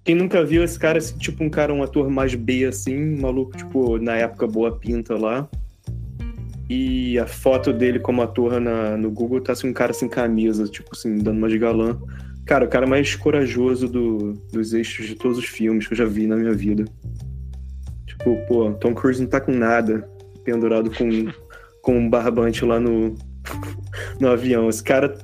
quem 0.04 0.14
nunca 0.14 0.46
viu 0.46 0.64
esse 0.64 0.78
cara, 0.78 1.00
assim, 1.00 1.18
tipo 1.18 1.44
um 1.44 1.50
cara, 1.50 1.74
um 1.74 1.82
ator 1.82 2.10
mais 2.10 2.36
B, 2.36 2.66
assim, 2.66 3.20
maluco, 3.20 3.58
tipo, 3.58 3.98
na 3.98 4.16
época 4.16 4.46
boa 4.46 4.78
pinta 4.78 5.18
lá. 5.18 5.50
E 6.70 7.20
a 7.20 7.28
foto 7.28 7.72
dele 7.72 8.00
como 8.00 8.22
ator 8.22 8.60
na, 8.60 8.98
no 8.98 9.12
Google 9.12 9.42
tá 9.42 9.54
assim, 9.54 9.70
um 9.70 9.74
cara 9.74 9.94
sem 9.94 10.10
camisa, 10.10 10.68
tipo 10.68 10.90
assim, 10.94 11.18
dando 11.18 11.38
uma 11.38 11.50
de 11.50 11.60
galã. 11.60 11.98
Cara, 12.46 12.66
o 12.66 12.68
cara 12.68 12.88
mais 12.88 13.16
corajoso 13.16 13.88
do, 13.88 14.34
dos 14.52 14.74
eixos 14.74 15.08
de 15.08 15.16
todos 15.16 15.38
os 15.38 15.46
filmes 15.46 15.88
que 15.88 15.94
eu 15.94 15.98
já 15.98 16.06
vi 16.06 16.28
na 16.28 16.36
minha 16.36 16.54
vida. 16.54 16.86
Tipo, 18.06 18.36
pô, 18.48 18.72
Tom 18.74 18.94
Cruise 18.94 19.22
não 19.22 19.28
tá 19.28 19.40
com 19.40 19.52
nada 19.52 20.10
pendurado 20.44 20.92
com, 20.92 21.10
com 21.82 21.98
um 21.98 22.10
barbante 22.10 22.64
lá 22.64 22.80
no, 22.80 23.16
no 24.20 24.30
avião. 24.30 24.70
Esse 24.70 24.84
cara. 24.84 25.18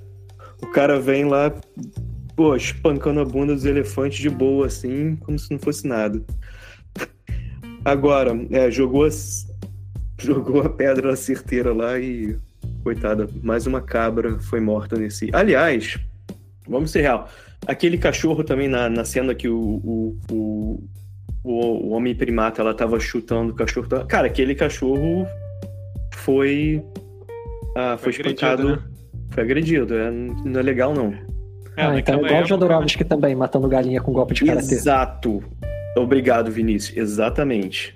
O 0.64 0.68
cara 0.68 1.00
vem 1.00 1.26
lá, 1.26 1.52
pô, 2.36 2.56
espancando 2.56 3.20
a 3.20 3.26
bunda 3.26 3.56
dos 3.56 3.66
elefantes 3.66 4.20
de 4.20 4.30
boa, 4.30 4.68
assim, 4.68 5.16
como 5.16 5.40
se 5.40 5.50
não 5.50 5.58
fosse 5.58 5.88
nada. 5.88 6.24
Agora, 7.84 8.40
é, 8.52 8.70
jogou 8.70 9.08
jogou 10.26 10.62
a 10.62 10.70
pedra 10.70 11.16
certeira 11.16 11.74
lá 11.74 12.00
e, 12.00 12.38
coitada, 12.84 13.28
mais 13.42 13.66
uma 13.66 13.82
cabra 13.82 14.40
foi 14.40 14.60
morta 14.60 14.98
nesse. 14.98 15.30
Aliás, 15.34 15.98
vamos 16.68 16.92
ser 16.92 17.02
real. 17.02 17.30
Aquele 17.68 17.98
cachorro 17.98 18.44
também 18.44 18.68
na, 18.68 18.90
na 18.90 19.06
cena 19.06 19.36
que 19.36 19.48
o, 19.48 19.60
o, 19.60 20.18
o, 20.32 20.84
o, 21.44 21.90
homem 21.92 22.16
primata 22.16 22.62
ela 22.62 22.74
tava 22.74 23.00
chutando 23.00 23.52
o 23.52 23.56
cachorro. 23.56 23.88
Cara, 24.08 24.28
aquele 24.28 24.56
cachorro 24.56 25.28
foi. 26.16 26.84
Ah, 27.76 27.98
foi, 27.98 28.14
foi 28.14 28.32
espancado. 28.32 28.64
Agredido, 28.64 28.82
né? 28.82 28.92
Foi 29.32 29.44
agredido. 29.44 29.96
É, 29.96 30.12
não 30.12 30.60
é 30.60 30.64
legal, 30.64 30.94
não. 30.94 31.14
É, 31.78 31.86
ah, 31.86 32.00
então 32.00 32.16
é 32.16 32.28
igual 32.28 32.44
o 32.44 32.48
Jodorowsky 32.48 33.04
também, 33.04 33.36
matando 33.36 33.68
galinha 33.68 34.02
com 34.02 34.12
golpe 34.12 34.34
de 34.34 34.46
karatê. 34.46 34.74
Exato. 34.74 35.44
Obrigado, 35.96 36.52
Vinícius. 36.52 36.98
Exatamente. 36.98 37.94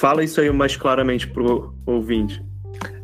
Fala 0.00 0.24
isso 0.24 0.40
aí 0.40 0.50
mais 0.50 0.78
claramente 0.78 1.28
pro 1.28 1.74
ouvinte. 1.84 2.42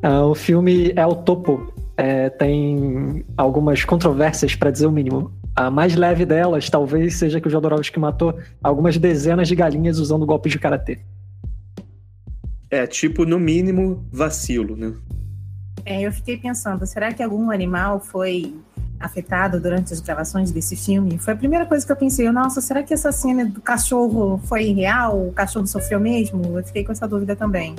Ah, 0.03 0.25
o 0.25 0.35
filme 0.35 0.95
é 0.97 1.05
o 1.05 1.15
topo. 1.15 1.71
É, 1.95 2.31
tem 2.31 3.23
algumas 3.37 3.85
controvérsias, 3.85 4.55
para 4.55 4.71
dizer 4.71 4.87
o 4.87 4.91
mínimo. 4.91 5.31
A 5.55 5.71
mais 5.71 5.95
leve 5.95 6.25
delas 6.25 6.71
talvez 6.71 7.17
seja 7.17 7.39
que 7.39 7.49
o 7.49 7.51
Jodorowsky 7.51 8.01
matou 8.01 8.39
algumas 8.63 8.97
dezenas 8.97 9.47
de 9.47 9.55
galinhas 9.55 9.99
usando 9.99 10.25
golpes 10.25 10.51
de 10.51 10.59
karatê. 10.59 11.01
É, 12.71 12.87
tipo, 12.87 13.27
no 13.27 13.39
mínimo, 13.39 14.03
vacilo, 14.11 14.75
né? 14.75 14.95
É, 15.85 16.01
eu 16.01 16.11
fiquei 16.11 16.39
pensando, 16.39 16.87
será 16.87 17.13
que 17.13 17.23
algum 17.23 17.51
animal 17.51 18.01
foi 18.01 18.55
afetado 18.99 19.61
durante 19.61 19.93
as 19.93 20.01
gravações 20.01 20.51
desse 20.51 20.77
filme, 20.77 21.19
foi 21.19 21.35
a 21.35 21.37
primeira 21.37 21.67
coisa 21.67 21.85
que 21.85 21.93
eu 21.93 21.97
pensei, 21.97 22.31
nossa, 22.31 22.61
será 22.61 22.83
que 22.83 22.95
essa 22.95 23.13
cena 23.13 23.45
do 23.45 23.61
cachorro 23.61 24.41
foi 24.45 24.73
real? 24.73 25.29
O 25.29 25.33
cachorro 25.33 25.67
sofreu 25.67 26.01
mesmo? 26.01 26.59
Eu 26.59 26.65
fiquei 26.65 26.85
com 26.85 26.93
essa 26.93 27.07
dúvida 27.07 27.37
também. 27.37 27.75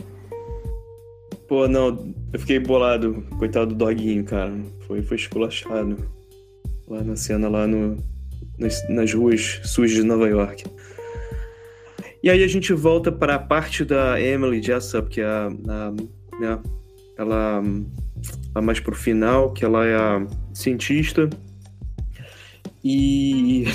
Pô, 1.48 1.68
não, 1.68 2.14
eu 2.34 2.40
fiquei 2.40 2.60
bolado, 2.60 3.26
coitado 3.40 3.68
do 3.68 3.76
doguinho, 3.76 4.24
cara. 4.24 4.54
Foi, 4.86 5.02
foi 5.02 5.18
esculachado. 5.18 5.98
Lá 6.88 7.04
na 7.04 7.16
cena, 7.16 7.48
lá 7.48 7.66
no, 7.66 7.98
nas, 8.58 8.88
nas 8.90 9.14
ruas 9.14 9.62
sujas 9.64 9.96
de 9.96 10.04
Nova 10.04 10.28
York. 10.28 10.66
E 12.22 12.30
aí 12.30 12.44
a 12.44 12.48
gente 12.48 12.74
volta 12.74 13.12
para 13.12 13.36
a 13.36 13.40
parte 13.40 13.86
da 13.86 14.20
Emily 14.20 14.62
Jessup, 14.62 15.10
que 15.10 15.22
é 15.22 15.26
a, 15.26 15.48
a, 15.48 15.92
né, 16.40 16.60
ela 17.18 17.62
lá 18.54 18.62
mais 18.62 18.80
pro 18.80 18.96
final, 18.96 19.52
que 19.52 19.64
ela 19.64 19.86
é 19.86 19.96
a 19.96 20.26
cientista. 20.54 21.30
E 22.84 23.66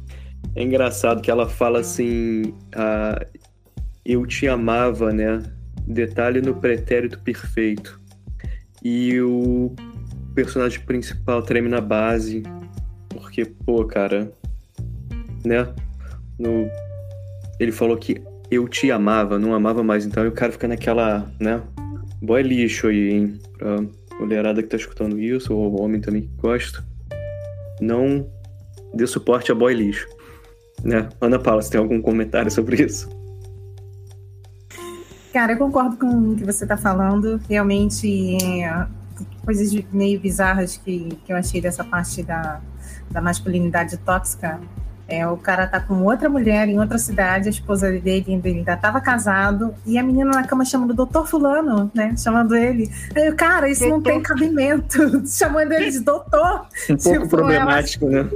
é 0.54 0.62
engraçado 0.62 1.22
que 1.22 1.30
ela 1.30 1.48
fala 1.48 1.80
assim: 1.80 2.54
ah, 2.74 3.24
Eu 4.04 4.26
te 4.26 4.46
amava, 4.48 5.12
né? 5.12 5.42
Detalhe 5.86 6.40
no 6.40 6.54
pretérito 6.54 7.18
perfeito. 7.20 8.00
E 8.82 9.20
o 9.20 9.74
personagem 10.34 10.80
principal 10.80 11.42
treme 11.42 11.68
na 11.68 11.80
base, 11.80 12.42
porque, 13.08 13.44
pô, 13.44 13.84
cara, 13.84 14.30
né? 15.44 15.66
No, 16.38 16.68
ele 17.58 17.72
falou 17.72 17.96
que 17.96 18.22
eu 18.50 18.68
te 18.68 18.90
amava, 18.90 19.38
não 19.38 19.54
amava 19.54 19.82
mais, 19.82 20.04
então 20.04 20.24
e 20.24 20.28
o 20.28 20.32
cara 20.32 20.52
fica 20.52 20.68
naquela, 20.68 21.26
né? 21.40 21.62
Boy 22.22 22.42
lixo 22.42 22.88
aí, 22.88 23.10
hein? 23.10 23.40
Pra 23.58 23.76
mulherada 24.18 24.62
que 24.62 24.68
tá 24.68 24.76
escutando 24.76 25.18
isso, 25.18 25.54
ou 25.54 25.80
homem 25.80 26.00
também 26.00 26.22
que 26.22 26.36
gosta, 26.40 26.84
não 27.80 28.26
dê 28.94 29.06
suporte 29.06 29.52
a 29.52 29.54
boy 29.54 29.74
lixo. 29.74 30.08
Né? 30.82 31.08
Ana 31.20 31.38
Paula, 31.38 31.62
você 31.62 31.70
tem 31.70 31.80
algum 31.80 32.00
comentário 32.00 32.50
sobre 32.50 32.82
isso? 32.82 33.08
Cara, 35.32 35.52
eu 35.52 35.58
concordo 35.58 35.96
com 35.98 36.32
o 36.32 36.36
que 36.36 36.44
você 36.44 36.64
está 36.64 36.76
falando. 36.76 37.40
Realmente, 37.48 38.38
é, 38.62 38.86
coisas 39.44 39.70
meio 39.92 40.18
bizarras 40.18 40.78
que, 40.78 41.08
que 41.24 41.32
eu 41.32 41.36
achei 41.36 41.60
dessa 41.60 41.84
parte 41.84 42.22
da, 42.22 42.60
da 43.10 43.20
masculinidade 43.20 43.98
tóxica 43.98 44.60
é, 45.08 45.26
o 45.26 45.36
cara 45.36 45.66
tá 45.66 45.80
com 45.80 46.02
outra 46.02 46.28
mulher 46.28 46.68
em 46.68 46.80
outra 46.80 46.98
cidade, 46.98 47.46
a 47.46 47.50
esposa 47.50 47.90
dele 47.92 48.24
ainda 48.44 48.74
estava 48.74 49.00
casado, 49.00 49.72
e 49.86 49.96
a 49.98 50.02
menina 50.02 50.30
na 50.30 50.44
cama 50.44 50.64
chamando 50.64 50.90
o 50.90 50.94
doutor 50.94 51.26
fulano, 51.26 51.90
né? 51.94 52.14
Chamando 52.16 52.56
ele. 52.56 52.90
Aí, 53.14 53.32
cara, 53.32 53.68
isso 53.68 53.82
doutor. 53.82 53.96
não 53.96 54.02
tem 54.02 54.20
cabimento. 54.20 54.98
chamando 55.26 55.72
ele 55.72 55.90
de 55.90 56.00
doutor. 56.00 56.66
Um 56.90 56.96
pouco 56.96 57.20
tipo, 57.20 57.28
problemático, 57.28 58.06
ela... 58.06 58.24
né? 58.24 58.30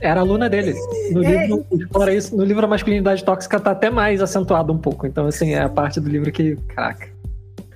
Era 0.00 0.20
aluna 0.20 0.48
dele. 0.48 0.74
No 1.12 1.22
é. 1.22 1.46
livro, 1.46 1.66
fora 1.92 2.14
isso, 2.14 2.34
no 2.34 2.44
livro 2.44 2.64
a 2.64 2.68
masculinidade 2.68 3.22
tóxica 3.22 3.60
tá 3.60 3.70
até 3.70 3.90
mais 3.90 4.22
acentuado 4.22 4.72
um 4.72 4.78
pouco. 4.78 5.06
Então, 5.06 5.26
assim, 5.26 5.54
é 5.54 5.62
a 5.62 5.68
parte 5.68 6.00
do 6.00 6.08
livro 6.08 6.30
que. 6.32 6.56
Caraca. 6.74 7.08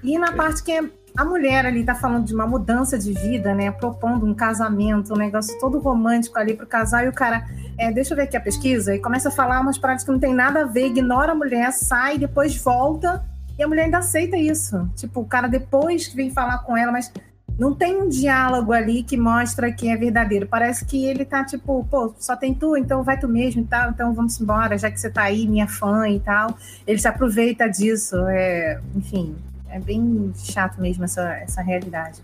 E 0.02 0.18
na 0.18 0.32
parte 0.32 0.62
que 0.62 0.72
é 0.72 0.82
a 1.16 1.24
mulher 1.24 1.64
ali 1.64 1.84
tá 1.84 1.94
falando 1.94 2.24
de 2.24 2.34
uma 2.34 2.46
mudança 2.46 2.98
de 2.98 3.12
vida, 3.12 3.54
né? 3.54 3.70
Propondo 3.70 4.26
um 4.26 4.34
casamento, 4.34 5.14
um 5.14 5.16
negócio 5.16 5.56
todo 5.60 5.78
romântico 5.78 6.36
ali 6.38 6.54
pro 6.54 6.66
casal, 6.66 7.04
e 7.04 7.08
o 7.08 7.12
cara, 7.12 7.46
é, 7.78 7.92
deixa 7.92 8.12
eu 8.12 8.16
ver 8.16 8.24
aqui 8.24 8.36
a 8.36 8.40
pesquisa, 8.40 8.94
e 8.94 8.98
começa 8.98 9.28
a 9.28 9.32
falar 9.32 9.60
umas 9.60 9.78
práticas 9.78 10.04
que 10.04 10.10
não 10.10 10.18
tem 10.18 10.34
nada 10.34 10.62
a 10.62 10.64
ver, 10.64 10.86
ignora 10.86 11.32
a 11.32 11.34
mulher, 11.34 11.72
sai, 11.72 12.18
depois 12.18 12.56
volta, 12.56 13.24
e 13.56 13.62
a 13.62 13.68
mulher 13.68 13.84
ainda 13.84 13.98
aceita 13.98 14.36
isso. 14.36 14.90
Tipo, 14.96 15.20
o 15.20 15.24
cara 15.24 15.46
depois 15.46 16.12
vem 16.12 16.30
falar 16.32 16.58
com 16.58 16.76
ela, 16.76 16.90
mas 16.90 17.12
não 17.56 17.72
tem 17.72 17.96
um 18.02 18.08
diálogo 18.08 18.72
ali 18.72 19.04
que 19.04 19.16
mostra 19.16 19.70
que 19.72 19.88
é 19.88 19.96
verdadeiro. 19.96 20.48
Parece 20.48 20.84
que 20.84 21.04
ele 21.04 21.24
tá 21.24 21.44
tipo, 21.44 21.86
pô, 21.88 22.12
só 22.18 22.34
tem 22.34 22.52
tu, 22.52 22.76
então 22.76 23.04
vai 23.04 23.16
tu 23.16 23.28
mesmo 23.28 23.62
e 23.62 23.64
tal, 23.64 23.90
então 23.90 24.12
vamos 24.12 24.40
embora, 24.40 24.76
já 24.76 24.90
que 24.90 24.98
você 24.98 25.08
tá 25.08 25.22
aí, 25.22 25.46
minha 25.46 25.68
fã 25.68 26.08
e 26.08 26.18
tal. 26.18 26.58
Ele 26.84 26.98
se 26.98 27.06
aproveita 27.06 27.68
disso, 27.68 28.16
é, 28.26 28.80
enfim, 28.96 29.36
é 29.74 29.80
bem 29.80 30.32
chato 30.36 30.80
mesmo 30.80 31.04
essa, 31.04 31.34
essa 31.38 31.60
realidade. 31.60 32.22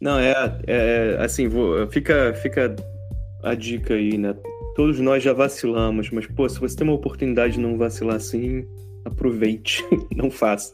Não, 0.00 0.18
é, 0.18 0.32
é 0.66 1.16
assim, 1.18 1.48
vou, 1.48 1.86
fica, 1.88 2.32
fica 2.34 2.74
a 3.42 3.54
dica 3.54 3.94
aí, 3.94 4.16
né? 4.16 4.36
Todos 4.76 5.00
nós 5.00 5.20
já 5.22 5.32
vacilamos, 5.32 6.10
mas, 6.10 6.26
pô, 6.28 6.48
se 6.48 6.60
você 6.60 6.76
tem 6.76 6.86
uma 6.86 6.94
oportunidade 6.94 7.54
de 7.54 7.60
não 7.60 7.76
vacilar 7.76 8.16
assim, 8.16 8.64
aproveite, 9.04 9.84
não 10.14 10.30
faça. 10.30 10.72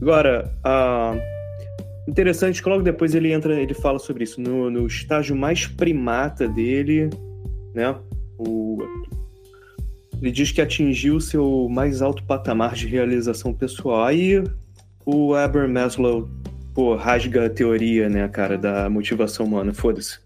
Agora, 0.00 0.50
interessante 2.08 2.62
que 2.62 2.68
logo 2.68 2.82
depois 2.82 3.14
ele 3.14 3.30
entra, 3.30 3.60
ele 3.60 3.74
fala 3.74 3.98
sobre 3.98 4.24
isso, 4.24 4.40
no, 4.40 4.70
no 4.70 4.86
estágio 4.86 5.36
mais 5.36 5.66
primata 5.66 6.48
dele, 6.48 7.10
né? 7.74 7.94
O... 8.38 8.78
Ele 10.20 10.32
diz 10.32 10.50
que 10.50 10.62
atingiu 10.62 11.20
seu 11.20 11.68
mais 11.68 12.00
alto 12.00 12.24
patamar 12.24 12.74
de 12.74 12.86
realização 12.86 13.52
pessoal. 13.52 14.04
Aí 14.04 14.42
o 15.04 15.34
Abraham 15.34 15.68
Maslow 15.68 16.28
pô, 16.74 16.96
rasga 16.96 17.46
a 17.46 17.50
teoria, 17.50 18.08
né, 18.08 18.26
cara, 18.28 18.58
da 18.58 18.90
motivação 18.90 19.46
humana. 19.46 19.72
Foda-se. 19.72 20.18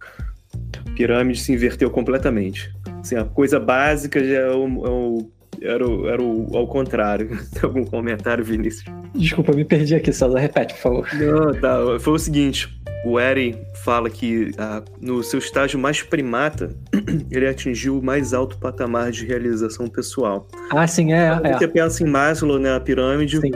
Pirâmide 0.97 1.39
se 1.39 1.53
inverteu 1.53 1.91
completamente. 1.91 2.73
Assim, 3.01 3.17
a 3.17 3.25
coisa 3.25 3.61
básica 3.61 4.25
já 4.25 4.41
é 4.41 4.51
o, 4.51 4.87
é 4.87 4.91
o 4.91 5.31
era, 5.61 5.87
o, 5.87 6.09
era 6.09 6.23
o, 6.23 6.57
ao 6.57 6.67
contrário. 6.67 7.29
Tem 7.53 7.63
algum 7.63 7.85
comentário, 7.85 8.45
Vinícius? 8.45 8.85
Desculpa, 9.15 9.53
me 9.53 9.65
perdi 9.65 9.95
aqui, 9.95 10.13
César. 10.13 10.39
Repete, 10.39 10.75
por 10.75 10.81
favor. 10.81 11.09
Não, 11.15 11.53
tá. 11.61 11.79
Foi 12.01 12.15
o 12.15 12.19
seguinte: 12.19 12.69
o 13.05 13.19
Eren 13.19 13.55
fala 13.75 14.11
que 14.11 14.51
ah, 14.59 14.83
no 15.01 15.23
seu 15.23 15.39
estágio 15.39 15.79
mais 15.79 16.03
primata, 16.03 16.70
ele 17.31 17.47
atingiu 17.47 17.99
o 17.99 18.03
mais 18.03 18.35
alto 18.35 18.59
patamar 18.59 19.11
de 19.11 19.25
realização 19.25 19.87
pessoal. 19.89 20.47
Ah, 20.70 20.87
sim, 20.87 21.12
é. 21.12 21.31
Quando 21.35 21.47
é. 21.47 21.59
você 21.59 21.69
pensa 21.69 22.03
em 22.03 22.07
Maslow, 22.07 22.59
né, 22.59 22.75
a 22.75 22.81
pirâmide, 22.81 23.41
Sim. 23.41 23.53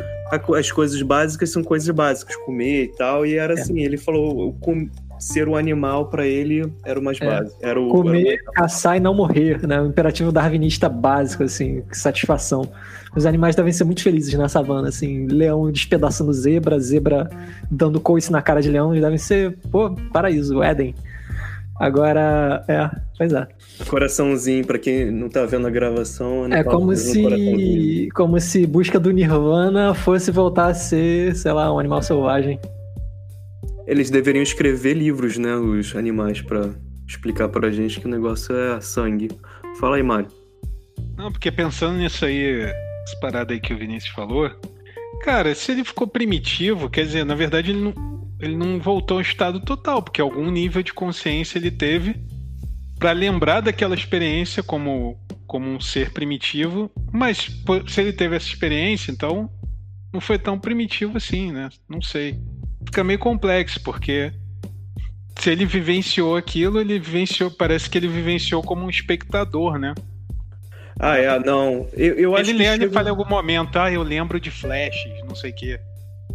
as 0.57 0.71
coisas 0.71 1.01
básicas 1.03 1.51
são 1.51 1.63
coisas 1.63 1.89
básicas, 1.91 2.37
comer 2.37 2.85
e 2.85 2.89
tal. 2.97 3.27
E 3.27 3.37
era 3.37 3.55
É. 3.55 3.61
assim: 3.61 3.81
ele 3.81 3.97
falou, 3.97 4.53
ser 5.23 5.49
um 5.49 5.55
animal 5.55 6.07
pra 6.07 6.27
ele 6.27 6.71
era 6.85 6.99
o 6.99 7.03
mais 7.03 7.21
É. 7.21 7.25
básico. 7.27 7.57
Era 7.63 7.81
o, 7.81 7.89
Comer, 7.91 8.41
era 8.43 8.53
caçar 8.53 8.97
e 8.97 9.01
não 9.01 9.15
morrer, 9.15 9.65
né? 9.67 9.81
O 9.81 9.87
imperativo 9.87 10.33
darwinista 10.33 10.89
básico, 10.89 11.45
assim, 11.45 11.85
satisfação. 11.93 12.69
Os 13.15 13.25
animais 13.25 13.55
devem 13.55 13.73
ser 13.73 13.85
muito 13.85 14.03
felizes 14.03 14.35
na 14.35 14.49
savana, 14.49 14.89
assim, 14.89 15.27
leão 15.29 15.71
despedaçando 15.71 16.33
zebra, 16.33 16.79
zebra 16.81 17.31
dando 17.71 18.01
coice 18.01 18.33
na 18.33 18.43
cara 18.43 18.61
de 18.61 18.69
leão, 18.69 18.93
eles 18.93 19.03
devem 19.03 19.19
ser, 19.19 19.57
pô, 19.71 19.95
paraíso, 20.13 20.61
Éden. 20.61 20.93
Agora, 21.79 22.65
é, 22.67 22.91
pois 23.17 23.33
é. 23.33 23.47
o 23.81 23.87
coraçãozinho, 23.87 24.65
pra 24.65 24.79
quem 24.79 25.11
não 25.11 25.29
tá 25.29 25.45
vendo 25.47 25.67
a 25.67 25.71
gravação. 25.71 26.47
É 26.47 26.63
tá 26.63 26.71
como 26.71 26.95
se, 26.97 28.09
como 28.15 28.41
se 28.41 28.67
busca 28.67 28.99
do 28.99 29.11
Nirvana 29.11 29.95
fosse 29.95 30.31
voltar 30.31 30.67
a 30.67 30.75
ser, 30.75 31.35
sei 31.37 31.53
lá, 31.53 31.73
um 31.73 31.79
animal 31.79 32.03
selvagem. 32.03 32.59
Eles 33.93 34.09
deveriam 34.09 34.43
escrever 34.43 34.95
livros, 34.95 35.37
né, 35.37 35.55
os 35.55 35.95
animais, 35.95 36.41
pra 36.41 36.75
explicar 37.07 37.51
pra 37.51 37.71
gente 37.71 38.01
que 38.01 38.07
o 38.07 38.11
negócio 38.11 38.57
é 38.57 38.81
sangue. 38.81 39.29
Fala 39.79 39.97
aí, 39.97 40.03
Mário. 40.03 40.29
Não, 41.15 41.31
porque 41.31 41.53
pensando 41.53 41.99
nisso 41.99 42.25
aí, 42.25 42.63
essa 42.63 43.21
parada 43.21 43.53
aí 43.53 43.61
que 43.61 43.75
o 43.75 43.77
Vinícius 43.77 44.15
falou, 44.15 44.51
cara, 45.23 45.55
se 45.55 45.73
ele 45.73 45.85
ficou 45.85 46.07
primitivo, 46.07 46.89
quer 46.89 47.05
dizer, 47.05 47.27
na 47.27 47.35
verdade 47.35 47.73
ele 47.73 47.83
não, 47.83 47.95
ele 48.41 48.57
não 48.57 48.81
voltou 48.81 49.19
ao 49.19 49.21
estado 49.21 49.61
total, 49.61 50.03
porque 50.03 50.23
algum 50.23 50.51
nível 50.51 50.83
de 50.83 50.95
consciência 50.95 51.59
ele 51.59 51.71
teve 51.71 52.17
pra 52.99 53.13
lembrar 53.13 53.61
daquela 53.61 53.95
experiência 53.95 54.63
como, 54.63 55.21
como 55.47 55.69
um 55.69 55.79
ser 55.79 56.13
primitivo, 56.13 56.91
mas 57.13 57.51
se 57.89 58.01
ele 58.01 58.15
teve 58.15 58.37
essa 58.37 58.47
experiência, 58.47 59.13
então 59.13 59.51
não 60.11 60.21
foi 60.21 60.39
tão 60.39 60.59
primitivo 60.59 61.19
assim, 61.19 61.53
né? 61.53 61.69
Não 61.87 62.01
sei. 62.01 62.41
Fica 62.87 63.03
meio 63.05 63.19
complexo, 63.19 63.81
porque 63.83 64.33
se 65.39 65.51
ele 65.51 65.65
vivenciou 65.65 66.37
aquilo, 66.37 66.81
ele 66.81 66.99
vivenciou, 66.99 67.51
parece 67.51 67.89
que 67.89 67.97
ele 67.99 68.09
vivenciou 68.09 68.63
como 68.63 68.85
um 68.85 68.91
espectador, 68.91 69.79
né? 69.79 69.95
Ah, 71.01 71.17
é, 71.17 71.39
não. 71.39 71.89
Eu, 71.95 72.15
eu 72.15 72.37
acho 72.37 72.51
ele, 72.51 72.59
que 72.59 72.59
lembra, 72.59 72.75
ele 72.75 72.83
chega- 72.85 72.95
fala 72.95 73.09
em 73.09 73.11
algum 73.11 73.29
momento, 73.29 73.79
ah, 73.79 73.91
eu 73.91 74.03
lembro 74.03 74.39
de 74.39 74.51
flashes, 74.51 75.13
não 75.27 75.35
sei 75.35 75.51
o 75.51 75.55
quê. 75.55 75.81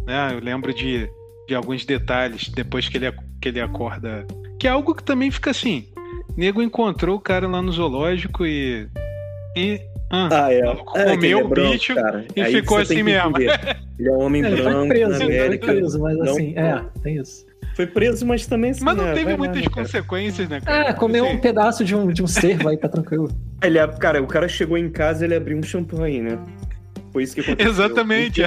Né? 0.06 0.30
Eu 0.34 0.40
lembro 0.40 0.74
de, 0.74 1.08
de 1.46 1.54
alguns 1.54 1.84
detalhes 1.84 2.48
depois 2.48 2.88
que 2.88 2.96
ele, 2.98 3.12
que 3.40 3.48
ele 3.48 3.60
acorda. 3.60 4.26
Que 4.58 4.66
é 4.66 4.70
algo 4.70 4.94
que 4.94 5.02
também 5.04 5.30
fica 5.30 5.50
assim. 5.50 5.86
Nego 6.36 6.60
encontrou 6.62 7.16
o 7.16 7.20
cara 7.20 7.46
lá 7.48 7.62
no 7.62 7.72
zoológico 7.72 8.44
e. 8.44 8.88
e 9.56 9.80
ah, 10.10 10.28
Ah, 10.46 10.52
é. 10.52 10.62
maluco 10.64 10.98
É, 10.98 11.10
comeu 11.16 11.38
é 11.38 11.44
o 11.44 11.48
branco, 11.48 11.72
bicho 11.72 11.94
cara. 11.94 12.24
e 12.34 12.40
Aí 12.40 12.52
ficou 12.54 12.78
assim 12.78 13.02
mesmo. 13.02 13.32
Ele 13.98 14.08
é 14.08 14.12
um 14.12 14.20
homem 14.22 14.44
É, 14.44 14.50
branco 14.50 14.70
foi 14.78 14.88
preso, 14.88 15.10
na 15.10 15.16
ele 15.16 15.24
foi 15.26 15.36
América. 15.40 15.66
preso, 15.66 16.00
mas 16.00 16.18
Não- 16.18 16.24
assim, 16.32 16.54
é, 16.56 16.84
tem 17.02 17.16
isso. 17.16 17.46
Foi 17.74 17.86
preso, 17.86 18.26
mas 18.26 18.46
também 18.46 18.70
assim, 18.70 18.84
Mas 18.84 18.96
não 18.96 19.04
né, 19.04 19.12
teve 19.14 19.30
lá, 19.32 19.36
muitas 19.36 19.62
cara? 19.62 19.70
consequências, 19.70 20.48
né, 20.48 20.60
cara? 20.60 20.88
É, 20.88 20.92
comeu 20.92 21.24
Assim, 21.26 21.34
um 21.34 21.38
pedaço 21.38 21.84
de 21.84 21.94
um, 21.94 22.08
de 22.12 22.22
um 22.22 22.26
cervo 22.26 22.68
aí, 22.68 22.76
tá 22.76 22.88
tranquilo. 22.88 23.28
Ele, 23.62 23.78
é- 23.78 23.86
cara, 23.86 24.22
o 24.22 24.26
cara 24.26 24.48
chegou 24.48 24.76
em 24.78 24.88
casa 24.90 25.24
e 25.24 25.26
ele 25.28 25.34
abriu 25.36 25.56
um 25.58 25.62
champanhe, 25.62 26.20
né? 26.20 26.38
Foi 27.12 27.22
isso 27.24 27.34
que 27.34 27.40
aconteceu. 27.40 27.70
Exatamente. 27.72 28.42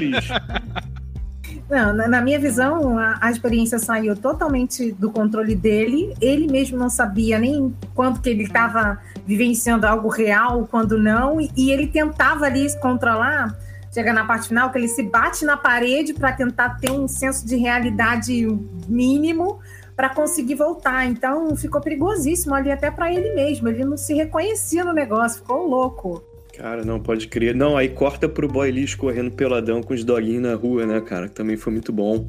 Não, 1.70 1.94
na, 1.94 2.08
na 2.08 2.22
minha 2.22 2.38
visão, 2.40 2.98
a, 2.98 3.18
a 3.22 3.32
experiência 3.32 3.80
saiu 3.80 4.16
totalmente 4.16 4.92
do 4.94 5.10
controle 5.10 5.56
dele. 5.56 6.14
Ele 6.22 6.48
mesmo 6.48 6.78
não 6.78 6.90
sabia 6.90 7.40
nem 7.40 7.74
quanto 7.96 8.22
que 8.22 8.30
ele 8.30 8.44
estava 8.44 9.00
vivenciando 9.26 9.86
algo 9.86 10.10
real, 10.10 10.68
quando 10.70 10.98
não, 10.98 11.40
e, 11.40 11.72
ele 11.72 11.88
tentava 11.88 12.46
ali 12.46 12.70
se 12.70 12.80
controlar. 12.80 13.58
Chega 13.94 14.14
na 14.14 14.26
parte 14.26 14.48
final 14.48 14.72
que 14.72 14.78
ele 14.78 14.88
se 14.88 15.04
bate 15.04 15.44
na 15.44 15.58
parede 15.58 16.14
para 16.14 16.32
tentar 16.32 16.78
ter 16.80 16.92
um 16.92 17.08
senso 17.08 17.46
de 17.46 17.58
realidade 17.58 18.48
mínimo 18.88 19.60
para 19.96 20.10
conseguir 20.10 20.56
voltar. 20.56 21.06
Então 21.06 21.56
ficou 21.58 21.82
perigosíssimo 21.82 22.56
ali 22.56 22.72
até 22.72 22.90
para 22.90 23.14
ele 23.14 23.34
mesmo. 23.34 23.68
Ele 23.68 23.84
não 23.84 23.98
se 23.98 24.14
reconhecia 24.14 24.86
no 24.86 24.94
negócio, 24.94 25.40
ficou 25.40 25.68
louco. 25.68 26.24
Cara, 26.58 26.86
não 26.86 27.00
pode 27.00 27.28
crer. 27.28 27.56
Não, 27.56 27.76
aí 27.76 27.90
corta 27.90 28.30
pro 28.30 28.48
boy 28.48 28.70
lixo 28.72 28.98
correndo 28.98 29.32
peladão 29.32 29.82
com 29.82 29.94
os 29.94 30.04
doguinhos 30.04 30.44
na 30.44 30.54
rua, 30.56 30.86
né, 30.86 31.02
cara? 31.02 31.28
Que 31.28 31.34
também 31.34 31.58
foi 31.58 31.74
muito 31.74 31.92
bom. 31.92 32.28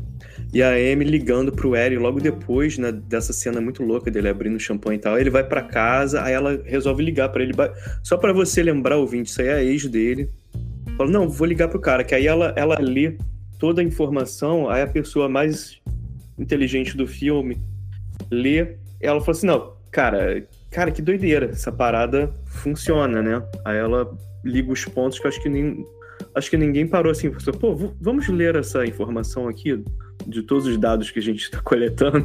E 0.53 0.63
a 0.63 0.71
Amy 0.73 1.05
ligando 1.05 1.51
pro 1.51 1.75
Eri 1.75 1.97
logo 1.97 2.21
depois, 2.21 2.77
né, 2.77 2.93
dessa 2.93 3.33
cena 3.33 3.59
muito 3.59 3.83
louca 3.83 4.11
dele 4.11 4.29
abrindo 4.29 4.61
champanhe 4.61 4.99
e 4.99 5.01
tal. 5.01 5.19
Ele 5.19 5.31
vai 5.31 5.43
pra 5.43 5.63
casa, 5.63 6.23
aí 6.23 6.35
ela 6.35 6.61
resolve 6.65 7.03
ligar 7.03 7.31
pra 7.31 7.43
ele. 7.43 7.55
Só 8.03 8.19
pra 8.19 8.35
você 8.35 8.63
lembrar, 8.63 8.99
ouvinte, 8.99 9.31
isso 9.31 9.41
aí 9.41 9.49
é 9.49 9.55
a 9.55 9.65
ex 9.65 9.87
dele. 9.87 10.29
Fala, 10.99 11.11
não, 11.11 11.27
vou 11.27 11.47
ligar 11.47 11.69
pro 11.69 11.81
cara. 11.81 12.05
Que 12.05 12.15
aí 12.15 12.27
ela, 12.27 12.53
ela 12.55 12.79
lê 12.79 13.17
toda 13.59 13.81
a 13.81 13.85
informação, 13.85 14.69
aí 14.69 14.83
a 14.83 14.87
pessoa 14.87 15.27
mais 15.27 15.81
inteligente 16.39 16.99
do 16.99 17.07
filme 17.07 17.57
lê. 18.31 18.77
Ela 19.01 19.21
fala 19.21 19.31
assim, 19.31 19.47
não, 19.47 19.73
cara, 19.91 20.47
cara, 20.71 20.91
que 20.91 21.01
doideira. 21.01 21.47
Essa 21.47 21.73
parada 21.73 22.31
funciona, 22.45 23.23
né? 23.23 23.43
Aí 23.65 23.79
ela 23.79 24.15
liga 24.45 24.71
os 24.71 24.85
pontos 24.85 25.19
que 25.19 25.27
eu 25.27 25.31
acho 25.31 25.43
que 25.43 25.49
nem. 25.49 25.83
Acho 26.35 26.51
que 26.51 26.57
ninguém 26.59 26.87
parou 26.87 27.11
assim, 27.11 27.31
pô, 27.59 27.75
vamos 28.01 28.29
ler 28.29 28.55
essa 28.55 28.85
informação 28.85 29.49
aqui 29.49 29.83
de 30.27 30.43
todos 30.43 30.67
os 30.67 30.77
dados 30.79 31.11
que 31.11 31.19
a 31.19 31.23
gente 31.23 31.41
está 31.43 31.61
coletando. 31.63 32.25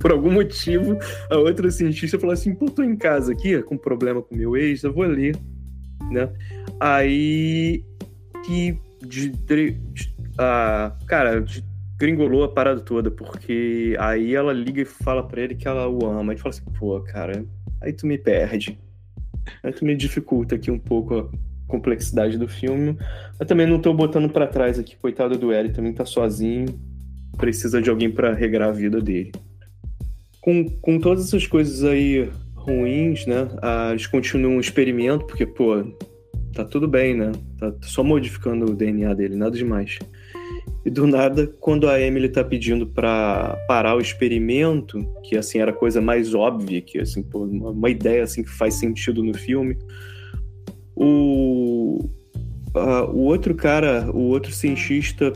Por 0.00 0.10
algum 0.12 0.30
motivo, 0.32 0.98
a 1.30 1.36
outra 1.36 1.70
cientista 1.70 2.18
falou 2.18 2.32
assim, 2.32 2.54
pô, 2.54 2.66
tô 2.70 2.82
em 2.82 2.96
casa 2.96 3.32
aqui 3.32 3.60
com 3.62 3.76
problema 3.76 4.22
com 4.22 4.34
meu 4.36 4.56
ex, 4.56 4.82
eu 4.82 4.92
vou 4.92 5.04
ler, 5.04 5.36
né? 6.10 6.28
Aí 6.80 7.84
que 8.44 8.78
de, 9.06 9.28
de, 9.30 9.70
de- 9.72 10.14
ah, 10.38 10.92
cara, 11.06 11.40
de- 11.40 11.64
gringolou 11.98 12.44
a 12.44 12.48
parada 12.48 12.80
toda, 12.80 13.10
porque 13.10 13.96
aí 13.98 14.34
ela 14.34 14.52
liga 14.52 14.82
e 14.82 14.84
fala 14.84 15.22
pra 15.26 15.40
ele 15.40 15.54
que 15.54 15.66
ela 15.66 15.88
o 15.88 16.04
ama. 16.06 16.34
E 16.34 16.38
fala 16.38 16.50
assim, 16.54 16.64
pô, 16.78 17.00
cara, 17.00 17.44
aí 17.80 17.92
tu 17.92 18.06
me 18.06 18.18
perde. 18.18 18.78
Aí 19.62 19.72
tu 19.72 19.84
me 19.84 19.94
dificulta 19.96 20.56
aqui 20.56 20.70
um 20.70 20.78
pouco 20.78 21.14
a 21.18 21.28
complexidade 21.66 22.36
do 22.36 22.46
filme. 22.48 22.98
Mas 23.38 23.48
também 23.48 23.66
não 23.66 23.80
tô 23.80 23.94
botando 23.94 24.28
pra 24.28 24.46
trás 24.46 24.78
aqui, 24.78 24.96
coitado 24.96 25.38
do 25.38 25.52
Eric, 25.52 25.74
também 25.74 25.92
tá 25.92 26.04
sozinho. 26.04 26.66
Precisa 27.36 27.80
de 27.80 27.90
alguém 27.90 28.10
pra 28.10 28.32
regrar 28.32 28.68
a 28.68 28.72
vida 28.72 29.00
dele. 29.00 29.32
Com, 30.40 30.64
com 30.80 30.98
todas 30.98 31.26
essas 31.26 31.46
coisas 31.46 31.84
aí 31.84 32.28
ruins, 32.54 33.26
né? 33.26 33.48
eles 33.90 34.06
continuam 34.06 34.56
um 34.56 34.60
experimento, 34.60 35.26
porque, 35.26 35.46
pô, 35.46 35.84
tá 36.52 36.64
tudo 36.64 36.88
bem, 36.88 37.14
né? 37.14 37.32
Tá 37.58 37.72
só 37.82 38.02
modificando 38.02 38.66
o 38.66 38.74
DNA 38.74 39.14
dele, 39.14 39.36
nada 39.36 39.56
demais. 39.56 39.98
E 40.84 40.90
do 40.90 41.06
nada, 41.06 41.48
quando 41.60 41.88
a 41.88 42.00
Emily 42.00 42.28
tá 42.28 42.44
pedindo 42.44 42.86
pra 42.86 43.56
parar 43.66 43.96
o 43.96 44.00
experimento, 44.00 45.04
que 45.24 45.36
assim 45.36 45.58
era 45.58 45.72
a 45.72 45.74
coisa 45.74 46.00
mais 46.00 46.32
óbvia, 46.32 46.80
que 46.80 46.98
assim, 46.98 47.22
pô, 47.22 47.44
uma, 47.44 47.90
ideia 47.90 48.22
assim 48.22 48.42
que 48.42 48.50
faz 48.50 48.74
sentido 48.74 49.22
no 49.22 49.34
filme, 49.34 49.76
o 50.94 52.08
o 53.12 53.20
outro 53.20 53.54
cara, 53.54 54.10
o 54.12 54.20
outro 54.24 54.52
cientista 54.52 55.32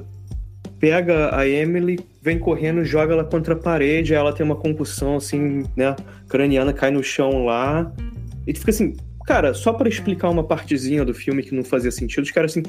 pega 0.81 1.36
a 1.36 1.47
Emily, 1.47 2.01
vem 2.23 2.39
correndo, 2.39 2.82
joga 2.85 3.12
ela 3.12 3.24
contra 3.24 3.52
a 3.52 3.57
parede, 3.57 4.15
ela 4.15 4.32
tem 4.32 4.44
uma 4.44 4.57
concussão 4.57 5.16
assim, 5.16 5.65
né, 5.77 5.94
craniana, 6.28 6.73
cai 6.73 6.90
no 6.90 7.05
chão 7.05 7.44
lá. 7.44 7.93
E 8.47 8.52
tu 8.55 8.61
fica 8.61 8.70
assim, 8.70 8.97
cara, 9.27 9.52
só 9.52 9.74
pra 9.74 9.89
explicar 9.89 10.31
uma 10.31 10.43
partezinha 10.43 11.05
do 11.05 11.12
filme 11.12 11.43
que 11.43 11.55
não 11.55 11.62
fazia 11.62 11.90
sentido, 11.90 12.24
os 12.24 12.31
caras 12.31 12.52
assim, 12.52 12.62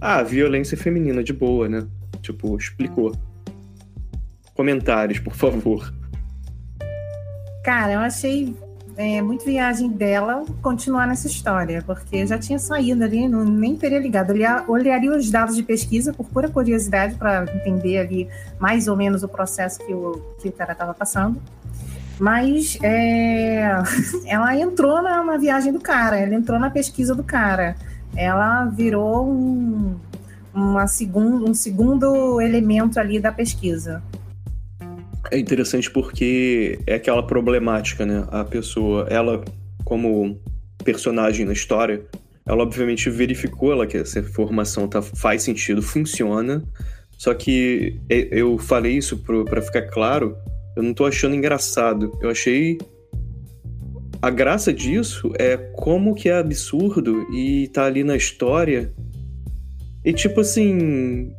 ah, 0.00 0.22
violência 0.24 0.76
feminina 0.76 1.22
de 1.22 1.32
boa, 1.32 1.68
né? 1.68 1.86
Tipo, 2.20 2.56
explicou. 2.56 3.14
Comentários, 4.54 5.20
por 5.20 5.34
favor. 5.34 5.94
Cara, 7.64 7.92
eu 7.92 8.00
achei 8.00 8.54
é, 9.02 9.20
muito 9.20 9.44
viagem 9.44 9.90
dela 9.90 10.44
continuar 10.62 11.08
nessa 11.08 11.26
história, 11.26 11.82
porque 11.84 12.24
já 12.24 12.38
tinha 12.38 12.58
saído 12.58 13.02
ali, 13.02 13.26
não, 13.26 13.44
nem 13.44 13.76
teria 13.76 13.98
ligado. 13.98 14.30
Olhar- 14.30 14.64
olharia 14.70 15.10
os 15.10 15.28
dados 15.28 15.56
de 15.56 15.62
pesquisa 15.64 16.12
por 16.12 16.26
pura 16.26 16.48
curiosidade 16.48 17.16
para 17.16 17.44
entender 17.52 17.98
ali 17.98 18.28
mais 18.60 18.86
ou 18.86 18.96
menos 18.96 19.24
o 19.24 19.28
processo 19.28 19.78
que 19.84 19.92
o, 19.92 20.22
que 20.40 20.48
o 20.48 20.52
cara 20.52 20.72
estava 20.72 20.94
passando. 20.94 21.42
Mas 22.20 22.78
é, 22.80 23.72
ela 24.26 24.56
entrou 24.56 25.02
na, 25.02 25.24
na 25.24 25.36
viagem 25.36 25.72
do 25.72 25.80
cara, 25.80 26.18
ela 26.20 26.34
entrou 26.34 26.58
na 26.58 26.70
pesquisa 26.70 27.12
do 27.12 27.24
cara. 27.24 27.74
Ela 28.14 28.66
virou 28.66 29.26
um, 29.26 29.96
uma 30.54 30.86
segun, 30.86 31.48
um 31.48 31.54
segundo 31.54 32.40
elemento 32.40 33.00
ali 33.00 33.18
da 33.18 33.32
pesquisa. 33.32 34.00
É 35.32 35.38
interessante 35.38 35.90
porque 35.90 36.78
é 36.86 36.94
aquela 36.94 37.26
problemática, 37.26 38.04
né? 38.04 38.26
A 38.30 38.44
pessoa, 38.44 39.06
ela, 39.08 39.42
como 39.82 40.38
personagem 40.84 41.46
na 41.46 41.54
história, 41.54 42.02
ela 42.46 42.62
obviamente 42.62 43.08
verificou 43.08 43.72
ela 43.72 43.86
que 43.86 43.96
essa 43.96 44.22
formação 44.22 44.86
tá, 44.86 45.00
faz 45.00 45.42
sentido, 45.42 45.80
funciona. 45.82 46.62
Só 47.16 47.32
que 47.32 47.98
eu 48.08 48.58
falei 48.58 48.98
isso 48.98 49.16
para 49.18 49.62
ficar 49.62 49.82
claro, 49.82 50.36
eu 50.76 50.82
não 50.82 50.92
tô 50.92 51.06
achando 51.06 51.34
engraçado. 51.34 52.12
Eu 52.20 52.30
achei 52.30 52.76
a 54.20 54.28
graça 54.28 54.72
disso 54.72 55.32
é 55.38 55.56
como 55.56 56.14
que 56.14 56.28
é 56.28 56.38
absurdo 56.38 57.26
e 57.32 57.68
tá 57.68 57.86
ali 57.86 58.04
na 58.04 58.16
história. 58.16 58.92
E 60.04 60.12
tipo 60.12 60.40
assim, 60.40 61.32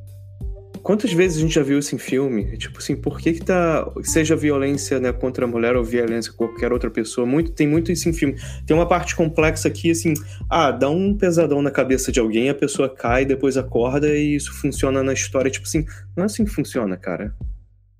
Quantas 0.83 1.13
vezes 1.13 1.37
a 1.37 1.41
gente 1.41 1.55
já 1.55 1.63
viu 1.63 1.79
isso 1.79 1.95
em 1.95 1.97
filme? 1.97 2.57
Tipo 2.57 2.79
assim, 2.79 2.93
por 2.93 3.17
que 3.17 3.31
que 3.31 3.39
tá... 3.39 3.89
Seja 4.03 4.35
violência 4.35 4.99
né, 4.99 5.13
contra 5.13 5.45
a 5.45 5.47
mulher 5.47 5.77
ou 5.77 5.83
violência 5.83 6.29
com 6.33 6.45
qualquer 6.45 6.73
outra 6.73 6.91
pessoa, 6.91 7.25
muito, 7.25 7.53
tem 7.53 7.65
muito 7.65 7.89
isso 7.89 8.09
em 8.09 8.13
filme. 8.13 8.35
Tem 8.67 8.75
uma 8.75 8.85
parte 8.85 9.15
complexa 9.15 9.69
aqui, 9.69 9.91
assim... 9.91 10.13
Ah, 10.49 10.71
dá 10.71 10.89
um 10.89 11.17
pesadão 11.17 11.61
na 11.61 11.71
cabeça 11.71 12.11
de 12.11 12.19
alguém, 12.19 12.49
a 12.49 12.53
pessoa 12.53 12.89
cai, 12.89 13.23
depois 13.23 13.55
acorda 13.55 14.09
e 14.09 14.35
isso 14.35 14.53
funciona 14.53 15.01
na 15.01 15.13
história. 15.13 15.49
Tipo 15.49 15.65
assim, 15.65 15.85
não 16.17 16.23
é 16.23 16.25
assim 16.25 16.43
que 16.43 16.51
funciona, 16.51 16.97
cara. 16.97 17.33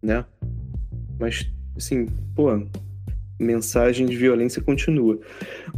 Né? 0.02 0.26
Mas, 1.18 1.50
assim, 1.78 2.08
pô... 2.36 2.62
Mensagem 3.40 4.06
de 4.06 4.16
violência 4.16 4.62
continua. 4.62 5.20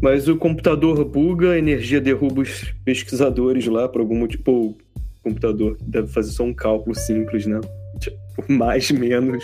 Mas 0.02 0.28
o 0.28 0.36
computador 0.36 1.04
buga, 1.06 1.52
a 1.52 1.58
energia 1.58 2.02
derruba 2.02 2.42
os 2.42 2.74
pesquisadores 2.84 3.66
lá 3.66 3.88
por 3.88 4.02
algum 4.02 4.18
motivo 4.18 4.76
computador 5.26 5.76
deve 5.82 6.08
fazer 6.08 6.32
só 6.32 6.44
um 6.44 6.54
cálculo 6.54 6.96
simples, 6.96 7.48
né? 7.48 7.60
Tipo, 8.00 8.18
mais, 8.48 8.92
menos. 8.92 9.44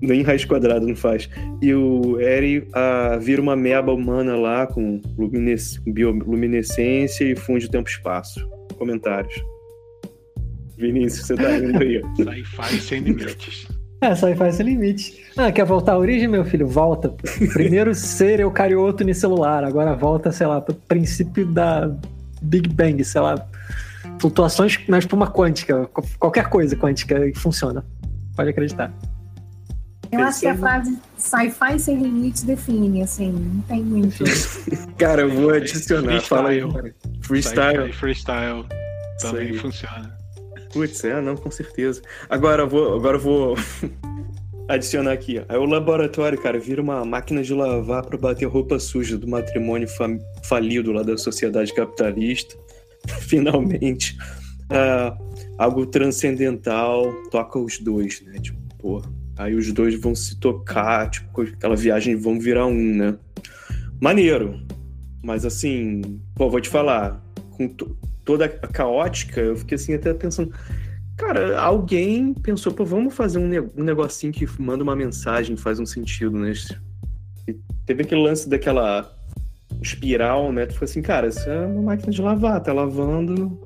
Nem 0.00 0.22
raiz 0.22 0.44
quadrada 0.44 0.84
não 0.84 0.96
faz. 0.96 1.28
E 1.60 1.72
o 1.72 2.18
Eri 2.18 2.66
ah, 2.72 3.18
vira 3.20 3.40
uma 3.40 3.54
meba 3.54 3.92
humana 3.92 4.34
lá 4.34 4.66
com 4.66 5.00
lumines... 5.16 5.78
bioluminescência 5.86 7.24
e 7.24 7.36
funde 7.36 7.70
tempo-espaço. 7.70 8.44
Comentários. 8.76 9.34
Vinícius, 10.76 11.26
você 11.26 11.36
tá 11.36 11.56
indo 11.56 11.80
aí. 11.80 12.02
Sci-fi 12.16 12.80
sem 12.80 13.00
limites. 13.00 13.68
É, 14.00 14.16
sci-fi 14.16 14.52
sem 14.52 14.66
limites. 14.66 15.16
Ah, 15.36 15.52
quer 15.52 15.64
voltar 15.64 15.92
à 15.92 15.98
origem, 15.98 16.26
meu 16.26 16.44
filho? 16.44 16.66
Volta. 16.66 17.14
Primeiro 17.52 17.94
ser 17.94 18.40
eucarioto 18.40 19.04
no 19.04 19.14
celular, 19.14 19.62
agora 19.62 19.94
volta, 19.94 20.32
sei 20.32 20.48
lá, 20.48 20.60
pro 20.60 20.74
princípio 20.74 21.46
da 21.46 21.94
Big 22.42 22.68
Bang, 22.68 23.04
sei 23.04 23.20
lá, 23.20 23.46
flutuações 24.22 24.78
na 24.86 25.00
espuma 25.00 25.26
quântica, 25.26 25.90
qualquer 26.16 26.48
coisa 26.48 26.76
quântica 26.76 27.30
que 27.32 27.38
funciona. 27.38 27.84
Pode 28.36 28.50
acreditar. 28.50 28.94
Eu 30.12 30.20
acho 30.20 30.40
que 30.40 30.46
a 30.46 30.56
frase 30.56 30.96
sci-fi 31.16 31.78
sem 31.78 31.96
limites 31.96 32.44
define, 32.44 33.02
assim, 33.02 33.32
não 33.32 33.62
tem 33.62 33.82
muito. 33.82 34.22
Cara, 34.96 35.22
eu 35.22 35.30
vou 35.30 35.50
adicionar. 35.50 36.20
Fala 36.20 36.50
aí. 36.50 36.60
Freestyle. 37.22 37.92
Freestyle 37.92 38.66
também 39.20 39.54
funciona. 39.54 40.16
Putz, 40.72 41.04
é, 41.04 41.20
não, 41.20 41.36
com 41.36 41.50
certeza. 41.50 42.00
Agora 42.30 42.62
eu 42.62 42.68
vou, 42.68 42.94
agora 42.94 43.16
eu 43.16 43.20
vou 43.20 43.56
adicionar 44.68 45.12
aqui. 45.12 45.42
Aí 45.48 45.56
o 45.56 45.64
laboratório, 45.64 46.40
cara, 46.40 46.58
vira 46.58 46.80
uma 46.80 47.04
máquina 47.04 47.42
de 47.42 47.52
lavar 47.52 48.04
para 48.06 48.16
bater 48.16 48.46
roupa 48.46 48.78
suja 48.78 49.18
do 49.18 49.26
matrimônio 49.26 49.88
falido 50.44 50.92
lá 50.92 51.02
da 51.02 51.16
sociedade 51.16 51.74
capitalista. 51.74 52.61
finalmente, 53.20 54.16
uh, 54.70 55.16
algo 55.58 55.86
transcendental 55.86 57.12
toca 57.30 57.58
os 57.58 57.78
dois, 57.78 58.22
né? 58.22 58.38
Tipo, 58.38 58.58
pô, 58.78 59.02
aí 59.36 59.54
os 59.54 59.72
dois 59.72 59.94
vão 59.94 60.14
se 60.14 60.38
tocar, 60.38 61.10
tipo, 61.10 61.42
aquela 61.42 61.76
viagem 61.76 62.16
vão 62.16 62.38
virar 62.38 62.66
um, 62.66 62.94
né? 62.94 63.16
Maneiro. 64.00 64.60
Mas 65.22 65.46
assim, 65.46 66.20
pô, 66.34 66.50
vou 66.50 66.60
te 66.60 66.68
falar, 66.68 67.24
com 67.52 67.68
toda 68.24 68.46
a 68.46 68.48
caótica, 68.48 69.40
eu 69.40 69.56
fiquei 69.56 69.76
assim 69.76 69.94
até 69.94 70.12
pensando, 70.12 70.52
cara, 71.16 71.60
alguém 71.60 72.34
pensou, 72.34 72.72
pô, 72.72 72.84
vamos 72.84 73.14
fazer 73.14 73.38
um, 73.38 73.46
ne 73.46 73.60
um 73.60 73.84
negocinho 73.84 74.32
que 74.32 74.48
manda 74.60 74.82
uma 74.82 74.96
mensagem, 74.96 75.56
faz 75.56 75.78
um 75.78 75.86
sentido, 75.86 76.36
né? 76.36 76.52
E 77.46 77.56
teve 77.86 78.02
aquele 78.02 78.22
lance 78.22 78.48
daquela 78.48 79.16
espiral, 79.82 80.52
né? 80.52 80.66
Tu 80.66 80.74
foi 80.74 80.84
assim, 80.84 81.02
cara, 81.02 81.28
isso 81.28 81.48
é 81.48 81.66
uma 81.66 81.82
máquina 81.82 82.12
de 82.12 82.22
lavar, 82.22 82.62
tá 82.62 82.72
lavando, 82.72 83.58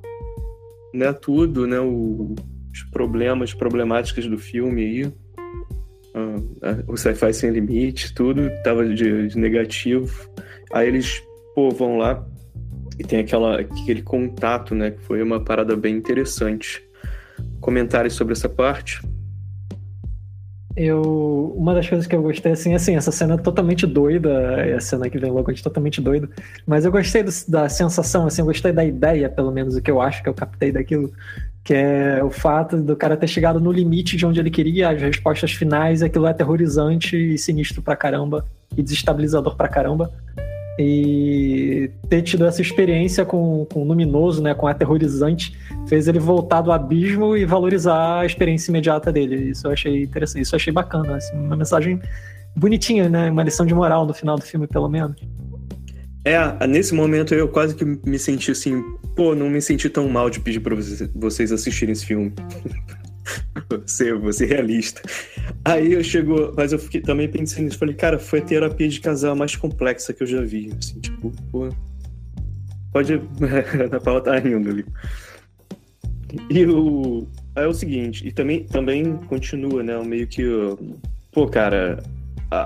né, 0.92 1.12
tudo, 1.12 1.66
né, 1.66 1.78
o, 1.78 2.34
os 2.72 2.82
problemas, 2.84 3.52
problemáticas 3.52 4.26
do 4.26 4.38
filme 4.38 4.82
aí. 4.82 5.12
Ah, 6.62 6.82
o 6.88 6.96
sci-fi 6.96 7.32
sem 7.32 7.50
limite, 7.50 8.14
tudo 8.14 8.50
tava 8.64 8.88
de, 8.88 9.28
de, 9.28 9.38
negativo. 9.38 10.30
Aí 10.72 10.88
eles, 10.88 11.22
pô, 11.54 11.70
vão 11.70 11.98
lá 11.98 12.26
e 12.98 13.04
tem 13.04 13.20
aquela, 13.20 13.60
aquele 13.60 14.00
contato, 14.02 14.74
né, 14.74 14.92
que 14.92 15.02
foi 15.02 15.22
uma 15.22 15.44
parada 15.44 15.76
bem 15.76 15.94
interessante. 15.94 16.82
Comentários 17.60 18.14
sobre 18.14 18.32
essa 18.32 18.48
parte? 18.48 19.02
Eu 20.76 21.54
uma 21.56 21.74
das 21.74 21.88
coisas 21.88 22.06
que 22.06 22.14
eu 22.14 22.22
gostei 22.22 22.52
assim 22.52 22.74
assim 22.74 22.96
essa 22.96 23.10
cena 23.10 23.34
é 23.34 23.38
totalmente 23.38 23.86
doida 23.86 24.30
é 24.58 24.74
a 24.74 24.80
cena 24.80 25.08
que 25.08 25.18
vem 25.18 25.30
logo 25.30 25.50
é 25.50 25.54
totalmente 25.54 26.02
doido 26.02 26.28
mas 26.66 26.84
eu 26.84 26.92
gostei 26.92 27.22
do, 27.22 27.30
da 27.48 27.66
sensação 27.68 28.26
assim 28.26 28.42
eu 28.42 28.46
gostei 28.46 28.72
da 28.72 28.84
ideia 28.84 29.28
pelo 29.28 29.50
menos 29.50 29.74
o 29.74 29.80
que 29.80 29.90
eu 29.90 30.02
acho 30.02 30.22
que 30.22 30.28
eu 30.28 30.34
captei 30.34 30.70
daquilo 30.70 31.10
que 31.64 31.72
é 31.72 32.22
o 32.22 32.30
fato 32.30 32.76
do 32.76 32.94
cara 32.94 33.16
ter 33.16 33.26
chegado 33.26 33.58
no 33.58 33.72
limite 33.72 34.16
de 34.16 34.26
onde 34.26 34.38
ele 34.38 34.50
queria 34.50 34.90
as 34.90 35.00
respostas 35.00 35.52
finais 35.52 36.02
aquilo 36.02 36.26
é 36.26 36.30
aterrorizante 36.30 37.16
e 37.16 37.38
sinistro 37.38 37.80
pra 37.80 37.96
caramba 37.96 38.44
e 38.76 38.82
desestabilizador 38.82 39.56
pra 39.56 39.68
caramba 39.68 40.12
e 40.78 41.90
ter 42.08 42.22
tido 42.22 42.44
essa 42.44 42.60
experiência 42.60 43.24
com, 43.24 43.66
com 43.72 43.82
o 43.82 43.84
luminoso, 43.84 44.42
né, 44.42 44.54
com 44.54 44.66
o 44.66 44.68
aterrorizante, 44.68 45.56
fez 45.88 46.06
ele 46.06 46.18
voltar 46.18 46.60
do 46.60 46.70
abismo 46.70 47.36
e 47.36 47.44
valorizar 47.44 48.20
a 48.20 48.26
experiência 48.26 48.70
imediata 48.70 49.10
dele. 49.10 49.50
Isso 49.50 49.66
eu 49.66 49.72
achei 49.72 50.02
interessante, 50.02 50.42
isso 50.42 50.54
eu 50.54 50.58
achei 50.58 50.72
bacana, 50.72 51.16
assim, 51.16 51.36
uma 51.36 51.56
mensagem 51.56 52.00
bonitinha, 52.54 53.08
né, 53.08 53.30
uma 53.30 53.42
lição 53.42 53.64
de 53.64 53.74
moral 53.74 54.06
no 54.06 54.12
final 54.12 54.36
do 54.36 54.42
filme, 54.42 54.66
pelo 54.66 54.88
menos. 54.88 55.16
É, 56.24 56.66
nesse 56.66 56.92
momento 56.92 57.34
eu 57.34 57.48
quase 57.48 57.74
que 57.74 57.84
me 57.84 58.18
senti 58.18 58.50
assim, 58.50 58.82
pô, 59.14 59.34
não 59.34 59.48
me 59.48 59.62
senti 59.62 59.88
tão 59.88 60.08
mal 60.08 60.28
de 60.28 60.40
pedir 60.40 60.58
pra 60.60 60.74
vocês 61.14 61.52
assistirem 61.52 61.92
esse 61.92 62.04
filme. 62.04 62.32
você, 63.68 64.12
você 64.14 64.46
realista. 64.46 65.02
Aí 65.64 65.92
eu 65.92 66.02
chego, 66.02 66.52
mas 66.56 66.72
eu 66.72 66.78
fiquei, 66.78 67.00
também 67.00 67.28
pensei 67.28 67.64
nisso, 67.64 67.78
falei, 67.78 67.94
cara, 67.94 68.18
foi 68.18 68.40
a 68.40 68.42
terapia 68.42 68.88
de 68.88 69.00
casal 69.00 69.34
mais 69.34 69.56
complexa 69.56 70.12
que 70.12 70.22
eu 70.22 70.26
já 70.26 70.42
vi, 70.42 70.72
assim, 70.78 71.00
tipo, 71.00 71.32
pô, 71.50 71.68
pode, 72.92 73.14
a 73.92 74.00
Paula 74.00 74.20
tá 74.20 74.38
rindo 74.38 74.70
ali. 74.70 74.84
E 76.50 76.66
o, 76.66 77.26
aí 77.54 77.64
é 77.64 77.68
o 77.68 77.74
seguinte, 77.74 78.26
e 78.26 78.32
também, 78.32 78.64
também 78.64 79.16
continua, 79.28 79.82
né, 79.82 79.98
meio 80.02 80.26
que, 80.26 80.44
pô, 81.32 81.46
cara, 81.46 82.02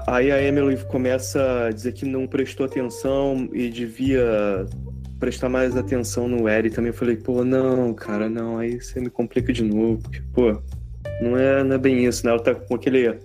aí 0.06 0.30
a 0.30 0.42
Emily 0.42 0.76
começa 0.84 1.66
a 1.66 1.70
dizer 1.70 1.92
que 1.92 2.04
não 2.04 2.26
prestou 2.26 2.66
atenção 2.66 3.48
e 3.52 3.68
devia 3.70 4.66
prestar 5.20 5.50
mais 5.50 5.76
atenção 5.76 6.26
no 6.26 6.48
Eri 6.48 6.70
também. 6.70 6.88
Eu 6.88 6.96
falei, 6.96 7.14
pô, 7.14 7.44
não, 7.44 7.92
cara, 7.92 8.28
não, 8.28 8.58
aí 8.58 8.80
você 8.80 8.98
me 8.98 9.10
complica 9.10 9.52
de 9.52 9.62
novo. 9.62 10.02
Porque, 10.02 10.22
pô, 10.32 10.60
não 11.20 11.36
é, 11.36 11.62
não 11.62 11.76
é 11.76 11.78
bem 11.78 12.04
isso, 12.06 12.24
né? 12.24 12.32
Ela 12.32 12.42
tá 12.42 12.54
com 12.54 12.74
aquele. 12.74 13.18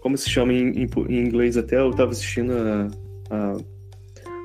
Como 0.00 0.18
se 0.18 0.28
chama 0.28 0.52
em, 0.52 0.82
em, 0.82 0.90
em 1.08 1.20
inglês 1.20 1.56
até? 1.56 1.78
Eu 1.78 1.92
tava 1.92 2.10
assistindo 2.10 2.52
a, 2.52 2.88
a, 3.30 3.56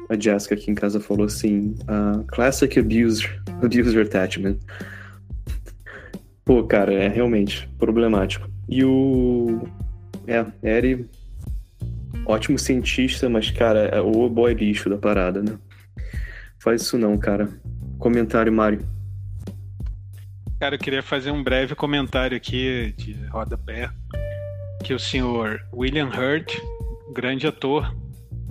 a 0.10 0.18
Jessica 0.18 0.56
aqui 0.56 0.72
em 0.72 0.76
casa 0.76 1.00
falou 1.00 1.26
assim: 1.26 1.76
uh, 1.84 2.24
Classic 2.28 2.80
Abuser, 2.80 3.42
abuser 3.62 4.06
Attachment. 4.06 4.58
Pô, 6.46 6.64
cara, 6.64 6.94
é 6.94 7.08
realmente 7.08 7.68
problemático. 7.80 8.48
E 8.70 8.86
o. 8.86 9.68
É, 10.28 10.46
Eri. 10.64 11.10
Ótimo 12.26 12.60
cientista, 12.60 13.28
mas, 13.28 13.50
cara, 13.50 13.88
é 13.88 14.00
o 14.00 14.30
boy 14.30 14.54
lixo 14.54 14.88
da 14.88 14.98
parada, 14.98 15.42
né? 15.42 15.58
Faz 16.60 16.82
isso 16.82 16.98
não, 16.98 17.18
cara. 17.18 17.50
Comentário, 17.98 18.52
Mário. 18.52 18.86
Cara, 20.60 20.76
eu 20.76 20.80
queria 20.80 21.02
fazer 21.02 21.32
um 21.32 21.42
breve 21.42 21.74
comentário 21.74 22.36
aqui 22.36 22.94
de 22.98 23.14
rodapé. 23.28 23.90
Que 24.84 24.94
o 24.94 25.00
senhor 25.00 25.62
William 25.74 26.08
Hurt, 26.08 26.58
grande 27.14 27.48
ator, 27.48 27.96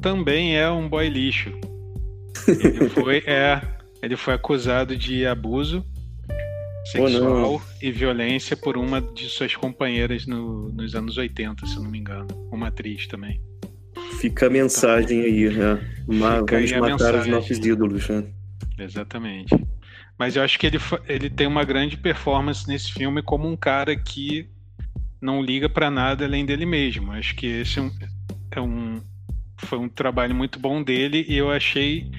também 0.01 0.57
é 0.57 0.71
um 0.71 0.89
boy 0.89 1.09
lixo. 1.09 1.51
Ele 2.47 2.89
foi, 2.91 3.19
é, 3.27 3.61
ele 4.03 4.17
foi 4.17 4.35
acusado 4.35 4.97
de 4.97 5.27
abuso 5.27 5.85
sexual 6.91 7.57
oh, 7.57 7.85
e 7.85 7.91
violência 7.91 8.57
por 8.57 8.79
uma 8.79 9.01
de 9.01 9.29
suas 9.29 9.55
companheiras 9.55 10.27
no, 10.27 10.71
nos 10.71 10.95
anos 10.95 11.19
80, 11.19 11.67
se 11.67 11.77
não 11.77 11.91
me 11.91 11.99
engano. 11.99 12.29
Uma 12.51 12.69
atriz 12.69 13.07
também. 13.07 13.41
Fica 14.21 14.47
a 14.47 14.51
mensagem 14.51 15.23
aí, 15.23 15.49
né? 15.49 15.81
Uma, 16.07 16.45
vamos 16.45 16.73
matar 16.73 16.91
mensagem. 16.91 17.21
os 17.21 17.27
nossos 17.27 17.59
ídolos, 17.59 18.09
né? 18.09 18.25
Exatamente. 18.79 19.55
Mas 20.19 20.35
eu 20.35 20.43
acho 20.43 20.59
que 20.59 20.67
ele, 20.67 20.79
ele 21.09 21.31
tem 21.31 21.47
uma 21.47 21.65
grande 21.65 21.97
performance 21.97 22.67
nesse 22.67 22.93
filme 22.93 23.23
como 23.23 23.49
um 23.49 23.57
cara 23.57 23.95
que 23.95 24.49
não 25.21 25.43
liga 25.43 25.69
para 25.69 25.91
nada 25.91 26.25
além 26.25 26.45
dele 26.45 26.67
mesmo. 26.67 27.13
Acho 27.13 27.35
que 27.37 27.47
esse 27.47 27.79
é 27.79 27.83
um, 27.83 27.91
é 28.51 28.61
um, 28.61 29.01
foi 29.59 29.79
um 29.79 29.89
trabalho 29.89 30.35
muito 30.35 30.59
bom 30.59 30.83
dele 30.83 31.25
e 31.29 31.37
eu 31.37 31.51
achei 31.51 32.11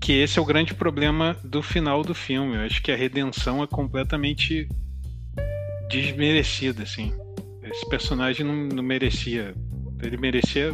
que 0.00 0.12
esse 0.12 0.38
é 0.38 0.42
o 0.42 0.44
grande 0.44 0.74
problema 0.74 1.36
do 1.42 1.62
final 1.62 2.02
do 2.02 2.14
filme. 2.14 2.54
Eu 2.54 2.60
acho 2.60 2.80
que 2.80 2.92
a 2.92 2.96
redenção 2.96 3.62
é 3.62 3.66
completamente 3.66 4.68
desmerecida, 5.88 6.84
assim. 6.84 7.12
Esse 7.62 7.88
personagem 7.88 8.46
não, 8.46 8.68
não 8.68 8.82
merecia. 8.82 9.54
Ele 10.00 10.16
merecia, 10.16 10.72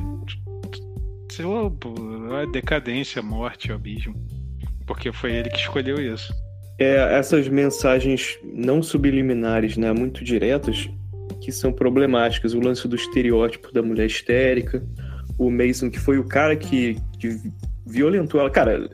a 1.41 2.45
decadência, 2.51 3.23
morte, 3.23 3.73
abismo. 3.73 4.15
Porque 4.87 5.13
foi 5.13 5.33
ele 5.33 5.51
que 5.51 5.59
escolheu 5.59 5.97
isso. 6.01 6.33
É, 6.79 7.17
essas 7.17 7.49
mensagens 7.49 8.39
não 8.43 8.83
subliminares, 8.83 9.77
né, 9.77 9.93
muito 9.93 10.25
diretas, 10.25 10.89
que 11.41 11.53
são 11.53 11.73
problemáticas. 11.73 12.55
O 12.55 12.61
lance 12.61 12.87
do 12.89 12.97
estereótipo 12.97 13.73
da 13.73 13.83
mulher 13.83 14.07
histérica, 14.07 14.83
o 15.39 15.51
Mason, 15.51 15.91
que 15.91 15.99
foi 15.99 16.19
o 16.19 16.25
cara 16.25 16.57
que, 16.57 16.97
que 17.19 17.39
violentou 17.87 18.41
ela. 18.41 18.51
Cara, 18.51 18.91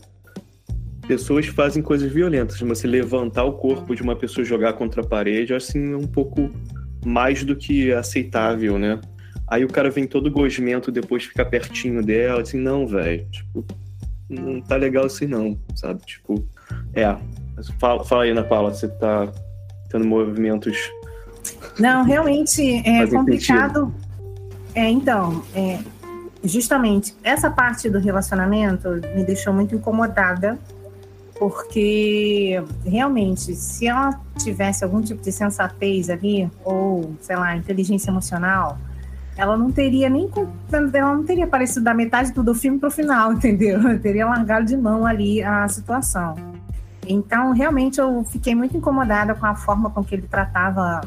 pessoas 1.06 1.46
fazem 1.46 1.82
coisas 1.82 2.12
violentas, 2.12 2.60
mas 2.62 2.78
se 2.78 2.86
levantar 2.86 3.44
o 3.44 3.54
corpo 3.54 3.94
de 3.94 4.02
uma 4.02 4.14
pessoa 4.14 4.44
e 4.44 4.48
jogar 4.48 4.74
contra 4.74 5.02
a 5.02 5.06
parede, 5.06 5.54
assim, 5.54 5.92
é 5.92 5.96
um 5.96 6.06
pouco 6.06 6.50
mais 7.04 7.44
do 7.44 7.56
que 7.56 7.92
aceitável, 7.92 8.78
né? 8.78 9.00
Aí 9.50 9.64
o 9.64 9.68
cara 9.68 9.90
vem 9.90 10.06
todo 10.06 10.30
gosmento 10.30 10.92
depois 10.92 11.24
ficar 11.24 11.46
pertinho 11.46 12.04
dela, 12.04 12.42
assim, 12.42 12.58
não, 12.58 12.86
velho, 12.86 13.26
tipo, 13.30 13.64
não 14.28 14.60
tá 14.60 14.76
legal 14.76 15.06
assim 15.06 15.26
não, 15.26 15.58
sabe? 15.74 16.02
Tipo, 16.04 16.44
é. 16.94 17.16
Fala, 17.78 18.04
fala 18.04 18.22
aí, 18.24 18.30
Ana 18.30 18.44
Paula, 18.44 18.72
você 18.72 18.86
tá 18.86 19.32
tendo 19.90 20.04
movimentos. 20.04 20.76
Não, 21.78 22.04
realmente 22.04 22.82
é 22.86 23.06
complicado. 23.06 23.92
É, 24.74 24.88
então, 24.88 25.42
é, 25.54 25.80
justamente 26.44 27.16
essa 27.24 27.50
parte 27.50 27.88
do 27.88 27.98
relacionamento 27.98 28.88
me 29.14 29.24
deixou 29.24 29.52
muito 29.52 29.74
incomodada, 29.74 30.58
porque 31.38 32.62
realmente, 32.84 33.54
se 33.54 33.86
ela 33.86 34.20
tivesse 34.36 34.84
algum 34.84 35.00
tipo 35.00 35.22
de 35.22 35.32
sensatez 35.32 36.10
ali, 36.10 36.50
ou 36.64 37.12
sei 37.20 37.36
lá, 37.36 37.56
inteligência 37.56 38.10
emocional, 38.10 38.78
ela 39.38 39.56
não 39.56 39.70
teria 39.70 40.10
nem 40.10 40.28
ela 40.72 41.14
não 41.14 41.22
teria 41.22 41.44
aparecido 41.44 41.84
da 41.84 41.94
metade 41.94 42.32
do 42.32 42.54
filme 42.54 42.78
para 42.78 42.88
o 42.88 42.90
final, 42.90 43.32
entendeu? 43.34 43.78
Ela 43.78 43.96
teria 43.96 44.26
largado 44.26 44.66
de 44.66 44.76
mão 44.76 45.06
ali 45.06 45.40
a 45.42 45.66
situação. 45.68 46.34
Então, 47.06 47.52
realmente, 47.52 48.00
eu 48.00 48.24
fiquei 48.24 48.54
muito 48.54 48.76
incomodada 48.76 49.34
com 49.34 49.46
a 49.46 49.54
forma 49.54 49.88
com 49.90 50.02
que 50.04 50.16
ele 50.16 50.26
tratava 50.26 51.00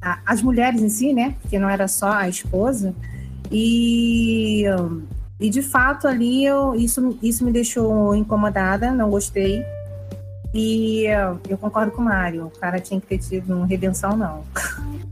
a, 0.00 0.18
as 0.26 0.42
mulheres 0.42 0.82
em 0.82 0.90
si, 0.90 1.14
né? 1.14 1.34
Porque 1.40 1.58
não 1.58 1.68
era 1.68 1.88
só 1.88 2.12
a 2.12 2.28
esposa. 2.28 2.94
E, 3.50 4.64
e 5.40 5.48
de 5.48 5.62
fato, 5.62 6.06
ali, 6.06 6.44
eu, 6.44 6.74
isso, 6.74 7.18
isso 7.22 7.44
me 7.44 7.50
deixou 7.50 8.14
incomodada, 8.14 8.92
não 8.92 9.08
gostei. 9.10 9.64
E 10.52 11.04
eu 11.48 11.56
concordo 11.56 11.92
com 11.92 12.02
o 12.02 12.04
Mário, 12.04 12.46
o 12.46 12.50
cara 12.50 12.78
tinha 12.78 13.00
que 13.00 13.06
ter 13.06 13.18
tido 13.18 13.56
uma 13.56 13.66
redenção, 13.66 14.16
não. 14.16 14.44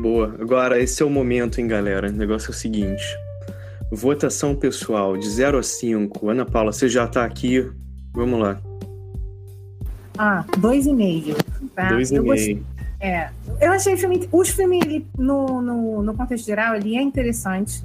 Boa. 0.00 0.34
Agora, 0.40 0.80
esse 0.80 1.02
é 1.02 1.06
o 1.06 1.10
momento, 1.10 1.60
hein, 1.60 1.68
galera? 1.68 2.08
O 2.08 2.12
negócio 2.12 2.48
é 2.48 2.50
o 2.50 2.54
seguinte. 2.54 3.04
Votação 3.92 4.56
pessoal, 4.56 5.16
de 5.16 5.28
0 5.28 5.58
a 5.58 5.62
5. 5.62 6.28
Ana 6.28 6.46
Paula, 6.46 6.72
você 6.72 6.88
já 6.88 7.06
tá 7.06 7.24
aqui. 7.24 7.70
Vamos 8.12 8.40
lá. 8.40 8.58
Ah, 10.16 10.44
dois 10.58 10.86
e 10.86 10.94
meio. 10.94 11.36
Tá? 11.74 11.88
Dois 11.90 12.10
e 12.10 12.16
eu 12.16 12.22
meio. 12.22 12.34
Gostei, 12.34 12.62
é, 13.00 13.30
eu 13.60 13.72
achei 13.72 13.94
o 13.94 13.96
filme, 13.96 14.28
os 14.30 14.50
filmes 14.50 14.84
ele, 14.84 15.06
no, 15.16 15.62
no, 15.62 16.02
no 16.02 16.14
contexto 16.14 16.46
geral 16.46 16.74
ele 16.74 16.96
é 16.96 17.02
interessante. 17.02 17.84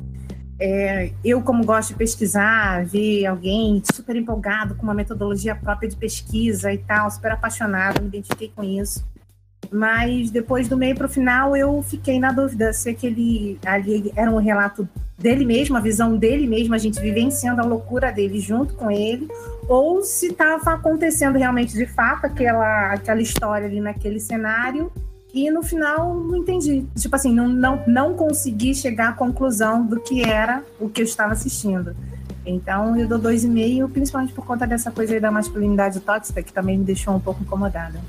É, 0.57 1.11
eu 1.23 1.41
como 1.41 1.65
gosto 1.65 1.89
de 1.89 1.95
pesquisar, 1.95 2.85
ver 2.85 3.25
alguém 3.25 3.81
super 3.93 4.15
empolgado 4.15 4.75
com 4.75 4.83
uma 4.83 4.93
metodologia 4.93 5.55
própria 5.55 5.89
de 5.89 5.97
pesquisa 5.97 6.71
e 6.71 6.77
tal, 6.77 7.09
super 7.11 7.31
apaixonado, 7.31 8.01
me 8.01 8.07
identifiquei 8.07 8.51
com 8.55 8.63
isso. 8.63 9.05
Mas 9.71 10.31
depois 10.31 10.67
do 10.67 10.77
meio 10.77 10.95
para 10.95 11.07
o 11.07 11.09
final 11.09 11.55
eu 11.55 11.81
fiquei 11.81 12.19
na 12.19 12.31
dúvida 12.31 12.73
se 12.73 12.89
aquele 12.89 13.59
ali 13.65 14.11
era 14.15 14.31
um 14.31 14.37
relato 14.37 14.87
dele 15.17 15.45
mesmo, 15.45 15.77
a 15.77 15.79
visão 15.79 16.17
dele 16.17 16.45
mesmo, 16.45 16.75
a 16.75 16.77
gente 16.77 16.99
vivenciando 16.99 17.61
a 17.61 17.65
loucura 17.65 18.11
dele 18.11 18.39
junto 18.39 18.73
com 18.73 18.91
ele, 18.91 19.27
ou 19.67 20.01
se 20.03 20.27
estava 20.27 20.73
acontecendo 20.73 21.37
realmente 21.37 21.73
de 21.73 21.85
fato 21.85 22.25
aquela, 22.25 22.93
aquela 22.93 23.21
história 23.21 23.67
ali 23.67 23.79
naquele 23.79 24.19
cenário. 24.19 24.91
E 25.33 25.51
no 25.51 25.61
final 25.61 26.13
não 26.15 26.37
entendi. 26.37 26.85
Tipo 26.95 27.13
assim, 27.17 27.33
não, 27.33 27.49
não, 27.49 27.83
não 27.85 28.13
consegui 28.13 28.73
chegar 28.73 29.09
à 29.09 29.11
conclusão 29.11 29.85
do 29.85 29.99
que 29.99 30.23
era 30.23 30.63
o 30.79 30.87
que 30.87 31.01
eu 31.01 31.05
estava 31.05 31.33
assistindo. 31.33 31.93
Então 32.45 32.97
eu 32.97 33.05
dou 33.07 33.17
dois 33.17 33.43
e 33.43 33.47
meio, 33.47 33.89
principalmente 33.89 34.31
por 34.33 34.45
conta 34.45 34.65
dessa 34.65 34.91
coisa 34.91 35.13
aí 35.13 35.19
da 35.19 35.31
masculinidade 35.31 35.99
tóxica, 35.99 36.41
que 36.41 36.53
também 36.53 36.77
me 36.77 36.85
deixou 36.85 37.13
um 37.13 37.19
pouco 37.19 37.41
incomodada. 37.41 37.99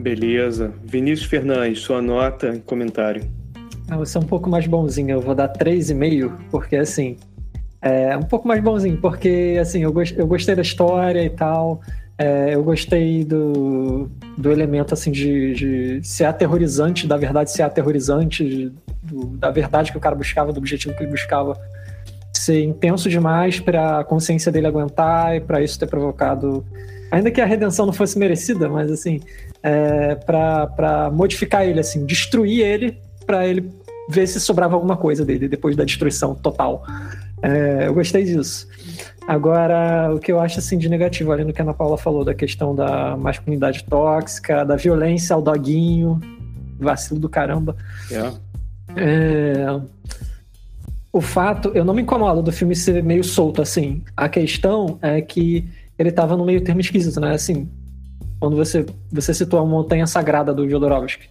Beleza. 0.00 0.72
Vinícius 0.84 1.28
Fernandes, 1.28 1.80
sua 1.80 2.00
nota 2.00 2.54
e 2.54 2.60
comentário. 2.60 3.22
Ah, 3.88 3.96
você 3.96 4.16
é 4.16 4.20
um 4.20 4.24
pouco 4.24 4.48
mais 4.48 4.66
bonzinho, 4.66 5.10
eu 5.10 5.20
vou 5.20 5.34
dar 5.34 5.48
3,5, 5.52 6.32
porque 6.50 6.76
assim. 6.76 7.16
É 7.82 8.14
um 8.14 8.22
pouco 8.22 8.46
mais 8.46 8.62
bonzinho, 8.62 8.98
porque 8.98 9.56
assim, 9.58 9.82
eu, 9.82 9.92
gost, 9.92 10.14
eu 10.16 10.26
gostei 10.26 10.54
da 10.54 10.60
história 10.60 11.24
e 11.24 11.30
tal. 11.30 11.80
É, 12.18 12.54
eu 12.54 12.62
gostei 12.62 13.24
do, 13.24 14.10
do 14.36 14.52
elemento 14.52 14.92
assim 14.92 15.10
de, 15.10 15.54
de 15.54 16.00
ser 16.06 16.26
aterrorizante, 16.26 17.06
da 17.06 17.16
verdade 17.16 17.50
ser 17.50 17.62
aterrorizante, 17.62 18.44
de, 18.44 18.72
do, 19.02 19.28
da 19.38 19.50
verdade 19.50 19.90
que 19.90 19.96
o 19.96 20.00
cara 20.00 20.14
buscava, 20.14 20.52
do 20.52 20.58
objetivo 20.58 20.94
que 20.94 21.02
ele 21.02 21.10
buscava 21.10 21.58
ser 22.34 22.62
intenso 22.62 23.08
demais 23.08 23.58
para 23.58 24.00
a 24.00 24.04
consciência 24.04 24.52
dele 24.52 24.66
aguentar 24.66 25.36
e 25.36 25.40
para 25.40 25.62
isso 25.62 25.78
ter 25.78 25.86
provocado, 25.86 26.64
ainda 27.10 27.30
que 27.30 27.40
a 27.40 27.46
redenção 27.46 27.86
não 27.86 27.92
fosse 27.92 28.18
merecida, 28.18 28.68
mas 28.68 28.90
assim, 28.90 29.20
é, 29.62 30.14
para 30.14 31.10
modificar 31.12 31.66
ele, 31.66 31.80
assim, 31.80 32.04
destruir 32.04 32.60
ele, 32.60 32.98
para 33.26 33.46
ele 33.46 33.70
ver 34.08 34.26
se 34.26 34.40
sobrava 34.40 34.74
alguma 34.74 34.96
coisa 34.96 35.24
dele 35.24 35.48
depois 35.48 35.76
da 35.76 35.84
destruição 35.84 36.34
total. 36.34 36.84
É, 37.42 37.86
eu 37.86 37.94
gostei 37.94 38.24
disso. 38.24 38.68
Agora, 39.26 40.12
o 40.12 40.18
que 40.18 40.32
eu 40.32 40.40
acho 40.40 40.58
assim 40.58 40.76
de 40.76 40.88
negativo, 40.88 41.30
além 41.30 41.46
do 41.46 41.52
que 41.52 41.60
a 41.60 41.64
Ana 41.64 41.74
Paula 41.74 41.96
falou, 41.96 42.24
da 42.24 42.34
questão 42.34 42.74
da 42.74 43.16
masculinidade 43.16 43.84
tóxica, 43.84 44.64
da 44.64 44.76
violência 44.76 45.34
ao 45.34 45.40
doguinho, 45.40 46.20
vacilo 46.78 47.20
do 47.20 47.28
caramba. 47.28 47.76
Yeah. 48.10 48.36
É, 48.96 49.80
o 51.12 51.20
fato, 51.20 51.70
eu 51.74 51.84
não 51.84 51.94
me 51.94 52.02
incomodo 52.02 52.42
do 52.42 52.50
filme 52.50 52.74
ser 52.74 53.02
meio 53.02 53.22
solto 53.22 53.62
assim. 53.62 54.02
A 54.16 54.28
questão 54.28 54.98
é 55.00 55.20
que 55.20 55.68
ele 56.00 56.10
tava 56.10 56.36
no 56.36 56.46
meio 56.46 56.62
termo 56.62 56.80
esquisito, 56.80 57.20
né? 57.20 57.34
Assim, 57.34 57.68
quando 58.40 58.56
você, 58.56 58.86
você 59.12 59.34
citou 59.34 59.60
a 59.60 59.66
montanha 59.66 60.06
sagrada 60.06 60.54
do 60.54 60.68
Jodorowsky, 60.68 61.28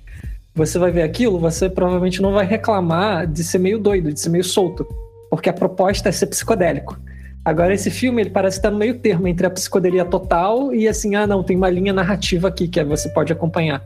você 0.54 0.78
vai 0.78 0.92
ver 0.92 1.02
aquilo, 1.02 1.40
você 1.40 1.68
provavelmente 1.68 2.22
não 2.22 2.34
vai 2.34 2.46
reclamar 2.46 3.26
de 3.26 3.44
ser 3.44 3.58
meio 3.58 3.80
doido, 3.80 4.14
de 4.14 4.20
ser 4.20 4.30
meio 4.30 4.44
solto, 4.44 4.86
porque 5.30 5.50
a 5.50 5.54
proposta 5.54 6.10
é 6.10 6.12
ser 6.12 6.28
psicodélico. 6.28 7.00
Agora, 7.44 7.74
esse 7.74 7.90
filme, 7.90 8.22
ele 8.22 8.30
parece 8.30 8.58
estar 8.58 8.70
no 8.70 8.78
meio 8.78 9.00
termo 9.00 9.28
entre 9.28 9.48
a 9.48 9.50
psicodelia 9.50 10.06
total 10.06 10.72
e 10.74 10.88
assim, 10.88 11.16
ah, 11.16 11.26
não, 11.26 11.42
tem 11.42 11.58
uma 11.58 11.70
linha 11.70 11.94
narrativa 11.94 12.48
aqui 12.48 12.68
que 12.68 12.84
você 12.84 13.10
pode 13.10 13.34
acompanhar. 13.34 13.84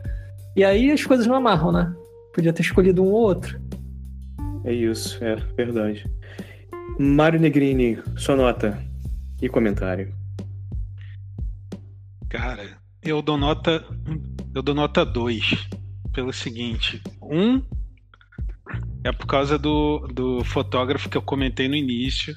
E 0.54 0.62
aí 0.62 0.90
as 0.90 1.04
coisas 1.04 1.26
não 1.26 1.36
amarram, 1.36 1.72
né? 1.72 1.94
Podia 2.34 2.52
ter 2.52 2.62
escolhido 2.62 3.02
um 3.02 3.06
ou 3.06 3.22
outro. 3.22 3.58
É 4.64 4.72
isso, 4.72 5.22
é 5.24 5.36
verdade. 5.56 6.04
Mário 6.98 7.40
Negrini, 7.40 7.98
sua 8.16 8.36
nota 8.36 8.78
e 9.40 9.48
comentário. 9.48 10.12
Cara, 12.34 12.78
eu 13.00 13.22
dou 13.22 13.38
nota. 13.38 13.84
Eu 14.52 14.60
dou 14.60 14.74
nota 14.74 15.06
2. 15.06 15.68
Pelo 16.12 16.32
seguinte. 16.32 17.00
Um 17.22 17.62
é 19.04 19.12
por 19.12 19.26
causa 19.26 19.56
do, 19.56 20.00
do 20.12 20.42
fotógrafo 20.42 21.08
que 21.08 21.16
eu 21.16 21.22
comentei 21.22 21.68
no 21.68 21.76
início. 21.76 22.34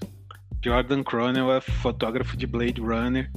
Jordan 0.63 1.03
Cronell 1.03 1.51
é 1.51 1.59
fotógrafo 1.59 2.37
de 2.37 2.45
Blade 2.45 2.79
Runner. 2.79 3.31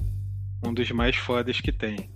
Um 0.63 0.75
dos 0.75 0.91
mais 0.91 1.17
fodas 1.17 1.63
que 1.63 1.73
tem. 1.73 2.11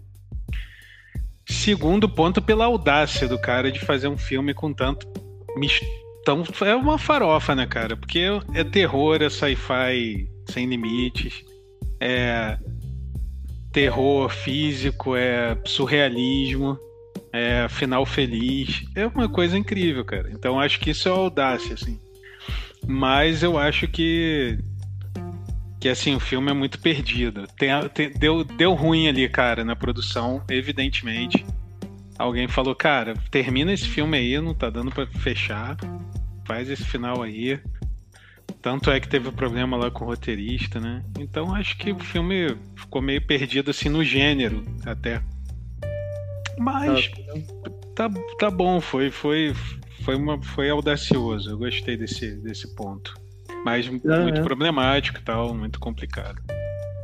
Segundo 1.46 2.06
ponto, 2.06 2.42
pela 2.42 2.66
audácia 2.66 3.26
do 3.26 3.40
cara 3.40 3.72
de 3.72 3.80
fazer 3.80 4.08
um 4.08 4.18
filme 4.18 4.52
com 4.52 4.74
tanto. 4.74 5.08
Tão, 6.22 6.44
é 6.66 6.74
uma 6.74 6.98
farofa, 6.98 7.54
né, 7.54 7.66
cara? 7.66 7.96
Porque 7.96 8.26
é 8.52 8.62
terror, 8.62 9.22
é 9.22 9.30
sci-fi 9.30 10.28
sem 10.50 10.66
limites. 10.66 11.42
É 11.98 12.58
terror 13.74 14.30
físico, 14.30 15.16
é 15.16 15.58
surrealismo, 15.66 16.78
é 17.32 17.68
final 17.68 18.06
feliz. 18.06 18.84
É 18.94 19.04
uma 19.04 19.28
coisa 19.28 19.58
incrível, 19.58 20.04
cara. 20.04 20.30
Então 20.30 20.60
acho 20.60 20.78
que 20.78 20.90
isso 20.90 21.08
é 21.08 21.10
audácia, 21.10 21.74
assim. 21.74 21.98
Mas 22.86 23.42
eu 23.42 23.58
acho 23.58 23.88
que 23.88 24.58
que 25.80 25.88
assim 25.88 26.14
o 26.14 26.20
filme 26.20 26.50
é 26.50 26.54
muito 26.54 26.78
perdido. 26.78 27.46
Tem, 27.58 27.70
tem, 27.92 28.10
deu, 28.10 28.44
deu 28.44 28.72
ruim 28.74 29.08
ali, 29.08 29.28
cara, 29.28 29.64
na 29.64 29.74
produção, 29.74 30.42
evidentemente. 30.48 31.44
alguém 32.16 32.46
falou, 32.46 32.74
cara, 32.74 33.14
termina 33.30 33.72
esse 33.72 33.88
filme 33.88 34.16
aí, 34.16 34.40
não 34.40 34.54
tá 34.54 34.70
dando 34.70 34.92
pra 34.92 35.06
fechar. 35.06 35.76
Faz 36.46 36.70
esse 36.70 36.84
final 36.84 37.22
aí. 37.22 37.58
Tanto 38.64 38.90
é 38.90 38.98
que 38.98 39.06
teve 39.06 39.30
problema 39.30 39.76
lá 39.76 39.90
com 39.90 40.06
o 40.06 40.08
roteirista, 40.08 40.80
né? 40.80 41.04
Então 41.18 41.54
acho 41.54 41.76
que 41.76 41.92
o 41.92 41.98
filme 41.98 42.56
ficou 42.74 43.02
meio 43.02 43.20
perdido 43.20 43.70
assim 43.70 43.90
no 43.90 44.02
gênero, 44.02 44.64
até. 44.86 45.20
Mas 46.56 47.10
tá, 47.94 48.08
tá 48.38 48.50
bom, 48.50 48.80
foi, 48.80 49.10
foi, 49.10 49.52
foi, 50.02 50.14
uma, 50.14 50.42
foi 50.42 50.70
audacioso. 50.70 51.50
Eu 51.50 51.58
gostei 51.58 51.94
desse, 51.98 52.36
desse 52.36 52.74
ponto. 52.74 53.12
Mas 53.66 53.86
Ah, 53.86 54.22
muito 54.22 54.40
é. 54.40 54.42
problemático 54.42 55.18
e 55.18 55.22
tal, 55.22 55.52
muito 55.52 55.78
complicado. 55.78 56.40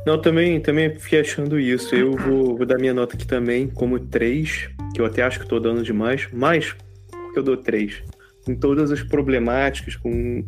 Não, 0.03 0.19
também, 0.19 0.59
também 0.59 0.97
fiquei 0.97 1.19
achando 1.19 1.59
isso. 1.59 1.93
Eu 1.93 2.13
vou, 2.13 2.57
vou 2.57 2.65
dar 2.65 2.79
minha 2.79 2.93
nota 2.93 3.15
aqui 3.15 3.27
também, 3.27 3.67
como 3.67 3.99
3, 3.99 4.67
que 4.95 4.99
eu 4.99 5.05
até 5.05 5.21
acho 5.21 5.39
que 5.39 5.45
tô 5.45 5.59
dando 5.59 5.83
demais, 5.83 6.27
mas 6.33 6.75
porque 7.11 7.37
eu 7.37 7.43
dou 7.43 7.57
3. 7.57 8.01
Com 8.45 8.55
todas 8.55 8.91
as 8.91 9.03
problemáticas, 9.03 9.95
com, 9.95 10.43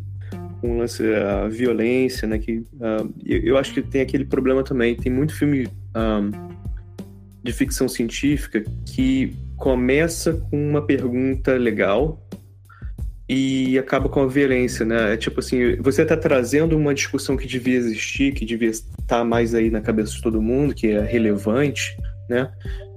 com 0.64 0.76
o 0.76 0.78
lance 0.78 1.02
da 1.02 1.46
violência, 1.46 2.26
né? 2.26 2.38
Que, 2.38 2.64
ah, 2.80 3.06
eu, 3.22 3.42
eu 3.42 3.58
acho 3.58 3.74
que 3.74 3.82
tem 3.82 4.00
aquele 4.00 4.24
problema 4.24 4.64
também. 4.64 4.96
Tem 4.96 5.12
muito 5.12 5.36
filme 5.36 5.68
ah, 5.92 6.22
de 7.42 7.52
ficção 7.52 7.86
científica 7.86 8.64
que 8.86 9.36
começa 9.58 10.32
com 10.32 10.70
uma 10.70 10.80
pergunta 10.80 11.52
legal 11.52 12.26
e 13.28 13.78
acaba 13.78 14.08
com 14.08 14.22
a 14.22 14.26
violência, 14.26 14.86
né? 14.86 15.12
É 15.12 15.16
tipo 15.18 15.40
assim, 15.40 15.76
você 15.82 16.02
tá 16.02 16.16
trazendo 16.16 16.78
uma 16.78 16.94
discussão 16.94 17.36
que 17.36 17.46
devia 17.46 17.76
existir, 17.76 18.32
que 18.32 18.46
devia 18.46 18.70
estar 18.70 19.22
mais 19.22 19.54
aí 19.54 19.70
na 19.70 19.82
cabeça 19.82 20.12
de 20.12 20.22
todo 20.22 20.40
mundo, 20.40 20.74
que 20.74 20.86
é 20.86 21.02
relevante, 21.02 21.94
né? 22.28 22.50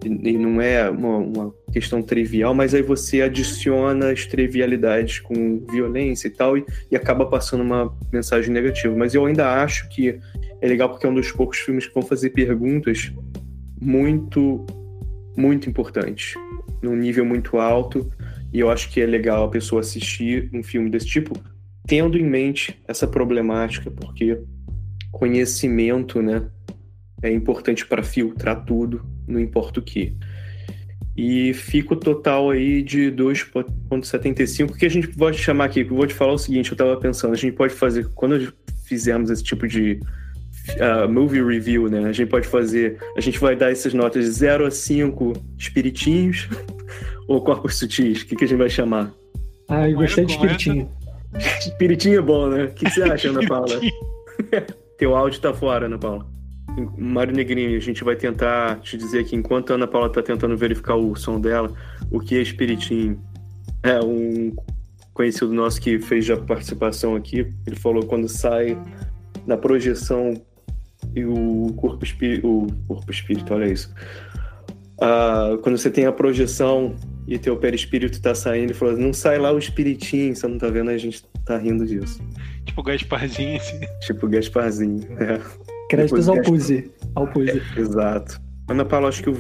E, 0.04 0.30
e 0.30 0.38
não 0.38 0.62
é 0.62 0.90
uma, 0.90 1.18
uma 1.18 1.54
questão 1.72 2.02
trivial, 2.02 2.54
mas 2.54 2.74
aí 2.74 2.82
você 2.82 3.22
adiciona 3.22 4.12
as 4.12 4.26
trivialidades 4.26 5.20
com 5.20 5.66
violência 5.70 6.28
e 6.28 6.32
tal, 6.32 6.58
e, 6.58 6.66
e 6.92 6.96
acaba 6.96 7.26
passando 7.26 7.62
uma 7.62 7.96
mensagem 8.12 8.52
negativa. 8.52 8.96
Mas 8.96 9.14
eu 9.14 9.26
ainda 9.26 9.62
acho 9.62 9.88
que 9.90 10.20
é 10.62 10.68
legal 10.68 10.90
porque 10.90 11.06
é 11.06 11.10
um 11.10 11.14
dos 11.14 11.32
poucos 11.32 11.60
filmes 11.60 11.88
que 11.88 11.94
vão 11.94 12.04
fazer 12.04 12.32
perguntas 12.32 13.12
muito, 13.80 14.66
muito 15.36 15.70
importantes, 15.70 16.36
num 16.82 16.96
nível 16.96 17.26
muito 17.26 17.58
alto. 17.58 18.12
E 18.54 18.60
eu 18.60 18.70
acho 18.70 18.90
que 18.90 19.02
é 19.02 19.06
legal 19.06 19.46
a 19.46 19.50
pessoa 19.50 19.82
assistir 19.82 20.50
um 20.54 20.64
filme 20.64 20.90
desse 20.90 21.08
tipo, 21.08 21.34
tendo 21.86 22.18
em 22.18 22.26
mente 22.26 22.82
essa 22.88 23.08
problemática, 23.08 23.92
porque 23.92 24.40
conhecimento, 25.12 26.22
né, 26.22 26.48
é 27.22 27.32
importante 27.32 27.86
para 27.86 28.04
filtrar 28.04 28.64
tudo, 28.66 29.04
não 29.28 29.40
importa 29.40 29.80
o 29.80 29.84
que. 29.84 30.16
E 31.16 31.52
fica 31.54 31.94
o 31.94 31.98
total 31.98 32.52
aí 32.52 32.84
de 32.84 33.12
2,75, 33.12 34.78
que 34.78 34.86
a 34.86 34.90
gente 34.90 35.08
pode 35.08 35.40
chamar 35.40 35.66
aqui. 35.66 35.82
Eu 35.82 35.88
vou 35.96 36.06
te 36.06 36.14
falar 36.14 36.34
o 36.34 36.38
seguinte: 36.38 36.70
eu 36.70 36.76
estava 36.76 36.96
pensando, 36.98 37.34
a 37.34 37.38
gente 37.38 37.54
pode 37.54 37.74
fazer, 37.74 38.08
quando 38.14 38.54
fizermos 38.86 39.32
esse 39.32 39.44
tipo 39.44 39.68
de 39.68 40.00
uh, 40.76 41.12
movie 41.12 41.44
review, 41.44 41.90
né? 41.90 42.06
A 42.06 42.12
gente 42.12 42.30
pode 42.30 42.48
fazer, 42.48 42.98
a 43.16 43.22
gente 43.22 43.40
vai 43.40 43.56
dar 43.56 43.72
essas 43.72 43.94
notas 43.94 44.26
de 44.26 44.32
0 44.32 44.68
a 44.68 44.72
5 44.72 45.34
espiritinhos 45.58 46.48
ou 47.28 47.42
corpos 47.42 47.78
sutis? 47.78 48.22
O 48.22 48.28
que, 48.28 48.36
que 48.36 48.46
a 48.46 48.48
gente 48.48 48.60
vai 48.60 48.70
chamar? 48.70 49.12
Ah, 49.68 49.90
eu 49.90 50.00
é, 50.00 50.04
gostei 50.04 50.26
de 50.26 50.34
é? 50.34 50.36
espiritinho. 50.36 50.92
Espiritinho 51.60 52.20
é 52.20 52.22
bom, 52.22 52.48
né? 52.48 52.64
O 52.64 52.74
que, 52.74 52.86
que 52.86 52.92
você 52.92 53.04
acha, 53.04 53.30
Ana 53.30 53.46
Paula? 53.46 53.80
Teu 54.98 55.16
áudio 55.16 55.42
tá 55.42 55.54
fora, 55.54 55.86
Ana 55.86 55.98
Paula. 55.98 56.26
Mário 56.98 57.34
Negrini, 57.34 57.76
a 57.76 57.80
gente 57.80 58.04
vai 58.04 58.16
tentar 58.16 58.80
te 58.80 58.98
dizer 58.98 59.20
aqui, 59.20 59.36
enquanto 59.36 59.72
a 59.72 59.76
Ana 59.76 59.88
Paula 59.88 60.12
tá 60.12 60.22
tentando 60.22 60.56
verificar 60.56 60.96
o 60.96 61.16
som 61.16 61.40
dela, 61.40 61.74
o 62.12 62.20
que 62.20 62.38
é 62.38 62.42
espiritinho. 62.42 63.20
É 63.84 64.00
um 64.00 64.56
conhecido 65.14 65.52
nosso 65.54 65.82
que 65.82 66.00
fez 66.00 66.26
já 66.26 66.38
participação 66.38 67.16
aqui. 67.16 67.52
Ele 67.66 67.76
falou 67.76 68.06
quando 68.06 68.30
sai 68.30 68.78
na 69.46 69.58
projeção 69.58 70.40
e 71.16 71.26
o 71.26 71.74
corpo 71.76 72.04
espírito. 72.04 72.48
O 72.48 72.68
corpo 72.88 73.12
espírito, 73.12 73.54
olha 73.54 73.66
isso. 73.66 73.94
Ah, 75.02 75.58
quando 75.62 75.78
você 75.78 75.90
tem 75.90 76.06
a 76.06 76.12
projeção 76.12 76.96
e 77.28 77.38
teu 77.38 77.58
perispírito 77.58 78.22
tá 78.22 78.34
saindo, 78.34 78.66
ele 78.66 78.74
falou: 78.74 78.98
não 78.98 79.14
sai 79.14 79.38
lá 79.38 79.52
o 79.52 79.58
espiritinho, 79.58 80.36
você 80.36 80.48
não 80.48 80.58
tá 80.58 80.70
vendo, 80.70 80.90
a 80.90 80.98
gente 80.98 81.24
tá 81.46 81.58
rindo 81.58 81.86
disso. 81.86 82.22
Tipo, 82.66 82.82
o 82.82 82.84
Gasparzinho, 82.84 83.58
assim. 83.58 83.80
Tipo 84.02 84.28
Gasparzinho. 84.28 85.08
É, 85.20 85.40
Créditos 85.90 86.28
ao 86.28 86.42
Puzi. 86.42 86.92
Ao 87.16 87.28
Puzi. 87.28 87.62
exato. 87.78 88.42
Ana 88.70 88.84
Paula, 88.84 89.10
acho 89.10 89.24
que 89.24 89.32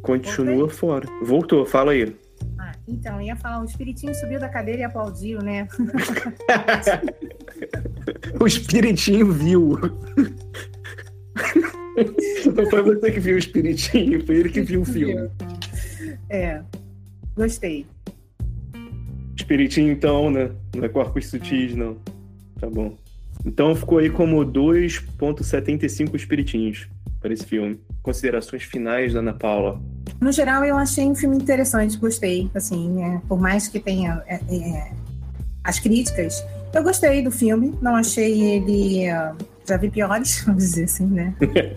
continua 0.00 0.68
fora. 0.68 1.06
Voltou, 1.22 1.66
fala 1.66 1.92
aí. 1.92 2.16
Ah, 2.58 2.72
então, 2.88 3.16
eu 3.16 3.26
ia 3.26 3.36
falar, 3.36 3.60
o 3.60 3.64
espiritinho 3.64 4.14
subiu 4.14 4.40
da 4.40 4.48
cadeira 4.48 4.80
e 4.80 4.84
aplaudiu, 4.84 5.40
né? 5.40 5.68
o 8.40 8.46
espiritinho 8.46 9.30
viu. 9.30 9.78
Não 12.54 12.66
foi 12.70 12.82
você 12.82 13.12
que 13.12 13.20
viu 13.20 13.34
o 13.34 13.38
espiritinho, 13.38 14.24
foi 14.24 14.36
ele 14.36 14.48
que 14.48 14.62
viu 14.62 14.80
o 14.80 14.84
filme. 14.84 15.30
É, 16.30 16.62
gostei. 17.36 17.86
Espiritinho, 19.36 19.92
então, 19.92 20.30
né? 20.30 20.50
Não 20.74 20.84
é 20.84 20.88
corpos 20.88 21.26
sutis, 21.26 21.76
não. 21.76 21.98
Tá 22.58 22.70
bom. 22.70 22.96
Então 23.44 23.74
ficou 23.74 23.98
aí 23.98 24.08
como 24.10 24.44
2,75 24.44 26.14
espiritinhos 26.14 26.88
para 27.20 27.32
esse 27.32 27.46
filme. 27.46 27.80
Considerações 28.02 28.64
finais 28.64 29.12
da 29.12 29.20
Ana 29.20 29.32
Paula. 29.32 29.80
No 30.20 30.32
geral, 30.32 30.64
eu 30.64 30.76
achei 30.76 31.04
um 31.04 31.14
filme 31.14 31.36
interessante, 31.36 31.96
gostei. 31.96 32.50
Assim, 32.54 33.02
é, 33.02 33.20
por 33.28 33.40
mais 33.40 33.68
que 33.68 33.78
tenha 33.78 34.22
é, 34.26 34.34
é, 34.34 34.92
as 35.62 35.78
críticas, 35.78 36.44
eu 36.72 36.82
gostei 36.82 37.22
do 37.22 37.30
filme. 37.30 37.74
Não 37.80 37.94
achei 37.94 38.40
ele. 38.40 39.08
ah, 39.08 39.34
já 39.64 39.76
vi 39.76 39.88
piores, 39.90 40.42
vamos 40.46 40.64
dizer 40.64 40.84
assim, 40.84 41.06
né? 41.06 41.34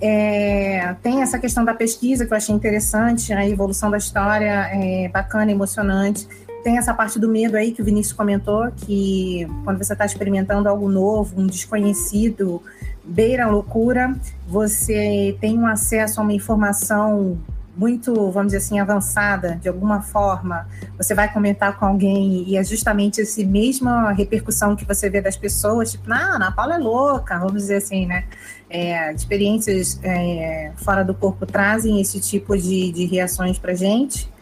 É, 0.00 0.94
tem 1.02 1.22
essa 1.22 1.38
questão 1.40 1.64
da 1.64 1.74
pesquisa 1.74 2.24
que 2.24 2.32
eu 2.32 2.36
achei 2.36 2.54
interessante, 2.54 3.32
a 3.32 3.48
evolução 3.48 3.90
da 3.90 3.96
história 3.96 4.70
é 4.72 5.08
bacana, 5.08 5.50
emocionante. 5.50 6.28
Tem 6.64 6.78
essa 6.78 6.94
parte 6.94 7.18
do 7.18 7.28
medo 7.28 7.56
aí 7.58 7.72
que 7.72 7.82
o 7.82 7.84
Vinícius 7.84 8.14
comentou, 8.14 8.72
que 8.72 9.46
quando 9.64 9.76
você 9.76 9.92
está 9.92 10.06
experimentando 10.06 10.66
algo 10.66 10.88
novo, 10.88 11.38
um 11.38 11.46
desconhecido, 11.46 12.62
beira 13.04 13.44
a 13.44 13.48
loucura, 13.48 14.16
você 14.48 15.36
tem 15.42 15.58
um 15.58 15.66
acesso 15.66 16.20
a 16.20 16.22
uma 16.22 16.32
informação 16.32 17.38
muito, 17.76 18.30
vamos 18.30 18.52
dizer 18.52 18.58
assim, 18.58 18.80
avançada, 18.80 19.58
de 19.60 19.68
alguma 19.68 20.00
forma, 20.00 20.66
você 20.96 21.14
vai 21.14 21.30
comentar 21.30 21.78
com 21.78 21.84
alguém 21.84 22.44
e 22.48 22.56
é 22.56 22.64
justamente 22.64 23.20
essa 23.20 23.44
mesma 23.44 24.12
repercussão 24.12 24.74
que 24.74 24.86
você 24.86 25.10
vê 25.10 25.20
das 25.20 25.36
pessoas, 25.36 25.90
tipo, 25.90 26.10
ah, 26.10 26.36
Ana 26.36 26.52
Paula 26.52 26.76
é 26.76 26.78
louca, 26.78 27.38
vamos 27.38 27.62
dizer 27.62 27.76
assim, 27.76 28.06
né? 28.06 28.24
É, 28.70 29.12
experiências 29.12 30.00
é, 30.02 30.72
fora 30.76 31.04
do 31.04 31.14
corpo 31.14 31.44
trazem 31.44 32.00
esse 32.00 32.20
tipo 32.20 32.56
de, 32.56 32.90
de 32.90 33.04
reações 33.04 33.58
pra 33.58 33.74
gente. 33.74 34.32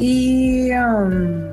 E 0.00 0.70
hum, 0.72 1.52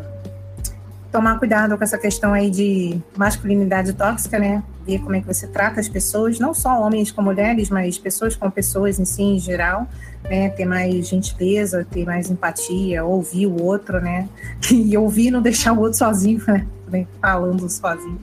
tomar 1.11 1.37
cuidado 1.37 1.77
com 1.77 1.83
essa 1.83 1.97
questão 1.97 2.33
aí 2.33 2.49
de 2.49 2.97
masculinidade 3.17 3.91
tóxica, 3.91 4.39
né? 4.39 4.63
Ver 4.85 4.99
como 4.99 5.15
é 5.17 5.19
que 5.19 5.27
você 5.27 5.45
trata 5.47 5.81
as 5.81 5.89
pessoas, 5.89 6.39
não 6.39 6.53
só 6.53 6.81
homens 6.81 7.11
com 7.11 7.21
mulheres, 7.21 7.69
mas 7.69 7.97
pessoas 7.97 8.37
com 8.37 8.49
pessoas 8.49 8.99
em 8.99 9.05
si, 9.05 9.21
em 9.21 9.37
geral, 9.37 9.85
né? 10.23 10.49
Ter 10.49 10.63
mais 10.63 11.09
gentileza, 11.09 11.85
ter 11.91 12.05
mais 12.05 12.31
empatia, 12.31 13.03
ouvir 13.03 13.47
o 13.47 13.61
outro, 13.61 13.99
né? 13.99 14.29
E 14.71 14.97
ouvir 14.97 15.29
não 15.29 15.41
deixar 15.41 15.73
o 15.73 15.79
outro 15.81 15.97
sozinho, 15.97 16.41
né? 16.87 17.05
Falando 17.21 17.69
sozinho. 17.69 18.21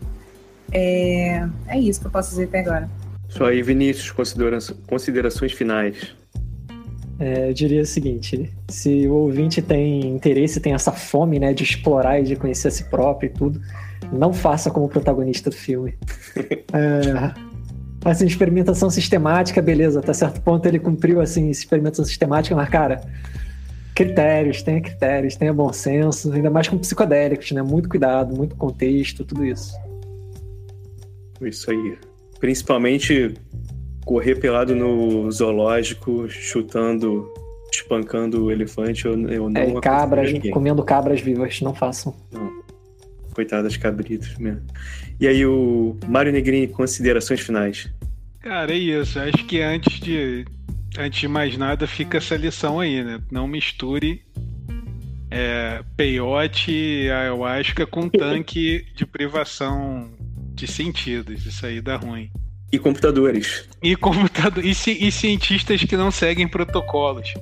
É, 0.73 1.47
é 1.69 1.79
isso 1.79 2.01
que 2.01 2.07
eu 2.07 2.11
posso 2.11 2.31
dizer 2.31 2.45
até 2.45 2.61
agora. 2.61 2.89
Só 3.29 3.45
aí, 3.45 3.61
Vinícius, 3.63 4.11
considera 4.11 4.59
considerações 4.87 5.53
finais. 5.53 6.15
É, 7.25 7.49
eu 7.49 7.55
diria 7.55 7.81
o 7.81 7.87
seguinte: 7.87 8.53
se 8.69 9.09
o 9.09 9.15
ouvinte 9.15 9.63
tem 9.63 10.07
interesse, 10.09 10.61
tem 10.61 10.75
essa 10.75 10.93
fome, 10.93 11.39
né, 11.39 11.55
de 11.55 11.65
explorar 11.65 12.21
e 12.21 12.23
de 12.23 12.37
conhecer 12.37 12.69
a 12.69 12.71
si 12.71 12.85
próprio 12.85 13.29
e 13.29 13.31
tudo, 13.31 13.63
não 14.13 14.31
faça 14.31 14.71
como 14.71 14.87
protagonista 14.91 15.49
do 15.49 15.57
filme. 15.57 15.95
É, 16.75 18.11
assim, 18.11 18.27
experimentação 18.27 18.91
sistemática, 18.91 19.63
beleza, 19.63 20.01
até 20.01 20.13
certo 20.13 20.41
ponto 20.43 20.67
ele 20.67 20.79
cumpriu 20.79 21.21
assim, 21.21 21.49
experimentação 21.49 22.05
sistemática, 22.05 22.55
mas 22.55 22.69
cara, 22.69 23.01
critérios, 23.95 24.61
tenha 24.61 24.81
critérios, 24.81 25.37
tenha 25.37 25.55
bom 25.55 25.73
senso, 25.73 26.33
ainda 26.33 26.51
mais 26.51 26.69
com 26.69 26.77
psicodélicos, 26.77 27.53
né? 27.53 27.63
Muito 27.63 27.89
cuidado, 27.89 28.37
muito 28.37 28.57
contexto, 28.57 29.25
tudo 29.25 29.47
isso. 29.47 29.73
Isso 31.41 31.71
aí. 31.71 31.97
Principalmente 32.41 33.35
correr 34.05 34.37
pelado 34.37 34.75
no 34.75 35.31
zoológico, 35.31 36.29
chutando, 36.29 37.33
espancando 37.73 38.45
o 38.45 38.51
elefante, 38.51 39.05
eu, 39.07 39.13
eu 39.29 39.49
não 39.49 39.61
É, 39.61 39.69
e 39.69 39.81
cabras, 39.81 40.33
comendo 40.53 40.83
cabras 40.83 41.21
vivas, 41.21 41.61
não 41.61 41.75
façam. 41.75 42.15
Coitadas 43.35 43.77
cabritos 43.77 44.37
mesmo. 44.39 44.63
E 45.19 45.27
aí, 45.27 45.45
o 45.45 45.97
Mário 46.07 46.33
Negrini, 46.33 46.69
considerações 46.69 47.41
finais. 47.41 47.91
Cara, 48.41 48.73
é 48.73 48.77
isso. 48.77 49.19
Acho 49.19 49.45
que 49.47 49.61
antes 49.61 49.99
de, 49.99 50.45
antes 50.99 51.21
de 51.21 51.29
mais 51.29 51.57
nada 51.57 51.87
fica 51.87 52.19
essa 52.19 52.37
lição 52.37 52.79
aí, 52.79 53.03
né? 53.03 53.21
Não 53.31 53.49
misture 53.49 54.23
é, 55.31 55.83
peiote, 55.97 57.11
ayahuasca 57.11 57.87
com 57.87 58.07
tanque 58.11 58.87
de 58.95 59.05
privação 59.05 60.11
de 60.55 60.69
sentidos. 60.69 61.45
Isso 61.45 61.67
aí 61.67 61.81
dá 61.81 61.97
ruim. 61.97 62.31
E 62.75 62.79
computadores. 62.81 63.69
E, 63.81 63.95
computador, 63.95 64.65
e, 64.65 64.71
e 64.71 65.13
cientistas 65.13 65.85
que 65.85 65.97
não 65.97 66.11
seguem 66.11 66.49
protocolos. 66.49 67.33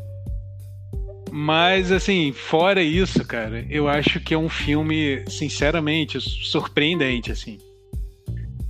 Mas, 1.30 1.90
assim, 1.90 2.32
fora 2.32 2.82
isso, 2.82 3.24
cara, 3.26 3.64
eu 3.70 3.88
acho 3.88 4.20
que 4.20 4.34
é 4.34 4.38
um 4.38 4.50
filme, 4.50 5.24
sinceramente, 5.26 6.20
surpreendente, 6.20 7.32
assim. 7.32 7.58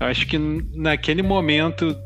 Eu 0.01 0.06
acho 0.06 0.24
que 0.24 0.39
naquele 0.39 1.20
momento, 1.20 1.97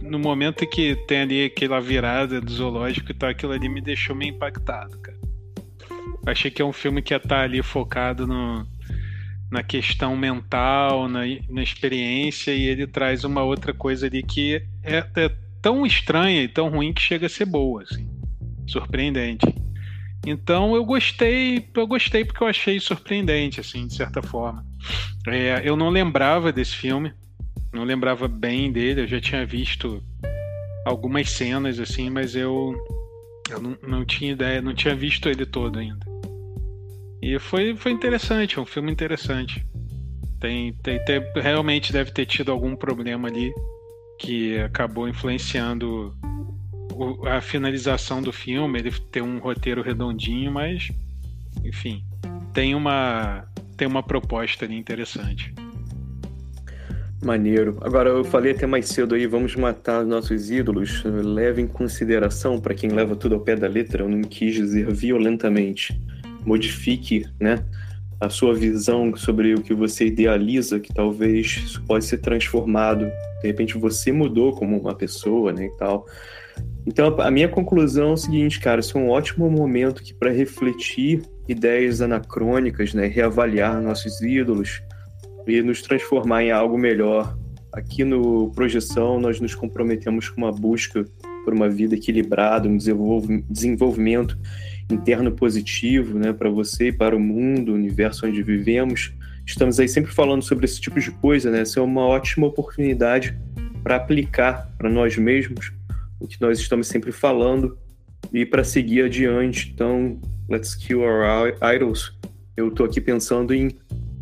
no 0.00 0.18
momento 0.18 0.66
que 0.66 0.96
tem 1.06 1.20
ali 1.20 1.44
aquela 1.44 1.80
virada 1.80 2.40
do 2.40 2.50
zoológico 2.50 3.12
e 3.12 3.14
tal, 3.14 3.30
aquilo 3.30 3.52
ali 3.52 3.68
me 3.68 3.80
deixou 3.80 4.16
meio 4.16 4.34
impactado, 4.34 4.98
cara. 4.98 5.18
Eu 5.88 6.32
achei 6.32 6.50
que 6.50 6.60
é 6.60 6.64
um 6.64 6.72
filme 6.72 7.00
que 7.00 7.14
ia 7.14 7.18
estar 7.18 7.28
tá 7.28 7.42
ali 7.42 7.62
focado 7.62 8.26
no, 8.26 8.66
na 9.52 9.62
questão 9.62 10.16
mental, 10.16 11.08
na, 11.08 11.20
na 11.48 11.62
experiência, 11.62 12.52
e 12.52 12.62
ele 12.62 12.86
traz 12.86 13.22
uma 13.22 13.44
outra 13.44 13.72
coisa 13.72 14.06
ali 14.06 14.22
que 14.22 14.62
é, 14.82 15.06
é 15.14 15.30
tão 15.60 15.86
estranha 15.86 16.42
e 16.42 16.48
tão 16.48 16.70
ruim 16.70 16.92
que 16.92 17.00
chega 17.00 17.26
a 17.26 17.30
ser 17.30 17.44
boa, 17.44 17.82
assim 17.82 18.10
surpreendente. 18.66 19.46
Então 20.26 20.74
eu 20.74 20.84
gostei, 20.84 21.68
eu 21.74 21.86
gostei 21.86 22.24
porque 22.24 22.42
eu 22.42 22.48
achei 22.48 22.78
surpreendente, 22.80 23.60
assim, 23.60 23.86
de 23.86 23.94
certa 23.94 24.22
forma. 24.22 24.64
É, 25.26 25.60
eu 25.64 25.76
não 25.76 25.90
lembrava 25.90 26.52
desse 26.52 26.76
filme, 26.76 27.12
não 27.72 27.84
lembrava 27.84 28.28
bem 28.28 28.72
dele, 28.72 29.02
eu 29.02 29.06
já 29.06 29.20
tinha 29.20 29.44
visto 29.44 30.02
algumas 30.86 31.30
cenas, 31.30 31.78
assim, 31.78 32.08
mas 32.08 32.34
eu, 32.34 32.74
eu 33.50 33.60
não, 33.60 33.76
não 33.86 34.04
tinha 34.04 34.32
ideia, 34.32 34.62
não 34.62 34.74
tinha 34.74 34.94
visto 34.94 35.28
ele 35.28 35.44
todo 35.44 35.78
ainda. 35.78 36.11
E 37.22 37.38
foi, 37.38 37.76
foi 37.76 37.92
interessante, 37.92 38.58
é 38.58 38.60
um 38.60 38.66
filme 38.66 38.90
interessante. 38.90 39.64
Tem, 40.40 40.72
tem, 40.82 41.02
tem, 41.04 41.22
realmente 41.36 41.92
deve 41.92 42.10
ter 42.10 42.26
tido 42.26 42.50
algum 42.50 42.74
problema 42.74 43.28
ali 43.28 43.52
que 44.18 44.58
acabou 44.58 45.08
influenciando 45.08 46.12
o, 46.92 47.26
a 47.28 47.40
finalização 47.40 48.20
do 48.20 48.32
filme, 48.32 48.80
ele 48.80 48.90
tem 49.10 49.22
um 49.22 49.38
roteiro 49.38 49.82
redondinho, 49.82 50.50
mas 50.50 50.90
enfim, 51.64 52.04
tem 52.52 52.74
uma 52.74 53.44
tem 53.76 53.86
uma 53.86 54.02
proposta 54.02 54.64
ali 54.64 54.76
interessante. 54.76 55.54
Maneiro. 57.24 57.78
Agora 57.82 58.10
eu 58.10 58.24
falei 58.24 58.50
até 58.50 58.66
mais 58.66 58.88
cedo 58.88 59.14
aí, 59.14 59.26
vamos 59.26 59.54
matar 59.54 60.04
nossos 60.04 60.50
ídolos. 60.50 61.04
Leve 61.04 61.62
em 61.62 61.68
consideração 61.68 62.60
para 62.60 62.74
quem 62.74 62.90
leva 62.90 63.14
tudo 63.14 63.36
ao 63.36 63.40
pé 63.40 63.54
da 63.54 63.68
letra, 63.68 64.02
eu 64.02 64.08
não 64.08 64.22
quis 64.22 64.54
dizer 64.54 64.92
violentamente. 64.92 65.96
Modifique, 66.44 67.26
né? 67.40 67.64
A 68.20 68.28
sua 68.28 68.54
visão 68.54 69.14
sobre 69.16 69.54
o 69.54 69.62
que 69.62 69.74
você 69.74 70.06
idealiza, 70.06 70.78
que 70.78 70.94
talvez 70.94 71.60
isso 71.64 71.82
pode 71.82 72.04
ser 72.04 72.18
transformado. 72.18 73.06
De 73.40 73.48
repente 73.48 73.76
você 73.76 74.12
mudou 74.12 74.52
como 74.52 74.78
uma 74.78 74.94
pessoa, 74.94 75.52
né, 75.52 75.66
e 75.66 75.76
tal. 75.76 76.06
Então, 76.86 77.20
a 77.20 77.30
minha 77.30 77.48
conclusão 77.48 78.10
é 78.10 78.12
o 78.12 78.16
seguinte, 78.16 78.60
cara, 78.60 78.80
isso 78.80 78.96
é 78.96 79.00
um 79.00 79.10
ótimo 79.10 79.50
momento 79.50 80.02
para 80.18 80.30
refletir 80.30 81.22
ideias 81.48 82.00
anacrônicas, 82.00 82.94
né, 82.94 83.06
reavaliar 83.06 83.80
nossos 83.80 84.20
ídolos 84.20 84.82
e 85.46 85.60
nos 85.62 85.82
transformar 85.82 86.44
em 86.44 86.52
algo 86.52 86.78
melhor. 86.78 87.36
Aqui 87.72 88.04
no 88.04 88.50
Projeção, 88.50 89.18
nós 89.18 89.40
nos 89.40 89.54
comprometemos 89.54 90.28
com 90.28 90.42
uma 90.42 90.52
busca 90.52 91.04
por 91.44 91.54
uma 91.54 91.68
vida 91.68 91.94
equilibrada, 91.94 92.68
um 92.68 92.76
desenvolvimento 92.76 94.38
interno 94.94 95.32
positivo, 95.32 96.18
né, 96.18 96.32
para 96.32 96.50
você 96.50 96.88
e 96.88 96.92
para 96.92 97.16
o 97.16 97.20
mundo, 97.20 97.72
o 97.72 97.74
universo 97.74 98.26
onde 98.26 98.42
vivemos. 98.42 99.12
Estamos 99.46 99.80
aí 99.80 99.88
sempre 99.88 100.12
falando 100.12 100.42
sobre 100.42 100.64
esse 100.64 100.80
tipo 100.80 101.00
de 101.00 101.10
coisa, 101.10 101.50
né? 101.50 101.60
Essa 101.62 101.80
é 101.80 101.82
uma 101.82 102.02
ótima 102.02 102.46
oportunidade 102.46 103.36
para 103.82 103.96
aplicar 103.96 104.70
para 104.78 104.88
nós 104.88 105.16
mesmos 105.16 105.72
o 106.20 106.28
que 106.28 106.40
nós 106.40 106.60
estamos 106.60 106.86
sempre 106.86 107.10
falando 107.10 107.76
e 108.32 108.46
para 108.46 108.62
seguir 108.62 109.02
adiante. 109.02 109.72
Então, 109.74 110.20
let's 110.48 110.74
kill 110.74 111.00
our 111.00 111.56
idols. 111.74 112.16
Eu 112.56 112.68
estou 112.68 112.86
aqui 112.86 113.00
pensando 113.00 113.52
em 113.52 113.70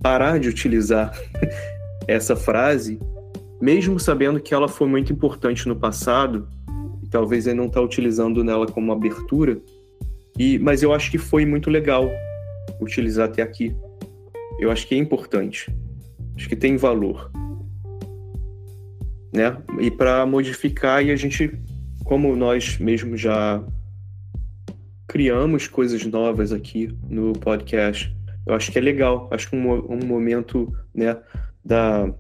parar 0.02 0.38
de 0.38 0.48
utilizar 0.48 1.12
essa 2.09 2.34
frase, 2.34 2.98
mesmo 3.60 4.01
sabendo 4.01 4.40
que 4.40 4.55
ela 4.55 4.68
foi 4.68 4.88
muito 4.88 5.12
importante 5.12 5.68
no 5.68 5.76
passado, 5.76 6.48
e 7.02 7.09
talvez 7.09 7.47
eu 7.47 7.55
não 7.55 7.66
está 7.66 7.80
utilizando 7.80 8.42
nela 8.42 8.66
como 8.66 8.92
abertura, 8.92 9.60
e, 10.40 10.58
mas 10.58 10.82
eu 10.82 10.94
acho 10.94 11.10
que 11.10 11.18
foi 11.18 11.44
muito 11.44 11.68
legal 11.68 12.10
utilizar 12.80 13.28
até 13.28 13.42
aqui. 13.42 13.76
Eu 14.58 14.70
acho 14.70 14.86
que 14.86 14.94
é 14.94 14.98
importante. 14.98 15.70
Acho 16.34 16.48
que 16.48 16.56
tem 16.56 16.78
valor. 16.78 17.30
Né? 19.34 19.54
E 19.78 19.90
para 19.90 20.24
modificar 20.24 21.04
e 21.04 21.10
a 21.10 21.16
gente 21.16 21.52
como 22.06 22.34
nós 22.34 22.78
mesmo 22.78 23.18
já 23.18 23.62
criamos 25.06 25.68
coisas 25.68 26.06
novas 26.06 26.52
aqui 26.52 26.88
no 27.06 27.34
podcast, 27.34 28.10
eu 28.46 28.54
acho 28.54 28.72
que 28.72 28.78
é 28.78 28.80
legal. 28.80 29.28
Acho 29.30 29.50
que 29.50 29.56
um, 29.56 29.92
um 29.92 30.06
momento 30.06 30.74
né, 30.94 31.18
da 31.62 32.10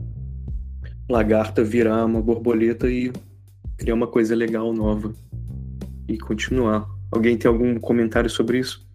lagarta 1.08 1.64
virar 1.64 2.04
uma 2.04 2.20
borboleta 2.20 2.86
e 2.86 3.10
criar 3.78 3.94
uma 3.94 4.06
coisa 4.06 4.34
legal 4.34 4.74
nova 4.74 5.14
e 6.06 6.18
continuar. 6.18 6.99
Alguém 7.12 7.36
tem 7.36 7.48
algum 7.48 7.78
comentário 7.78 8.30
sobre 8.30 8.58
isso? 8.58 8.86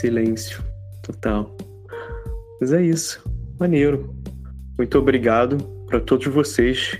Silêncio 0.00 0.62
total. 1.02 1.56
Mas 2.60 2.72
é 2.72 2.82
isso. 2.82 3.22
Maneiro. 3.58 4.14
Muito 4.76 4.98
obrigado 4.98 5.58
para 5.86 6.00
todos 6.00 6.26
vocês 6.26 6.98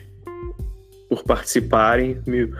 por 1.08 1.22
participarem. 1.24 2.20
Me... 2.26 2.52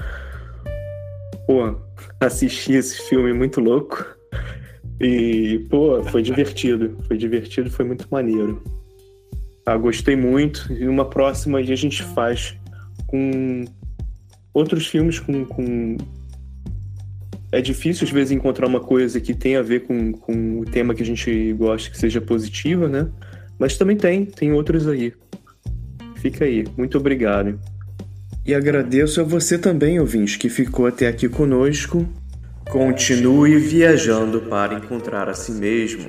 Pô, 1.47 1.77
assisti 2.21 2.73
esse 2.73 3.09
filme 3.09 3.33
muito 3.33 3.61
louco. 3.61 4.05
E, 5.01 5.67
pô, 5.71 6.03
foi 6.05 6.23
divertido. 6.23 6.97
Foi 7.07 7.17
divertido, 7.17 7.71
foi 7.71 7.85
muito 7.85 8.07
maneiro. 8.11 8.63
Ah, 9.67 9.77
gostei 9.77 10.17
muito. 10.17 10.73
E 10.73 10.89
uma 10.89 11.05
próxima 11.05 11.59
a 11.59 11.63
gente 11.63 12.03
faz 12.03 12.57
com 13.07 13.65
outros 14.53 14.87
filmes 14.87 15.19
com, 15.19 15.45
com... 15.45 15.97
É 17.51 17.61
difícil 17.61 18.07
às 18.07 18.12
vezes 18.12 18.31
encontrar 18.31 18.66
uma 18.66 18.81
coisa 18.81 19.20
que 19.20 19.35
tenha 19.35 19.61
a 19.61 19.62
ver 19.62 19.87
com, 19.87 20.12
com 20.12 20.61
o 20.61 20.65
tema 20.65 20.95
que 20.95 21.03
a 21.03 21.07
gente 21.07 21.53
gosta, 21.55 21.91
que 21.91 21.99
seja 21.99 22.20
positiva, 22.20 22.89
né? 22.89 23.09
Mas 23.59 23.77
também 23.77 23.97
tem, 23.97 24.25
tem 24.25 24.53
outros 24.53 24.87
aí. 24.87 25.12
Fica 26.16 26.45
aí. 26.45 26.65
Muito 26.77 26.99
obrigado. 26.99 27.59
E 28.45 28.55
agradeço 28.55 29.20
a 29.20 29.25
você 29.25 29.59
também, 29.59 30.01
ouvinte, 30.01 30.39
que 30.39 30.49
ficou 30.49 30.87
até 30.87 31.07
aqui 31.07 31.29
conosco. 31.29 32.07
Continue 32.70 33.59
viajando 33.59 34.43
para 34.43 34.75
encontrar 34.75 35.29
a 35.29 35.35
si 35.35 35.53
mesmo. 35.53 36.09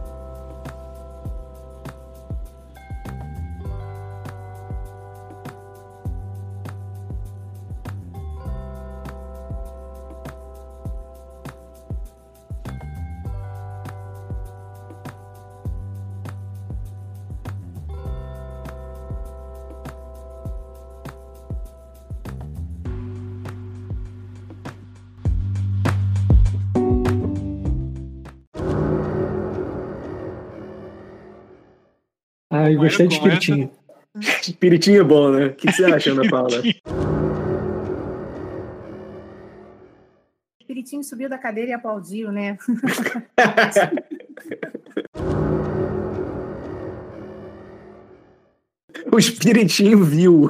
Eu 32.71 32.79
gostei 32.79 33.07
de 33.07 33.15
espiritinho. 33.15 33.69
Espiritinho 34.41 35.01
é 35.01 35.03
bom, 35.03 35.31
né? 35.31 35.47
O 35.47 35.53
que 35.53 35.69
você 35.71 35.85
acha, 35.85 36.11
Ana 36.11 36.29
Paula? 36.29 36.59
Espiritinho 40.59 41.03
subiu 41.03 41.29
da 41.29 41.37
cadeira 41.37 41.71
e 41.71 41.73
aplaudiu, 41.73 42.31
né? 42.31 42.57
o 49.11 49.19
Espiritinho 49.19 50.01
viu. 50.03 50.49